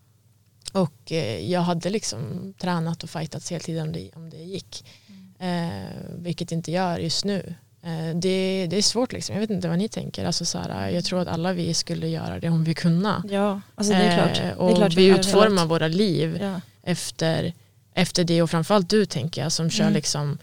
och 0.72 1.12
eh, 1.12 1.52
jag 1.52 1.62
hade 1.62 1.90
liksom 1.90 2.54
tränat 2.60 3.04
och 3.04 3.10
fightats 3.10 3.52
heltid 3.52 3.82
om 3.82 3.92
det, 3.92 4.10
om 4.16 4.30
det 4.30 4.38
gick. 4.38 4.86
Eh, 5.40 6.06
vilket 6.18 6.52
inte 6.52 6.72
gör 6.72 6.98
just 6.98 7.26
nu. 7.26 7.56
Det, 8.16 8.68
det 8.70 8.78
är 8.78 8.82
svårt 8.82 9.14
liksom, 9.14 9.36
jag 9.36 9.42
vet 9.42 9.50
inte 9.50 9.68
vad 9.68 9.78
ni 9.78 9.90
tänker. 9.90 10.26
Alltså, 10.26 10.46
så 10.46 10.58
här, 10.58 10.90
jag 10.90 11.06
tror 11.06 11.20
att 11.22 11.28
alla 11.28 11.54
vi 11.54 11.74
skulle 11.74 12.08
göra 12.08 12.40
det 12.40 12.50
om 12.50 12.64
vi 12.64 12.74
kunde. 12.74 13.22
Ja, 13.30 13.62
alltså 13.76 13.94
det 13.94 14.00
är 14.00 14.18
klart. 14.18 14.36
Det 14.36 14.42
är 14.42 14.58
och 14.58 14.76
klart 14.76 14.94
vi 14.94 15.10
hade 15.10 15.22
utformar 15.22 15.66
våra 15.66 15.88
liv 15.88 16.38
Ja. 16.42 16.62
efter, 16.84 17.54
efter 17.96 18.24
det 18.24 18.42
och 18.42 18.50
framförallt 18.52 18.90
du 18.90 19.06
tänker 19.06 19.42
jag 19.42 19.52
som 19.52 19.70
kör 19.70 19.84
Mm. 19.84 19.94
liksom 19.94 20.38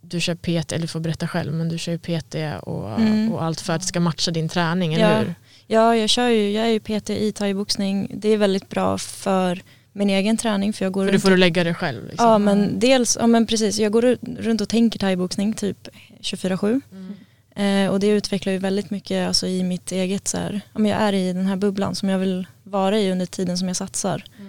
du 0.00 0.20
kör 0.20 0.34
PT, 0.34 0.72
eller 0.72 0.82
du 0.82 0.88
får 0.88 1.00
berätta 1.00 1.28
själv 1.28 1.52
men 1.52 1.68
du 1.68 1.78
kör 1.78 1.92
ju 1.92 1.98
PT 1.98 2.34
och, 2.62 3.00
Mm. 3.00 3.32
och 3.32 3.44
allt 3.44 3.60
för 3.60 3.72
att 3.72 3.80
det 3.80 3.86
ska 3.86 4.00
matcha 4.00 4.30
din 4.30 4.48
träning, 4.48 4.92
Ja. 4.92 4.98
eller 4.98 5.18
hur? 5.18 5.34
Ja, 5.66 5.96
jag 5.96 6.08
kör 6.10 6.28
ju, 6.28 6.50
jag 6.50 6.66
är 6.66 6.70
ju 6.70 6.80
PT 6.80 7.10
i 7.10 7.32
thaiboxning. 7.32 8.10
Det 8.14 8.28
är 8.28 8.36
väldigt 8.36 8.68
bra 8.68 8.98
för 8.98 9.62
min 9.92 10.10
egen 10.10 10.36
träning 10.36 10.72
för 10.72 10.84
jag 10.84 10.92
går 10.92 11.00
För 11.02 11.06
du 11.06 11.12
runt 11.12 11.22
får 11.22 11.30
du 11.30 11.36
lägga 11.36 11.64
dig 11.64 11.74
själv. 11.74 12.08
Liksom. 12.08 12.26
Ja 12.28 12.38
men 12.38 12.78
dels, 12.78 13.16
ja 13.20 13.26
men 13.26 13.46
precis, 13.46 13.78
jag 13.78 13.92
går 13.92 14.02
ru- 14.02 14.36
runt 14.42 14.60
och 14.60 14.68
tänker 14.68 14.98
thaiboxning 14.98 15.52
typ 15.54 15.88
24-7. 16.20 16.80
Mm. 16.92 17.14
Eh, 17.56 17.90
och 17.92 18.00
det 18.00 18.06
utvecklar 18.06 18.52
ju 18.52 18.58
väldigt 18.58 18.90
mycket 18.90 19.28
alltså, 19.28 19.46
i 19.46 19.62
mitt 19.62 19.92
eget 19.92 20.28
så 20.28 20.36
här, 20.36 20.60
ja, 20.72 20.78
men 20.78 20.90
jag 20.90 21.00
är 21.00 21.12
i 21.12 21.32
den 21.32 21.46
här 21.46 21.56
bubblan 21.56 21.94
som 21.94 22.08
jag 22.08 22.18
vill 22.18 22.46
vara 22.62 22.98
i 23.00 23.12
under 23.12 23.26
tiden 23.26 23.58
som 23.58 23.68
jag 23.68 23.76
satsar. 23.76 24.24
Eh, 24.38 24.44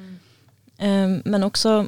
men 1.25 1.43
också 1.43 1.87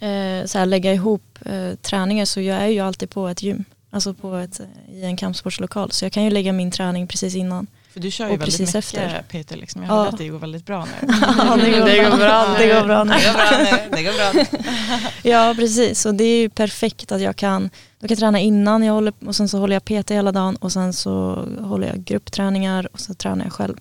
eh, 0.00 0.46
så 0.46 0.58
här, 0.58 0.66
lägga 0.66 0.92
ihop 0.92 1.38
eh, 1.46 1.74
träningar 1.74 2.24
så 2.24 2.40
jag 2.40 2.58
är 2.62 2.66
ju 2.68 2.80
alltid 2.80 3.10
på 3.10 3.28
ett 3.28 3.42
gym. 3.42 3.64
Alltså 3.90 4.14
på 4.14 4.34
ett, 4.36 4.60
i 4.92 5.04
en 5.04 5.16
kampsportslokal. 5.16 5.90
Så 5.92 6.04
jag 6.04 6.12
kan 6.12 6.24
ju 6.24 6.30
lägga 6.30 6.52
min 6.52 6.70
träning 6.70 7.06
precis 7.06 7.34
innan. 7.34 7.66
För 7.92 8.00
du 8.00 8.10
kör 8.10 8.24
ju 8.30 8.36
väldigt 8.36 8.60
mycket 8.60 8.74
efter. 8.74 9.22
Peter, 9.28 9.56
liksom. 9.56 9.82
jag 9.82 9.90
Ja. 9.90 9.94
hörde 9.94 10.08
att 10.08 10.18
det 10.18 10.28
går 10.28 10.38
väldigt 10.38 10.66
bra 10.66 10.84
nu. 10.84 11.08
Ja, 11.38 11.56
det 11.56 11.70
går 11.70 12.16
bra 12.16 12.46
nu. 12.48 12.58
Det 12.58 12.74
går 12.74 12.86
bra 12.86 13.04
nu. 13.04 13.12
Det 13.12 13.24
går 13.24 13.34
bra 13.34 13.58
nu. 13.58 13.96
Det 13.96 14.02
går 14.02 14.12
bra 14.12 14.32
nu. 14.34 14.58
Ja 15.30 15.54
precis 15.56 16.06
och 16.06 16.14
det 16.14 16.24
är 16.24 16.40
ju 16.40 16.48
perfekt 16.48 17.12
att 17.12 17.20
jag 17.20 17.36
kan, 17.36 17.70
jag 18.00 18.08
kan 18.08 18.16
träna 18.16 18.40
innan 18.40 18.82
jag 18.82 18.94
håller, 18.94 19.12
och 19.26 19.36
sen 19.36 19.48
så 19.48 19.58
håller 19.58 19.74
jag 19.76 19.84
PT 20.04 20.10
hela 20.10 20.32
dagen 20.32 20.56
och 20.56 20.72
sen 20.72 20.92
så 20.92 21.44
håller 21.60 21.86
jag 21.88 22.04
gruppträningar 22.04 22.88
och 22.92 23.00
så 23.00 23.14
tränar 23.14 23.44
jag 23.44 23.52
själv. 23.52 23.76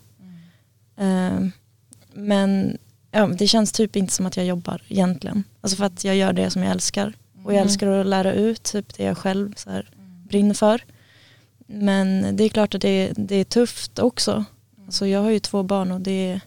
Eh, 0.98 1.48
men 2.14 2.78
ja, 3.16 3.28
det 3.28 3.48
känns 3.48 3.72
typ 3.72 3.96
inte 3.96 4.14
som 4.14 4.26
att 4.26 4.38
jag 4.38 4.46
jobbar 4.46 4.82
egentligen. 4.88 5.44
Alltså 5.62 5.78
för 5.78 5.86
att 5.86 6.04
jag 6.04 6.16
gör 6.16 6.34
det 6.34 6.50
som 6.50 6.64
jag 6.64 6.72
älskar. 6.72 7.14
Och 7.44 7.52
jag 7.54 7.58
Mm. 7.58 7.68
älskar 7.68 7.88
att 7.88 8.06
lära 8.06 8.34
ut 8.34 8.64
typ 8.64 8.98
det 8.98 9.04
jag 9.04 9.18
själv 9.18 9.54
så 9.58 9.70
här, 9.72 9.90
brinner 10.30 10.54
för. 10.54 10.82
Men 11.68 12.36
det 12.38 12.44
är 12.44 12.50
klart 12.50 12.76
att 12.76 12.82
det, 12.82 13.12
det 13.18 13.36
är 13.36 13.44
tufft 13.44 14.00
också. 14.00 14.46
Alltså 14.86 15.08
jag 15.08 15.22
har 15.22 15.30
ju 15.30 15.40
två 15.40 15.64
barn 15.64 15.92
och 15.92 16.02
det, 16.02 16.40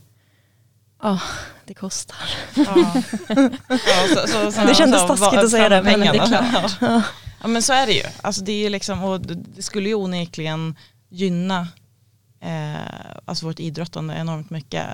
ja, 1.02 1.20
det 1.64 1.74
kostar. 1.74 2.16
Ja. 2.56 3.02
Ja, 3.28 4.14
så, 4.14 4.28
så, 4.28 4.52
så, 4.52 4.60
Det 4.66 4.74
kändes 4.74 5.00
så, 5.00 5.08
taskigt 5.08 5.40
att 5.40 5.50
säga 5.50 5.68
det, 5.68 5.82
men 5.82 6.00
det 6.00 6.06
är 6.06 6.26
klart. 6.26 7.02
Ja 7.40 7.48
men 7.48 7.62
så 7.62 7.72
är 7.72 7.86
det 7.86 7.92
ju. 7.92 8.02
Alltså 8.22 8.44
det, 8.44 8.52
är 8.66 8.70
liksom, 8.70 9.04
och 9.04 9.20
det 9.20 9.62
skulle 9.62 9.88
ju 9.88 9.94
onekligen 9.94 10.76
gynna 11.08 11.68
eh, 12.40 12.76
alltså 13.24 13.46
vårt 13.46 13.60
idrottande 13.60 14.14
enormt 14.14 14.50
mycket 14.50 14.86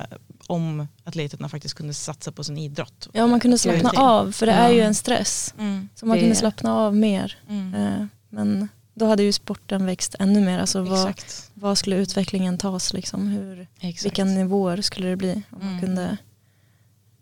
om 0.47 0.89
atleterna 1.05 1.49
faktiskt 1.49 1.75
kunde 1.75 1.95
satsa 1.95 2.33
på 2.33 2.45
sin 2.45 2.59
idrott. 2.59 3.09
Ja 3.13 3.27
man 3.27 3.41
kunde 3.41 3.59
slappna 3.59 3.81
Prioritera. 3.81 4.11
av 4.11 4.33
för 4.33 4.47
det 4.47 4.53
är 4.53 4.71
ju 4.71 4.81
en 4.81 4.95
stress. 4.95 5.55
Mm. 5.59 5.89
Så 5.95 6.07
man 6.07 6.17
Det- 6.17 6.21
kunde 6.21 6.37
slappna 6.37 6.75
av 6.75 6.97
mer. 6.97 7.39
Mm. 7.49 7.75
Eh, 7.75 8.07
Men 8.29 8.69
då 8.95 9.07
hade 9.07 9.23
ju 9.23 9.33
sporten 9.33 9.87
växt 9.87 10.15
ännu 10.19 10.41
mer. 10.41 10.59
Alltså 10.59 10.83
vad, 10.83 11.11
Exakt. 11.11 11.51
vad 11.55 11.79
skulle 11.79 11.97
utvecklingen 11.97 12.59
tas 12.59 12.93
liksom? 12.93 13.29
Hur, 13.29 13.67
Exakt. 13.81 14.05
vilka 14.05 14.25
nivåer 14.25 14.81
skulle 14.83 15.09
det 15.09 15.17
bli? 15.17 15.43
Om 15.51 15.59
man 15.59 15.69
Mm. 15.69 15.81
kunde, 15.81 16.17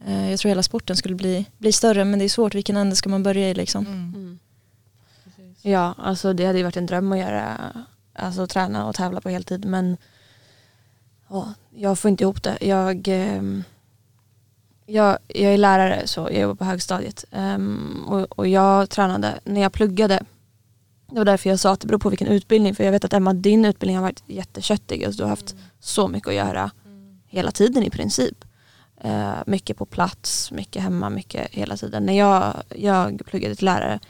eh, 0.07 0.31
jag 0.31 0.39
tror 0.41 0.49
hela 0.49 0.62
sporten 0.62 0.97
skulle 0.97 1.14
bli, 1.14 1.47
bli 1.59 1.73
större 1.73 2.05
men 2.05 2.18
det 2.18 2.25
är 2.25 2.29
svårt. 2.29 2.55
Vilken 2.55 2.77
ände 2.77 2.97
ska 2.97 3.09
man 3.09 3.23
börja 3.23 3.51
i 3.51 3.55
liksom? 3.55 3.87
Mm. 3.87 4.39
Ja, 5.62 5.95
alltså 5.99 6.33
det 6.33 6.47
hade 6.47 6.59
ju 6.59 6.64
varit 6.64 6.77
en 6.77 6.87
dröm 6.87 7.12
att 7.12 7.18
göra, 7.18 7.73
alltså 8.14 8.47
träna 8.47 8.87
och 8.87 8.95
tävla 8.95 9.20
på 9.20 9.29
heltid 9.29 9.64
men 9.64 9.97
ja, 11.33 11.55
jag 11.70 11.99
får 11.99 12.09
inte 12.09 12.24
ihop 12.24 12.43
det. 12.43 12.59
Jag, 12.61 13.09
ehm, 13.09 13.64
jag, 14.87 15.18
jag 15.28 15.53
är 15.53 15.59
lärare 15.59 16.07
så 16.07 16.20
jag 16.20 16.41
jobbar 16.41 16.55
på 16.55 16.64
högstadiet 16.64 17.24
Ehm, 17.30 18.05
och, 18.07 18.39
och 18.39 18.49
jag 18.49 18.91
tränade 18.91 19.41
när 19.45 19.61
jag 19.61 19.72
pluggade. 19.72 20.24
Det 21.11 21.18
var 21.18 21.24
därför 21.24 21.51
jag 21.51 21.61
sa 21.61 21.72
att 21.72 21.80
det 21.80 21.87
beror 21.87 21.99
på 21.99 22.09
vilken 22.09 22.28
utbildning 22.28 22.74
för 22.74 22.85
jag 22.85 22.93
vet 22.93 23.05
att 23.05 23.12
Emma 23.12 23.33
din 23.33 23.64
utbildning 23.64 23.97
har 23.97 24.03
varit 24.03 24.22
jätteköttig. 24.26 25.05
Alltså, 25.05 25.18
du 25.18 25.24
har 25.24 25.30
haft 25.30 25.57
så 25.80 26.09
mycket 26.09 26.28
att 26.28 26.35
göra 26.35 26.70
hela 27.26 27.51
tiden 27.51 27.83
i 27.83 27.91
princip. 27.91 28.45
Eh, 29.01 29.35
mycket 29.47 29.76
på 29.76 29.87
plats, 29.87 30.51
mycket 30.51 30.83
hemma, 30.83 31.11
mycket 31.11 31.51
hela 31.51 31.76
tiden. 31.76 32.07
När 32.07 32.18
jag, 32.18 32.62
jag 32.68 33.22
pluggade 33.26 33.55
till 33.55 33.64
lärare 33.64 34.01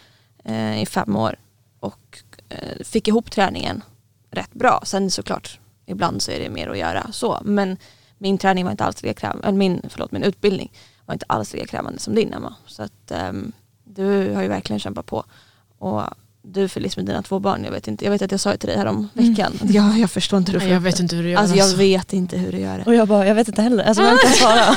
eh, 0.45 0.83
i 0.83 0.87
fem 0.87 1.16
år 1.16 1.37
och 1.81 2.23
eh, 2.49 2.85
fick 2.85 3.09
ihop 3.09 3.31
träningen 3.31 3.83
rätt 4.31 4.53
bra. 4.53 4.83
Sen 4.85 5.11
såklart, 5.11 5.61
ibland 5.93 6.22
så 6.22 6.30
är 6.30 6.40
det 6.40 6.51
mer 6.51 6.68
att 6.68 6.78
göra 6.78 7.12
så. 7.12 7.38
Men 7.45 7.76
min 8.18 8.38
träning 8.38 8.64
var 8.64 8.70
inte 8.70 8.84
alls 8.84 9.03
lika 9.03 9.20
krävande, 9.20 9.53
min, 9.53 9.82
förlåt, 9.88 10.12
min 10.12 10.22
utbildning 10.22 10.72
var 11.07 11.12
inte 11.12 11.26
alls 11.28 11.53
lika 11.53 11.66
krävande 11.66 11.99
som 11.99 12.14
din 12.14 12.32
Emma. 12.32 12.55
Så 12.66 12.82
att 12.82 13.11
ehm, 13.11 13.53
du 13.84 14.34
har 14.34 14.43
ju 14.43 14.49
verkligen 14.49 14.80
kämpat 14.80 15.07
på. 15.07 15.24
Och 15.78 16.03
du 16.43 16.68
Felice 16.68 16.97
med 16.97 17.07
dina 17.07 17.22
två 17.22 17.38
barn, 17.38 17.64
jag 17.64 17.70
vet 17.70 17.88
inte, 17.88 18.05
jag 18.05 18.12
vet 18.12 18.22
att 18.22 18.30
jag 18.30 18.40
sa 18.40 18.51
det 18.51 18.57
till 18.57 18.68
dig 18.68 18.78
här 18.78 18.86
om 18.86 19.09
veckan. 19.12 19.53
Jag, 19.62 19.99
jag 19.99 20.11
förstår 20.11 20.38
inte 20.38 20.53
hur 20.53 20.59
du 20.59 20.64
får 20.64 20.72
jag 20.72 20.80
vet 20.80 21.01
inte 21.01 21.16
hur 21.16 21.22
du 21.22 21.30
gör. 21.30 21.38
Alltså 21.38 21.57
jag 21.57 21.76
vet 21.76 22.12
inte 22.12 22.36
hur 22.36 22.53
du 22.53 22.59
gör 22.59 22.78
det. 22.78 22.84
Och 22.84 22.95
jag 22.95 23.09
bara, 23.09 23.26
jag 23.26 23.34
vet 23.34 23.49
inte 23.49 23.62
heller. 23.62 23.84
Alltså 23.84 24.03
vem 24.03 24.18
kan 24.18 24.30
svara? 24.30 24.76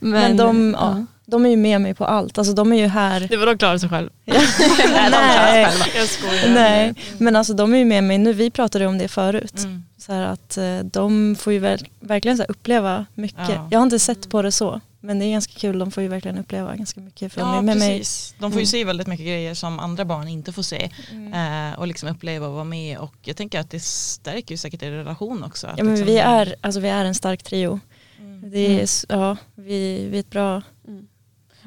Men 0.00 0.36
de, 0.36 0.76
ja, 0.80 1.04
de 1.26 1.46
är 1.46 1.50
ju 1.50 1.56
med 1.56 1.80
mig 1.80 1.94
på 1.94 2.04
allt. 2.04 2.38
Alltså 2.38 2.54
de 2.54 2.72
är 2.72 2.76
ju 2.76 2.86
här. 2.86 3.20
Det 3.30 3.36
var 3.36 3.46
de 3.46 3.58
klarar 3.58 3.78
sig 3.78 3.88
själv. 3.88 4.10
Nej, 4.24 5.66
Jag 5.96 6.08
skojar. 6.08 6.48
nej, 6.54 6.94
men 7.18 7.36
alltså 7.36 7.54
de 7.54 7.74
är 7.74 7.78
ju 7.78 7.84
med 7.84 8.04
mig 8.04 8.18
nu. 8.18 8.32
Vi 8.32 8.50
pratade 8.50 8.86
om 8.86 8.98
det 8.98 9.08
förut. 9.08 9.58
Mm. 9.58 9.84
Så 9.98 10.12
här 10.12 10.22
att 10.22 10.56
eh, 10.56 10.78
de 10.78 11.36
får 11.38 11.52
ju 11.52 11.58
ver- 11.60 11.86
verkligen 12.00 12.36
så 12.36 12.42
här 12.42 12.50
uppleva 12.50 13.06
mycket. 13.14 13.48
Ja. 13.48 13.68
Jag 13.70 13.78
har 13.78 13.84
inte 13.84 13.98
sett 13.98 14.30
på 14.30 14.42
det 14.42 14.52
så. 14.52 14.80
Men 15.00 15.18
det 15.18 15.24
är 15.24 15.30
ganska 15.32 15.52
kul, 15.60 15.78
de 15.78 15.90
får 15.90 16.02
ju 16.02 16.08
verkligen 16.08 16.38
uppleva 16.38 16.76
ganska 16.76 17.00
mycket 17.00 17.32
för 17.32 17.40
Ja 17.40 17.62
med 17.62 17.76
mig. 17.76 17.98
precis. 17.98 18.34
De 18.38 18.52
får 18.52 18.60
ju 18.60 18.62
Mm. 18.62 18.66
se 18.66 18.84
väldigt 18.84 19.06
mycket 19.06 19.26
grejer 19.26 19.54
som 19.54 19.78
andra 19.80 20.04
barn 20.04 20.28
inte 20.28 20.52
får 20.52 20.62
se. 20.62 20.90
Eh, 21.34 21.78
och 21.78 21.86
liksom 21.86 22.08
uppleva 22.08 22.46
och 22.46 22.52
vara 22.52 22.64
med. 22.64 22.98
Och 22.98 23.14
jag 23.22 23.36
tänker 23.36 23.60
att 23.60 23.70
det 23.70 23.80
stärker 23.82 24.50
ju 24.54 24.56
säkert 24.56 24.82
er 24.82 24.90
relation 24.90 25.44
också. 25.44 25.66
Ja 25.76 25.84
men 25.84 25.94
liksom, 25.94 26.06
vi 26.06 26.18
är, 26.18 26.54
alltså 26.60 26.80
vi 26.80 26.88
är 26.88 27.04
en 27.04 27.14
stark 27.14 27.42
trio. 27.42 27.80
Mm. 28.18 28.50
Det 28.50 28.58
är, 28.80 28.82
s- 28.84 29.06
ja, 29.08 29.36
vi, 29.54 30.06
vi 30.10 30.16
är 30.16 30.20
ett 30.20 30.30
bra, 30.30 30.62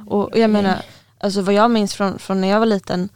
Och 0.07 0.23
och 0.31 0.37
jag 0.37 0.49
menar, 0.49 0.75
alltså 1.19 1.41
vad 1.41 1.53
jag 1.53 1.71
minns 1.71 1.93
från, 1.95 2.19
från 2.19 2.41
när 2.41 2.47
jag 2.47 2.59
var 2.59 2.65
liten 2.65 3.09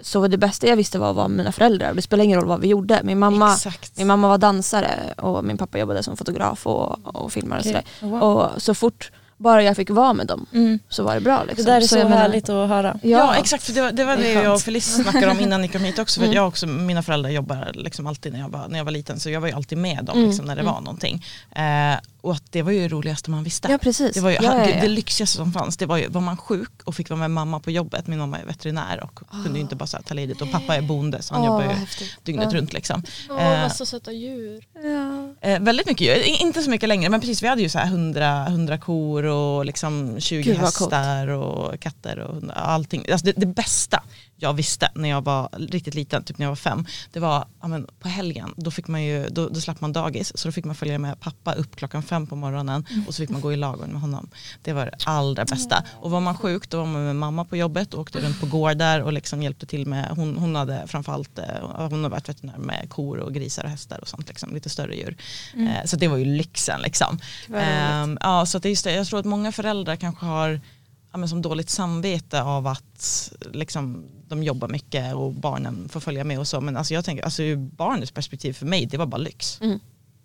så 0.00 0.20
var 0.20 0.28
det 0.28 0.38
bästa 0.38 0.66
jag 0.66 0.76
visste 0.76 0.98
var 0.98 1.10
att 1.10 1.16
vara 1.16 1.28
med 1.28 1.36
mina 1.36 1.52
föräldrar. 1.52 1.94
Det 1.94 2.02
spelar 2.02 2.24
ingen 2.24 2.38
roll 2.40 2.48
vad 2.48 2.60
vi 2.60 2.68
gjorde. 2.68 3.00
Min 3.04 3.18
mamma, 3.18 3.52
Exakt. 3.52 3.96
min 3.98 4.06
mamma 4.06 4.28
var 4.28 4.38
dansare 4.38 5.14
och 5.16 5.44
min 5.44 5.58
pappa 5.58 5.78
jobbade 5.78 6.02
som 6.02 6.16
fotograf 6.16 6.66
och, 6.66 7.16
och 7.16 7.32
filmare 7.32 7.60
och 7.60 7.66
Okej. 7.66 7.82
sådär. 8.00 8.10
Wow. 8.10 8.22
Och 8.22 8.62
så 8.62 8.74
fort, 8.74 9.10
bara 9.36 9.62
jag 9.62 9.76
fick 9.76 9.90
vara 9.90 10.12
med 10.12 10.26
dem 10.26 10.46
Mm. 10.52 10.78
så 10.88 11.02
var 11.02 11.14
det 11.14 11.20
bra. 11.20 11.38
Det 11.40 11.46
Liksom. 11.46 11.64
där 11.64 11.76
är 11.76 11.80
så, 11.80 11.98
jag 11.98 12.04
menar- 12.04 12.22
härligt 12.22 12.48
att 12.48 12.68
höra. 12.68 12.98
Ja, 13.02 13.08
Ja, 13.18 13.34
exakt, 13.36 13.64
för 13.64 13.72
det 13.72 13.82
var 13.82 13.92
det, 13.92 14.04
var 14.04 14.16
Det 14.16 14.22
det 14.22 14.32
jag 14.32 14.54
och 14.54 14.60
Felice 14.60 14.94
snackade 15.02 15.30
om 15.30 15.40
innan 15.40 15.62
ni 15.62 15.68
kom 15.68 15.84
hit 15.84 15.98
också. 15.98 16.20
För 16.20 16.26
Mm. 16.26 16.36
jag 16.36 16.48
också, 16.48 16.66
mina 16.66 17.02
föräldrar 17.02 17.30
jobbar 17.30 17.70
liksom 17.74 18.06
alltid 18.06 18.32
när 18.32 18.40
jag, 18.40 18.48
var, 18.48 18.68
när 18.68 18.78
jag 18.78 18.84
var 18.84 18.92
liten 18.92 19.20
så 19.20 19.30
jag 19.30 19.40
var 19.40 19.48
ju 19.48 19.54
alltid 19.54 19.78
med 19.78 20.04
dem 20.04 20.16
Mm, 20.16 20.28
liksom, 20.28 20.46
när 20.46 20.54
det 20.56 20.60
mm. 20.62 20.74
var 20.74 20.80
någonting. 20.80 21.24
Eh, 21.56 21.94
och 22.26 22.32
att 22.32 22.52
det 22.52 22.62
var 22.62 22.72
ju 22.72 22.80
det 22.80 22.88
roligaste 22.88 23.30
man 23.30 23.44
visste. 23.44 23.68
ja 23.72 23.78
precis. 23.78 24.14
Det 24.14 24.20
var 24.20 24.30
ju 24.30 24.36
ja, 24.36 24.42
ja, 24.42 24.64
Det, 24.64 24.70
ja. 24.70 24.80
det 24.80 24.88
lyxigaste 24.88 25.36
som 25.36 25.52
fanns. 25.52 25.76
Det 25.76 25.86
var 25.86 25.96
ju, 25.96 26.08
var 26.08 26.20
man 26.20 26.36
sjuk 26.36 26.70
och 26.84 26.94
fick 26.94 27.10
vara 27.10 27.18
med 27.20 27.30
mamma 27.30 27.60
på 27.60 27.70
jobbet, 27.70 28.06
min 28.06 28.18
mamma 28.18 28.38
är 28.38 28.44
veterinär 28.46 29.02
och 29.04 29.14
kunde 29.44 29.58
ju 29.58 29.60
inte 29.60 29.76
bara 29.76 29.86
ta 29.86 30.14
ledigt 30.14 30.42
och 30.42 30.50
pappa 30.52 30.76
är 30.76 30.82
bonde 30.82 31.22
så 31.22 31.34
han 31.34 31.42
Åh, 31.42 31.46
jobbar 31.48 31.62
ju 31.62 31.68
häftigt. 31.68 32.16
dygnet 32.22 32.52
Ja. 32.52 32.58
runt 32.58 32.72
liksom. 32.72 33.02
Åh, 33.30 33.42
Eh, 33.52 33.60
massa 33.62 33.86
söta 33.86 34.12
djur. 34.12 34.64
Eh, 35.40 35.60
väldigt 35.60 35.86
mycket 35.86 36.06
djur, 36.06 36.40
inte 36.42 36.62
så 36.62 36.70
mycket 36.70 36.88
längre 36.88 37.10
men 37.10 37.20
precis 37.20 37.42
vi 37.42 37.46
hade 37.48 37.62
ju 37.62 37.68
så 37.68 37.78
här 37.78 37.86
100, 37.86 38.46
100 38.46 38.78
kor 38.78 39.24
och 39.24 39.64
liksom 39.66 40.16
20 40.20 40.42
Gud, 40.42 40.56
hästar 40.56 41.28
och 41.28 41.80
katter 41.80 42.18
och 42.18 42.34
hundar, 42.34 42.54
allting. 42.54 43.04
Alltså 43.12 43.26
det, 43.26 43.32
det 43.36 43.46
bästa 43.46 44.02
jag 44.38 44.52
visste 44.52 44.90
när 44.94 45.08
jag 45.08 45.24
var 45.24 45.48
riktigt 45.52 45.94
liten, 45.94 46.24
typ 46.24 46.38
när 46.38 46.46
jag 46.46 46.50
var 46.50 46.56
fem, 46.56 46.86
det 47.12 47.20
var 47.20 47.44
ja, 47.60 47.68
men 47.68 47.86
på 48.00 48.08
helgen, 48.08 48.54
då, 48.56 48.70
fick 48.70 48.88
man 48.88 49.02
ju, 49.04 49.28
då, 49.28 49.48
då 49.48 49.60
slapp 49.60 49.80
man 49.80 49.92
dagis 49.92 50.32
så 50.38 50.48
då 50.48 50.52
fick 50.52 50.64
man 50.64 50.74
följa 50.74 50.98
med 50.98 51.20
pappa 51.20 51.52
upp 51.52 51.76
klockan 51.76 52.02
fem 52.02 52.26
på 52.26 52.36
morgonen 52.36 52.86
och 53.08 53.14
så 53.14 53.22
fick 53.22 53.30
man 53.30 53.40
gå 53.40 53.52
i 53.52 53.56
ladugården 53.56 53.92
med 53.92 54.00
honom. 54.00 54.30
Det 54.62 54.72
var 54.72 54.86
det 54.86 54.96
allra 55.04 55.44
bästa. 55.44 55.84
Och 56.00 56.10
var 56.10 56.20
man 56.20 56.36
sjuk 56.38 56.68
då 56.70 56.78
var 56.78 56.86
man 56.86 57.04
med 57.04 57.16
mamma 57.16 57.44
på 57.44 57.56
jobbet 57.56 57.94
och 57.94 58.00
åkte 58.00 58.20
runt 58.20 58.40
på 58.40 58.46
gårdar 58.46 59.00
och 59.00 59.12
liksom 59.12 59.42
hjälpte 59.42 59.66
till 59.66 59.86
med, 59.86 60.08
hon, 60.16 60.36
hon 60.38 60.54
hade 60.54 60.82
framförallt, 60.86 61.38
eh, 61.38 61.44
hon 61.90 62.02
har 62.02 62.10
varit 62.10 62.28
veterinär 62.28 62.58
med 62.58 62.86
kor 62.90 63.18
och 63.18 63.34
grisar 63.34 63.64
och 63.64 63.70
hästar 63.70 63.98
och 64.00 64.08
sånt, 64.08 64.28
liksom, 64.28 64.54
lite 64.54 64.68
större 64.68 64.96
djur. 64.96 65.16
Eh, 65.56 65.84
Så 65.84 65.96
det 65.96 66.08
var 66.08 66.16
ju 66.16 66.24
lyxen 66.24 66.80
liksom. 66.80 67.18
Ehm, 67.54 68.18
ja, 68.20 68.46
så 68.46 68.58
det 68.58 68.68
just 68.68 68.84
det. 68.84 68.92
Jag 68.92 69.06
tror 69.06 69.18
att 69.20 69.26
många 69.26 69.52
föräldrar 69.52 69.96
kanske 69.96 70.26
har 70.26 70.60
ja, 71.16 71.18
men 71.20 71.28
som 71.28 71.42
dåligt 71.42 71.70
samvete 71.70 72.42
av 72.42 72.66
att 72.66 73.32
liksom, 73.52 74.04
de 74.28 74.42
jobbar 74.42 74.68
mycket 74.68 75.14
och 75.14 75.32
barnen 75.32 75.88
får 75.88 76.00
följa 76.00 76.24
med 76.24 76.38
och 76.38 76.46
så. 76.48 76.60
Men 76.60 76.76
alltså, 76.76 76.94
jag 76.94 77.04
tänker, 77.04 77.24
alltså, 77.24 77.42
ur 77.42 77.56
barnets 77.56 78.10
perspektiv 78.12 78.52
för 78.52 78.66
mig, 78.66 78.86
det 78.86 78.96
var 78.96 79.06
bara 79.06 79.16
lyx. 79.16 79.60
Mm. 79.60 79.78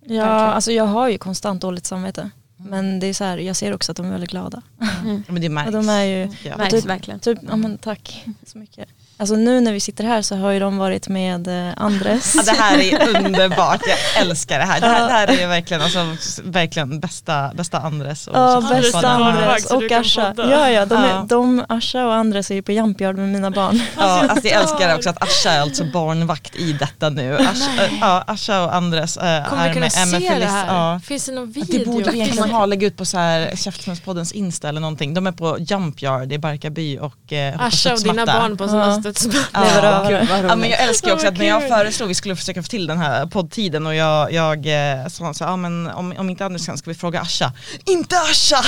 Ja, 0.05 0.23
alltså 0.25 0.71
jag 0.71 0.83
har 0.85 1.09
ju 1.09 1.17
konstant 1.17 1.61
dåligt 1.61 1.85
samvete. 1.85 2.29
Men 2.57 2.99
det 2.99 3.07
är 3.07 3.13
så 3.13 3.23
här, 3.23 3.37
jag 3.37 3.55
ser 3.55 3.73
också 3.73 3.91
att 3.91 3.97
de 3.97 4.05
är 4.05 4.11
väldigt 4.11 4.29
glada. 4.31 4.61
Ja, 4.79 4.85
Men 5.27 5.41
det 5.41 5.49
märks. 5.49 5.67
Och 5.67 5.73
de 5.73 5.89
är 5.89 6.03
ju, 6.03 6.29
Ja. 6.43 6.57
Märks 6.57 6.71
typ- 6.71 6.85
verkligen. 6.85 7.19
typ, 7.19 7.39
ja 7.49 7.55
men 7.55 7.77
tack 7.77 8.25
så 8.43 8.57
mycket. 8.57 8.89
Alltså 9.21 9.35
nu 9.35 9.61
när 9.61 9.73
vi 9.73 9.79
sitter 9.79 10.03
här 10.03 10.21
så 10.21 10.35
har 10.35 10.51
ju 10.51 10.59
de 10.59 10.77
varit 10.77 11.07
med 11.07 11.47
eh, 11.67 11.73
Andres. 11.77 12.35
Ja, 12.35 12.43
det 12.43 12.51
här 12.61 12.77
är 12.79 13.25
underbart, 13.25 13.81
jag 13.87 14.21
älskar 14.21 14.59
det 14.59 14.65
här. 14.65 14.81
Det 14.81 14.87
här, 14.87 15.07
det 15.07 15.13
här 15.13 15.27
är 15.43 15.47
verkligen, 15.47 15.81
alltså, 15.83 16.15
verkligen 16.43 16.99
bästa, 16.99 17.51
bästa 17.55 17.79
Andres. 17.79 18.27
Och 18.27 18.35
Ja, 18.37 18.63
bästa 18.69 19.09
Andres 19.09 19.65
och 19.65 19.91
Asha. 19.91 20.33
Ja, 20.37 20.69
ja, 20.69 20.85
de, 20.85 20.95
Ja. 20.95 21.05
är, 21.23 21.27
de, 21.27 21.65
Asha 21.69 22.05
och 22.05 22.13
Andres 22.13 22.51
är 22.51 22.55
ju 22.55 22.61
på 22.61 22.71
Jump 22.71 23.01
Yard 23.01 23.15
med 23.17 23.29
mina 23.29 23.51
barn. 23.51 23.81
Ja, 23.97 24.03
alltså 24.29 24.47
jag 24.47 24.61
älskar 24.61 24.95
också 24.95 25.09
att 25.09 25.23
Asha 25.23 25.51
är 25.51 25.61
alltså 25.61 25.83
barnvakt 25.83 26.55
i 26.55 26.73
detta 26.73 27.09
nu. 27.09 27.35
Asha, 27.35 27.85
äh, 27.85 27.93
ja, 28.01 28.23
Asha 28.27 28.63
och 28.65 28.75
Andres 28.75 29.17
äh, 29.17 29.45
Kommer 29.49 29.63
vi 29.63 29.69
är 29.69 29.73
kunna 29.73 29.85
med, 29.85 30.23
är 30.23 30.29
med 30.29 30.41
det 30.41 30.45
här? 30.47 30.67
Ja. 30.67 30.99
Finns 31.03 31.25
det 31.25 31.31
någon 31.31 31.51
Det 31.51 31.59
video? 31.61 31.91
borde 31.91 32.11
vi 32.11 32.19
egentligen 32.19 32.49
ha, 32.49 32.65
lägga 32.65 32.87
ut 32.87 32.97
på 32.97 33.05
så 33.05 33.17
här 33.17 33.55
Käftsmällspoddens 33.55 34.31
Insta 34.31 34.69
eller 34.69 34.81
någonting. 34.81 35.13
De 35.13 35.27
är 35.27 35.31
på 35.31 35.57
Jump 35.59 36.01
Yard 36.01 36.33
i 36.33 36.37
Barkarby 36.37 36.99
och 36.99 37.33
eh, 37.33 37.61
Asha 37.65 37.93
och 37.93 38.01
dina 38.01 38.25
barn 38.25 38.57
på 38.57 38.67
sådana 38.67 39.01
Ja. 39.53 39.59
Lever 39.63 39.83
Ja. 39.83 39.89
över 40.11 40.11
det. 40.11 40.47
Ja, 40.47 40.55
men 40.55 40.69
jag 40.69 40.79
älskar 40.79 41.13
också 41.13 41.27
att 41.27 41.37
när 41.37 41.45
jag 41.47 41.67
föreslog 41.67 42.07
vi 42.07 42.15
skulle 42.15 42.35
försöka 42.35 42.63
få 42.63 42.67
till 42.69 42.87
den 42.87 42.97
här 42.97 43.25
poddtiden 43.25 43.87
och 43.87 43.95
jag, 43.95 44.33
jag 44.33 44.65
eh, 45.01 45.07
sa 45.07 45.33
så 45.33 45.43
här, 45.43 45.51
ja, 45.51 45.55
men 45.57 45.87
om, 45.87 46.13
om 46.17 46.29
inte 46.29 46.45
Anders 46.45 46.65
kan 46.65 46.77
ska 46.77 46.89
vi 46.89 46.95
fråga 46.95 47.21
Asha. 47.21 47.51
Inte 47.85 48.15
Asha! 48.19 48.55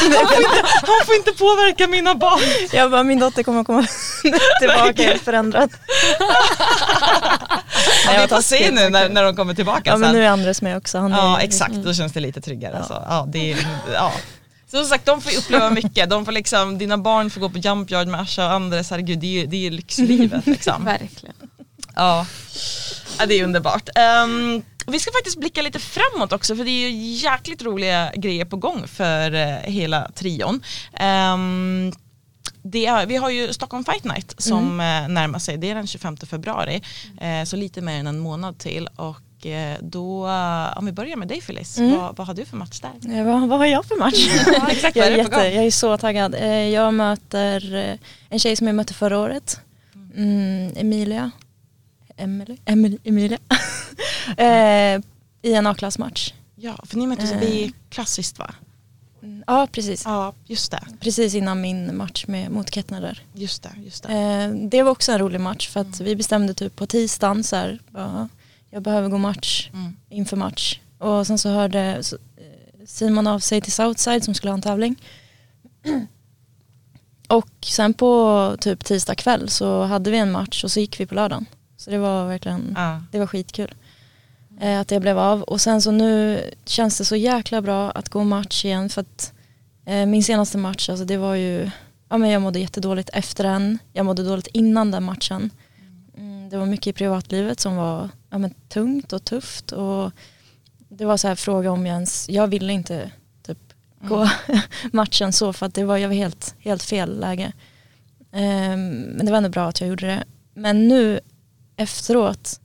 Han 0.00 0.28
får 0.28 0.36
inte, 0.38 0.62
han 0.86 1.06
får 1.06 1.14
inte 1.14 1.32
påverka 1.32 1.86
mina 1.86 2.14
barn. 2.14 2.40
Jag 2.72 2.90
bara, 2.90 3.02
min 3.02 3.18
dotter 3.18 3.42
kommer 3.42 3.64
komma 3.64 3.86
tillbaka 4.60 5.02
helt 5.02 5.22
förändrad. 5.22 5.70
Ja, 8.06 8.22
vi 8.22 8.28
får 8.28 8.40
se 8.40 8.70
nu 8.70 8.88
när, 8.88 9.08
när 9.08 9.24
de 9.24 9.36
kommer 9.36 9.54
tillbaka 9.54 9.80
Ja 9.84 9.96
men 9.96 10.08
sen. 10.08 10.16
nu 10.16 10.24
är 10.24 10.28
Andres 10.30 10.62
med 10.62 10.76
också. 10.76 10.98
Han 10.98 11.12
är, 11.12 11.16
Ja 11.16 11.40
exakt, 11.40 11.74
då 11.74 11.94
känns 11.94 12.12
det 12.12 12.20
lite 12.20 12.40
tryggare. 12.40 12.78
Alltså. 12.78 13.02
Ja, 13.08 13.24
det 13.28 13.52
är, 13.52 13.66
ja. 13.94 14.12
Så 14.76 14.82
som 14.82 14.88
sagt, 14.88 15.06
de 15.06 15.20
får 15.20 15.38
uppleva 15.38 15.70
mycket. 15.70 16.10
De 16.10 16.24
får 16.24 16.32
liksom, 16.32 16.78
dina 16.78 16.98
barn 16.98 17.30
får 17.30 17.40
gå 17.40 17.48
på 17.48 17.58
Jump 17.58 17.90
Yard 17.90 18.08
med 18.08 18.20
Asha 18.20 18.46
och 18.46 18.52
Andres, 18.52 18.90
herregud 18.90 19.18
det 19.18 19.42
är 19.42 19.46
det 19.46 19.66
är 19.66 19.70
lyxlivet. 19.70 20.46
Liksom. 20.46 20.84
Verkligen. 20.84 21.34
Ja. 21.94 22.26
ja, 23.18 23.26
det 23.26 23.34
är 23.34 23.44
underbart. 23.44 23.88
Och 24.86 24.94
vi 24.94 24.98
ska 24.98 25.12
faktiskt 25.12 25.38
blicka 25.38 25.62
lite 25.62 25.78
framåt 25.78 26.32
också 26.32 26.56
för 26.56 26.64
det 26.64 26.70
är 26.70 26.88
ju 26.88 27.12
jäkligt 27.14 27.62
roliga 27.62 28.12
grejer 28.16 28.44
på 28.44 28.56
gång 28.56 28.88
för 28.88 29.34
eh, 29.34 29.72
hela 29.72 30.10
trion. 30.14 30.62
Det 32.62 32.86
är, 32.86 33.06
vi 33.06 33.16
har 33.16 33.30
ju 33.30 33.52
Stockholm 33.52 33.84
Fight 33.84 34.04
Night 34.04 34.34
som 34.38 34.80
eh, 34.80 35.08
närmar 35.08 35.38
sig, 35.38 35.56
det 35.56 35.70
är 35.70 35.74
den 35.74 35.86
25 35.86 36.16
februari. 36.16 36.82
Eh, 37.20 37.44
så 37.44 37.56
lite 37.56 37.80
mer 37.80 38.00
än 38.00 38.06
en 38.06 38.18
månad 38.18 38.58
till 38.58 38.88
och 38.96 39.16
då, 39.80 40.26
eh, 40.28 40.78
om 40.78 40.86
vi 40.86 40.92
börjar 40.92 41.16
med 41.16 41.28
dig 41.28 41.40
Felice, 41.40 41.78
Mm. 41.78 41.96
vad, 42.00 42.16
vad 42.16 42.26
har 42.26 42.34
du 42.34 42.44
för 42.44 42.56
match 42.56 42.80
där? 42.80 43.16
Ja, 43.16 43.24
vad, 43.24 43.48
vad 43.48 43.58
har 43.58 43.66
jag 43.66 43.84
för 43.84 43.96
match? 43.96 44.28
Ja, 44.58 44.68
exakt, 44.70 44.96
jag, 44.96 45.06
är 45.06 45.16
jätte, 45.16 45.36
jag 45.36 45.64
är 45.66 45.70
så 45.70 45.96
taggad. 45.98 46.34
Eh, 46.34 46.68
Jag 46.68 46.94
möter 46.94 47.74
eh, 47.74 47.98
en 48.28 48.38
tjej 48.38 48.56
som 48.56 48.66
jag 48.66 48.76
mötte 48.76 48.94
förra 48.94 49.18
året. 49.18 49.60
Mm, 50.16 50.72
Emilia. 50.76 51.30
Emily? 52.16 52.56
Emily 52.64 52.98
Emilia. 53.04 53.38
I 55.42 55.54
en 55.54 55.66
A-klassmatch. 55.66 56.32
Ja, 56.56 56.76
för 56.86 56.96
ni 56.96 57.06
möttes 57.06 57.32
Eh. 57.32 57.42
i 57.42 57.72
klassiskt 57.90 58.38
va? 58.38 58.54
Mm, 59.22 59.44
Ja 59.46 59.68
precis. 59.72 60.02
Ja, 60.04 60.32
just 60.46 60.70
det. 60.70 60.80
Precis 61.00 61.34
innan 61.34 61.60
min 61.60 61.96
match 61.96 62.24
med, 62.26 62.50
mot 62.50 62.74
Kettner 62.74 63.00
där. 63.00 63.22
Just 63.34 63.62
det, 63.62 63.70
just 63.84 64.02
det. 64.02 64.12
Eh, 64.12 64.48
det 64.68 64.82
var 64.82 64.90
också 64.90 65.12
en 65.12 65.18
rolig 65.18 65.40
match 65.40 65.68
för 65.68 65.80
att 65.80 66.00
vi 66.00 66.16
bestämde 66.16 66.54
typ 66.54 66.76
på 66.76 66.86
tisdagen 66.86 67.44
så 67.44 67.56
här, 67.56 67.78
bara, 67.90 68.28
jag 68.70 68.82
behöver 68.82 69.08
gå 69.08 69.18
match 69.18 69.70
Mm. 69.72 69.96
inför 70.08 70.36
match. 70.36 70.80
Och 70.98 71.26
sen 71.26 71.38
så 71.38 71.48
hörde 71.48 71.80
eh, 71.80 72.02
Simon 72.86 73.26
av 73.26 73.38
sig 73.38 73.60
till 73.60 73.72
Southside 73.72 74.24
som 74.24 74.34
skulle 74.34 74.50
ha 74.50 74.54
en 74.56 74.62
tävling. 74.62 74.96
Och 77.28 77.48
sen 77.62 77.94
på 77.94 78.56
typ 78.60 78.84
tisdag 78.84 79.14
kväll 79.14 79.48
så 79.48 79.82
hade 79.82 80.10
vi 80.10 80.18
en 80.18 80.32
match 80.32 80.64
och 80.64 80.70
så 80.70 80.80
gick 80.80 81.00
vi 81.00 81.06
på 81.06 81.14
lördagen. 81.14 81.46
Så 81.76 81.90
det 81.90 81.98
var 81.98 82.26
verkligen, 82.28 82.72
Ja. 82.76 83.02
det 83.12 83.18
var 83.18 83.26
skitkul. 83.26 83.74
Eh, 84.60 84.80
att 84.80 84.88
det 84.88 85.00
blev 85.00 85.18
av. 85.18 85.42
Och 85.42 85.60
sen 85.60 85.82
så 85.82 85.90
nu 85.90 86.40
känns 86.64 86.98
det 86.98 87.04
så 87.04 87.16
jäkla 87.16 87.62
bra 87.62 87.90
att 87.90 88.08
gå 88.08 88.24
match 88.24 88.64
igen 88.64 88.88
för 88.88 89.00
att 89.00 89.32
eh, 89.86 90.06
min 90.06 90.24
senaste 90.24 90.58
match, 90.58 90.88
alltså 90.88 91.04
det 91.04 91.16
var 91.16 91.34
ju, 91.34 91.70
ja 92.08 92.18
men 92.18 92.30
jag 92.30 92.42
mådde 92.42 92.58
jättedåligt 92.58 93.10
efter 93.12 93.44
den. 93.44 93.78
Jag 93.92 94.06
mådde 94.06 94.22
dåligt 94.24 94.46
innan 94.46 94.90
den 94.90 95.02
matchen. 95.04 95.50
Mm, 96.16 96.48
det 96.48 96.56
var 96.56 96.66
mycket 96.66 96.86
i 96.86 96.92
privatlivet 96.92 97.60
som 97.60 97.76
var 97.76 98.08
ja, 98.30 98.38
men 98.38 98.54
tungt 98.68 99.12
och 99.12 99.24
tufft 99.24 99.72
och 99.72 100.12
det 100.88 101.04
var 101.04 101.16
så 101.16 101.28
här 101.28 101.34
fråga 101.34 101.70
om 101.70 101.86
jag 101.86 101.94
ens, 101.94 102.28
jag 102.28 102.46
ville 102.46 102.72
inte 102.72 103.10
typ 103.42 103.58
gå 104.00 104.30
matchen 104.92 105.32
så 105.32 105.52
för 105.52 105.66
att 105.66 105.74
det 105.74 105.84
var, 105.84 105.96
jag 105.96 106.08
var 106.08 106.14
helt, 106.14 106.54
helt 106.58 106.82
fel 106.82 107.20
läge. 107.20 107.52
Ehm, 108.32 109.00
men 109.00 109.26
det 109.26 109.32
var 109.32 109.36
ändå 109.36 109.48
bra 109.48 109.68
att 109.68 109.80
jag 109.80 109.88
gjorde 109.88 110.06
det. 110.06 110.24
Men 110.54 110.88
nu 110.88 111.20
efteråt 111.76 112.60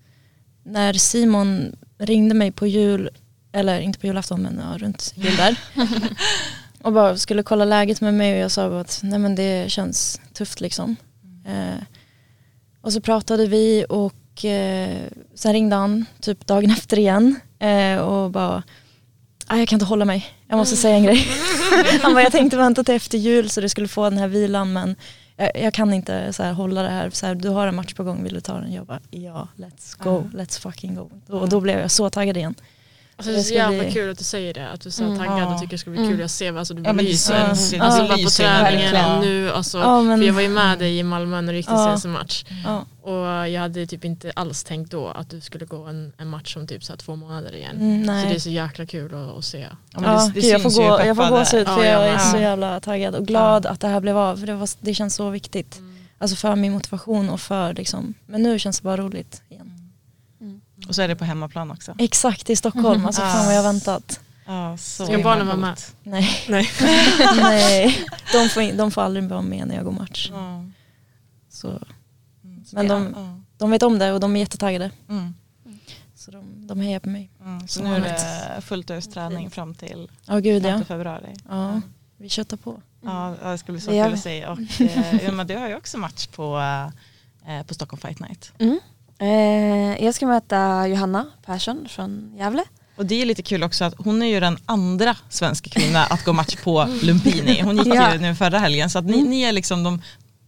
när 0.63 0.93
Simon 0.93 1.75
ringde 1.97 2.35
mig 2.35 2.51
på 2.51 2.67
jul, 2.67 3.09
eller 3.51 3.79
inte 3.79 3.99
på 3.99 4.07
julafton 4.07 4.41
men 4.41 4.61
ja, 4.71 4.77
runt 4.77 5.13
jul 5.15 5.35
där. 5.35 5.59
och 6.81 6.93
bara 6.93 7.17
skulle 7.17 7.43
kolla 7.43 7.65
läget 7.65 8.01
med 8.01 8.13
mig 8.13 8.33
och 8.33 8.39
jag 8.39 8.51
sa 8.51 8.79
att 8.79 8.99
nej 9.03 9.19
men 9.19 9.35
det 9.35 9.71
känns 9.71 10.21
tufft 10.33 10.61
liksom. 10.61 10.95
Eh, 11.45 11.83
och 12.81 12.93
så 12.93 13.01
pratade 13.01 13.47
vi 13.47 13.85
och 13.89 14.45
eh, 14.45 14.97
sen 15.35 15.53
ringde 15.53 15.75
han 15.75 16.05
typ 16.19 16.47
dagen 16.47 16.71
efter 16.71 16.99
igen 16.99 17.39
eh, 17.59 17.97
och 17.97 18.31
bara 18.31 18.63
"Ah, 19.47 19.57
jag 19.57 19.67
kan 19.67 19.75
inte 19.75 19.85
hålla 19.85 20.05
mig, 20.05 20.25
jag 20.47 20.57
måste 20.57 20.75
säga 20.75 20.95
en 20.95 21.03
grej. 21.03 21.27
han 22.01 22.13
bara 22.13 22.23
jag 22.23 22.31
tänkte 22.31 22.57
vänta 22.57 22.83
till 22.83 22.95
efter 22.95 23.17
jul 23.17 23.49
så 23.49 23.61
du 23.61 23.69
skulle 23.69 23.87
få 23.87 24.03
den 24.09 24.17
här 24.19 24.27
vilan 24.27 24.73
men 24.73 24.95
jag, 25.37 25.51
jag 25.61 25.73
kan 25.73 25.93
inte 25.93 26.33
så 26.33 26.43
här, 26.43 26.53
hålla 26.53 26.83
det 26.83 26.89
här. 26.89 27.09
Så 27.09 27.25
här, 27.25 27.35
du 27.35 27.49
har 27.49 27.67
en 27.67 27.75
match 27.75 27.93
på 27.93 28.03
gång, 28.03 28.23
vill 28.23 28.33
du 28.33 28.41
ta 28.41 28.53
den? 28.53 28.73
Jag 28.73 28.85
bara 28.85 28.99
ja, 29.11 29.47
let's 29.55 30.03
go, 30.03 30.29
let's 30.33 30.61
fucking 30.61 30.95
go. 30.95 31.09
Och 31.27 31.49
då 31.49 31.59
blev 31.59 31.79
jag 31.79 31.91
så 31.91 32.09
taggad 32.09 32.37
igen. 32.37 32.55
Alltså 33.27 33.31
det 33.31 33.39
är 33.39 33.43
så 33.43 33.53
jävla 33.53 33.83
bli- 33.83 33.91
kul 33.91 34.11
att 34.11 34.17
du 34.17 34.23
säger 34.23 34.53
det, 34.53 34.69
att 34.69 34.81
du 34.81 34.89
är 34.89 34.91
så 34.91 35.03
Mm. 35.03 35.17
taggad 35.17 35.39
Ja. 35.39 35.53
och 35.53 35.59
tycker 35.61 35.71
det 35.71 35.77
ska 35.77 35.89
bli 35.89 36.07
kul. 36.09 36.19
Jag 36.19 36.29
ser 36.29 36.57
alltså 36.57 36.73
du 36.73 36.83
Ja, 36.83 36.91
lyser. 36.91 37.35
Ja. 37.35 37.41
Alltså 37.49 37.71
det 38.01 38.07
bara 38.09 38.17
på 38.23 38.29
träningen 38.29 39.05
och 39.15 39.21
nu, 39.21 39.51
alltså, 39.51 39.77
Ja, 39.79 40.01
men- 40.01 40.19
för 40.19 40.25
jag 40.27 40.33
var 40.33 40.41
ju 40.41 40.49
med 40.49 40.79
dig 40.79 40.97
i 40.99 41.03
Malmö 41.03 41.41
när 41.41 41.53
du 41.53 41.57
gick 41.57 41.65
till 41.67 41.75
Ja. 41.75 41.85
senaste 41.85 42.07
match. 42.07 42.45
Ja. 42.65 42.85
Och 43.03 43.49
jag 43.49 43.61
hade 43.61 43.85
typ 43.85 44.05
inte 44.05 44.31
alls 44.35 44.63
tänkt 44.63 44.91
då 44.91 45.07
att 45.07 45.29
du 45.29 45.41
skulle 45.41 45.65
gå 45.65 45.83
en, 45.83 46.13
en 46.17 46.27
match 46.27 46.57
om 46.57 46.67
typ 46.67 46.83
så 46.83 46.91
här 46.93 46.97
två 46.97 47.15
månader 47.15 47.55
igen. 47.55 47.75
Mm, 47.81 48.05
Så 48.23 48.29
det 48.29 48.35
är 48.35 48.39
så 48.39 48.49
jäkla 48.49 48.85
kul 48.85 49.13
att, 49.15 49.37
att 49.37 49.45
se. 49.45 49.67
Ja, 49.93 49.99
men 49.99 50.03
Ja, 50.03 50.19
det, 50.25 50.27
det 50.33 50.41
gud, 50.41 50.43
jag, 50.51 50.61
får 50.63 50.71
gå, 50.71 51.05
jag 51.05 51.15
får 51.15 51.29
gåshud 51.29 51.67
för 51.67 51.83
Ja, 51.83 51.85
jag 51.85 52.07
jag 52.07 52.13
är 52.13 52.17
så 52.17 52.37
jävla 52.37 52.79
taggad 52.79 53.15
och 53.15 53.27
glad 53.27 53.65
att 53.65 53.79
det 53.79 53.87
här 53.87 53.99
blev 53.99 54.17
av. 54.17 54.37
För 54.37 54.47
det, 54.47 54.53
var, 54.55 54.69
det 54.79 54.93
känns 54.93 55.15
så 55.15 55.29
viktigt. 55.29 55.81
Alltså 56.17 56.35
för 56.37 56.55
min 56.55 56.71
motivation 56.71 57.29
och 57.29 57.41
för 57.41 57.73
liksom, 57.73 58.13
men 58.27 58.43
nu 58.43 58.59
känns 58.59 58.79
det 58.79 58.83
bara 58.83 58.97
roligt 58.97 59.41
igen. 59.49 59.70
Och 60.87 60.95
så 60.95 61.01
är 61.01 61.07
det 61.07 61.15
på 61.15 61.25
hemmaplan 61.25 61.71
också. 61.71 61.95
Exakt 61.97 62.49
i 62.49 62.55
Stockholm, 62.55 63.05
alltså 63.05 63.21
fan 63.21 63.45
vad 63.45 63.55
jag 63.55 63.63
har 63.63 63.73
väntat. 63.73 64.19
Ja, 64.45 64.77
så 64.77 65.05
Ska 65.05 65.17
barnen 65.23 65.47
vara 65.47 65.57
med? 65.57 65.77
Nej. 66.03 66.29
Nej. 66.49 66.69
Nej. 67.41 68.05
De, 68.33 68.49
får, 68.49 68.63
in- 68.63 68.77
de 68.77 68.91
får 68.91 69.01
aldrig 69.01 69.23
vara 69.29 69.41
med 69.41 69.67
när 69.67 69.75
jag 69.75 69.85
går 69.85 69.91
match. 69.91 70.29
Ja. 70.33 70.65
Så, 71.49 71.79
Mm, 72.43 72.65
så 72.65 72.75
Men 72.75 72.87
de- 72.87 73.43
de 73.57 73.71
vet 73.71 73.83
om 73.83 73.99
det 73.99 74.11
och 74.13 74.19
de 74.19 74.35
är 74.35 74.39
jättetaggade. 74.39 74.91
Mm. 75.09 75.33
Så 76.15 76.31
de, 76.31 76.67
de 76.67 76.79
hejar 76.81 76.99
på 76.99 77.09
mig. 77.09 77.29
Mm. 77.41 77.67
Så 77.67 77.83
nu 77.83 77.95
är 77.95 77.99
det 78.01 78.61
fullt 78.61 78.89
ös 78.89 79.07
träning 79.07 79.49
fram 79.51 79.75
till, 79.75 80.11
Ja 80.25 80.39
gud 80.39 80.65
ja. 80.65 80.83
februari. 80.87 81.33
ja. 81.49 81.81
Vi 82.17 82.29
köttar 82.29 82.57
på. 82.57 82.81
Ja, 83.03 83.35
ja, 83.43 83.49
det 83.51 83.57
ska 83.57 83.71
bli 83.71 83.81
så 83.81 83.87
kul 83.91 83.95
vi. 83.97 84.13
att 84.13 84.19
se. 84.19 84.45
Och, 84.45 84.59
eh, 85.39 85.45
du 85.45 85.57
har 85.57 85.67
ju 85.67 85.75
också 85.75 85.97
match 85.97 86.27
på, 86.27 86.59
eh, 87.47 87.63
på 87.63 87.73
Stockholm 87.73 88.01
Fight 88.01 88.19
Night. 88.19 88.51
Mm. 88.59 88.79
Eh, 89.21 90.05
jag 90.05 90.15
ska 90.15 90.25
möta 90.27 90.87
Johanna 90.87 91.25
Persson 91.45 91.87
från 91.89 92.33
Gävle. 92.37 92.63
Och 92.95 93.05
det 93.05 93.21
är 93.21 93.25
lite 93.25 93.43
kul 93.43 93.63
också 93.63 93.83
att 93.85 93.93
hon 93.97 94.21
är 94.21 94.25
ju 94.25 94.39
den 94.39 94.57
andra 94.65 95.17
svenska 95.29 95.69
kvinna 95.69 96.03
att 96.05 96.23
gå 96.25 96.33
match 96.33 96.55
på 96.63 96.87
Lumpini. 97.03 97.61
Hon 97.61 97.77
gick 97.77 97.87
Ja. 97.95 98.13
ju 98.13 98.19
nu 98.19 98.35
förra 98.35 98.59
helgen 98.59 98.89
så 98.89 98.99
att 98.99 99.05
ni, 99.05 99.21
ni 99.23 99.41
är 99.41 99.51
liksom 99.51 99.83
de 99.83 100.01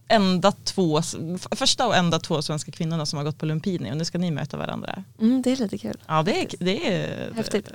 enda 0.08 0.52
två, 0.52 1.02
första 1.50 1.86
och 1.86 1.96
enda 1.96 2.18
två 2.18 2.42
svenska 2.42 2.72
kvinnorna 2.72 3.06
som 3.06 3.16
har 3.16 3.24
gått 3.24 3.38
på 3.38 3.46
Lumpini 3.46 3.92
och 3.92 3.96
nu 3.96 4.04
ska 4.04 4.18
ni 4.18 4.30
möta 4.30 4.56
varandra. 4.56 5.04
Mm, 5.20 5.42
det 5.42 5.52
är 5.52 5.56
lite 5.56 5.78
kul. 5.78 5.96
Ja 6.06 6.22
det 6.22 6.42
är, 6.42 6.46
det 6.58 6.92
är 6.94 7.32
Häftigt. 7.34 7.68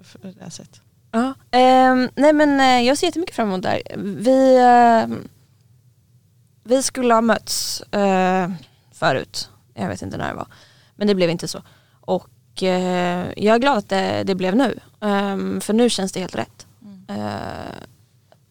f- 0.00 0.16
det 0.22 0.34
jag 0.40 0.52
sett. 0.52 0.80
Ja. 1.10 1.34
ehm, 1.50 2.08
nej 2.14 2.32
men 2.32 2.60
eh, 2.60 2.86
jag 2.86 2.98
ser 2.98 3.06
jättemycket 3.06 3.36
fram 3.36 3.48
emot 3.48 3.62
det 3.62 3.68
här. 3.68 3.82
Vi, 3.96 4.58
ehm, 4.60 5.28
vi 6.64 6.82
skulle 6.82 7.14
ha 7.14 7.20
mötts 7.20 7.80
eh, 7.80 8.50
förut. 8.92 9.48
Jag 9.74 9.88
vet 9.88 10.02
inte 10.02 10.16
när 10.16 10.28
det 10.28 10.36
var. 10.36 10.46
Men 10.96 11.06
det 11.06 11.14
blev 11.14 11.30
inte 11.30 11.48
så. 11.48 11.62
Och 12.00 12.62
eh, 12.62 13.26
jag 13.36 13.54
är 13.54 13.58
glad 13.58 13.78
att 13.78 13.88
det, 13.88 14.22
det 14.26 14.34
blev 14.34 14.56
nu. 14.56 14.78
Ehm, 15.00 15.60
för 15.60 15.72
nu 15.72 15.90
känns 15.90 16.12
det 16.12 16.20
helt 16.20 16.34
rätt. 16.34 16.66
Eh, 17.08 17.16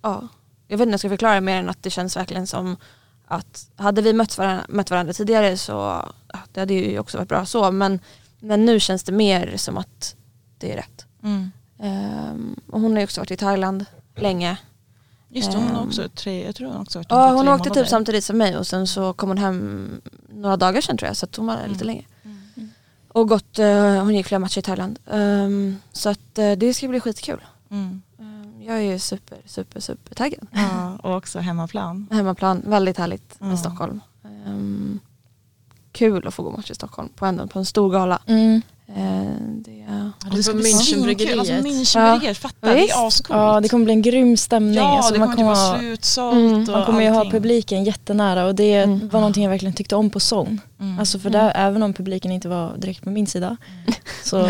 ja. 0.01 0.27
Jag 0.67 0.77
vet 0.77 0.81
inte 0.81 0.89
hur 0.89 0.91
jag 0.91 0.99
ska 0.99 1.09
förklara 1.09 1.41
mer 1.41 1.59
än 1.59 1.69
att 1.69 1.83
det 1.83 1.89
känns 1.89 2.17
verkligen 2.17 2.47
som 2.47 2.77
att 3.25 3.69
hade 3.75 4.01
vi 4.01 4.13
mött 4.13 4.37
varandra, 4.37 4.65
mött 4.69 4.91
varandra 4.91 5.13
tidigare 5.13 5.57
så 5.57 6.05
det 6.51 6.59
hade 6.59 6.73
ju 6.73 6.99
också 6.99 7.17
varit 7.17 7.29
bra 7.29 7.45
så 7.45 7.71
men, 7.71 7.99
men 8.39 8.65
nu 8.65 8.79
känns 8.79 9.03
det 9.03 9.11
mer 9.11 9.53
som 9.57 9.77
att 9.77 10.15
det 10.57 10.71
är 10.71 10.75
rätt. 10.75 11.05
Mm. 11.23 11.51
Ehm, 11.79 12.55
och 12.67 12.81
hon 12.81 12.91
har 12.91 12.99
ju 12.99 13.03
också 13.03 13.21
varit 13.21 13.31
i 13.31 13.37
Thailand 13.37 13.85
länge. 14.15 14.57
Just 15.35 15.51
det, 15.51 15.57
hon 15.57 15.67
har 15.67 15.81
Ehm. 15.81 15.87
också 15.87 16.09
tre, 16.15 16.45
jag 16.45 16.55
tror 16.55 16.67
hon 16.67 16.81
också 16.81 17.03
Ja 17.09 17.31
hon 17.33 17.47
åkte 17.47 17.69
typ 17.69 17.87
samtidigt 17.87 18.23
som 18.23 18.37
mig 18.37 18.57
och 18.57 18.67
sen 18.67 18.87
så 18.87 19.13
kom 19.13 19.29
hon 19.29 19.37
hem 19.37 19.89
några 20.29 20.57
dagar 20.57 20.81
sedan 20.81 20.97
tror 20.97 21.07
jag 21.07 21.17
så 21.17 21.25
att 21.25 21.35
hon 21.35 21.45
var 21.47 21.55
där 21.55 21.67
lite 21.67 21.83
länge. 21.85 22.05
Och 23.07 23.27
gått, 23.29 23.59
eh, 23.59 24.03
hon 24.03 24.15
gick 24.15 24.25
flera 24.27 24.39
matcher 24.39 24.59
i 24.59 24.61
Thailand. 24.61 24.99
Ehm, 25.11 25.75
så 25.91 26.09
att 26.09 26.37
eh, 26.37 26.51
det 26.51 26.73
ska 26.73 26.87
bli 26.87 26.99
skitkul. 26.99 27.41
Mm. 27.69 28.01
Ehm, 28.19 28.61
jag 28.67 28.77
är 28.77 28.81
ju 28.81 28.99
super, 28.99 29.37
super, 29.45 29.79
super 29.79 30.15
taggad. 30.15 30.47
Ja, 30.51 30.97
och 31.03 31.15
också 31.15 31.39
hemmaplan. 31.39 32.07
Hemmaplan, 32.11 32.61
väldigt 32.65 32.97
härligt 32.97 33.39
med 33.39 33.51
Ja. 33.51 33.57
Stockholm. 33.57 34.01
Ehm, 34.45 34.99
kul 35.91 36.27
att 36.27 36.33
få 36.33 36.43
gå 36.43 36.51
match 36.51 36.71
i 36.71 36.75
Stockholm 36.75 37.09
på 37.15 37.25
en, 37.25 37.47
på 37.49 37.59
en 37.59 37.65
stor 37.65 37.89
gala. 37.91 38.21
Mm. 38.25 38.61
Ehm, 38.95 39.63
det, 39.63 39.85
Och 40.29 40.35
det 40.37 40.43
ska 40.43 40.53
bli 40.53 40.63
Münchenbryggeriet. 40.73 41.39
Alltså 41.39 41.53
Münchenbryggeriet, 41.53 42.37
fatta 42.37 42.67
det 42.67 42.75
Visst. 42.75 42.95
är 42.95 43.07
ascoolt. 43.07 43.37
Ja 43.39 43.59
det 43.61 43.69
kommer 43.69 43.85
bli 43.85 43.93
en 43.93 44.01
grym 44.01 44.37
stämning. 44.37 44.75
Ja, 44.75 44.97
Alltså, 44.97 45.13
det 45.13 45.19
man 45.19 45.35
kommer 45.35 45.53
typ 45.53 45.57
vara 45.63 45.79
slutsålt 45.79 46.33
Mm, 46.35 46.61
och 46.61 46.67
Man 46.67 46.85
kommer 46.85 47.01
ju 47.01 47.09
ha 47.09 47.29
publiken 47.31 47.83
jättenära 47.83 48.45
och 48.45 48.55
det 48.55 48.73
Mm. 48.73 49.09
var 49.09 49.19
någonting 49.19 49.43
jag 49.43 49.49
verkligen 49.51 49.73
tyckte 49.73 49.95
om 49.95 50.09
på 50.09 50.19
sång. 50.19 50.61
Mm. 50.79 50.99
Alltså 50.99 51.19
för 51.19 51.29
där, 51.29 51.51
även 51.55 51.83
om 51.83 51.93
publiken 51.93 52.31
inte 52.31 52.47
var 52.49 52.77
direkt 52.77 53.03
på 53.03 53.09
min 53.09 53.27
sida 53.27 53.57
så, 54.23 54.49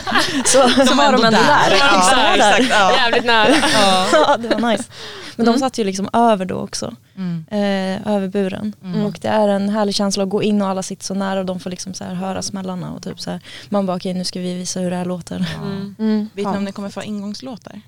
så, 0.44 0.68
så 0.86 0.94
var 0.94 1.12
de 1.12 1.24
ändå 1.24 1.30
där. 1.30 1.76
Ja, 1.80 2.14
där. 2.16 2.34
exakt, 2.34 2.66
ja. 2.70 2.92
Jävligt 2.92 3.24
nära. 3.34 3.54
Ja, 4.12 4.36
det 4.36 4.48
var 4.48 4.70
nice. 4.72 4.84
Men 5.36 5.46
de 5.46 5.58
satt 5.58 5.78
ju 5.78 5.84
liksom 5.84 6.08
över 6.12 6.44
då 6.44 6.54
också, 6.56 6.94
Mm. 7.16 7.44
eh, 7.50 8.12
över 8.14 8.28
buren. 8.28 8.72
Mm. 8.84 9.04
Och 9.06 9.18
det 9.22 9.28
är 9.28 9.48
en 9.48 9.68
härlig 9.68 9.94
känsla 9.94 10.22
att 10.22 10.28
gå 10.30 10.42
in 10.42 10.62
och 10.62 10.68
alla 10.68 10.82
sitter 10.82 11.04
så 11.04 11.14
nära 11.14 11.40
och 11.40 11.46
de 11.46 11.60
får 11.60 11.70
liksom 11.70 11.94
så 11.94 12.04
här 12.04 12.14
höra 12.14 12.42
smällarna 12.42 12.92
och 12.92 13.02
typ 13.02 13.20
så 13.20 13.30
här, 13.30 13.40
man 13.68 13.86
bara 13.86 13.96
okej 13.96 14.14
nu 14.14 14.24
ska 14.24 14.40
vi 14.40 14.54
visa 14.54 14.80
hur 14.80 14.90
det 14.90 14.96
här 14.96 15.04
låter. 15.04 15.36
Mm. 15.62 15.94
Mm, 15.98 16.20
Vet 16.34 16.36
ni 16.36 16.42
ja. 16.52 16.56
om 16.58 16.64
ni 16.64 16.72
kommer 16.72 16.88
få 16.88 17.02
ingångslåtar? 17.02 17.80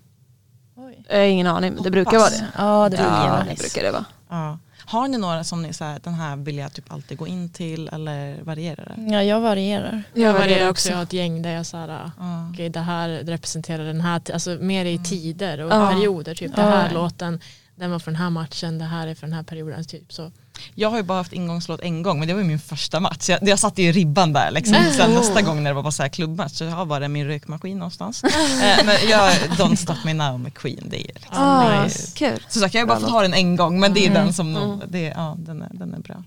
Jag 1.08 1.16
har 1.18 1.24
ingen 1.24 1.46
aning, 1.46 1.74
men 1.74 1.82
det 1.82 1.90
brukar 1.90 2.18
vara 2.18 2.30
det. 2.30 2.46
Ja 2.58 2.88
det 2.88 2.96
Ja, 2.96 3.38
nice. 3.42 3.50
det 3.54 3.58
brukar 3.60 3.82
det 3.82 3.90
vara. 3.92 4.04
Ja. 4.28 4.58
Har 4.88 5.08
ni 5.08 5.18
några 5.18 5.44
som 5.44 5.62
ni 5.62 5.72
så 5.72 5.84
här, 5.84 6.00
den 6.04 6.14
här 6.14 6.36
vill 6.36 6.56
jag 6.56 6.72
typ 6.72 6.92
alltid 6.92 7.18
gå 7.18 7.26
in 7.26 7.50
till 7.50 7.88
eller 7.92 8.42
varierar 8.42 8.92
det? 8.96 9.02
Ja 9.12 9.22
jag 9.22 9.40
varierar. 9.40 10.02
Jag 10.14 10.32
var 10.32 10.40
varierar 10.40 10.68
också. 10.70 10.88
Jag 10.88 10.96
har 10.96 11.02
ett 11.02 11.12
gäng 11.12 11.42
där 11.42 11.50
jag 11.50 11.66
såhär, 11.66 11.88
Ja. 12.18 12.50
okej 12.52 12.68
det 12.68 12.80
här 12.80 13.08
representerar 13.08 13.84
den 13.84 14.00
här, 14.00 14.20
alltså 14.32 14.50
mer 14.50 14.84
i 14.84 14.98
tider 14.98 15.60
och 15.60 15.72
Ja. 15.72 15.90
perioder. 15.90 16.34
Typ 16.34 16.52
Ja. 16.56 16.62
det 16.62 16.68
här 16.70 16.90
låten, 16.94 17.40
den 17.76 17.90
var 17.90 17.98
för 17.98 18.10
den 18.10 18.20
här 18.20 18.30
matchen, 18.30 18.78
det 18.78 18.84
här 18.84 19.06
är 19.06 19.14
för 19.14 19.26
den 19.26 19.32
här 19.36 19.42
perioden. 19.42 19.84
Typ 19.84 20.12
så. 20.12 20.30
Jag 20.74 20.90
har 20.90 20.96
ju 20.96 21.02
bara 21.02 21.18
haft 21.18 21.32
ingångslåt 21.32 21.80
en 21.80 22.02
gång 22.02 22.18
men 22.18 22.28
det 22.28 22.34
var 22.34 22.40
ju 22.40 22.46
min 22.46 22.58
första 22.58 23.00
match. 23.00 23.28
Jag, 23.28 23.38
jag 23.48 23.58
satte 23.58 23.82
ju 23.82 23.92
ribban 23.92 24.32
där 24.32 24.50
liksom. 24.50 24.76
Sen 24.96 25.10
nästa 25.14 25.42
gång 25.42 25.62
när 25.62 25.70
det 25.70 25.74
var 25.74 25.82
bara 25.82 25.90
så 25.92 26.02
här 26.02 26.08
klubbmatch 26.10 26.52
så 26.52 26.66
har 26.66 26.86
bara 26.86 27.08
min 27.08 27.26
rökmaskin 27.26 27.78
någonstans. 27.78 28.24
eh, 28.24 28.84
men 28.86 28.96
jag, 29.10 29.32
Don't 29.32 29.74
Stop 29.76 29.94
Me 30.04 30.14
Now 30.14 30.40
med 30.40 30.54
Queen, 30.54 30.82
det 30.86 30.96
är 31.00 31.14
liksom, 31.14 31.32
Ah, 31.32 31.68
det 31.70 31.76
är. 31.76 32.14
Kul. 32.16 32.42
Som 32.48 32.62
sagt 32.62 32.74
jag 32.74 32.80
har 32.80 32.84
ju 32.86 32.88
bara 32.88 33.00
fått 33.00 33.10
ha 33.10 33.22
den 33.22 33.34
en 33.34 33.56
gång 33.56 33.80
men 33.80 33.94
det 33.94 34.00
är 34.00 34.10
Mm. 34.10 34.24
den 34.24 34.32
som 34.32 34.52
nog, 34.52 34.82
det, 34.88 35.02
ja, 35.16 35.34
den, 35.38 35.62
är, 35.62 35.68
den 35.72 35.94
är 35.94 35.98
bra. 35.98 36.22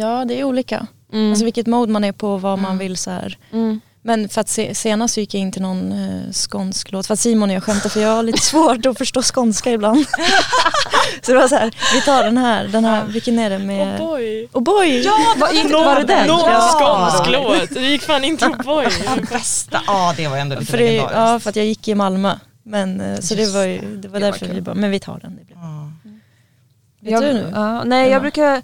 Ja 0.00 0.24
det 0.24 0.40
är 0.40 0.44
olika. 0.44 0.86
Mm. 1.12 1.30
Alltså 1.30 1.44
vilket 1.44 1.66
mode 1.66 1.92
man 1.92 2.04
är 2.04 2.12
på 2.12 2.36
vad 2.36 2.58
man 2.58 2.78
vill 2.78 2.96
så 2.96 3.10
här. 3.10 3.38
Mm. 3.52 3.80
Men 4.08 4.28
för 4.28 4.40
att 4.40 4.48
se, 4.48 4.74
senast 4.74 5.16
gick 5.16 5.34
jag 5.34 5.40
in 5.40 5.52
till 5.52 5.62
någon 5.62 5.92
eh, 5.92 6.32
skånsk 6.32 6.92
låt 6.92 7.06
för 7.06 7.14
att 7.14 7.20
Simon 7.20 7.50
och 7.50 7.56
jag 7.56 7.62
skämtade 7.62 7.88
för 7.90 8.00
jag 8.00 8.08
har 8.16 8.22
lite 8.22 8.38
svårt 8.42 8.86
att 8.86 8.98
förstå 8.98 9.22
skånska 9.22 9.70
ibland. 9.72 10.06
så 11.22 11.32
det 11.32 11.38
var 11.38 11.48
så 11.48 11.56
här, 11.56 11.74
vi 11.94 12.00
tar 12.00 12.24
den 12.24 12.38
här, 12.38 12.68
den 12.68 12.84
här, 12.84 13.04
vilken 13.04 13.38
är 13.38 13.50
det 13.50 13.58
med? 13.58 13.98
boy! 13.98 14.48
Oh 14.52 14.62
boy! 14.62 15.02
Ja, 15.04 15.18
var, 15.36 15.52
gick, 15.52 15.72
var 15.72 15.96
det 15.96 16.04
den? 16.04 16.26
Någon 16.26 16.50
Ja. 16.50 16.70
skånsk 16.74 17.32
låt, 17.32 17.70
det 17.74 17.80
gick 17.80 18.02
fan 18.02 18.24
inte 18.24 18.48
boy. 18.64 18.86
Ja, 19.04 19.10
bästa, 19.32 19.82
ja 19.86 20.14
det 20.16 20.28
var 20.28 20.36
ändå 20.36 20.56
lite 20.60 20.70
För 20.70 20.78
det, 20.78 20.84
legendariskt. 20.84 21.16
ja 21.18 21.40
för 21.40 21.50
att 21.50 21.56
jag 21.56 21.66
gick 21.66 21.88
i 21.88 21.94
Malmö. 21.94 22.34
Men, 22.62 23.00
eh, 23.00 23.20
så 23.20 23.34
det 23.34 23.46
var 23.46 23.64
ju, 23.64 23.78
det 23.80 23.86
var 23.86 23.96
det 24.02 24.08
var 24.08 24.20
därför 24.20 24.46
kul. 24.46 24.54
vi 24.54 24.60
bara, 24.60 24.74
men 24.74 24.90
vi 24.90 25.00
tar 25.00 25.18
den. 25.22 25.36
Det 25.36 25.44
blir. 25.44 25.56
Vet 27.00 27.12
Jag, 27.12 27.22
du 27.22 27.32
nu? 27.32 27.52
ja, 27.54 27.84
nej 27.84 28.10
jag 28.10 28.22
brukar 28.22 28.62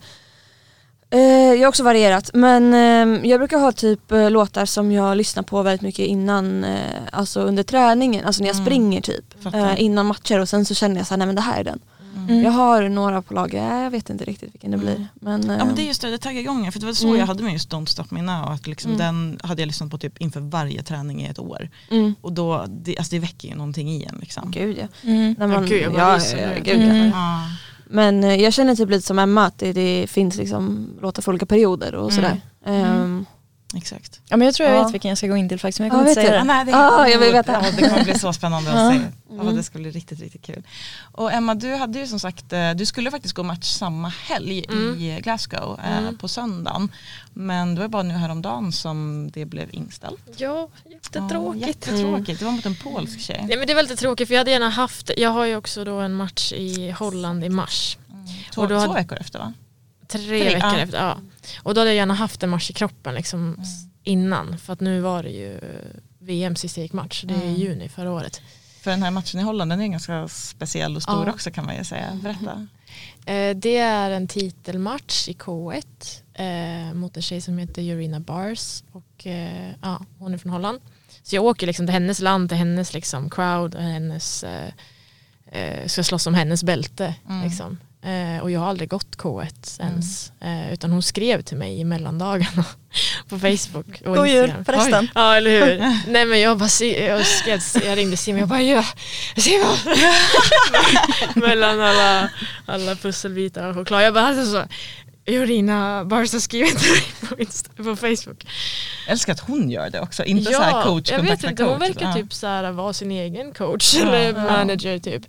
Jag 1.19 1.59
har 1.61 1.67
också 1.67 1.83
varierat 1.85 2.31
men 2.35 2.75
eh, 2.75 3.31
jag 3.31 3.41
brukar 3.41 3.59
ha 3.59 3.73
typ 3.73 4.13
eh, 4.13 4.31
låtar 4.31 4.65
som 4.67 4.93
jag 4.93 5.17
lyssnar 5.17 5.43
på 5.43 5.63
väldigt 5.63 5.83
mycket 5.83 6.07
innan 6.07 6.65
eh, 6.65 6.79
Alltså 7.13 7.41
under 7.41 7.63
träningen, 7.63 8.25
alltså 8.25 8.43
när 8.43 8.49
jag 8.49 8.55
Mm. 8.57 8.67
springer 8.67 9.01
typ 9.01 9.43
Fattar. 9.43 9.71
eh, 9.71 9.83
Innan 9.83 10.07
matcher 10.07 10.41
och 10.41 10.49
sen 10.49 10.65
så 10.65 10.75
känner 10.75 10.97
jag 10.97 11.07
såhär, 11.07 11.19
nej 11.19 11.27
men 11.27 11.37
det 11.37 11.43
här 11.43 11.61
är 11.61 11.65
den 11.65 11.81
Mm. 12.29 12.43
Jag 12.43 12.51
har 12.51 12.89
några 12.89 13.23
på 13.23 13.35
lager, 13.35 13.83
jag 13.83 13.91
vet 13.91 14.11
inte 14.11 14.25
riktigt 14.25 14.55
vilken 14.55 14.71
det 14.71 14.77
blir 14.77 15.07
men, 15.15 15.51
eh, 15.51 15.57
Ja 15.59 15.65
men 15.65 15.75
det 15.75 15.83
är 15.83 15.87
just 15.87 16.01
det, 16.03 16.11
det 16.11 16.19
taggar 16.19 16.41
igång 16.41 16.73
för 16.73 16.81
det 16.81 16.87
var 16.87 16.93
så 16.93 17.07
Mm. 17.07 17.19
jag 17.19 17.27
hade 17.27 17.43
med 17.43 17.53
just 17.53 17.73
Don't 17.73 17.87
Stop 17.87 18.05
Me 18.11 18.23
Now, 18.23 18.49
att 18.49 18.67
liksom 18.67 18.93
Mm. 18.95 18.99
den 19.39 19.39
hade 19.49 19.63
jag 19.63 19.67
lyssnat 19.67 19.91
på 19.91 19.99
typ 19.99 20.19
inför 20.21 20.41
varje 20.41 20.83
träning 20.83 21.23
i 21.23 21.27
ett 21.29 21.39
år. 21.39 21.71
mm, 21.91 22.15
Och 22.21 22.33
då, 22.33 22.65
det, 22.69 22.99
alltså 22.99 23.11
det 23.15 23.19
väcker 23.19 23.49
ju 23.49 23.55
någonting 23.55 23.91
i 23.91 24.05
en 24.05 24.17
liksom. 24.21 24.51
Gud 24.51 24.79
ja, 24.81 24.87
Mm. 25.11 25.35
när 25.39 25.47
man, 25.47 25.67
gud, 25.67 25.83
jag 25.83 25.93
bara 25.93 26.03
ja, 26.11 26.17
ryser 26.17 26.39
ja, 26.39 26.49
nu. 26.49 26.61
gud, 26.65 27.13
ja. 27.15 27.41
Mm. 27.91 27.97
Men 28.21 28.25
eh, 28.31 28.43
jag 28.43 28.53
känner 28.53 28.75
typ 28.75 28.91
lite 28.91 29.07
som 29.07 29.19
Emma 29.19 29.47
att 29.47 29.59
det, 29.59 29.73
det 29.73 30.07
finns 30.11 30.37
liksom 30.37 30.89
låtar 31.03 31.23
för 31.23 31.33
olika 31.33 31.47
perioder 31.47 31.95
och 31.95 32.11
Mm. 32.13 32.15
sådär 32.15 32.41
Ehm, 32.67 33.27
Exakt. 33.77 34.21
Ja 34.29 34.37
men 34.37 34.47
jag 34.47 34.55
tror 34.55 34.69
jag 34.69 34.79
Ja. 34.79 34.83
vet 34.85 34.95
vilken 34.95 35.09
jag 35.09 35.19
ska 35.19 35.27
gå 35.27 35.37
in 35.37 35.49
till 35.49 35.59
faktiskt 35.61 35.79
men 35.81 35.89
jag 35.89 35.95
Ja, 35.95 35.99
kommer 35.99 36.11
inte 36.11 36.21
vet 36.21 36.29
säga 36.29 36.39
det. 36.39 36.45
nej, 36.45 36.65
det, 36.65 36.77
Ah, 36.77 37.09
jag 37.09 37.19
vill 37.19 37.33
veta. 37.33 37.53
Ja, 37.53 37.71
det 37.77 37.89
kommer 37.89 38.05
bli 38.05 38.19
så 38.19 38.33
spännande 38.33 38.71
att 38.71 38.77
Ja. 38.95 39.01
se. 39.01 39.07
Ja, 39.37 39.41
Mm. 39.43 39.57
det 39.57 39.63
ska 39.63 39.79
bli 39.79 39.91
riktigt, 39.91 40.21
riktigt 40.21 40.43
kul. 40.43 40.63
Och 41.13 41.33
Emma, 41.33 41.55
du 41.55 41.75
hade 41.75 41.99
ju 41.99 42.07
som 42.07 42.21
sagt, 42.21 42.53
eh, 42.53 42.71
du 42.71 42.87
skulle 42.87 43.11
faktiskt 43.11 43.35
gå 43.35 43.43
match 43.43 43.65
samma 43.69 44.09
helg 44.09 44.65
Mm. 44.69 44.95
i 45.01 45.21
Glasgow 45.23 45.81
eh, 45.85 45.99
Mm. 45.99 46.19
på 46.19 46.29
söndagen. 46.29 46.93
Men 47.33 47.75
det 47.75 47.81
var 47.81 47.89
bara 47.89 48.03
nu 48.03 48.15
häromdagen 48.15 48.73
som 48.73 49.31
det 49.33 49.45
blev 49.45 49.69
inställt. 49.75 50.21
Ja, 50.37 50.69
Ja, 50.85 50.91
jättetråkigt. 50.91 51.67
jättetråkigt. 51.67 52.39
Det 52.39 52.45
var 52.45 52.53
mot 52.53 52.67
en 52.67 52.77
polsk 52.77 53.21
tjej. 53.21 53.45
Nej 53.49 53.57
men 53.59 53.67
det 53.67 53.73
är 53.73 53.77
väldigt 53.77 53.99
tråkigt 53.99 54.29
för 54.29 54.35
jag 54.35 54.41
hade 54.41 54.51
gärna 54.51 54.69
haft, 54.69 55.11
jag 55.17 55.31
har 55.31 55.45
ju 55.45 55.57
också 55.57 55.85
då 55.85 55.99
en 56.01 56.15
match 56.15 56.53
i 56.53 56.91
Holland 56.91 57.45
i 57.45 57.49
mars. 57.49 57.99
Två, 58.55 58.63
Och 58.63 58.69
då 58.69 58.75
hade- 58.75 58.87
två 58.87 58.93
veckor 58.95 59.19
efter 59.21 59.39
va? 59.39 59.53
Tre, 60.09 60.27
Tre, 60.27 60.45
veckor 60.45 60.61
ja. 60.71 60.79
efter, 60.79 60.99
ja. 60.99 61.19
Och 61.63 61.75
då 61.75 61.81
hade 61.81 61.91
jag 61.91 61.97
gärna 61.97 62.15
haft 62.15 62.43
en 62.43 62.51
match 62.51 62.71
i 62.71 62.73
kroppen 62.73 63.15
liksom 63.15 63.57
s- 63.63 63.87
innan. 64.03 64.59
För 64.59 64.73
att 64.73 64.81
nu 64.81 65.01
var 65.01 65.23
det 65.23 65.31
ju 65.31 65.61
VM 66.19 66.57
sista 66.57 66.81
gick 66.81 66.93
match, 66.93 67.25
det 67.29 67.35
är 67.35 67.39
Mm. 67.43 67.55
juni 67.55 67.89
förra 67.89 68.11
året. 68.13 68.43
För 68.81 68.91
den 68.91 69.03
här 69.03 69.11
matchen 69.11 69.41
i 69.41 69.43
Holland 69.43 69.71
den 69.71 69.81
är 69.81 69.87
ganska 69.87 70.29
speciell 70.29 70.97
och 70.97 71.03
stor 71.03 71.27
Ja. 71.27 71.33
också 71.33 71.51
kan 71.51 71.67
man 71.67 71.77
ju 71.77 71.85
säga. 71.85 72.19
Berätta. 72.23 72.67
Eh, 73.27 73.57
det 73.57 73.77
är 73.77 74.11
en 74.11 74.29
titelmatch 74.29 75.29
i 75.29 75.33
K1 75.33 75.85
eh, 76.35 76.95
mot 76.95 77.17
en 77.17 77.23
tjej 77.23 77.41
som 77.41 77.59
heter 77.59 77.83
Urina 77.83 78.21
Bars 78.21 78.83
och 78.93 79.27
eh, 79.27 79.71
ja, 79.83 80.01
hon 80.19 80.35
är 80.35 80.39
från 80.39 80.53
Holland. 80.53 80.81
Så 81.23 81.37
jag 81.37 81.45
åker 81.45 81.67
liksom 81.67 81.87
till 81.87 81.93
hennes 81.93 82.21
land, 82.21 82.49
till 82.49 82.59
hennes 82.59 82.95
liksom 82.95 83.31
crowd 83.31 83.75
och 83.75 83.83
hennes 83.83 84.45
eh, 84.45 84.69
eh, 85.47 85.87
ska 85.87 86.05
slåss 86.05 86.27
om 86.27 86.35
hennes 86.35 86.65
bälte. 86.65 87.15
Mm. 87.29 87.45
Liksom. 87.49 87.79
Eh, 88.05 88.43
och 88.43 88.51
jag 88.51 88.61
har 88.61 88.67
aldrig 88.67 88.89
gått 88.89 89.17
K1 89.17 89.81
ens. 89.81 90.33
Eh, 90.41 90.73
utan 90.73 90.93
hon 90.93 91.03
skrev 91.03 91.43
till 91.43 91.57
mig 91.57 91.81
i 91.81 91.85
mellandagarna 91.85 92.65
på 93.29 93.39
Facebook. 93.39 94.03
Och 94.05 94.17
God 94.17 94.29
jul 94.29 94.53
förresten. 94.67 95.09
Ja 95.15 95.37
eller 95.37 95.51
hur. 95.51 95.79
Nej 96.13 96.25
men 96.27 96.41
jag 96.41 96.59
bara, 96.59 96.85
jag, 96.85 97.27
skrev, 97.27 97.61
jag 97.87 97.99
ringde 97.99 98.17
Simon 98.17 98.41
jag 98.41 98.49
bara 98.49 98.63
ja, 98.63 98.85
Simon. 99.37 99.77
Mellan 101.49 101.81
alla, 101.81 102.31
alla 102.67 102.97
pusselbitar 102.97 103.69
och 103.69 103.75
choklad. 103.75 104.03
Jag 104.03 104.15
bara 104.15 104.27
alltså 104.27 104.53
så. 104.53 104.65
Jorina 105.27 106.05
Barca 106.05 106.41
skrivit 106.41 106.79
till 106.79 106.91
mig 106.91 107.03
på, 107.29 107.39
Insta, 107.39 107.71
på 107.77 107.97
Facebook. 107.97 108.47
Jag 109.07 109.13
älskar 109.13 109.33
att 109.33 109.41
hon 109.41 109.71
gör 109.71 109.91
det 109.91 110.01
också, 110.01 110.25
inte 110.25 110.53
så 110.53 110.61
här 110.63 110.83
coach 110.83 111.11
jag 111.11 111.23
vet 111.23 111.45
inte, 111.45 111.65
hon 111.65 111.79
coach. 111.79 111.89
verkar 111.89 112.07
Ja. 112.07 112.15
typ 112.15 112.33
så 112.35 112.47
här 112.47 112.73
vara 112.73 112.93
sin 112.93 113.11
egen 113.11 113.53
coach 113.55 113.97
eller 113.97 114.33
manager 114.33 114.99
typ. 114.99 115.23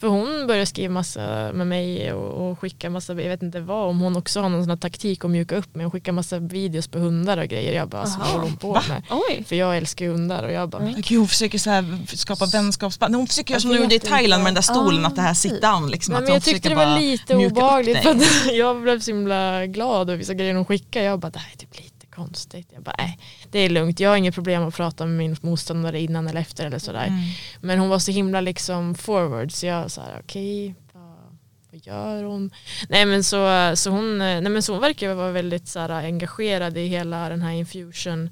För 0.00 0.08
hon 0.08 0.46
börjar 0.46 0.64
skriva 0.64 0.92
massa 0.94 1.50
med 1.54 1.66
mig 1.66 2.12
och, 2.12 2.50
och 2.50 2.58
skicka 2.60 2.90
massa, 2.90 3.12
jag 3.12 3.28
vet 3.28 3.42
inte 3.42 3.60
vad, 3.60 3.88
om 3.88 4.00
hon 4.00 4.16
också 4.16 4.40
har 4.40 4.48
någon 4.48 4.62
sån 4.62 4.70
här 4.70 4.76
taktik 4.76 5.24
att 5.24 5.30
mjuka 5.30 5.56
upp 5.56 5.74
mig 5.74 5.86
och 5.86 5.92
skicka 5.92 6.12
massa 6.12 6.38
videos 6.38 6.88
på 6.88 6.98
hundar 6.98 7.38
och 7.38 7.46
grejer. 7.48 7.72
Jag 7.72 7.88
bara, 7.88 8.02
vad 8.18 8.28
håller 8.28 8.44
hon 8.44 8.56
på 8.56 8.72
med? 8.88 9.02
Oj. 9.10 9.44
För 9.48 9.56
jag 9.56 9.76
älskar 9.76 10.06
hundar 10.06 10.42
och 10.42 10.52
jag 10.52 10.68
bara, 10.68 10.82
men 10.82 10.94
Gud, 11.00 11.18
hon 11.18 11.28
försöker 11.28 11.58
så 11.58 11.70
här 11.70 11.98
skapa 12.16 12.46
vänskapsband. 12.46 13.14
Hon 13.14 13.26
försöker 13.26 13.52
göra 13.54 13.60
som 13.60 13.70
hon 13.70 13.76
Jag 13.76 13.82
gjorde 13.82 13.94
i 13.94 14.00
Thailand 14.00 14.42
med 14.42 14.48
den 14.50 14.54
där 14.54 14.62
stolen, 14.62 15.04
Ah, 15.04 15.08
att 15.08 15.16
det 15.16 15.22
här 15.22 15.34
sit 15.34 15.62
down 15.62 15.90
liksom. 15.90 16.12
Nej, 16.12 16.20
men 16.20 16.28
hon 16.30 16.34
jag 16.34 16.42
tyckte 16.42 16.68
det 16.68 16.74
var 16.74 16.98
lite 17.00 17.34
obehagligt 17.36 17.98
för 18.02 18.52
jag 18.52 18.82
blev 18.82 19.00
så 19.00 19.10
himla 19.10 19.37
glad 19.66 20.10
över 20.10 20.18
vissa 20.18 20.34
grejer 20.34 20.54
hon 20.54 20.64
skickade. 20.64 21.04
Jag 21.04 21.20
bara 21.20 21.30
det 21.30 21.38
här 21.38 21.52
är 21.52 21.56
typ 21.56 21.80
lite 21.80 22.06
konstigt. 22.06 22.68
Jag 22.74 22.82
bara 22.82 22.94
nej 22.98 23.18
det 23.50 23.58
är 23.58 23.70
lugnt. 23.70 24.00
Jag 24.00 24.10
har 24.10 24.16
inget 24.16 24.34
problem 24.34 24.62
att 24.62 24.76
prata 24.76 25.06
med 25.06 25.16
min 25.16 25.36
motståndare 25.40 26.00
innan 26.00 26.28
eller 26.28 26.40
efter 26.40 26.66
eller 26.66 26.78
sådär. 26.78 27.06
Mm. 27.06 27.20
Men 27.60 27.78
hon 27.78 27.88
var 27.88 27.98
så 27.98 28.10
himla 28.10 28.40
liksom 28.40 28.94
forward 28.94 29.52
så 29.52 29.66
jag 29.66 29.90
här 29.96 30.20
okej 30.24 30.74
vad, 30.92 31.38
vad 31.70 31.86
gör 31.86 32.24
hon? 32.24 32.50
Nej 32.88 33.06
men 33.06 33.24
så, 33.24 33.72
så 33.74 33.90
hon, 33.90 34.18
nej 34.18 34.40
men 34.40 34.62
så 34.62 34.72
hon 34.72 34.80
verkar 34.80 35.14
vara 35.14 35.32
väldigt 35.32 35.68
så 35.68 35.80
här, 35.80 35.90
engagerad 35.90 36.78
i 36.78 36.86
hela 36.86 37.28
den 37.28 37.42
här 37.42 37.52
infusion 37.52 38.30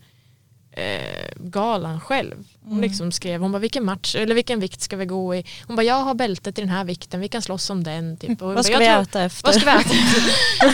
eh, 0.77 1.29
galan 1.37 2.01
själv. 2.01 2.35
Hon 2.63 2.73
Mm. 2.73 2.83
liksom 2.83 3.13
skrev, 3.13 3.41
hon 3.41 3.53
bara 3.53 3.59
vilken 3.59 3.85
match, 3.85 4.15
eller 4.15 4.35
vilken 4.35 4.61
vikt 4.61 4.81
ska 4.81 4.97
vi 4.97 5.07
gå 5.07 5.35
i? 5.35 5.45
Hon 5.67 5.77
bara 5.77 5.83
jag 5.83 5.95
har 6.03 6.15
bältet 6.15 6.59
i 6.59 6.63
den 6.63 6.71
här 6.71 6.85
vikten, 6.85 7.21
vi 7.21 7.29
kan 7.29 7.43
slåss 7.43 7.71
om 7.71 7.85
den. 7.85 8.17
Typ. 8.17 8.43
Och 8.43 8.55
Vad 8.55 8.65
ska 8.65 8.79
vi 8.79 8.87
äta 8.87 9.23
efter? 9.23 9.49
Vad 9.49 9.55
ska 9.55 9.65
vi 9.73 9.81
äta? 9.81 9.91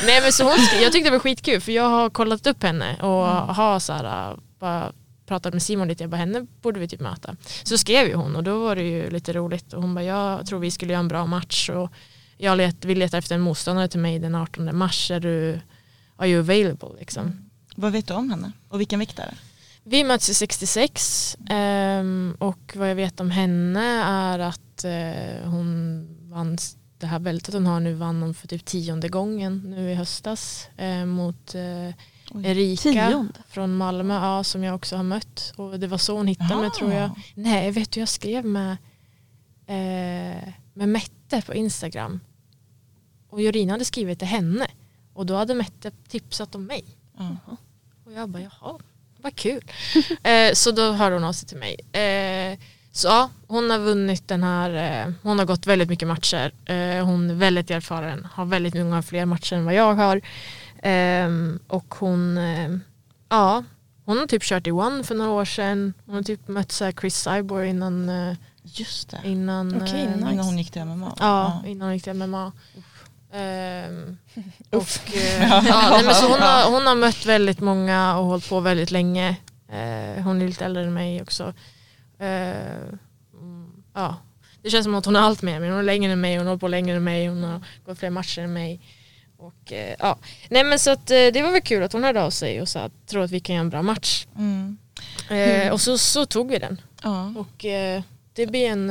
Nej 0.07 0.21
men 0.23 0.33
så 0.33 0.45
hon 0.45 0.59
skrev, 0.59 0.83
jag 0.83 0.93
tyckte 0.93 1.09
det 1.11 1.13
var 1.17 1.19
skitkul 1.19 1.61
för 1.61 1.73
jag 1.73 1.89
har 1.89 2.11
kollat 2.11 2.47
upp 2.47 2.63
henne 2.63 2.97
och 3.03 3.55
har 3.55 3.79
så 3.79 3.93
här, 3.93 4.37
bara 4.59 4.93
pratat 5.27 5.53
med 5.53 5.63
Simon 5.63 5.89
lite, 5.89 6.03
jag 6.03 6.11
bara 6.11 6.17
henne 6.17 6.47
borde 6.63 6.81
vi 6.81 6.89
typ 6.89 7.01
möta. 7.01 7.37
Så 7.63 7.79
skrev 7.79 8.07
ju 8.09 8.15
hon 8.15 8.37
och 8.37 8.43
då 8.45 8.59
var 8.59 8.77
det 8.77 8.83
ju 8.83 9.11
lite 9.11 9.33
roligt 9.33 9.73
och 9.73 9.83
hon 9.83 9.95
bara 9.95 10.05
jag 10.05 10.47
tror 10.47 10.59
vi 10.59 10.71
skulle 10.71 10.93
göra 10.93 11.01
en 11.01 11.09
bra 11.09 11.27
match 11.27 11.69
och 11.71 11.91
jag 12.37 12.57
let, 12.57 12.85
vill 12.85 12.99
leta 12.99 13.19
efter 13.19 13.35
en 13.35 13.41
motståndare 13.41 13.89
till 13.89 14.01
mig 14.01 14.19
den 14.19 14.35
18 14.35 14.77
mars, 14.77 15.11
är 15.11 15.21
du, 15.21 15.61
are 16.17 16.29
you 16.29 16.41
available 16.41 16.89
liksom? 16.99 17.51
Vad 17.77 17.93
vet 17.93 18.09
du 18.09 18.15
om 18.15 18.31
henne? 18.31 18.53
Och 18.69 18.81
vilken 18.81 18.99
vikt 19.01 19.19
är 19.19 19.27
det? 19.27 19.35
Vi 19.85 20.05
möts 20.05 20.29
i 20.29 20.35
66 20.35 21.37
ehm, 21.49 22.37
och 22.39 22.73
vad 22.77 22.91
jag 22.91 22.95
vet 22.95 23.21
om 23.21 23.31
henne 23.31 24.03
är 24.05 24.39
att 24.39 24.85
eh, 24.85 25.51
hon 25.51 26.07
vann 26.31 26.59
det 26.99 27.07
här 27.07 27.19
bältet 27.19 27.55
hon 27.55 27.67
har 27.67 27.81
nu 27.81 27.95
vann 27.95 28.23
hon 28.23 28.35
för 28.35 28.49
typ 28.49 28.65
tionde 28.65 29.09
gången 29.09 29.63
nu 29.67 29.91
i 29.91 29.95
höstas 29.95 30.69
eh, 30.77 31.07
mot 31.07 31.55
eh, 31.55 31.89
Erika 32.45 32.93
Tionde? 33.11 33.33
från 33.49 33.77
Malmö 33.77 34.15
ja, 34.15 34.45
som 34.45 34.65
jag 34.65 34.75
också 34.75 34.97
har 34.97 35.03
mött 35.03 35.53
och 35.57 35.81
det 35.81 35.87
var 35.87 35.99
så 35.99 36.17
hon 36.17 36.27
hittade 36.27 36.57
mig 36.57 36.65
Aha. 36.65 36.75
tror 36.79 36.93
jag. 36.93 37.11
Nej 37.35 37.71
vet 37.71 37.91
du 37.91 38.01
jag 38.01 38.09
skrev 38.09 38.45
med, 38.45 38.71
eh, 39.67 40.53
med 40.75 40.89
Mette 40.89 41.43
på 41.43 41.55
Instagram 41.55 42.21
och 43.29 43.43
Jorina 43.43 43.73
hade 43.73 43.85
skrivit 43.85 44.19
till 44.19 44.29
henne 44.29 44.67
och 45.15 45.27
då 45.27 45.35
hade 45.35 45.55
Mette 45.55 45.91
tipsat 46.09 46.55
om 46.55 46.65
mig. 46.65 46.85
Ja. 47.19 47.37
Och 48.05 48.13
jag 48.13 48.29
bara 48.29 48.43
jaha, 48.43 48.79
vad 49.23 49.37
kul. 49.37 49.63
eh, 50.23 50.53
så 50.55 50.71
då 50.71 50.93
hörde 50.93 51.17
hon 51.17 51.25
av 51.25 51.33
sig 51.33 51.49
till 51.49 51.59
mig. 51.59 51.75
Eh, 52.03 52.59
så 52.93 53.09
ja, 53.09 53.31
hon 53.47 53.71
har 53.71 53.79
vunnit 53.79 54.29
den 54.29 54.43
här, 54.43 54.71
eh, 55.07 55.13
hon 55.23 55.39
har 55.39 55.47
gått 55.47 55.67
väldigt 55.67 55.89
mycket 55.89 56.09
matcher. 56.09 56.53
Eh, 56.65 57.05
hon 57.05 57.31
är 57.31 57.35
väldigt 57.35 57.71
erfaren, 57.71 58.29
har 58.33 58.45
väldigt 58.45 58.75
många 58.75 59.03
fler 59.03 59.25
matcher 59.25 59.57
än 59.57 59.65
vad 59.65 59.75
jag 59.75 59.95
har. 59.95 60.21
Ehm, 60.83 61.59
och 61.69 61.95
hon, 61.99 62.39
eh, 62.39 62.71
ja, 63.29 63.65
hon 64.05 64.19
har 64.19 64.27
typ 64.27 64.43
kört 64.43 64.67
i 64.67 64.71
One 64.71 65.05
för 65.05 65.15
några 65.15 65.31
år 65.31 65.45
sedan. 65.45 65.95
Hon 66.07 66.15
har 66.15 66.23
typ 66.23 66.49
mött 66.49 66.73
så 66.73 66.85
här 66.85 66.93
Chris 66.93 67.17
Cyborg 67.17 67.69
innan, 67.69 68.09
eh, 68.09 68.37
Just 68.63 69.11
det. 69.11 69.21
innan, 69.25 69.75
eh, 69.75 69.83
nice. 69.83 69.99
Innan 69.99 70.39
hon 70.39 70.59
gick 70.59 70.71
till 70.71 70.83
MMA. 70.85 71.17
Ja, 71.19 71.63
innan 71.67 71.87
hon 71.87 71.95
gick 71.95 72.05
till 72.05 72.15
MMA. 72.15 72.53
Ehm, 73.33 74.19
och, 74.71 75.17
eh, 75.17 75.43
ja, 75.69 75.91
nej, 75.91 76.05
men 76.05 76.15
så 76.15 76.29
hon, 76.29 76.41
har, 76.41 76.71
hon 76.71 76.87
har 76.87 76.95
mött 76.95 77.27
väldigt 77.27 77.61
många 77.61 78.19
och 78.19 78.25
hållit 78.25 78.49
på 78.49 78.61
väldigt 78.61 78.91
länge. 78.91 79.37
Eh, 79.69 80.23
hon 80.23 80.43
är 80.43 80.47
lite 80.47 80.65
äldre 80.65 80.83
än 80.83 80.95
mig 80.95 81.23
också. 81.23 81.55
Eh, 82.19 82.29
mm, 83.35 83.73
ja. 83.95 84.17
Det 84.63 84.71
känns 84.71 84.85
som 84.85 84.95
att 84.95 85.07
hon 85.07 85.15
har 85.15 85.23
allt 85.23 85.43
med 85.43 85.61
mig. 85.61 85.71
Hon 85.71 85.79
är 85.79 85.83
längre 85.83 86.13
än 86.13 86.21
mig, 86.21 86.37
hon 86.37 86.47
har 86.47 86.51
hållit 86.51 86.61
på 86.61 86.69
längre 86.69 86.97
än 86.97 87.05
mig, 87.05 87.27
hon 87.27 87.43
har 87.43 87.61
gått 87.87 87.99
fler 87.99 88.11
matcher 88.11 88.43
än 88.43 88.53
mig. 88.53 88.81
Och, 89.37 89.73
eh, 89.73 89.95
ja. 89.99 90.19
Nej 90.49 90.65
men 90.65 90.79
så 90.79 90.91
att, 90.91 91.11
eh, 91.11 91.27
det 91.33 91.43
var 91.43 91.53
väl 91.53 91.63
kul 91.63 91.83
att 91.83 91.93
hon 91.93 92.05
hörde 92.05 92.23
av 92.23 92.31
sig 92.31 92.61
och 92.61 92.69
sa 92.69 92.81
att 92.81 93.07
tror 93.07 93.23
att 93.23 93.31
vi 93.31 93.41
kan 93.41 93.55
göra 93.55 93.65
en 93.65 93.71
bra 93.71 93.83
match. 93.83 94.27
Mm. 94.37 94.79
Eh, 95.31 95.73
och 95.73 95.81
så, 95.81 95.99
så 95.99 96.27
tog 96.27 96.51
vi 96.51 96.59
den. 96.59 96.81
Ja. 97.03 97.35
Och 97.37 97.65
det 98.35 98.47
blir 98.47 98.69
en, 98.69 98.91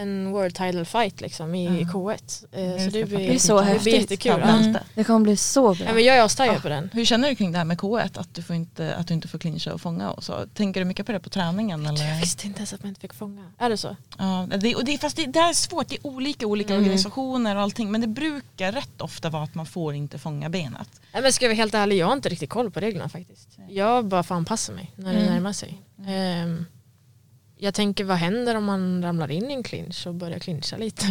en 0.00 0.30
world 0.32 0.54
title 0.54 0.84
fight 0.84 1.20
liksom 1.20 1.54
i 1.54 1.68
K1. 1.84 2.44
Eh, 2.52 2.84
så 2.84 2.90
det 2.90 3.04
blir, 3.04 3.18
Det 3.18 3.34
är 3.34 3.38
så 3.38 3.56
det 3.60 3.64
blir 3.64 3.72
häftigt. 3.74 3.94
jättekul. 3.94 4.32
Ja, 4.32 4.38
Ja. 4.38 4.46
bälte. 4.62 4.82
Det 4.94 5.04
kommer 5.04 5.20
bli 5.20 5.36
så 5.36 5.74
bra. 5.74 5.86
Ja, 5.86 5.92
men 5.94 6.04
jag 6.04 6.16
är 6.16 6.22
astaggad 6.22 6.62
på 6.62 6.68
den. 6.68 6.90
Hur 6.92 7.04
känner 7.04 7.28
du 7.28 7.34
kring 7.34 7.52
det 7.52 7.58
här 7.58 7.64
med 7.64 7.78
K1? 7.78 8.18
Att 8.20 8.34
du, 8.34 8.42
får 8.42 8.56
inte, 8.56 8.94
att 8.94 9.06
du 9.08 9.14
inte 9.14 9.28
får 9.28 9.38
clincha 9.38 9.74
och 9.74 9.80
fånga 9.80 10.10
och 10.10 10.24
så? 10.24 10.46
Tänker 10.54 10.80
du 10.80 10.84
mycket 10.84 11.06
på 11.06 11.12
det 11.12 11.20
på 11.20 11.28
träningen? 11.30 11.84
Jag 11.84 11.94
Eller? 11.94 12.20
visste 12.20 12.46
inte 12.46 12.58
ens 12.58 12.72
att 12.72 12.82
man 12.82 12.88
inte 12.88 13.00
fick 13.00 13.14
fånga. 13.14 13.52
Är 13.58 13.70
det 13.70 13.76
så? 13.76 13.96
Ja, 14.18 14.48
det, 14.60 14.74
och 14.74 14.84
det, 14.84 14.98
fast 14.98 15.16
det, 15.16 15.26
det 15.26 15.38
är 15.38 15.52
svårt, 15.52 15.88
det 15.88 15.94
är 15.96 16.06
olika 16.06 16.46
olika 16.46 16.72
Mm. 16.74 16.82
organisationer 16.84 17.56
och 17.56 17.62
allting 17.62 17.90
men 17.90 18.00
det 18.00 18.06
brukar 18.06 18.72
rätt 18.72 19.00
ofta 19.00 19.30
vara 19.30 19.42
att 19.42 19.54
man 19.54 19.66
får 19.66 19.94
inte 19.94 20.18
fånga 20.18 20.48
benet. 20.48 20.88
Nej, 21.12 21.22
men 21.22 21.32
ska 21.32 21.44
jag 21.44 21.50
vara 21.50 21.56
helt 21.56 21.74
ärlig, 21.74 21.96
jag 21.96 22.06
har 22.06 22.12
inte 22.12 22.28
riktigt 22.28 22.50
koll 22.50 22.70
på 22.70 22.80
reglerna 22.80 23.08
faktiskt. 23.08 23.48
Jag 23.68 24.04
bara 24.04 24.22
får 24.22 24.34
anpassa 24.34 24.72
mig 24.72 24.92
när 24.96 25.12
det 25.12 25.18
Mm. 25.20 25.32
närmar 25.34 25.52
sig. 25.52 25.78
Ehm, 26.06 26.66
jag 27.60 27.74
tänker 27.74 28.04
vad 28.04 28.16
händer 28.16 28.54
om 28.54 28.64
man 28.64 29.02
ramlar 29.02 29.30
in 29.30 29.50
i 29.50 29.54
en 29.54 29.62
clinch 29.62 30.06
och 30.06 30.14
börjar 30.14 30.38
clincha 30.38 30.76
lite? 30.76 31.04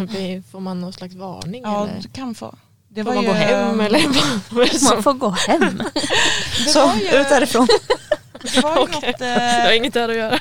Får 0.52 0.60
man 0.60 0.80
någon 0.82 0.94
slags 0.94 1.16
varning? 1.16 1.62
Ja, 1.64 1.84
eller? 1.88 2.02
du 2.02 2.10
kan 2.10 2.36
få. 2.36 2.56
Det 2.88 3.04
Får 3.04 3.14
man 3.14 3.26
gå 3.26 3.32
hem 3.32 3.80
eller 3.80 4.00
är 4.00 4.04
det 4.72 4.84
Man 4.94 5.04
får 5.04 5.14
gå 5.14 5.30
hem. 5.30 5.82
Så, 6.68 6.94
ut 6.96 7.30
därifrån. 7.30 7.68
Det 8.54 8.62
var 8.62 8.78
ju 8.80 8.86
något, 8.86 9.04
har 9.20 9.70
eh, 9.72 9.78
inget 9.78 9.94
där 9.94 10.10
att 10.10 10.16
göra. 10.16 10.40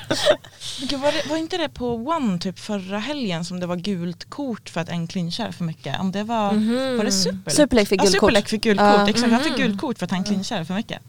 var, 0.97 1.11
det, 1.11 1.29
var 1.29 1.37
inte 1.37 1.57
det 1.57 1.69
på 1.69 1.95
One 1.95 2.39
typ 2.39 2.59
förra 2.59 2.99
helgen 2.99 3.45
som 3.45 3.59
det 3.59 3.65
var 3.67 3.75
gult 3.75 4.29
kort 4.29 4.69
för 4.69 4.81
att 4.81 4.89
en 4.89 5.07
clinchar 5.07 5.51
för 5.51 5.63
mycket? 5.63 5.99
Om 5.99 6.11
det 6.11 6.23
var, 6.23 6.51
Mhm. 6.53 6.97
var 6.97 7.05
det 7.05 7.11
Superlek? 7.11 7.53
Superlek 7.55 7.87
fick 7.87 7.99
Ja, 7.99 8.03
gult 8.03 8.17
kort. 8.19 8.21
Superlek 8.29 8.47
fick 8.49 8.63
gult 8.63 8.79
Ja. 8.81 8.97
kort, 8.99 9.09
exakt. 9.09 9.31
Han 9.31 9.43
fick 9.43 9.57
Mhm. 9.57 9.61
gult 9.61 9.81
kort 9.81 9.97
för 9.97 10.05
att 10.05 10.11
han 10.11 10.23
clinchar 10.23 10.63
för 10.63 10.73
mycket. 10.73 10.99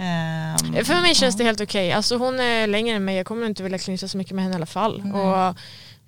Ehm, 0.00 0.84
För 0.84 1.00
mig 1.02 1.14
känns 1.14 1.36
det 1.36 1.44
helt 1.44 1.60
okej. 1.60 1.92
Alltså 1.92 2.16
hon 2.16 2.40
är 2.40 2.66
längre 2.66 2.96
än 2.96 3.04
mig. 3.04 3.16
Jag 3.16 3.26
kommer 3.26 3.46
inte 3.46 3.62
vilja 3.62 3.78
clincha 3.78 4.08
så 4.08 4.18
mycket 4.18 4.34
med 4.34 4.44
henne 4.44 4.54
i 4.54 4.56
alla 4.56 4.66
fall. 4.66 5.02
Nej. 5.04 5.12
Och, 5.12 5.56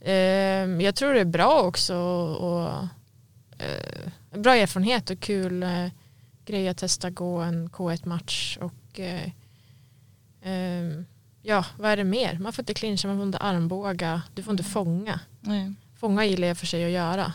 ehm, 0.09 0.81
jag 0.81 0.95
tror 0.95 1.15
det 1.15 1.21
är 1.21 1.25
bra 1.25 1.61
också. 1.63 1.97
Och, 1.97 2.69
eh, 3.65 4.39
bra 4.39 4.57
erfarenhet 4.57 5.11
och 5.11 5.21
kul 5.21 5.63
eh, 5.63 5.87
grej 6.45 6.69
att 6.69 6.77
testa 6.79 7.11
gå 7.11 7.39
en 7.39 7.71
K1-match. 7.71 8.59
Och 8.61 9.01
eh, 9.01 9.31
ehm, 10.43 11.07
ja, 11.43 11.65
vad 11.79 11.91
är 11.91 11.97
det 11.97 12.05
mer? 12.05 12.39
Man 12.39 12.53
får 12.53 12.63
inte 12.63 12.75
clincha, 12.75 13.09
man 13.09 13.17
får 13.17 13.27
inte 13.27 13.39
armbåga. 13.39 14.23
Du 14.35 14.43
får 14.43 14.51
inte 14.53 14.65
fånga. 14.65 15.21
nej. 15.41 15.73
Fånga 16.01 16.25
gillar 16.25 16.49
jag 16.49 16.59
för 16.59 16.67
sig 16.67 16.85
att 16.85 16.91
göra. 16.91 17.33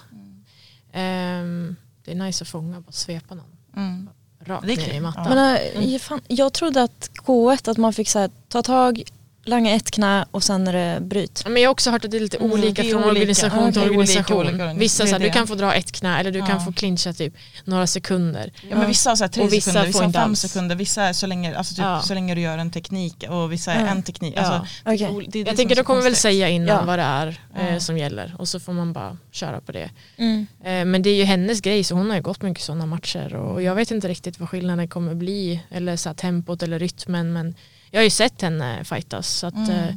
Ehm, 0.94 1.76
det 2.04 2.12
är 2.12 2.16
nice 2.16 2.44
att 2.44 2.48
fånga 2.48 2.82
bara 2.82 2.92
svepa 2.92 3.36
någon. 3.36 3.58
Mm. 3.76 4.10
Rakt 4.46 4.68
ner 4.68 4.94
i 4.94 5.00
mattan. 5.00 5.30
Men, 5.30 5.56
äh, 5.56 5.92
jag 5.94 6.02
fan, 6.02 6.22
jag 6.28 6.54
trodde 6.54 6.84
att 6.84 7.10
K1 7.26 7.70
att 7.70 7.78
man 7.78 7.94
fick 7.94 8.10
så 8.10 8.20
här, 8.20 8.30
ta 8.48 8.62
tag, 8.62 9.04
langa 9.46 9.72
ett 9.76 9.92
knä 9.92 10.26
och 10.32 10.44
sen 10.44 10.68
är 10.68 10.74
det 10.74 11.02
bryt. 11.02 11.44
Men 11.48 11.62
jag 11.62 11.70
har 11.70 11.72
också 11.72 11.92
hört 11.92 12.06
att 12.06 12.12
det 12.12 12.18
är 12.18 12.22
lite 12.22 12.38
Mm, 12.38 12.52
olika 12.52 12.82
det 12.82 12.88
är 12.88 12.92
från 12.92 13.04
olika. 13.04 13.12
organisation 13.12 13.60
Ja, 13.66 13.72
till 13.72 13.82
okej, 13.82 13.90
olika, 13.90 14.00
organisation. 14.00 14.38
olika 14.38 14.54
organisationer. 14.54 14.80
Vissa 14.80 15.04
Det 15.04 15.10
så 15.10 15.16
här, 15.16 15.20
du 15.20 15.26
det. 15.26 15.32
kan 15.34 15.48
få 15.48 15.56
dra 15.56 15.74
ett 15.74 15.92
knä 15.92 16.20
eller 16.20 16.32
du 16.32 16.40
Ja. 16.40 16.46
kan 16.46 16.66
få 16.66 16.72
clincha 16.72 17.14
typ 17.14 17.34
några 17.66 17.88
sekunder. 17.88 18.52
Ja, 18.70 18.76
men 18.78 18.88
vissa 18.88 19.10
har 19.10 19.16
så 19.16 19.24
här 19.24 19.30
tre 19.30 19.44
Och 19.44 19.54
vissa 19.54 19.72
sekunder, 19.72 19.88
vissa 19.88 20.04
har 20.04 20.12
fem 20.12 20.22
alls. 20.30 20.40
sekunder, 20.40 20.76
vissa 20.76 21.04
är 21.04 21.14
så 21.14 21.28
länge, 21.28 21.58
alltså 21.58 21.74
typ, 21.76 21.84
Ja. 21.84 22.02
så 22.02 22.14
länge 22.14 22.36
du 22.36 22.42
gör 22.42 22.58
en 22.58 22.72
teknik 22.72 23.26
och 23.30 23.52
vissa 23.52 23.74
är 23.74 23.86
Ja. 23.86 23.88
en 23.92 24.04
teknik. 24.04 24.34
Ja. 24.38 24.42
Alltså, 24.42 24.68
det 25.06 25.10
ol- 25.10 25.26
det 25.30 25.40
är 25.40 25.44
det 25.44 25.50
Jag 25.50 25.58
tänker 25.58 25.76
de 25.76 25.84
kommer 25.84 26.02
väl 26.02 26.16
säga 26.16 26.50
innan 26.50 26.68
Ja. 26.68 26.82
vad 26.86 27.00
det 27.00 27.04
är 27.04 27.40
eh, 27.58 27.78
som 27.80 27.98
gäller 27.98 28.36
och 28.38 28.48
så 28.48 28.60
får 28.60 28.74
man 28.74 28.94
bara 28.94 29.18
köra 29.32 29.62
på 29.62 29.72
det. 29.72 29.90
Mm. 30.18 30.48
Eh, 30.64 30.86
men 30.86 31.02
det 31.02 31.10
är 31.10 31.16
ju 31.16 31.24
hennes 31.24 31.62
grej 31.62 31.84
så 31.84 31.96
hon 31.96 32.10
har 32.10 32.16
ju 32.18 32.22
gått 32.24 32.42
mycket 32.42 32.64
sådana 32.64 32.86
matcher 32.86 33.36
och 33.36 33.62
jag 33.62 33.76
vet 33.76 33.92
inte 33.92 34.08
riktigt 34.08 34.40
vad 34.40 34.50
skillnaden 34.50 34.88
kommer 34.88 35.16
bli 35.16 35.60
eller 35.72 35.96
så 35.96 36.10
här, 36.10 36.14
tempot 36.14 36.64
eller 36.64 36.80
rytmen 36.80 37.34
men 37.34 37.56
jag 37.96 38.00
har 38.00 38.04
ju 38.04 38.10
sett 38.10 38.42
henne 38.42 38.84
fightas 38.84 39.30
så 39.30 39.48
att 39.48 39.54
Mm. 39.54 39.70
eh, 39.70 39.96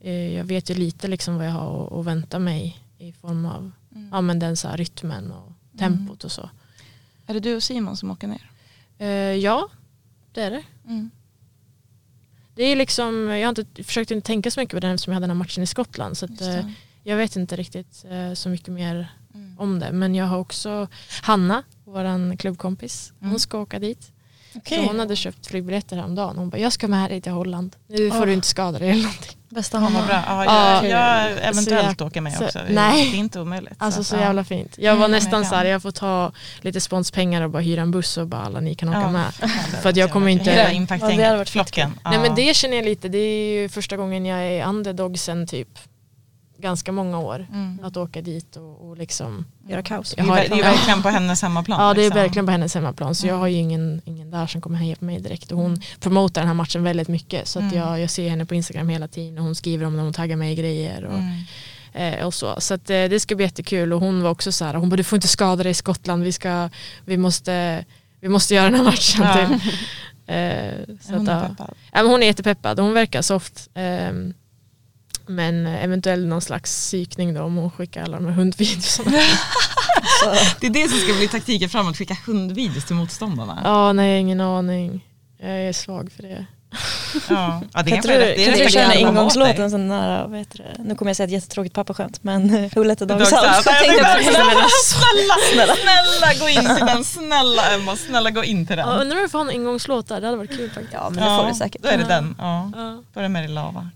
eh, 0.00 0.32
jag 0.34 0.44
vet 0.44 0.70
ju 0.70 0.74
lite 0.74 1.08
liksom 1.08 1.36
vad 1.36 1.46
jag 1.46 1.52
har 1.52 2.00
att, 2.00 2.06
vänta 2.06 2.38
mig 2.38 2.78
i 2.98 3.12
form 3.12 3.46
av 3.46 3.72
Mm. 3.94 4.08
ja, 4.12 4.20
men 4.20 4.38
den 4.38 4.56
så 4.56 4.68
här 4.68 4.76
rytmen 4.76 5.32
och 5.32 5.52
tempot 5.78 6.24
och 6.24 6.32
så. 6.32 6.50
Är 7.26 7.34
det 7.34 7.40
du 7.40 7.56
och 7.56 7.62
Simon 7.62 7.96
som 7.96 8.10
åker 8.10 8.26
ner? 8.28 8.50
Eh, 8.98 9.08
ja, 9.36 9.68
det 10.32 10.40
är 10.42 10.50
det. 10.50 10.62
Mm. 10.86 11.10
Det 12.54 12.62
är 12.62 12.76
liksom, 12.76 13.28
jag 13.28 13.48
har 13.48 13.58
inte 13.60 13.84
försökt 13.84 14.10
inte 14.10 14.26
tänka 14.26 14.50
så 14.50 14.60
mycket 14.60 14.74
på 14.76 14.80
den 14.80 14.94
eftersom 14.94 15.12
jag 15.12 15.16
hade 15.16 15.24
den 15.26 15.30
här 15.36 15.38
matchen 15.38 15.62
i 15.62 15.66
Skottland. 15.66 16.16
Så 16.18 16.24
att, 16.24 16.40
eh, 16.40 16.66
jag 17.02 17.16
vet 17.16 17.36
inte 17.36 17.56
riktigt 17.56 18.04
eh, 18.10 18.32
så 18.34 18.48
mycket 18.48 18.68
mer 18.68 19.12
Mm. 19.34 19.58
om 19.58 19.78
det. 19.78 19.92
Men 19.92 20.14
jag 20.14 20.26
har 20.26 20.38
också 20.38 20.88
Hanna, 21.22 21.62
vår 21.84 22.36
klubbkompis, 22.36 23.12
Mm. 23.20 23.30
hon 23.30 23.40
ska 23.40 23.58
åka 23.58 23.78
dit. 23.78 24.11
Okej. 24.54 24.78
Så 24.78 24.84
hon 24.84 24.98
hade 24.98 25.16
köpt 25.16 25.46
flygbiljetter 25.46 25.96
häromdagen. 25.96 26.36
Hon 26.38 26.50
bara, 26.50 26.58
jag 26.58 26.72
ska 26.72 26.88
med 26.88 27.10
dig 27.10 27.20
till 27.20 27.32
Holland. 27.32 27.76
Nu 27.88 28.10
får 28.10 28.26
du 28.26 28.32
inte 28.32 28.46
skada 28.48 28.78
dig 28.78 28.90
eller 28.90 29.02
någonting. 29.02 29.36
Bästa 29.48 29.78
vad 29.80 29.90
Hanna. 29.92 30.06
bra. 30.06 30.22
Ja, 30.26 30.44
Ja. 30.44 30.86
jag, 30.88 30.90
jag 31.30 31.30
eventuellt 31.48 31.98
Så 31.98 32.02
jag- 32.02 32.06
åker 32.06 32.20
med 32.20 32.32
så- 32.32 32.44
också. 32.44 32.58
nej. 32.70 33.10
Det 33.10 33.16
är 33.16 33.18
inte 33.18 33.40
omöjligt. 33.40 33.72
Alltså 33.78 34.04
så 34.04 34.14
att, 34.14 34.20
ja. 34.20 34.26
jävla 34.26 34.44
fint. 34.44 34.74
Jag 34.78 34.92
var 34.96 35.04
Mm, 35.04 35.10
nästan 35.10 35.40
jag 35.42 35.48
så 35.50 35.54
här, 35.54 35.64
jag 35.64 35.82
får 35.82 35.90
ta 35.90 36.32
lite 36.60 36.80
sponspengar 36.80 37.42
och 37.42 37.50
bara 37.50 37.62
hyra 37.62 37.82
en 37.82 37.90
buss 37.90 38.16
och 38.16 38.26
bara 38.26 38.40
alla 38.42 38.60
ni 38.60 38.74
kan 38.74 38.88
åka 38.88 39.00
Ja, 39.00 39.10
med. 39.10 39.32
För 39.82 39.88
att 39.88 39.96
jag 39.96 40.10
kommer 40.10 40.28
inte- 40.28 40.50
Hela 40.50 40.72
Ja, 40.72 41.08
det 41.16 41.24
hade 41.24 41.36
varit 41.36 41.48
flocken. 41.50 41.98
Nej 42.04 42.18
men 42.18 42.34
det 42.34 42.56
känner 42.56 42.76
jag 42.76 42.84
lite, 42.84 43.08
det 43.08 43.18
är 43.18 43.60
ju 43.62 43.68
första 43.68 43.96
gången 43.96 44.26
jag 44.26 44.38
är 44.42 44.66
underdog 44.66 45.18
sen 45.18 45.46
typ 45.46 45.68
ganska 46.62 46.92
många 46.92 47.18
år. 47.18 47.46
Mm. 47.52 47.80
Att 47.82 47.96
åka 47.96 48.22
dit 48.22 48.56
och, 48.56 48.88
och 48.88 48.96
liksom 48.96 49.44
Göra 49.68 49.82
kaos. 49.82 50.14
Det 50.16 50.20
är, 50.22 50.26
det 50.26 50.54
är 50.58 50.62
verkligen 50.62 51.02
på 51.02 51.08
hennes 51.08 51.42
hemmaplan. 51.42 51.80
Ja 51.80 51.94
det 51.94 52.00
är 52.00 52.04
liksom. 52.04 52.20
verkligen 52.22 52.46
på 52.46 52.52
hennes 52.52 52.74
hemmaplan 52.74 53.14
så 53.14 53.26
jag 53.26 53.30
Mm. 53.32 53.40
har 53.40 53.48
ju 53.48 53.56
ingen, 53.56 54.02
ingen 54.04 54.30
där 54.30 54.46
som 54.46 54.60
kommer 54.60 54.78
heja 54.78 54.96
på 54.96 55.04
mig 55.04 55.20
direkt 55.20 55.52
och 55.52 55.58
hon 55.58 55.80
promotar 56.00 56.40
den 56.40 56.48
här 56.48 56.54
matchen 56.54 56.82
väldigt 56.84 57.08
mycket 57.08 57.48
så 57.48 57.58
att 57.58 57.62
Mm. 57.72 57.76
jag, 57.78 58.00
jag 58.00 58.10
ser 58.10 58.28
henne 58.28 58.46
på 58.46 58.54
Instagram 58.54 58.88
hela 58.88 59.08
tiden 59.08 59.38
och 59.38 59.44
hon 59.44 59.54
skriver 59.54 59.86
om 59.86 59.96
när 59.96 60.02
hon 60.02 60.12
taggar 60.12 60.36
mig 60.36 60.52
i 60.52 60.54
grejer 60.54 61.04
och, 61.04 61.18
Mm. 61.94 62.18
eh, 62.20 62.26
och 62.26 62.34
så. 62.34 62.60
Så 62.60 62.74
att, 62.74 62.90
eh, 62.90 63.04
det 63.04 63.20
ska 63.20 63.34
bli 63.34 63.44
jättekul 63.44 63.92
och 63.92 64.00
hon 64.00 64.22
var 64.22 64.30
också 64.30 64.52
så 64.52 64.64
här, 64.64 64.74
hon 64.74 64.88
bara 64.88 64.96
du 64.96 65.04
får 65.04 65.16
inte 65.16 65.28
skada 65.28 65.62
dig 65.62 65.70
i 65.70 65.74
Skottland, 65.74 66.22
vi, 66.24 66.32
ska, 66.32 66.68
vi, 67.04 67.16
måste, 67.16 67.84
vi 68.20 68.28
måste 68.28 68.54
göra 68.54 68.64
den 68.70 68.74
här 68.74 68.84
matchen. 68.84 69.22
Ja. 69.24 69.34
Typ. 69.48 69.62
Så 71.02 71.12
Hon 71.12 71.28
att, 71.28 71.34
är 71.34 71.42
ja. 71.42 71.48
peppad. 71.48 71.74
Ja, 71.92 72.02
hon 72.02 72.22
är 72.22 72.26
jättepeppad, 72.26 72.78
hon 72.80 72.92
verkar 72.94 73.22
soft. 73.22 73.68
Men 75.32 75.66
eventuellt 75.66 76.28
någon 76.28 76.40
slags 76.40 76.70
psykning 76.70 77.34
då 77.34 77.42
om 77.42 77.56
hon 77.56 77.70
skickar 77.70 78.02
alla 78.02 78.16
de 78.16 78.26
här 78.26 78.32
hundvideorna. 78.32 79.18
Det 80.60 80.66
är 80.66 80.70
det 80.70 80.88
som 80.88 80.98
ska 80.98 81.14
bli 81.14 81.28
taktiken 81.28 81.68
framåt, 81.68 81.96
skicka 81.96 82.16
hundvideos 82.26 82.84
till 82.84 82.96
motståndarna. 82.96 83.60
Ja, 83.64 83.92
nej, 83.92 84.20
ingen 84.20 84.40
aning. 84.40 85.06
Jag 85.40 85.50
är 85.50 85.72
svag 85.72 86.12
för 86.16 86.22
det. 86.22 86.46
Ja, 87.28 87.62
ja 87.72 87.82
det 87.82 87.90
är 87.90 87.94
Jag 87.94 88.04
tror, 88.04 88.14
det 88.14 88.36
jag 88.36 88.48
är 88.48 88.52
det 88.52 88.62
jag 88.62 88.72
känner 88.72 88.96
ingångslåten 88.96 89.70
sån 89.70 89.88
där, 89.88 90.26
vad 90.28 90.38
heter 90.38 90.58
det? 90.58 90.82
nu 90.82 90.94
kommer 90.94 91.10
jag 91.10 91.16
säga 91.16 91.24
ett 91.24 91.32
jättetråkigt 91.32 91.74
pappaskämt 91.74 92.24
men 92.24 92.70
Who 92.74 92.82
let 92.82 92.98
the 92.98 93.04
out. 93.04 93.18
det. 93.18 93.26
Snälla, 93.26 93.50
snälla, 95.52 95.76
snälla 95.76 96.34
gå 96.40 96.48
in 96.48 96.76
till 96.76 96.86
den, 96.86 97.04
snälla 97.04 97.74
Emma, 97.74 97.96
snälla 97.96 98.30
gå 98.30 98.44
in 98.44 98.66
till 98.66 98.76
den. 98.76 98.88
Ja, 98.88 98.94
undrar 98.94 99.16
om 99.16 99.22
vi 99.22 99.28
får 99.28 99.38
ha 99.38 99.46
en 99.46 99.52
ingångslåt 99.52 100.08
där, 100.08 100.20
det 100.20 100.26
hade 100.26 100.36
varit 100.36 100.56
kul 100.56 100.70
faktiskt. 100.70 100.92
Ja 100.92 101.10
men 101.10 101.24
det 101.24 101.42
får 101.42 101.48
vi 101.48 101.54
säkert. 101.54 101.82
Då 101.82 101.88
är 101.88 101.98
det 101.98 102.04
den. 102.04 102.34
Ja. 102.38 102.70
Ja, 102.76 103.02
Börja 103.14 103.28
med 103.28 103.44
det 103.44 103.48
lava. 103.48 103.90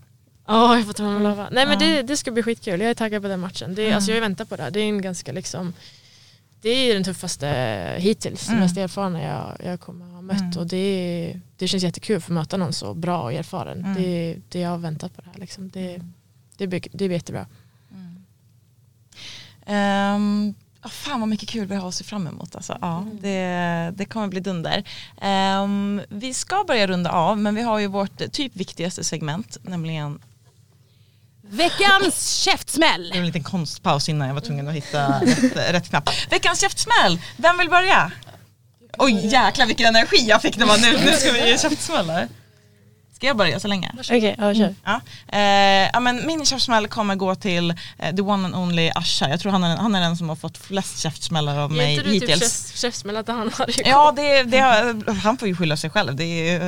Ja, 0.47 0.75
jag 0.77 0.85
får 0.85 0.93
ta 0.93 1.03
med 1.03 1.21
lava. 1.21 1.49
Nej 1.51 1.65
men 1.67 1.79
det, 1.79 2.01
det 2.01 2.17
ska 2.17 2.31
bli 2.31 2.43
skitkul, 2.43 2.81
jag 2.81 2.89
är 2.89 2.93
taggad 2.93 3.21
på 3.21 3.27
den 3.27 3.39
matchen. 3.39 3.75
Det, 3.75 3.83
Mm. 3.83 3.95
alltså, 3.95 4.11
jag 4.11 4.21
väntar 4.21 4.45
på 4.45 4.55
det. 4.55 4.69
Det 4.69 4.79
är 4.79 4.83
en 4.83 5.01
ganska 5.01 5.31
liksom 5.31 5.73
det 6.61 6.69
är 6.69 6.93
den 6.93 7.03
tuffaste 7.03 7.47
hittills, 7.99 8.45
den 8.45 8.55
Mm. 8.55 8.63
mest 8.63 8.77
erfarna 8.77 9.21
jag, 9.23 9.57
jag 9.71 9.79
kommer 9.79 10.05
ha 10.05 10.21
mött 10.21 10.41
Mm. 10.41 10.57
och 10.57 10.67
det, 10.67 11.39
det 11.57 11.67
känns 11.67 11.83
jättekul 11.83 12.21
för 12.21 12.31
att 12.31 12.35
möta 12.35 12.57
någon 12.57 12.73
så 12.73 12.93
bra 12.93 13.21
och 13.23 13.33
erfaren. 13.33 13.79
Mm. 13.85 13.93
Det, 13.95 14.37
det 14.49 14.59
jag 14.59 14.69
har 14.69 14.77
väntat 14.77 15.15
på 15.15 15.21
det 15.21 15.29
här 15.33 15.39
liksom. 15.39 15.69
Det, 15.69 16.01
det, 16.57 16.67
blir, 16.67 16.81
det 16.91 16.97
blir 17.07 17.11
jättebra. 17.11 17.45
Um, 19.67 20.55
oh, 20.83 20.89
fan 20.89 21.19
vad 21.19 21.29
mycket 21.29 21.49
kul 21.49 21.67
vi 21.67 21.75
har 21.75 21.87
att 21.87 21.95
se 21.95 22.03
fram 22.03 22.27
emot. 22.27 22.55
Alltså. 22.55 22.77
Ja, 22.81 22.97
Mm. 23.01 23.17
det, 23.21 23.93
det 23.95 24.05
kommer 24.05 24.27
bli 24.27 24.39
dunder. 24.39 24.83
Ehm, 25.21 26.01
vi 26.09 26.33
ska 26.33 26.63
börja 26.67 26.87
runda 26.87 27.11
av 27.11 27.37
men 27.37 27.55
vi 27.55 27.61
har 27.61 27.79
ju 27.79 27.87
vårt 27.87 28.31
typ 28.31 28.55
viktigaste 28.55 29.03
segment, 29.03 29.57
nämligen 29.61 30.19
Veckans 31.49 32.35
käftsmäll! 32.35 33.03
det 33.03 33.09
var 33.09 33.17
en 33.17 33.25
liten 33.25 33.43
konstpaus 33.43 34.09
innan 34.09 34.27
jag 34.27 34.35
var 34.35 34.41
tvungen 34.41 34.67
att 34.67 34.73
hitta 34.73 35.19
rätt, 35.19 35.73
rätt 35.73 35.89
knapp. 35.89 36.09
Veckans 36.29 36.61
käftsmäll, 36.61 37.19
vem 37.37 37.57
vill 37.57 37.69
börja? 37.69 38.11
Oj 38.97 39.27
jäklar 39.27 39.65
vilken 39.65 39.85
energi 39.85 40.25
jag 40.27 40.41
fick 40.41 40.57
när 40.57 40.65
man 40.65 40.81
nu, 40.81 40.91
nu 41.05 41.11
ska 41.11 41.31
vi 41.31 41.49
ge 41.49 41.57
käftsmällar. 41.57 42.27
Ska 43.17 43.27
jag 43.27 43.37
börja 43.37 43.59
så 43.59 43.67
länge? 43.67 43.91
Okej, 43.99 44.35
ja 44.37 44.53
kör. 44.53 44.75
Ja. 44.83 45.01
Eh, 45.27 45.89
ja, 45.93 45.99
men 45.99 46.27
min 46.27 46.45
käftsmäll 46.45 46.87
kommer 46.87 47.15
gå 47.15 47.35
till 47.35 47.69
eh, 47.97 48.15
the 48.15 48.21
one 48.21 48.45
and 48.45 48.55
only 48.55 48.89
Asha. 48.95 49.29
Jag 49.29 49.39
tror 49.39 49.51
han 49.51 49.63
är, 49.63 49.77
han 49.77 49.95
är 49.95 50.01
den 50.01 50.17
som 50.17 50.29
har 50.29 50.35
fått 50.35 50.57
flest 50.57 50.99
käftsmällar 50.99 51.57
av 51.59 51.71
mig 51.71 51.91
inte 51.91 52.03
du 52.03 52.11
typ 52.19 52.21
hittills. 52.29 52.41
käfts- 52.43 52.77
käftsmäll 52.81 53.17
att 53.17 53.27
han 53.27 53.37
har 53.57 53.65
det 53.65 53.89
Ja, 53.89 54.13
det, 54.15 54.43
det, 54.43 54.57
har- 54.59 55.13
han 55.13 55.37
får 55.37 55.47
ju 55.47 55.55
skylla 55.55 55.77
sig 55.77 55.89
själv. 55.89 56.15
Det 56.15 56.49
är, 56.49 56.59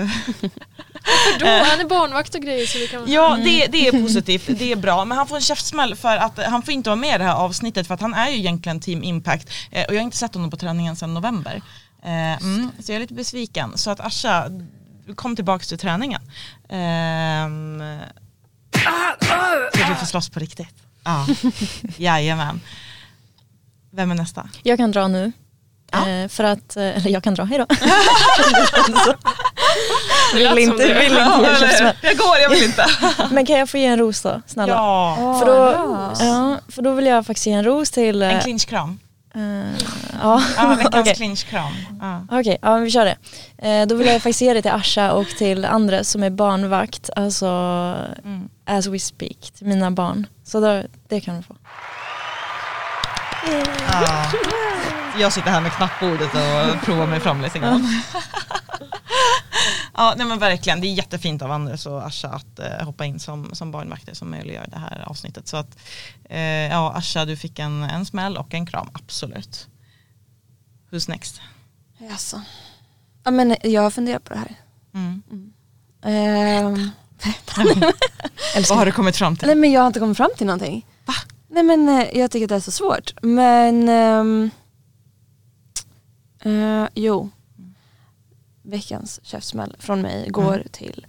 Då, 1.39 1.45
han 1.45 1.79
är 1.79 1.87
barnvakt 1.89 2.35
och 2.35 2.41
grejer 2.41 2.65
så 2.67 2.77
det 2.77 2.87
kan 2.87 3.11
ja, 3.11 3.37
det, 3.43 3.67
det 3.67 3.87
är 3.87 3.91
positivt, 3.91 4.43
det 4.47 4.71
är 4.71 4.75
bra. 4.75 5.05
Men 5.05 5.17
han 5.17 5.27
får 5.27 5.35
en 5.35 5.41
käftsmäll 5.41 5.95
för 5.95 6.17
att 6.17 6.39
han 6.45 6.61
får 6.63 6.73
inte 6.73 6.89
vara 6.89 6.95
med 6.99 7.15
i 7.15 7.17
det 7.17 7.23
här 7.23 7.35
avsnittet 7.35 7.87
för 7.87 7.93
att 7.93 8.01
han 8.01 8.13
är 8.13 8.29
ju 8.29 8.37
egentligen 8.37 8.79
Team 8.79 9.03
Impact 9.03 9.49
eh, 9.71 9.85
och 9.85 9.93
jag 9.93 9.99
har 9.99 10.03
inte 10.03 10.17
sett 10.17 10.33
honom 10.33 10.51
på 10.51 10.57
träningen 10.57 10.95
sedan 10.95 11.13
november. 11.13 11.61
Eh, 12.03 12.11
mm, 12.41 12.71
så 12.79 12.91
jag 12.91 12.95
är 12.95 12.99
lite 12.99 13.13
besviken. 13.13 13.77
Så 13.77 13.91
att 13.91 13.99
Asha, 13.99 14.45
kom 15.15 15.35
tillbaka 15.35 15.63
till 15.65 15.77
träningen. 15.77 16.21
Ehm, 16.69 17.81
så 19.71 19.77
du 19.89 19.95
får 19.95 20.05
slåss 20.05 20.29
på 20.29 20.39
riktigt. 20.39 20.75
Ja, 21.03 21.25
jajamän. 21.97 22.61
Vem 23.91 24.11
är 24.11 24.15
nästa? 24.15 24.49
Jag 24.63 24.77
kan 24.77 24.91
dra 24.91 25.07
nu. 25.07 25.31
Ja. 25.91 26.09
Eh, 26.09 26.27
för 26.27 26.43
att, 26.43 26.75
eh, 26.77 26.83
eller 26.83 27.09
jag 27.09 27.23
kan 27.23 27.33
dra, 27.35 27.43
hejdå. 27.43 27.65
Vill 30.33 30.57
inte, 30.57 30.93
vill 30.93 31.17
inte 31.17 31.57
käftsmäll. 31.59 31.95
Jag 32.01 32.17
går, 32.17 32.37
jag 32.37 32.49
vill 32.49 32.63
inte. 32.63 32.85
Men 33.31 33.45
kan 33.45 33.59
jag 33.59 33.69
få 33.69 33.77
ge 33.77 33.85
en 33.85 33.99
ros 33.99 34.21
då, 34.21 34.41
snälla? 34.47 34.73
Ja, 34.73 35.37
För 35.39 35.45
då, 35.45 35.55
ja, 36.25 36.59
för 36.71 36.81
då 36.81 36.93
vill 36.93 37.05
jag 37.05 37.25
faktiskt 37.25 37.47
ge 37.47 37.53
en 37.53 37.63
ros 37.63 37.91
till... 37.91 38.21
eh, 38.21 38.33
en 38.35 38.41
clinchkram. 38.41 38.99
Eh, 39.35 39.73
ja, 40.21 40.41
Ja, 40.57 40.75
veckans 40.77 41.11
clinchkram. 41.17 41.73
Ja. 42.01 42.39
Okej, 42.39 42.57
ja, 42.61 42.75
vi 42.75 42.91
kör 42.91 43.05
det. 43.05 43.17
Eh, 43.69 43.87
då 43.87 43.95
vill 43.95 44.07
jag 44.07 44.15
faktiskt 44.21 44.41
ge 44.41 44.53
det 44.53 44.61
till 44.61 44.71
Asha 44.71 45.11
och 45.11 45.27
till 45.27 45.65
Andres 45.65 46.09
som 46.11 46.23
är 46.23 46.29
barnvakt, 46.29 47.09
alltså 47.15 47.45
Mm. 48.23 48.49
as 48.65 48.87
we 48.87 48.99
speak, 48.99 49.51
till 49.57 49.67
mina 49.67 49.91
barn. 49.91 50.27
Så 50.43 50.59
då, 50.59 50.83
det 51.09 51.19
kan 51.21 51.37
du 51.37 51.43
få. 51.43 51.55
Ja. 53.91 54.31
Jag 55.19 55.33
sitter 55.33 55.49
här 55.51 55.61
med 55.61 55.71
knappbordet 55.73 56.29
och 56.33 56.81
provar 56.85 57.05
mig 57.07 57.19
fram 57.19 57.41
lite 57.41 57.59
grann. 57.59 57.87
Ja, 59.93 60.13
nej 60.17 60.27
men 60.27 60.39
verkligen. 60.39 60.81
Det 60.81 60.87
är 60.87 60.93
jättefint 60.93 61.41
av 61.41 61.51
Anders 61.51 61.85
och 61.85 62.05
Asha 62.05 62.27
att 62.27 62.59
eh, 62.59 62.85
hoppa 62.85 63.05
in 63.05 63.19
som, 63.19 63.49
som 63.55 63.71
barnvakter 63.71 64.13
som 64.13 64.31
möjliggör 64.31 64.67
det 64.71 64.77
här 64.79 65.03
avsnittet. 65.07 65.47
Så 65.47 65.57
att, 65.57 65.77
eh, 66.29 66.39
ja, 66.41 66.93
Asha 66.95 67.25
du 67.25 67.37
fick 67.37 67.59
en, 67.59 67.83
en 67.83 68.05
smäll 68.05 68.37
och 68.37 68.53
en 68.53 68.65
kram, 68.65 68.89
absolut. 68.93 69.67
Who's 70.91 71.09
next? 71.09 71.41
Jaså. 71.97 72.41
Ja 73.23 73.31
men 73.31 73.55
jag 73.63 73.81
har 73.81 73.91
funderat 73.91 74.23
på 74.23 74.33
det 74.33 74.39
här. 74.39 74.55
Mm. 74.93 75.23
Ehm, 76.03 76.91
Vad 78.69 78.77
har 78.77 78.85
du 78.85 78.91
kommit 78.91 79.17
fram 79.17 79.35
till? 79.37 79.47
nej 79.47 79.55
men 79.55 79.71
jag 79.71 79.81
har 79.81 79.87
inte 79.87 79.99
kommit 79.99 80.17
fram 80.17 80.29
till 80.37 80.47
någonting. 80.47 80.85
Va? 81.05 81.13
Nej 81.47 81.63
men 81.63 81.89
eh, 81.89 82.17
jag 82.17 82.31
tycker 82.31 82.45
att 82.45 82.49
det 82.49 82.55
är 82.55 82.59
så 82.59 82.71
svårt. 82.71 83.13
Men 83.21 83.89
ehm, 83.89 84.49
eh, 86.43 86.87
jo. 86.95 87.29
Veckans 88.69 89.19
käftsmäll 89.23 89.75
från 89.79 90.01
mig 90.01 90.29
går 90.29 90.53
Mm. 90.55 90.67
till 90.71 91.05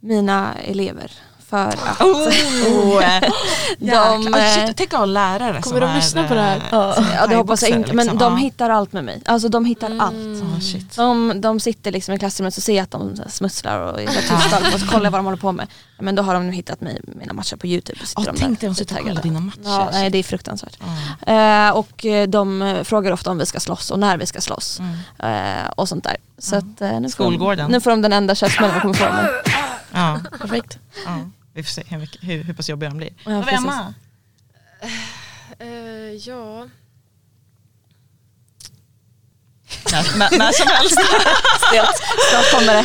mina 0.00 0.54
elever. 0.54 1.10
För 1.48 1.66
att 1.66 2.00
Oh, 2.00 2.22
eh, 3.04 3.20
de... 3.78 3.86
jäklar. 3.86 4.34
Ah, 4.34 4.38
eh, 4.38 4.66
shit, 4.66 4.76
Tänk 4.76 4.92
att 4.92 4.98
ha 4.98 5.06
lärare 5.06 5.62
Kommer 5.62 5.62
som 5.62 5.80
de 5.80 5.90
är, 5.90 5.96
lyssna 5.96 6.28
på 6.28 6.34
det 6.34 6.40
här? 6.40 6.56
eh, 6.56 6.62
Ja. 6.70 6.94
är 6.94 7.14
Ja 7.16 7.26
det 7.26 7.36
hoppas 7.36 7.62
jag 7.62 7.70
inte 7.70 7.92
men 7.92 8.06
liksom. 8.06 8.18
de 8.18 8.36
hittar 8.36 8.70
allt 8.70 8.92
med 8.92 9.04
mig. 9.04 9.22
Alltså 9.24 9.48
de 9.48 9.64
hittar 9.64 9.90
allt. 10.00 10.42
Ah, 10.56 10.60
shit. 10.60 10.96
De, 10.96 11.40
de 11.40 11.60
sitter 11.60 11.92
liksom 11.92 12.14
i 12.14 12.18
klassrummet 12.18 12.56
och 12.56 12.62
ser 12.62 12.82
att 12.82 12.90
de 12.90 13.16
smusslar 13.28 13.78
och 13.80 14.00
är 14.02 14.06
tysta 14.06 14.74
och 14.74 14.80
så 14.80 14.86
kollar 14.86 15.04
jag 15.04 15.10
vad 15.10 15.18
de 15.18 15.24
håller 15.24 15.38
på 15.38 15.52
med. 15.52 15.66
Men 15.98 16.14
då 16.14 16.22
har 16.22 16.34
de 16.34 16.46
nu 16.46 16.52
hittat 16.52 16.80
mig, 16.80 17.00
mina 17.04 17.32
matcher 17.32 17.56
på 17.56 17.66
youtube. 17.66 17.98
Och 18.02 18.08
sitter 18.08 18.22
Ja, 18.26 18.32
de 18.32 18.38
tänk 18.38 18.60
dig 18.60 18.68
de 18.68 18.74
sitter 18.74 18.94
och 18.94 18.98
taggade. 18.98 19.10
kollar 19.20 19.22
dina 19.22 19.40
matcher. 19.40 19.60
Ja, 19.64 19.88
nej, 19.92 20.10
det 20.10 20.18
är 20.18 20.22
fruktansvärt. 20.22 20.78
Ja. 21.26 21.32
Eh, 21.68 21.70
och 21.76 22.04
de 22.28 22.76
frågar 22.84 23.12
ofta 23.12 23.30
om 23.30 23.38
vi 23.38 23.46
ska 23.46 23.60
slåss 23.60 23.90
och 23.90 23.98
när 23.98 24.16
vi 24.16 24.26
ska 24.26 24.40
slåss. 24.40 24.80
Mm. 25.18 25.58
Eh, 25.62 25.68
och 25.76 25.88
sånt 25.88 26.04
där. 26.04 26.16
Så 26.42 26.56
att, 26.56 26.80
eh, 26.80 27.00
nu, 27.00 27.08
får 27.08 27.08
Skolgården. 27.08 27.66
de, 27.68 27.72
nu 27.72 27.80
får 27.80 27.90
de 27.90 28.02
den 28.02 28.12
enda 28.12 28.34
käftsmällen 28.34 28.74
de 28.74 28.80
kommer 28.80 28.94
få 28.94 29.04
mig. 29.12 29.24
Ja. 29.94 30.20
Perfekt. 30.40 30.78
Ja. 31.06 31.18
Vi 31.54 31.62
får 31.62 31.70
se 31.70 31.82
hur, 31.88 31.98
mycket, 31.98 32.22
hur, 32.22 32.44
hur 32.44 32.54
pass 32.54 32.68
jobbiga 32.68 32.90
de 32.90 32.98
blir. 32.98 33.08
Ja, 33.08 33.14
Vad 33.24 33.34
är 33.38 33.42
precis. 33.42 33.58
Emma? 33.58 33.94
Eh, 35.58 35.66
ja. 36.26 36.66
när, 39.92 40.18
när, 40.18 40.38
när 40.38 40.52
som 40.52 40.66
helst. 40.66 40.94
Stelt. 41.68 42.02
Snart 42.30 42.50
kommer 42.52 42.74
det. 42.74 42.84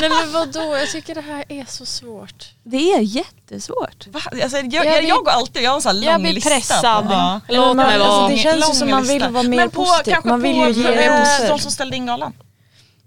Nej 0.00 0.10
men 0.10 0.32
vadå, 0.32 0.76
jag 0.76 0.90
tycker 0.90 1.14
det 1.14 1.20
här 1.20 1.44
är 1.48 1.64
så 1.68 1.86
svårt. 1.86 2.44
Det 2.62 2.92
är 2.92 3.00
jättesvårt. 3.00 4.06
Va? 4.06 4.20
Alltså, 4.42 4.56
jag, 4.58 4.66
Jag 4.74 4.86
jag, 4.86 4.98
blir- 5.00 5.08
jag 5.08 5.24
går 5.24 5.30
alltid, 5.30 5.62
jag 5.62 5.70
har 5.70 5.76
en 5.76 5.82
sån 5.82 5.96
här 5.96 6.02
lång 6.02 6.12
Jag 6.12 6.20
blir 6.20 6.32
lista. 6.32 6.50
pressad. 6.50 7.06
Ja. 7.10 7.40
Låt 7.48 7.76
mig 7.76 7.98
vara. 7.98 8.08
alltså, 8.08 8.28
det 8.28 8.36
känns 8.42 8.70
ju 8.70 8.74
som 8.74 8.90
man 8.90 9.02
vill 9.02 9.12
lista. 9.12 9.30
vara 9.30 9.42
mer 9.42 9.56
Men 9.56 9.70
på, 9.70 9.84
positiv. 9.84 10.12
kanske 10.12 10.28
Man 10.28 10.42
vill 10.42 10.56
på, 10.56 10.68
ju 10.70 10.72
ge 10.82 10.88
eh, 11.04 11.20
rosor. 11.20 11.48
De 11.48 11.58
som 11.58 11.70
ställde 11.70 11.96
in 11.96 12.06
galan. 12.06 12.32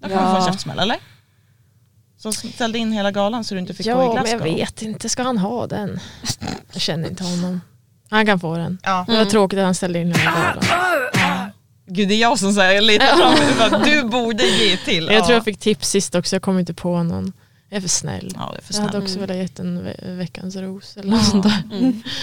De 0.01 0.09
kan 0.09 0.19
få 0.31 0.35
en 0.37 0.43
Ja. 0.43 0.47
käftsmäll 0.51 0.79
eller? 0.79 0.97
Som 2.17 2.33
ställde 2.33 2.77
in 2.77 2.91
hela 2.91 3.11
galan 3.11 3.43
så 3.43 3.53
du 3.53 3.59
inte 3.59 3.73
fick 3.73 3.85
gå 3.85 3.91
i 3.91 3.95
Ja 3.95 4.05
men 4.05 4.11
Glasgow. 4.23 4.47
jag 4.47 4.55
vet 4.55 4.81
inte, 4.81 5.09
ska 5.09 5.23
han 5.23 5.37
ha 5.37 5.67
den? 5.67 5.99
Jag 6.73 6.81
känner 6.81 7.09
inte 7.09 7.23
honom. 7.23 7.61
Han 8.09 8.25
kan 8.25 8.39
få 8.39 8.57
den. 8.57 8.77
Ja. 8.83 9.05
Det 9.07 9.17
var 9.17 9.25
tråkigt 9.25 9.59
att 9.59 9.65
han 9.65 9.75
ställde 9.75 9.99
in 9.99 10.07
hela 10.15 10.31
galan. 10.31 10.63
Gud 11.87 12.07
det 12.09 12.13
är 12.15 12.19
jag 12.21 12.39
som 12.39 12.53
säger 12.53 12.81
lite 12.81 13.05
fram 13.05 13.81
Du 13.83 14.03
borde 14.03 14.43
ge 14.43 14.77
till. 14.77 15.05
Jag 15.05 15.13
ja. 15.15 15.19
tror 15.25 15.33
jag 15.33 15.43
fick 15.43 15.59
tips 15.59 15.89
sist 15.89 16.15
också, 16.15 16.35
jag 16.35 16.43
kom 16.43 16.59
inte 16.59 16.73
på 16.73 17.03
någon. 17.03 17.33
Jag 17.73 17.77
är 17.77 17.81
för 17.81 17.89
snäll. 17.89 18.31
Ja, 18.35 18.55
är 18.57 18.61
för 18.61 18.73
Jag 18.73 18.81
hade 18.81 18.97
också 18.97 19.19
velat 19.19 19.37
gett 19.37 19.59
en 19.59 19.83
ve- 19.83 19.95
veckans 20.15 20.55
ros 20.55 20.97
eller 20.97 21.11
något 21.11 21.25
sånt 21.25 21.43
där. 21.43 21.63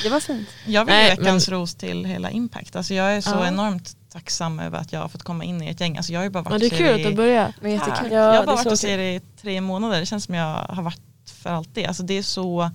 Det 0.02 0.08
var 0.08 0.20
fint. 0.20 0.48
Jag 0.66 0.84
vill 0.84 0.94
ge 0.94 1.10
veckans 1.10 1.48
ros 1.48 1.74
till 1.74 2.04
hela 2.04 2.30
Impact. 2.30 2.76
Alltså 2.76 2.94
jag 2.94 3.16
är 3.16 3.20
så 3.20 3.30
Ja. 3.30 3.46
enormt 3.46 3.96
tacksam 4.12 4.60
över 4.60 4.78
att 4.78 4.92
jag 4.92 5.00
har 5.00 5.08
fått 5.08 5.22
komma 5.22 5.44
in 5.44 5.62
i 5.62 5.68
ett 5.68 5.80
gäng. 5.80 5.96
Alltså 5.96 6.12
jag 6.12 6.20
har 6.20 6.24
ju 6.24 6.30
bara 6.30 6.42
varit 6.42 6.62
Ja, 6.62 6.68
det 6.68 6.74
är 6.74 6.78
kul 6.78 6.94
att 7.06 7.10
du 7.10 7.16
börjar. 7.16 7.52
Ja, 7.62 7.68
jag 8.10 8.22
har 8.34 8.46
bara 8.46 8.56
varit 8.56 8.70
hos 8.70 8.84
er 8.84 8.98
i 8.98 9.20
tre 9.40 9.60
månader. 9.60 10.00
Det 10.00 10.06
känns 10.06 10.24
som 10.24 10.34
jag 10.34 10.56
har 10.68 10.82
varit 10.82 11.00
för 11.42 11.50
alltid. 11.50 11.86
Alltså 11.86 12.02
det 12.02 12.14
är 12.18 12.22
så 12.22 12.70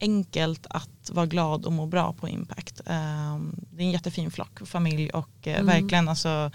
enkelt 0.00 0.66
att 0.70 1.10
vara 1.12 1.26
glad 1.26 1.64
och 1.66 1.72
må 1.72 1.86
bra 1.86 2.12
på 2.12 2.28
Impact. 2.28 2.80
Ehm, 2.86 3.54
det 3.70 3.82
är 3.82 3.86
en 3.86 3.92
jättefin 3.92 4.30
flock, 4.30 4.66
familj 4.68 5.10
och 5.10 5.28
eh, 5.42 5.52
Mm. 5.60 5.66
verkligen 5.66 6.08
alltså 6.08 6.50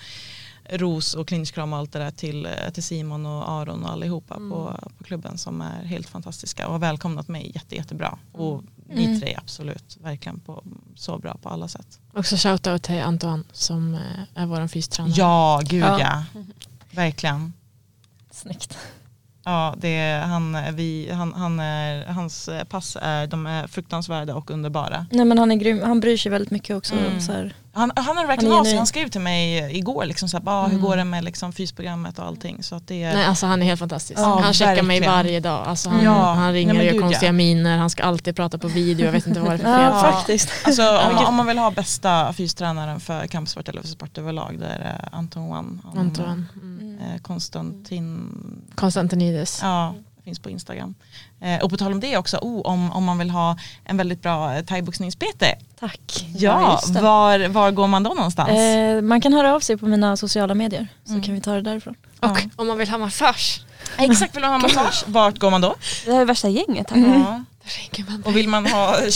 ros 0.70 1.14
och 1.14 1.28
clinchkram 1.28 1.74
och 1.74 1.80
allt 1.80 1.92
det 1.92 2.00
där 2.00 2.12
till, 2.12 2.46
eh, 2.46 2.52
till 2.74 2.84
Simon 2.84 3.26
och 3.26 3.50
Aron 3.52 3.84
och 3.84 3.92
allihopa 3.92 4.36
Mm. 4.36 4.50
på, 4.50 4.80
på 4.98 5.04
klubben 5.04 5.38
som 5.38 5.62
är 5.62 5.84
helt 5.86 6.10
fantastiska 6.10 6.66
och 6.68 6.72
har 6.72 6.80
välkomnat 6.80 7.28
mig 7.28 7.52
jätte, 7.56 7.76
jättebra. 7.76 8.18
Och 8.32 8.64
Mm. 8.90 9.12
ni 9.12 9.20
tre 9.20 9.36
absolut, 9.38 9.98
verkligen 10.02 10.40
på, 10.40 10.64
så 10.96 11.18
bra 11.18 11.38
på 11.42 11.50
alla 11.50 11.68
sätt. 11.68 12.00
Också 12.14 12.36
shoutout 12.38 12.84
till 12.84 13.02
Antoine 13.02 13.44
som 13.52 13.94
eh, 13.96 14.02
är 14.42 14.46
vår 14.46 14.68
fystränare. 14.68 15.14
Ja, 15.18 15.62
gud 15.66 15.84
Ja. 15.84 16.00
ja. 16.00 16.24
Verkligen. 16.92 17.54
Snyggt. 18.32 18.78
Ja, 19.44 19.76
det 19.78 19.88
är, 19.98 20.22
han, 20.22 20.58
vi, 20.76 21.10
han, 21.12 21.34
han 21.34 21.60
är, 21.60 22.06
hans 22.06 22.50
pass 22.70 22.98
är, 23.02 23.28
de 23.28 23.46
är 23.48 23.68
fruktansvärda 23.68 24.36
och 24.36 24.52
underbara. 24.52 25.06
Nej 25.12 25.26
men 25.26 25.38
han 25.40 25.52
är 25.52 25.56
grym, 25.56 25.82
han 25.84 26.00
bryr 26.00 26.18
sig 26.18 26.32
väldigt 26.32 26.52
mycket 26.52 26.76
också. 26.78 26.96
Mm. 26.96 27.22
Så 27.22 27.32
här. 27.32 27.56
Han, 27.78 27.92
han 27.96 28.18
är 28.18 28.28
verkligen 28.28 28.54
Han 28.54 28.66
är. 28.68 28.78
Han 28.78 28.88
skrev 28.88 29.08
till 29.10 29.22
mig 29.22 29.78
igår 29.78 30.06
liksom 30.06 30.30
så 30.30 30.38
här, 30.38 30.44
ah, 30.48 30.64
hur 30.66 30.70
Mm. 30.78 30.82
går 30.86 30.98
det 30.98 31.04
med 31.04 31.24
liksom, 31.24 31.54
fysprogrammet 31.54 32.20
och 32.20 32.26
allting. 32.26 32.64
Så 32.64 32.76
att 32.76 32.88
det 32.88 33.04
är, 33.04 33.14
Nej, 33.14 33.26
alltså 33.26 33.46
han 33.46 33.62
är 33.62 33.66
helt 33.66 33.80
fantastisk. 33.80 34.20
Ja, 34.20 34.40
han 34.44 34.54
checkar 34.54 34.84
mig 34.84 35.00
verkligen. 35.00 35.14
varje 35.14 35.40
dag. 35.40 35.68
Alltså 35.68 35.90
han, 35.90 36.04
Ja. 36.04 36.34
han 36.34 36.54
ringer 36.54 36.78
och 36.78 36.84
gör 36.84 36.92
gud, 36.92 37.02
konstiga 37.02 37.30
ja. 37.30 37.32
miner, 37.34 37.78
han 37.78 37.90
ska 37.90 38.04
alltid 38.04 38.36
prata 38.36 38.58
på 38.58 38.68
video, 38.68 39.06
jag 39.06 39.12
vet 39.12 39.28
inte 39.28 39.40
vad 39.40 39.50
det 39.50 39.54
är 39.54 39.58
för 39.58 39.64
fel. 39.78 39.92
Ja, 39.94 40.12
faktiskt. 40.12 40.50
alltså, 40.66 40.82
om, 41.08 41.16
man, 41.16 41.26
om 41.26 41.36
man 41.36 41.48
vill 41.48 41.58
ha 41.58 41.72
bästa 41.72 42.34
fystränaren 42.34 43.00
för 43.00 43.28
kampsport 43.28 43.70
eller 43.70 43.82
för 43.82 43.88
sport 43.88 44.18
överlag, 44.18 44.60
det 44.60 44.66
är 44.66 45.10
Anton 45.12 45.44
One. 45.52 45.78
Han, 45.84 45.98
Antoine. 45.98 46.46
Mm. 46.62 47.20
Konstantin, 47.22 48.32
Konstantinides. 48.76 49.60
ja, 49.62 49.96
finns 50.28 50.40
på 50.40 50.50
Instagram. 50.50 50.96
Eh, 51.42 51.64
och 51.64 51.70
på 51.70 51.78
tal 51.78 51.92
om 51.92 52.00
det 52.00 52.18
också, 52.18 52.38
oh, 52.42 52.62
om, 52.62 52.92
om 52.92 53.04
man 53.04 53.18
vill 53.18 53.30
ha 53.30 53.58
en 53.86 53.98
väldigt 53.98 54.22
bra 54.22 54.54
eh, 54.54 54.64
thaiboxnings-PT. 54.64 55.44
Tack. 55.80 56.26
Ja, 56.36 56.82
det. 56.88 57.02
var, 57.02 57.48
var 57.48 57.72
går 57.72 57.88
man 57.88 58.04
då 58.04 58.10
någonstans? 58.14 58.50
Eh, 58.50 59.02
man 59.02 59.22
kan 59.22 59.34
höra 59.34 59.56
av 59.56 59.60
sig 59.60 59.78
på 59.78 59.86
mina 59.86 60.18
sociala 60.18 60.54
medier 60.56 60.88
så 61.06 61.12
Mm. 61.12 61.24
kan 61.24 61.34
vi 61.34 61.42
ta 61.42 61.54
det 61.54 61.62
därifrån. 61.62 61.96
Och 62.20 62.40
om 62.56 62.68
man 62.68 62.78
vill 62.78 62.90
ha 62.90 62.98
massage, 62.98 63.62
Exakt, 63.98 64.36
vill 64.36 64.42
man 64.42 64.52
ha 64.52 64.58
massage, 64.68 65.04
vart 65.08 65.40
går 65.40 65.52
man 65.52 65.62
då? 65.62 65.76
Det 66.06 66.12
här 66.14 66.22
är 66.22 66.26
värsta 66.26 66.50
gänget 66.50 66.90
här. 66.92 66.98
Ja. 67.00 67.44
man 68.10 68.24
Och 68.26 68.38
vill 68.38 68.50
man 68.50 68.66
ha 68.68 69.00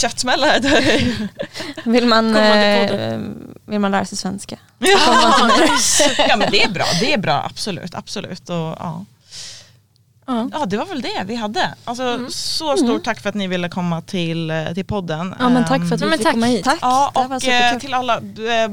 det- 0.60 1.18
Vill, 1.84 2.06
man, 2.06 2.36
eh, 2.36 3.20
vill 3.66 3.78
man 3.78 3.90
lära 3.90 4.04
sig 4.04 4.18
svenska? 4.18 4.58
ja 6.28 6.36
men 6.36 6.50
det 6.50 6.62
är 6.64 6.70
bra, 6.70 6.84
det 7.00 7.12
är 7.12 7.18
bra, 7.18 7.42
absolut, 7.50 7.94
absolut. 7.94 8.48
Och, 8.48 8.56
ja. 8.56 9.04
Ja. 10.36 10.48
ja 10.52 10.66
det 10.66 10.76
var 10.76 10.86
väl 10.86 11.02
det 11.02 11.22
vi 11.26 11.34
hade. 11.34 11.74
Alltså, 11.84 12.26
Så 12.30 12.76
stort 12.76 13.04
tack 13.04 13.20
för 13.20 13.28
att 13.28 13.34
ni 13.34 13.46
ville 13.46 13.68
komma 13.68 14.00
till, 14.02 14.50
eh, 14.50 14.72
till 14.74 14.84
podden. 14.84 15.34
ja 15.38 15.48
men 15.48 15.64
tack 15.64 15.88
för 15.88 15.94
att 15.94 16.00
Ja, 16.00 16.06
vi 16.06 16.12
fick 16.12 16.22
tack. 16.22 16.32
komma 16.34 16.46
hit. 16.46 16.64
Tack, 16.64 16.78
Ja, 16.82 17.12
var 17.14 17.36
och 17.36 17.44
eh, 17.48 17.78
till 17.78 17.94
alla, 17.94 18.16
eh, 18.18 18.68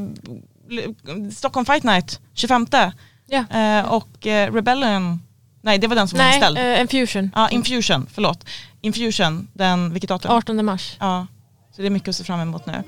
Stockholm 1.35 1.65
Fight 1.65 1.83
Night 1.83 2.19
25 2.33 2.67
Ja. 3.27 3.43
eh, 3.59 3.85
och 3.93 4.27
eh, 4.27 4.53
Rebellion, 4.53 5.21
nej 5.61 5.77
det 5.77 5.87
var 5.87 5.95
den 5.95 6.07
som 6.07 6.17
var 6.17 6.25
Nej, 6.25 6.35
inställd. 6.35 6.57
eh, 6.57 6.63
en 6.79 6.87
fusion. 6.87 7.31
Ja, 7.35 7.49
Infusion, 7.49 8.07
förlåt. 8.13 8.45
Infusion, 8.81 9.47
den, 9.53 9.93
vilket 9.93 10.09
datum? 10.09 10.31
18 10.31 10.65
mars. 10.65 10.97
Ja, 10.99 11.27
så 11.71 11.81
det 11.81 11.87
är 11.87 11.89
mycket 11.89 12.09
att 12.09 12.15
se 12.15 12.23
fram 12.23 12.39
emot 12.39 12.65
nu. 12.65 12.83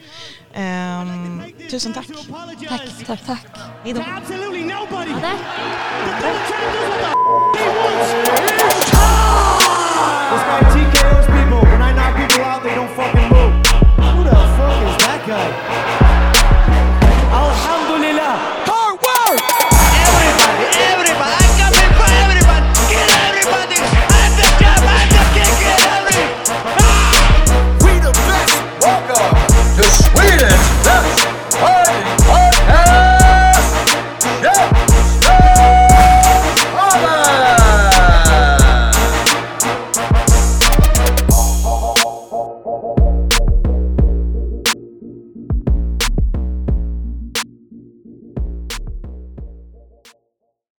Um, 0.62 1.44
tusen 1.70 1.94
tack. 1.94 2.08
Tack, 2.70 2.82
tack, 3.06 3.26
tack. 3.26 3.48
Hej 3.84 3.94
TKOs 10.74 11.26
people. 11.28 11.62
When 11.72 11.82
I 11.82 11.91
knock 11.94 12.16
people 12.16 12.44
out, 12.44 12.64
they 12.64 12.76
don't 12.76 12.90
fucking 12.95 13.30
move. 13.30 13.53
Who 14.16 14.24
the 14.24 14.36
fuck 14.58 14.84
is 14.88 14.98
that 15.06 15.24
guy? 15.28 15.90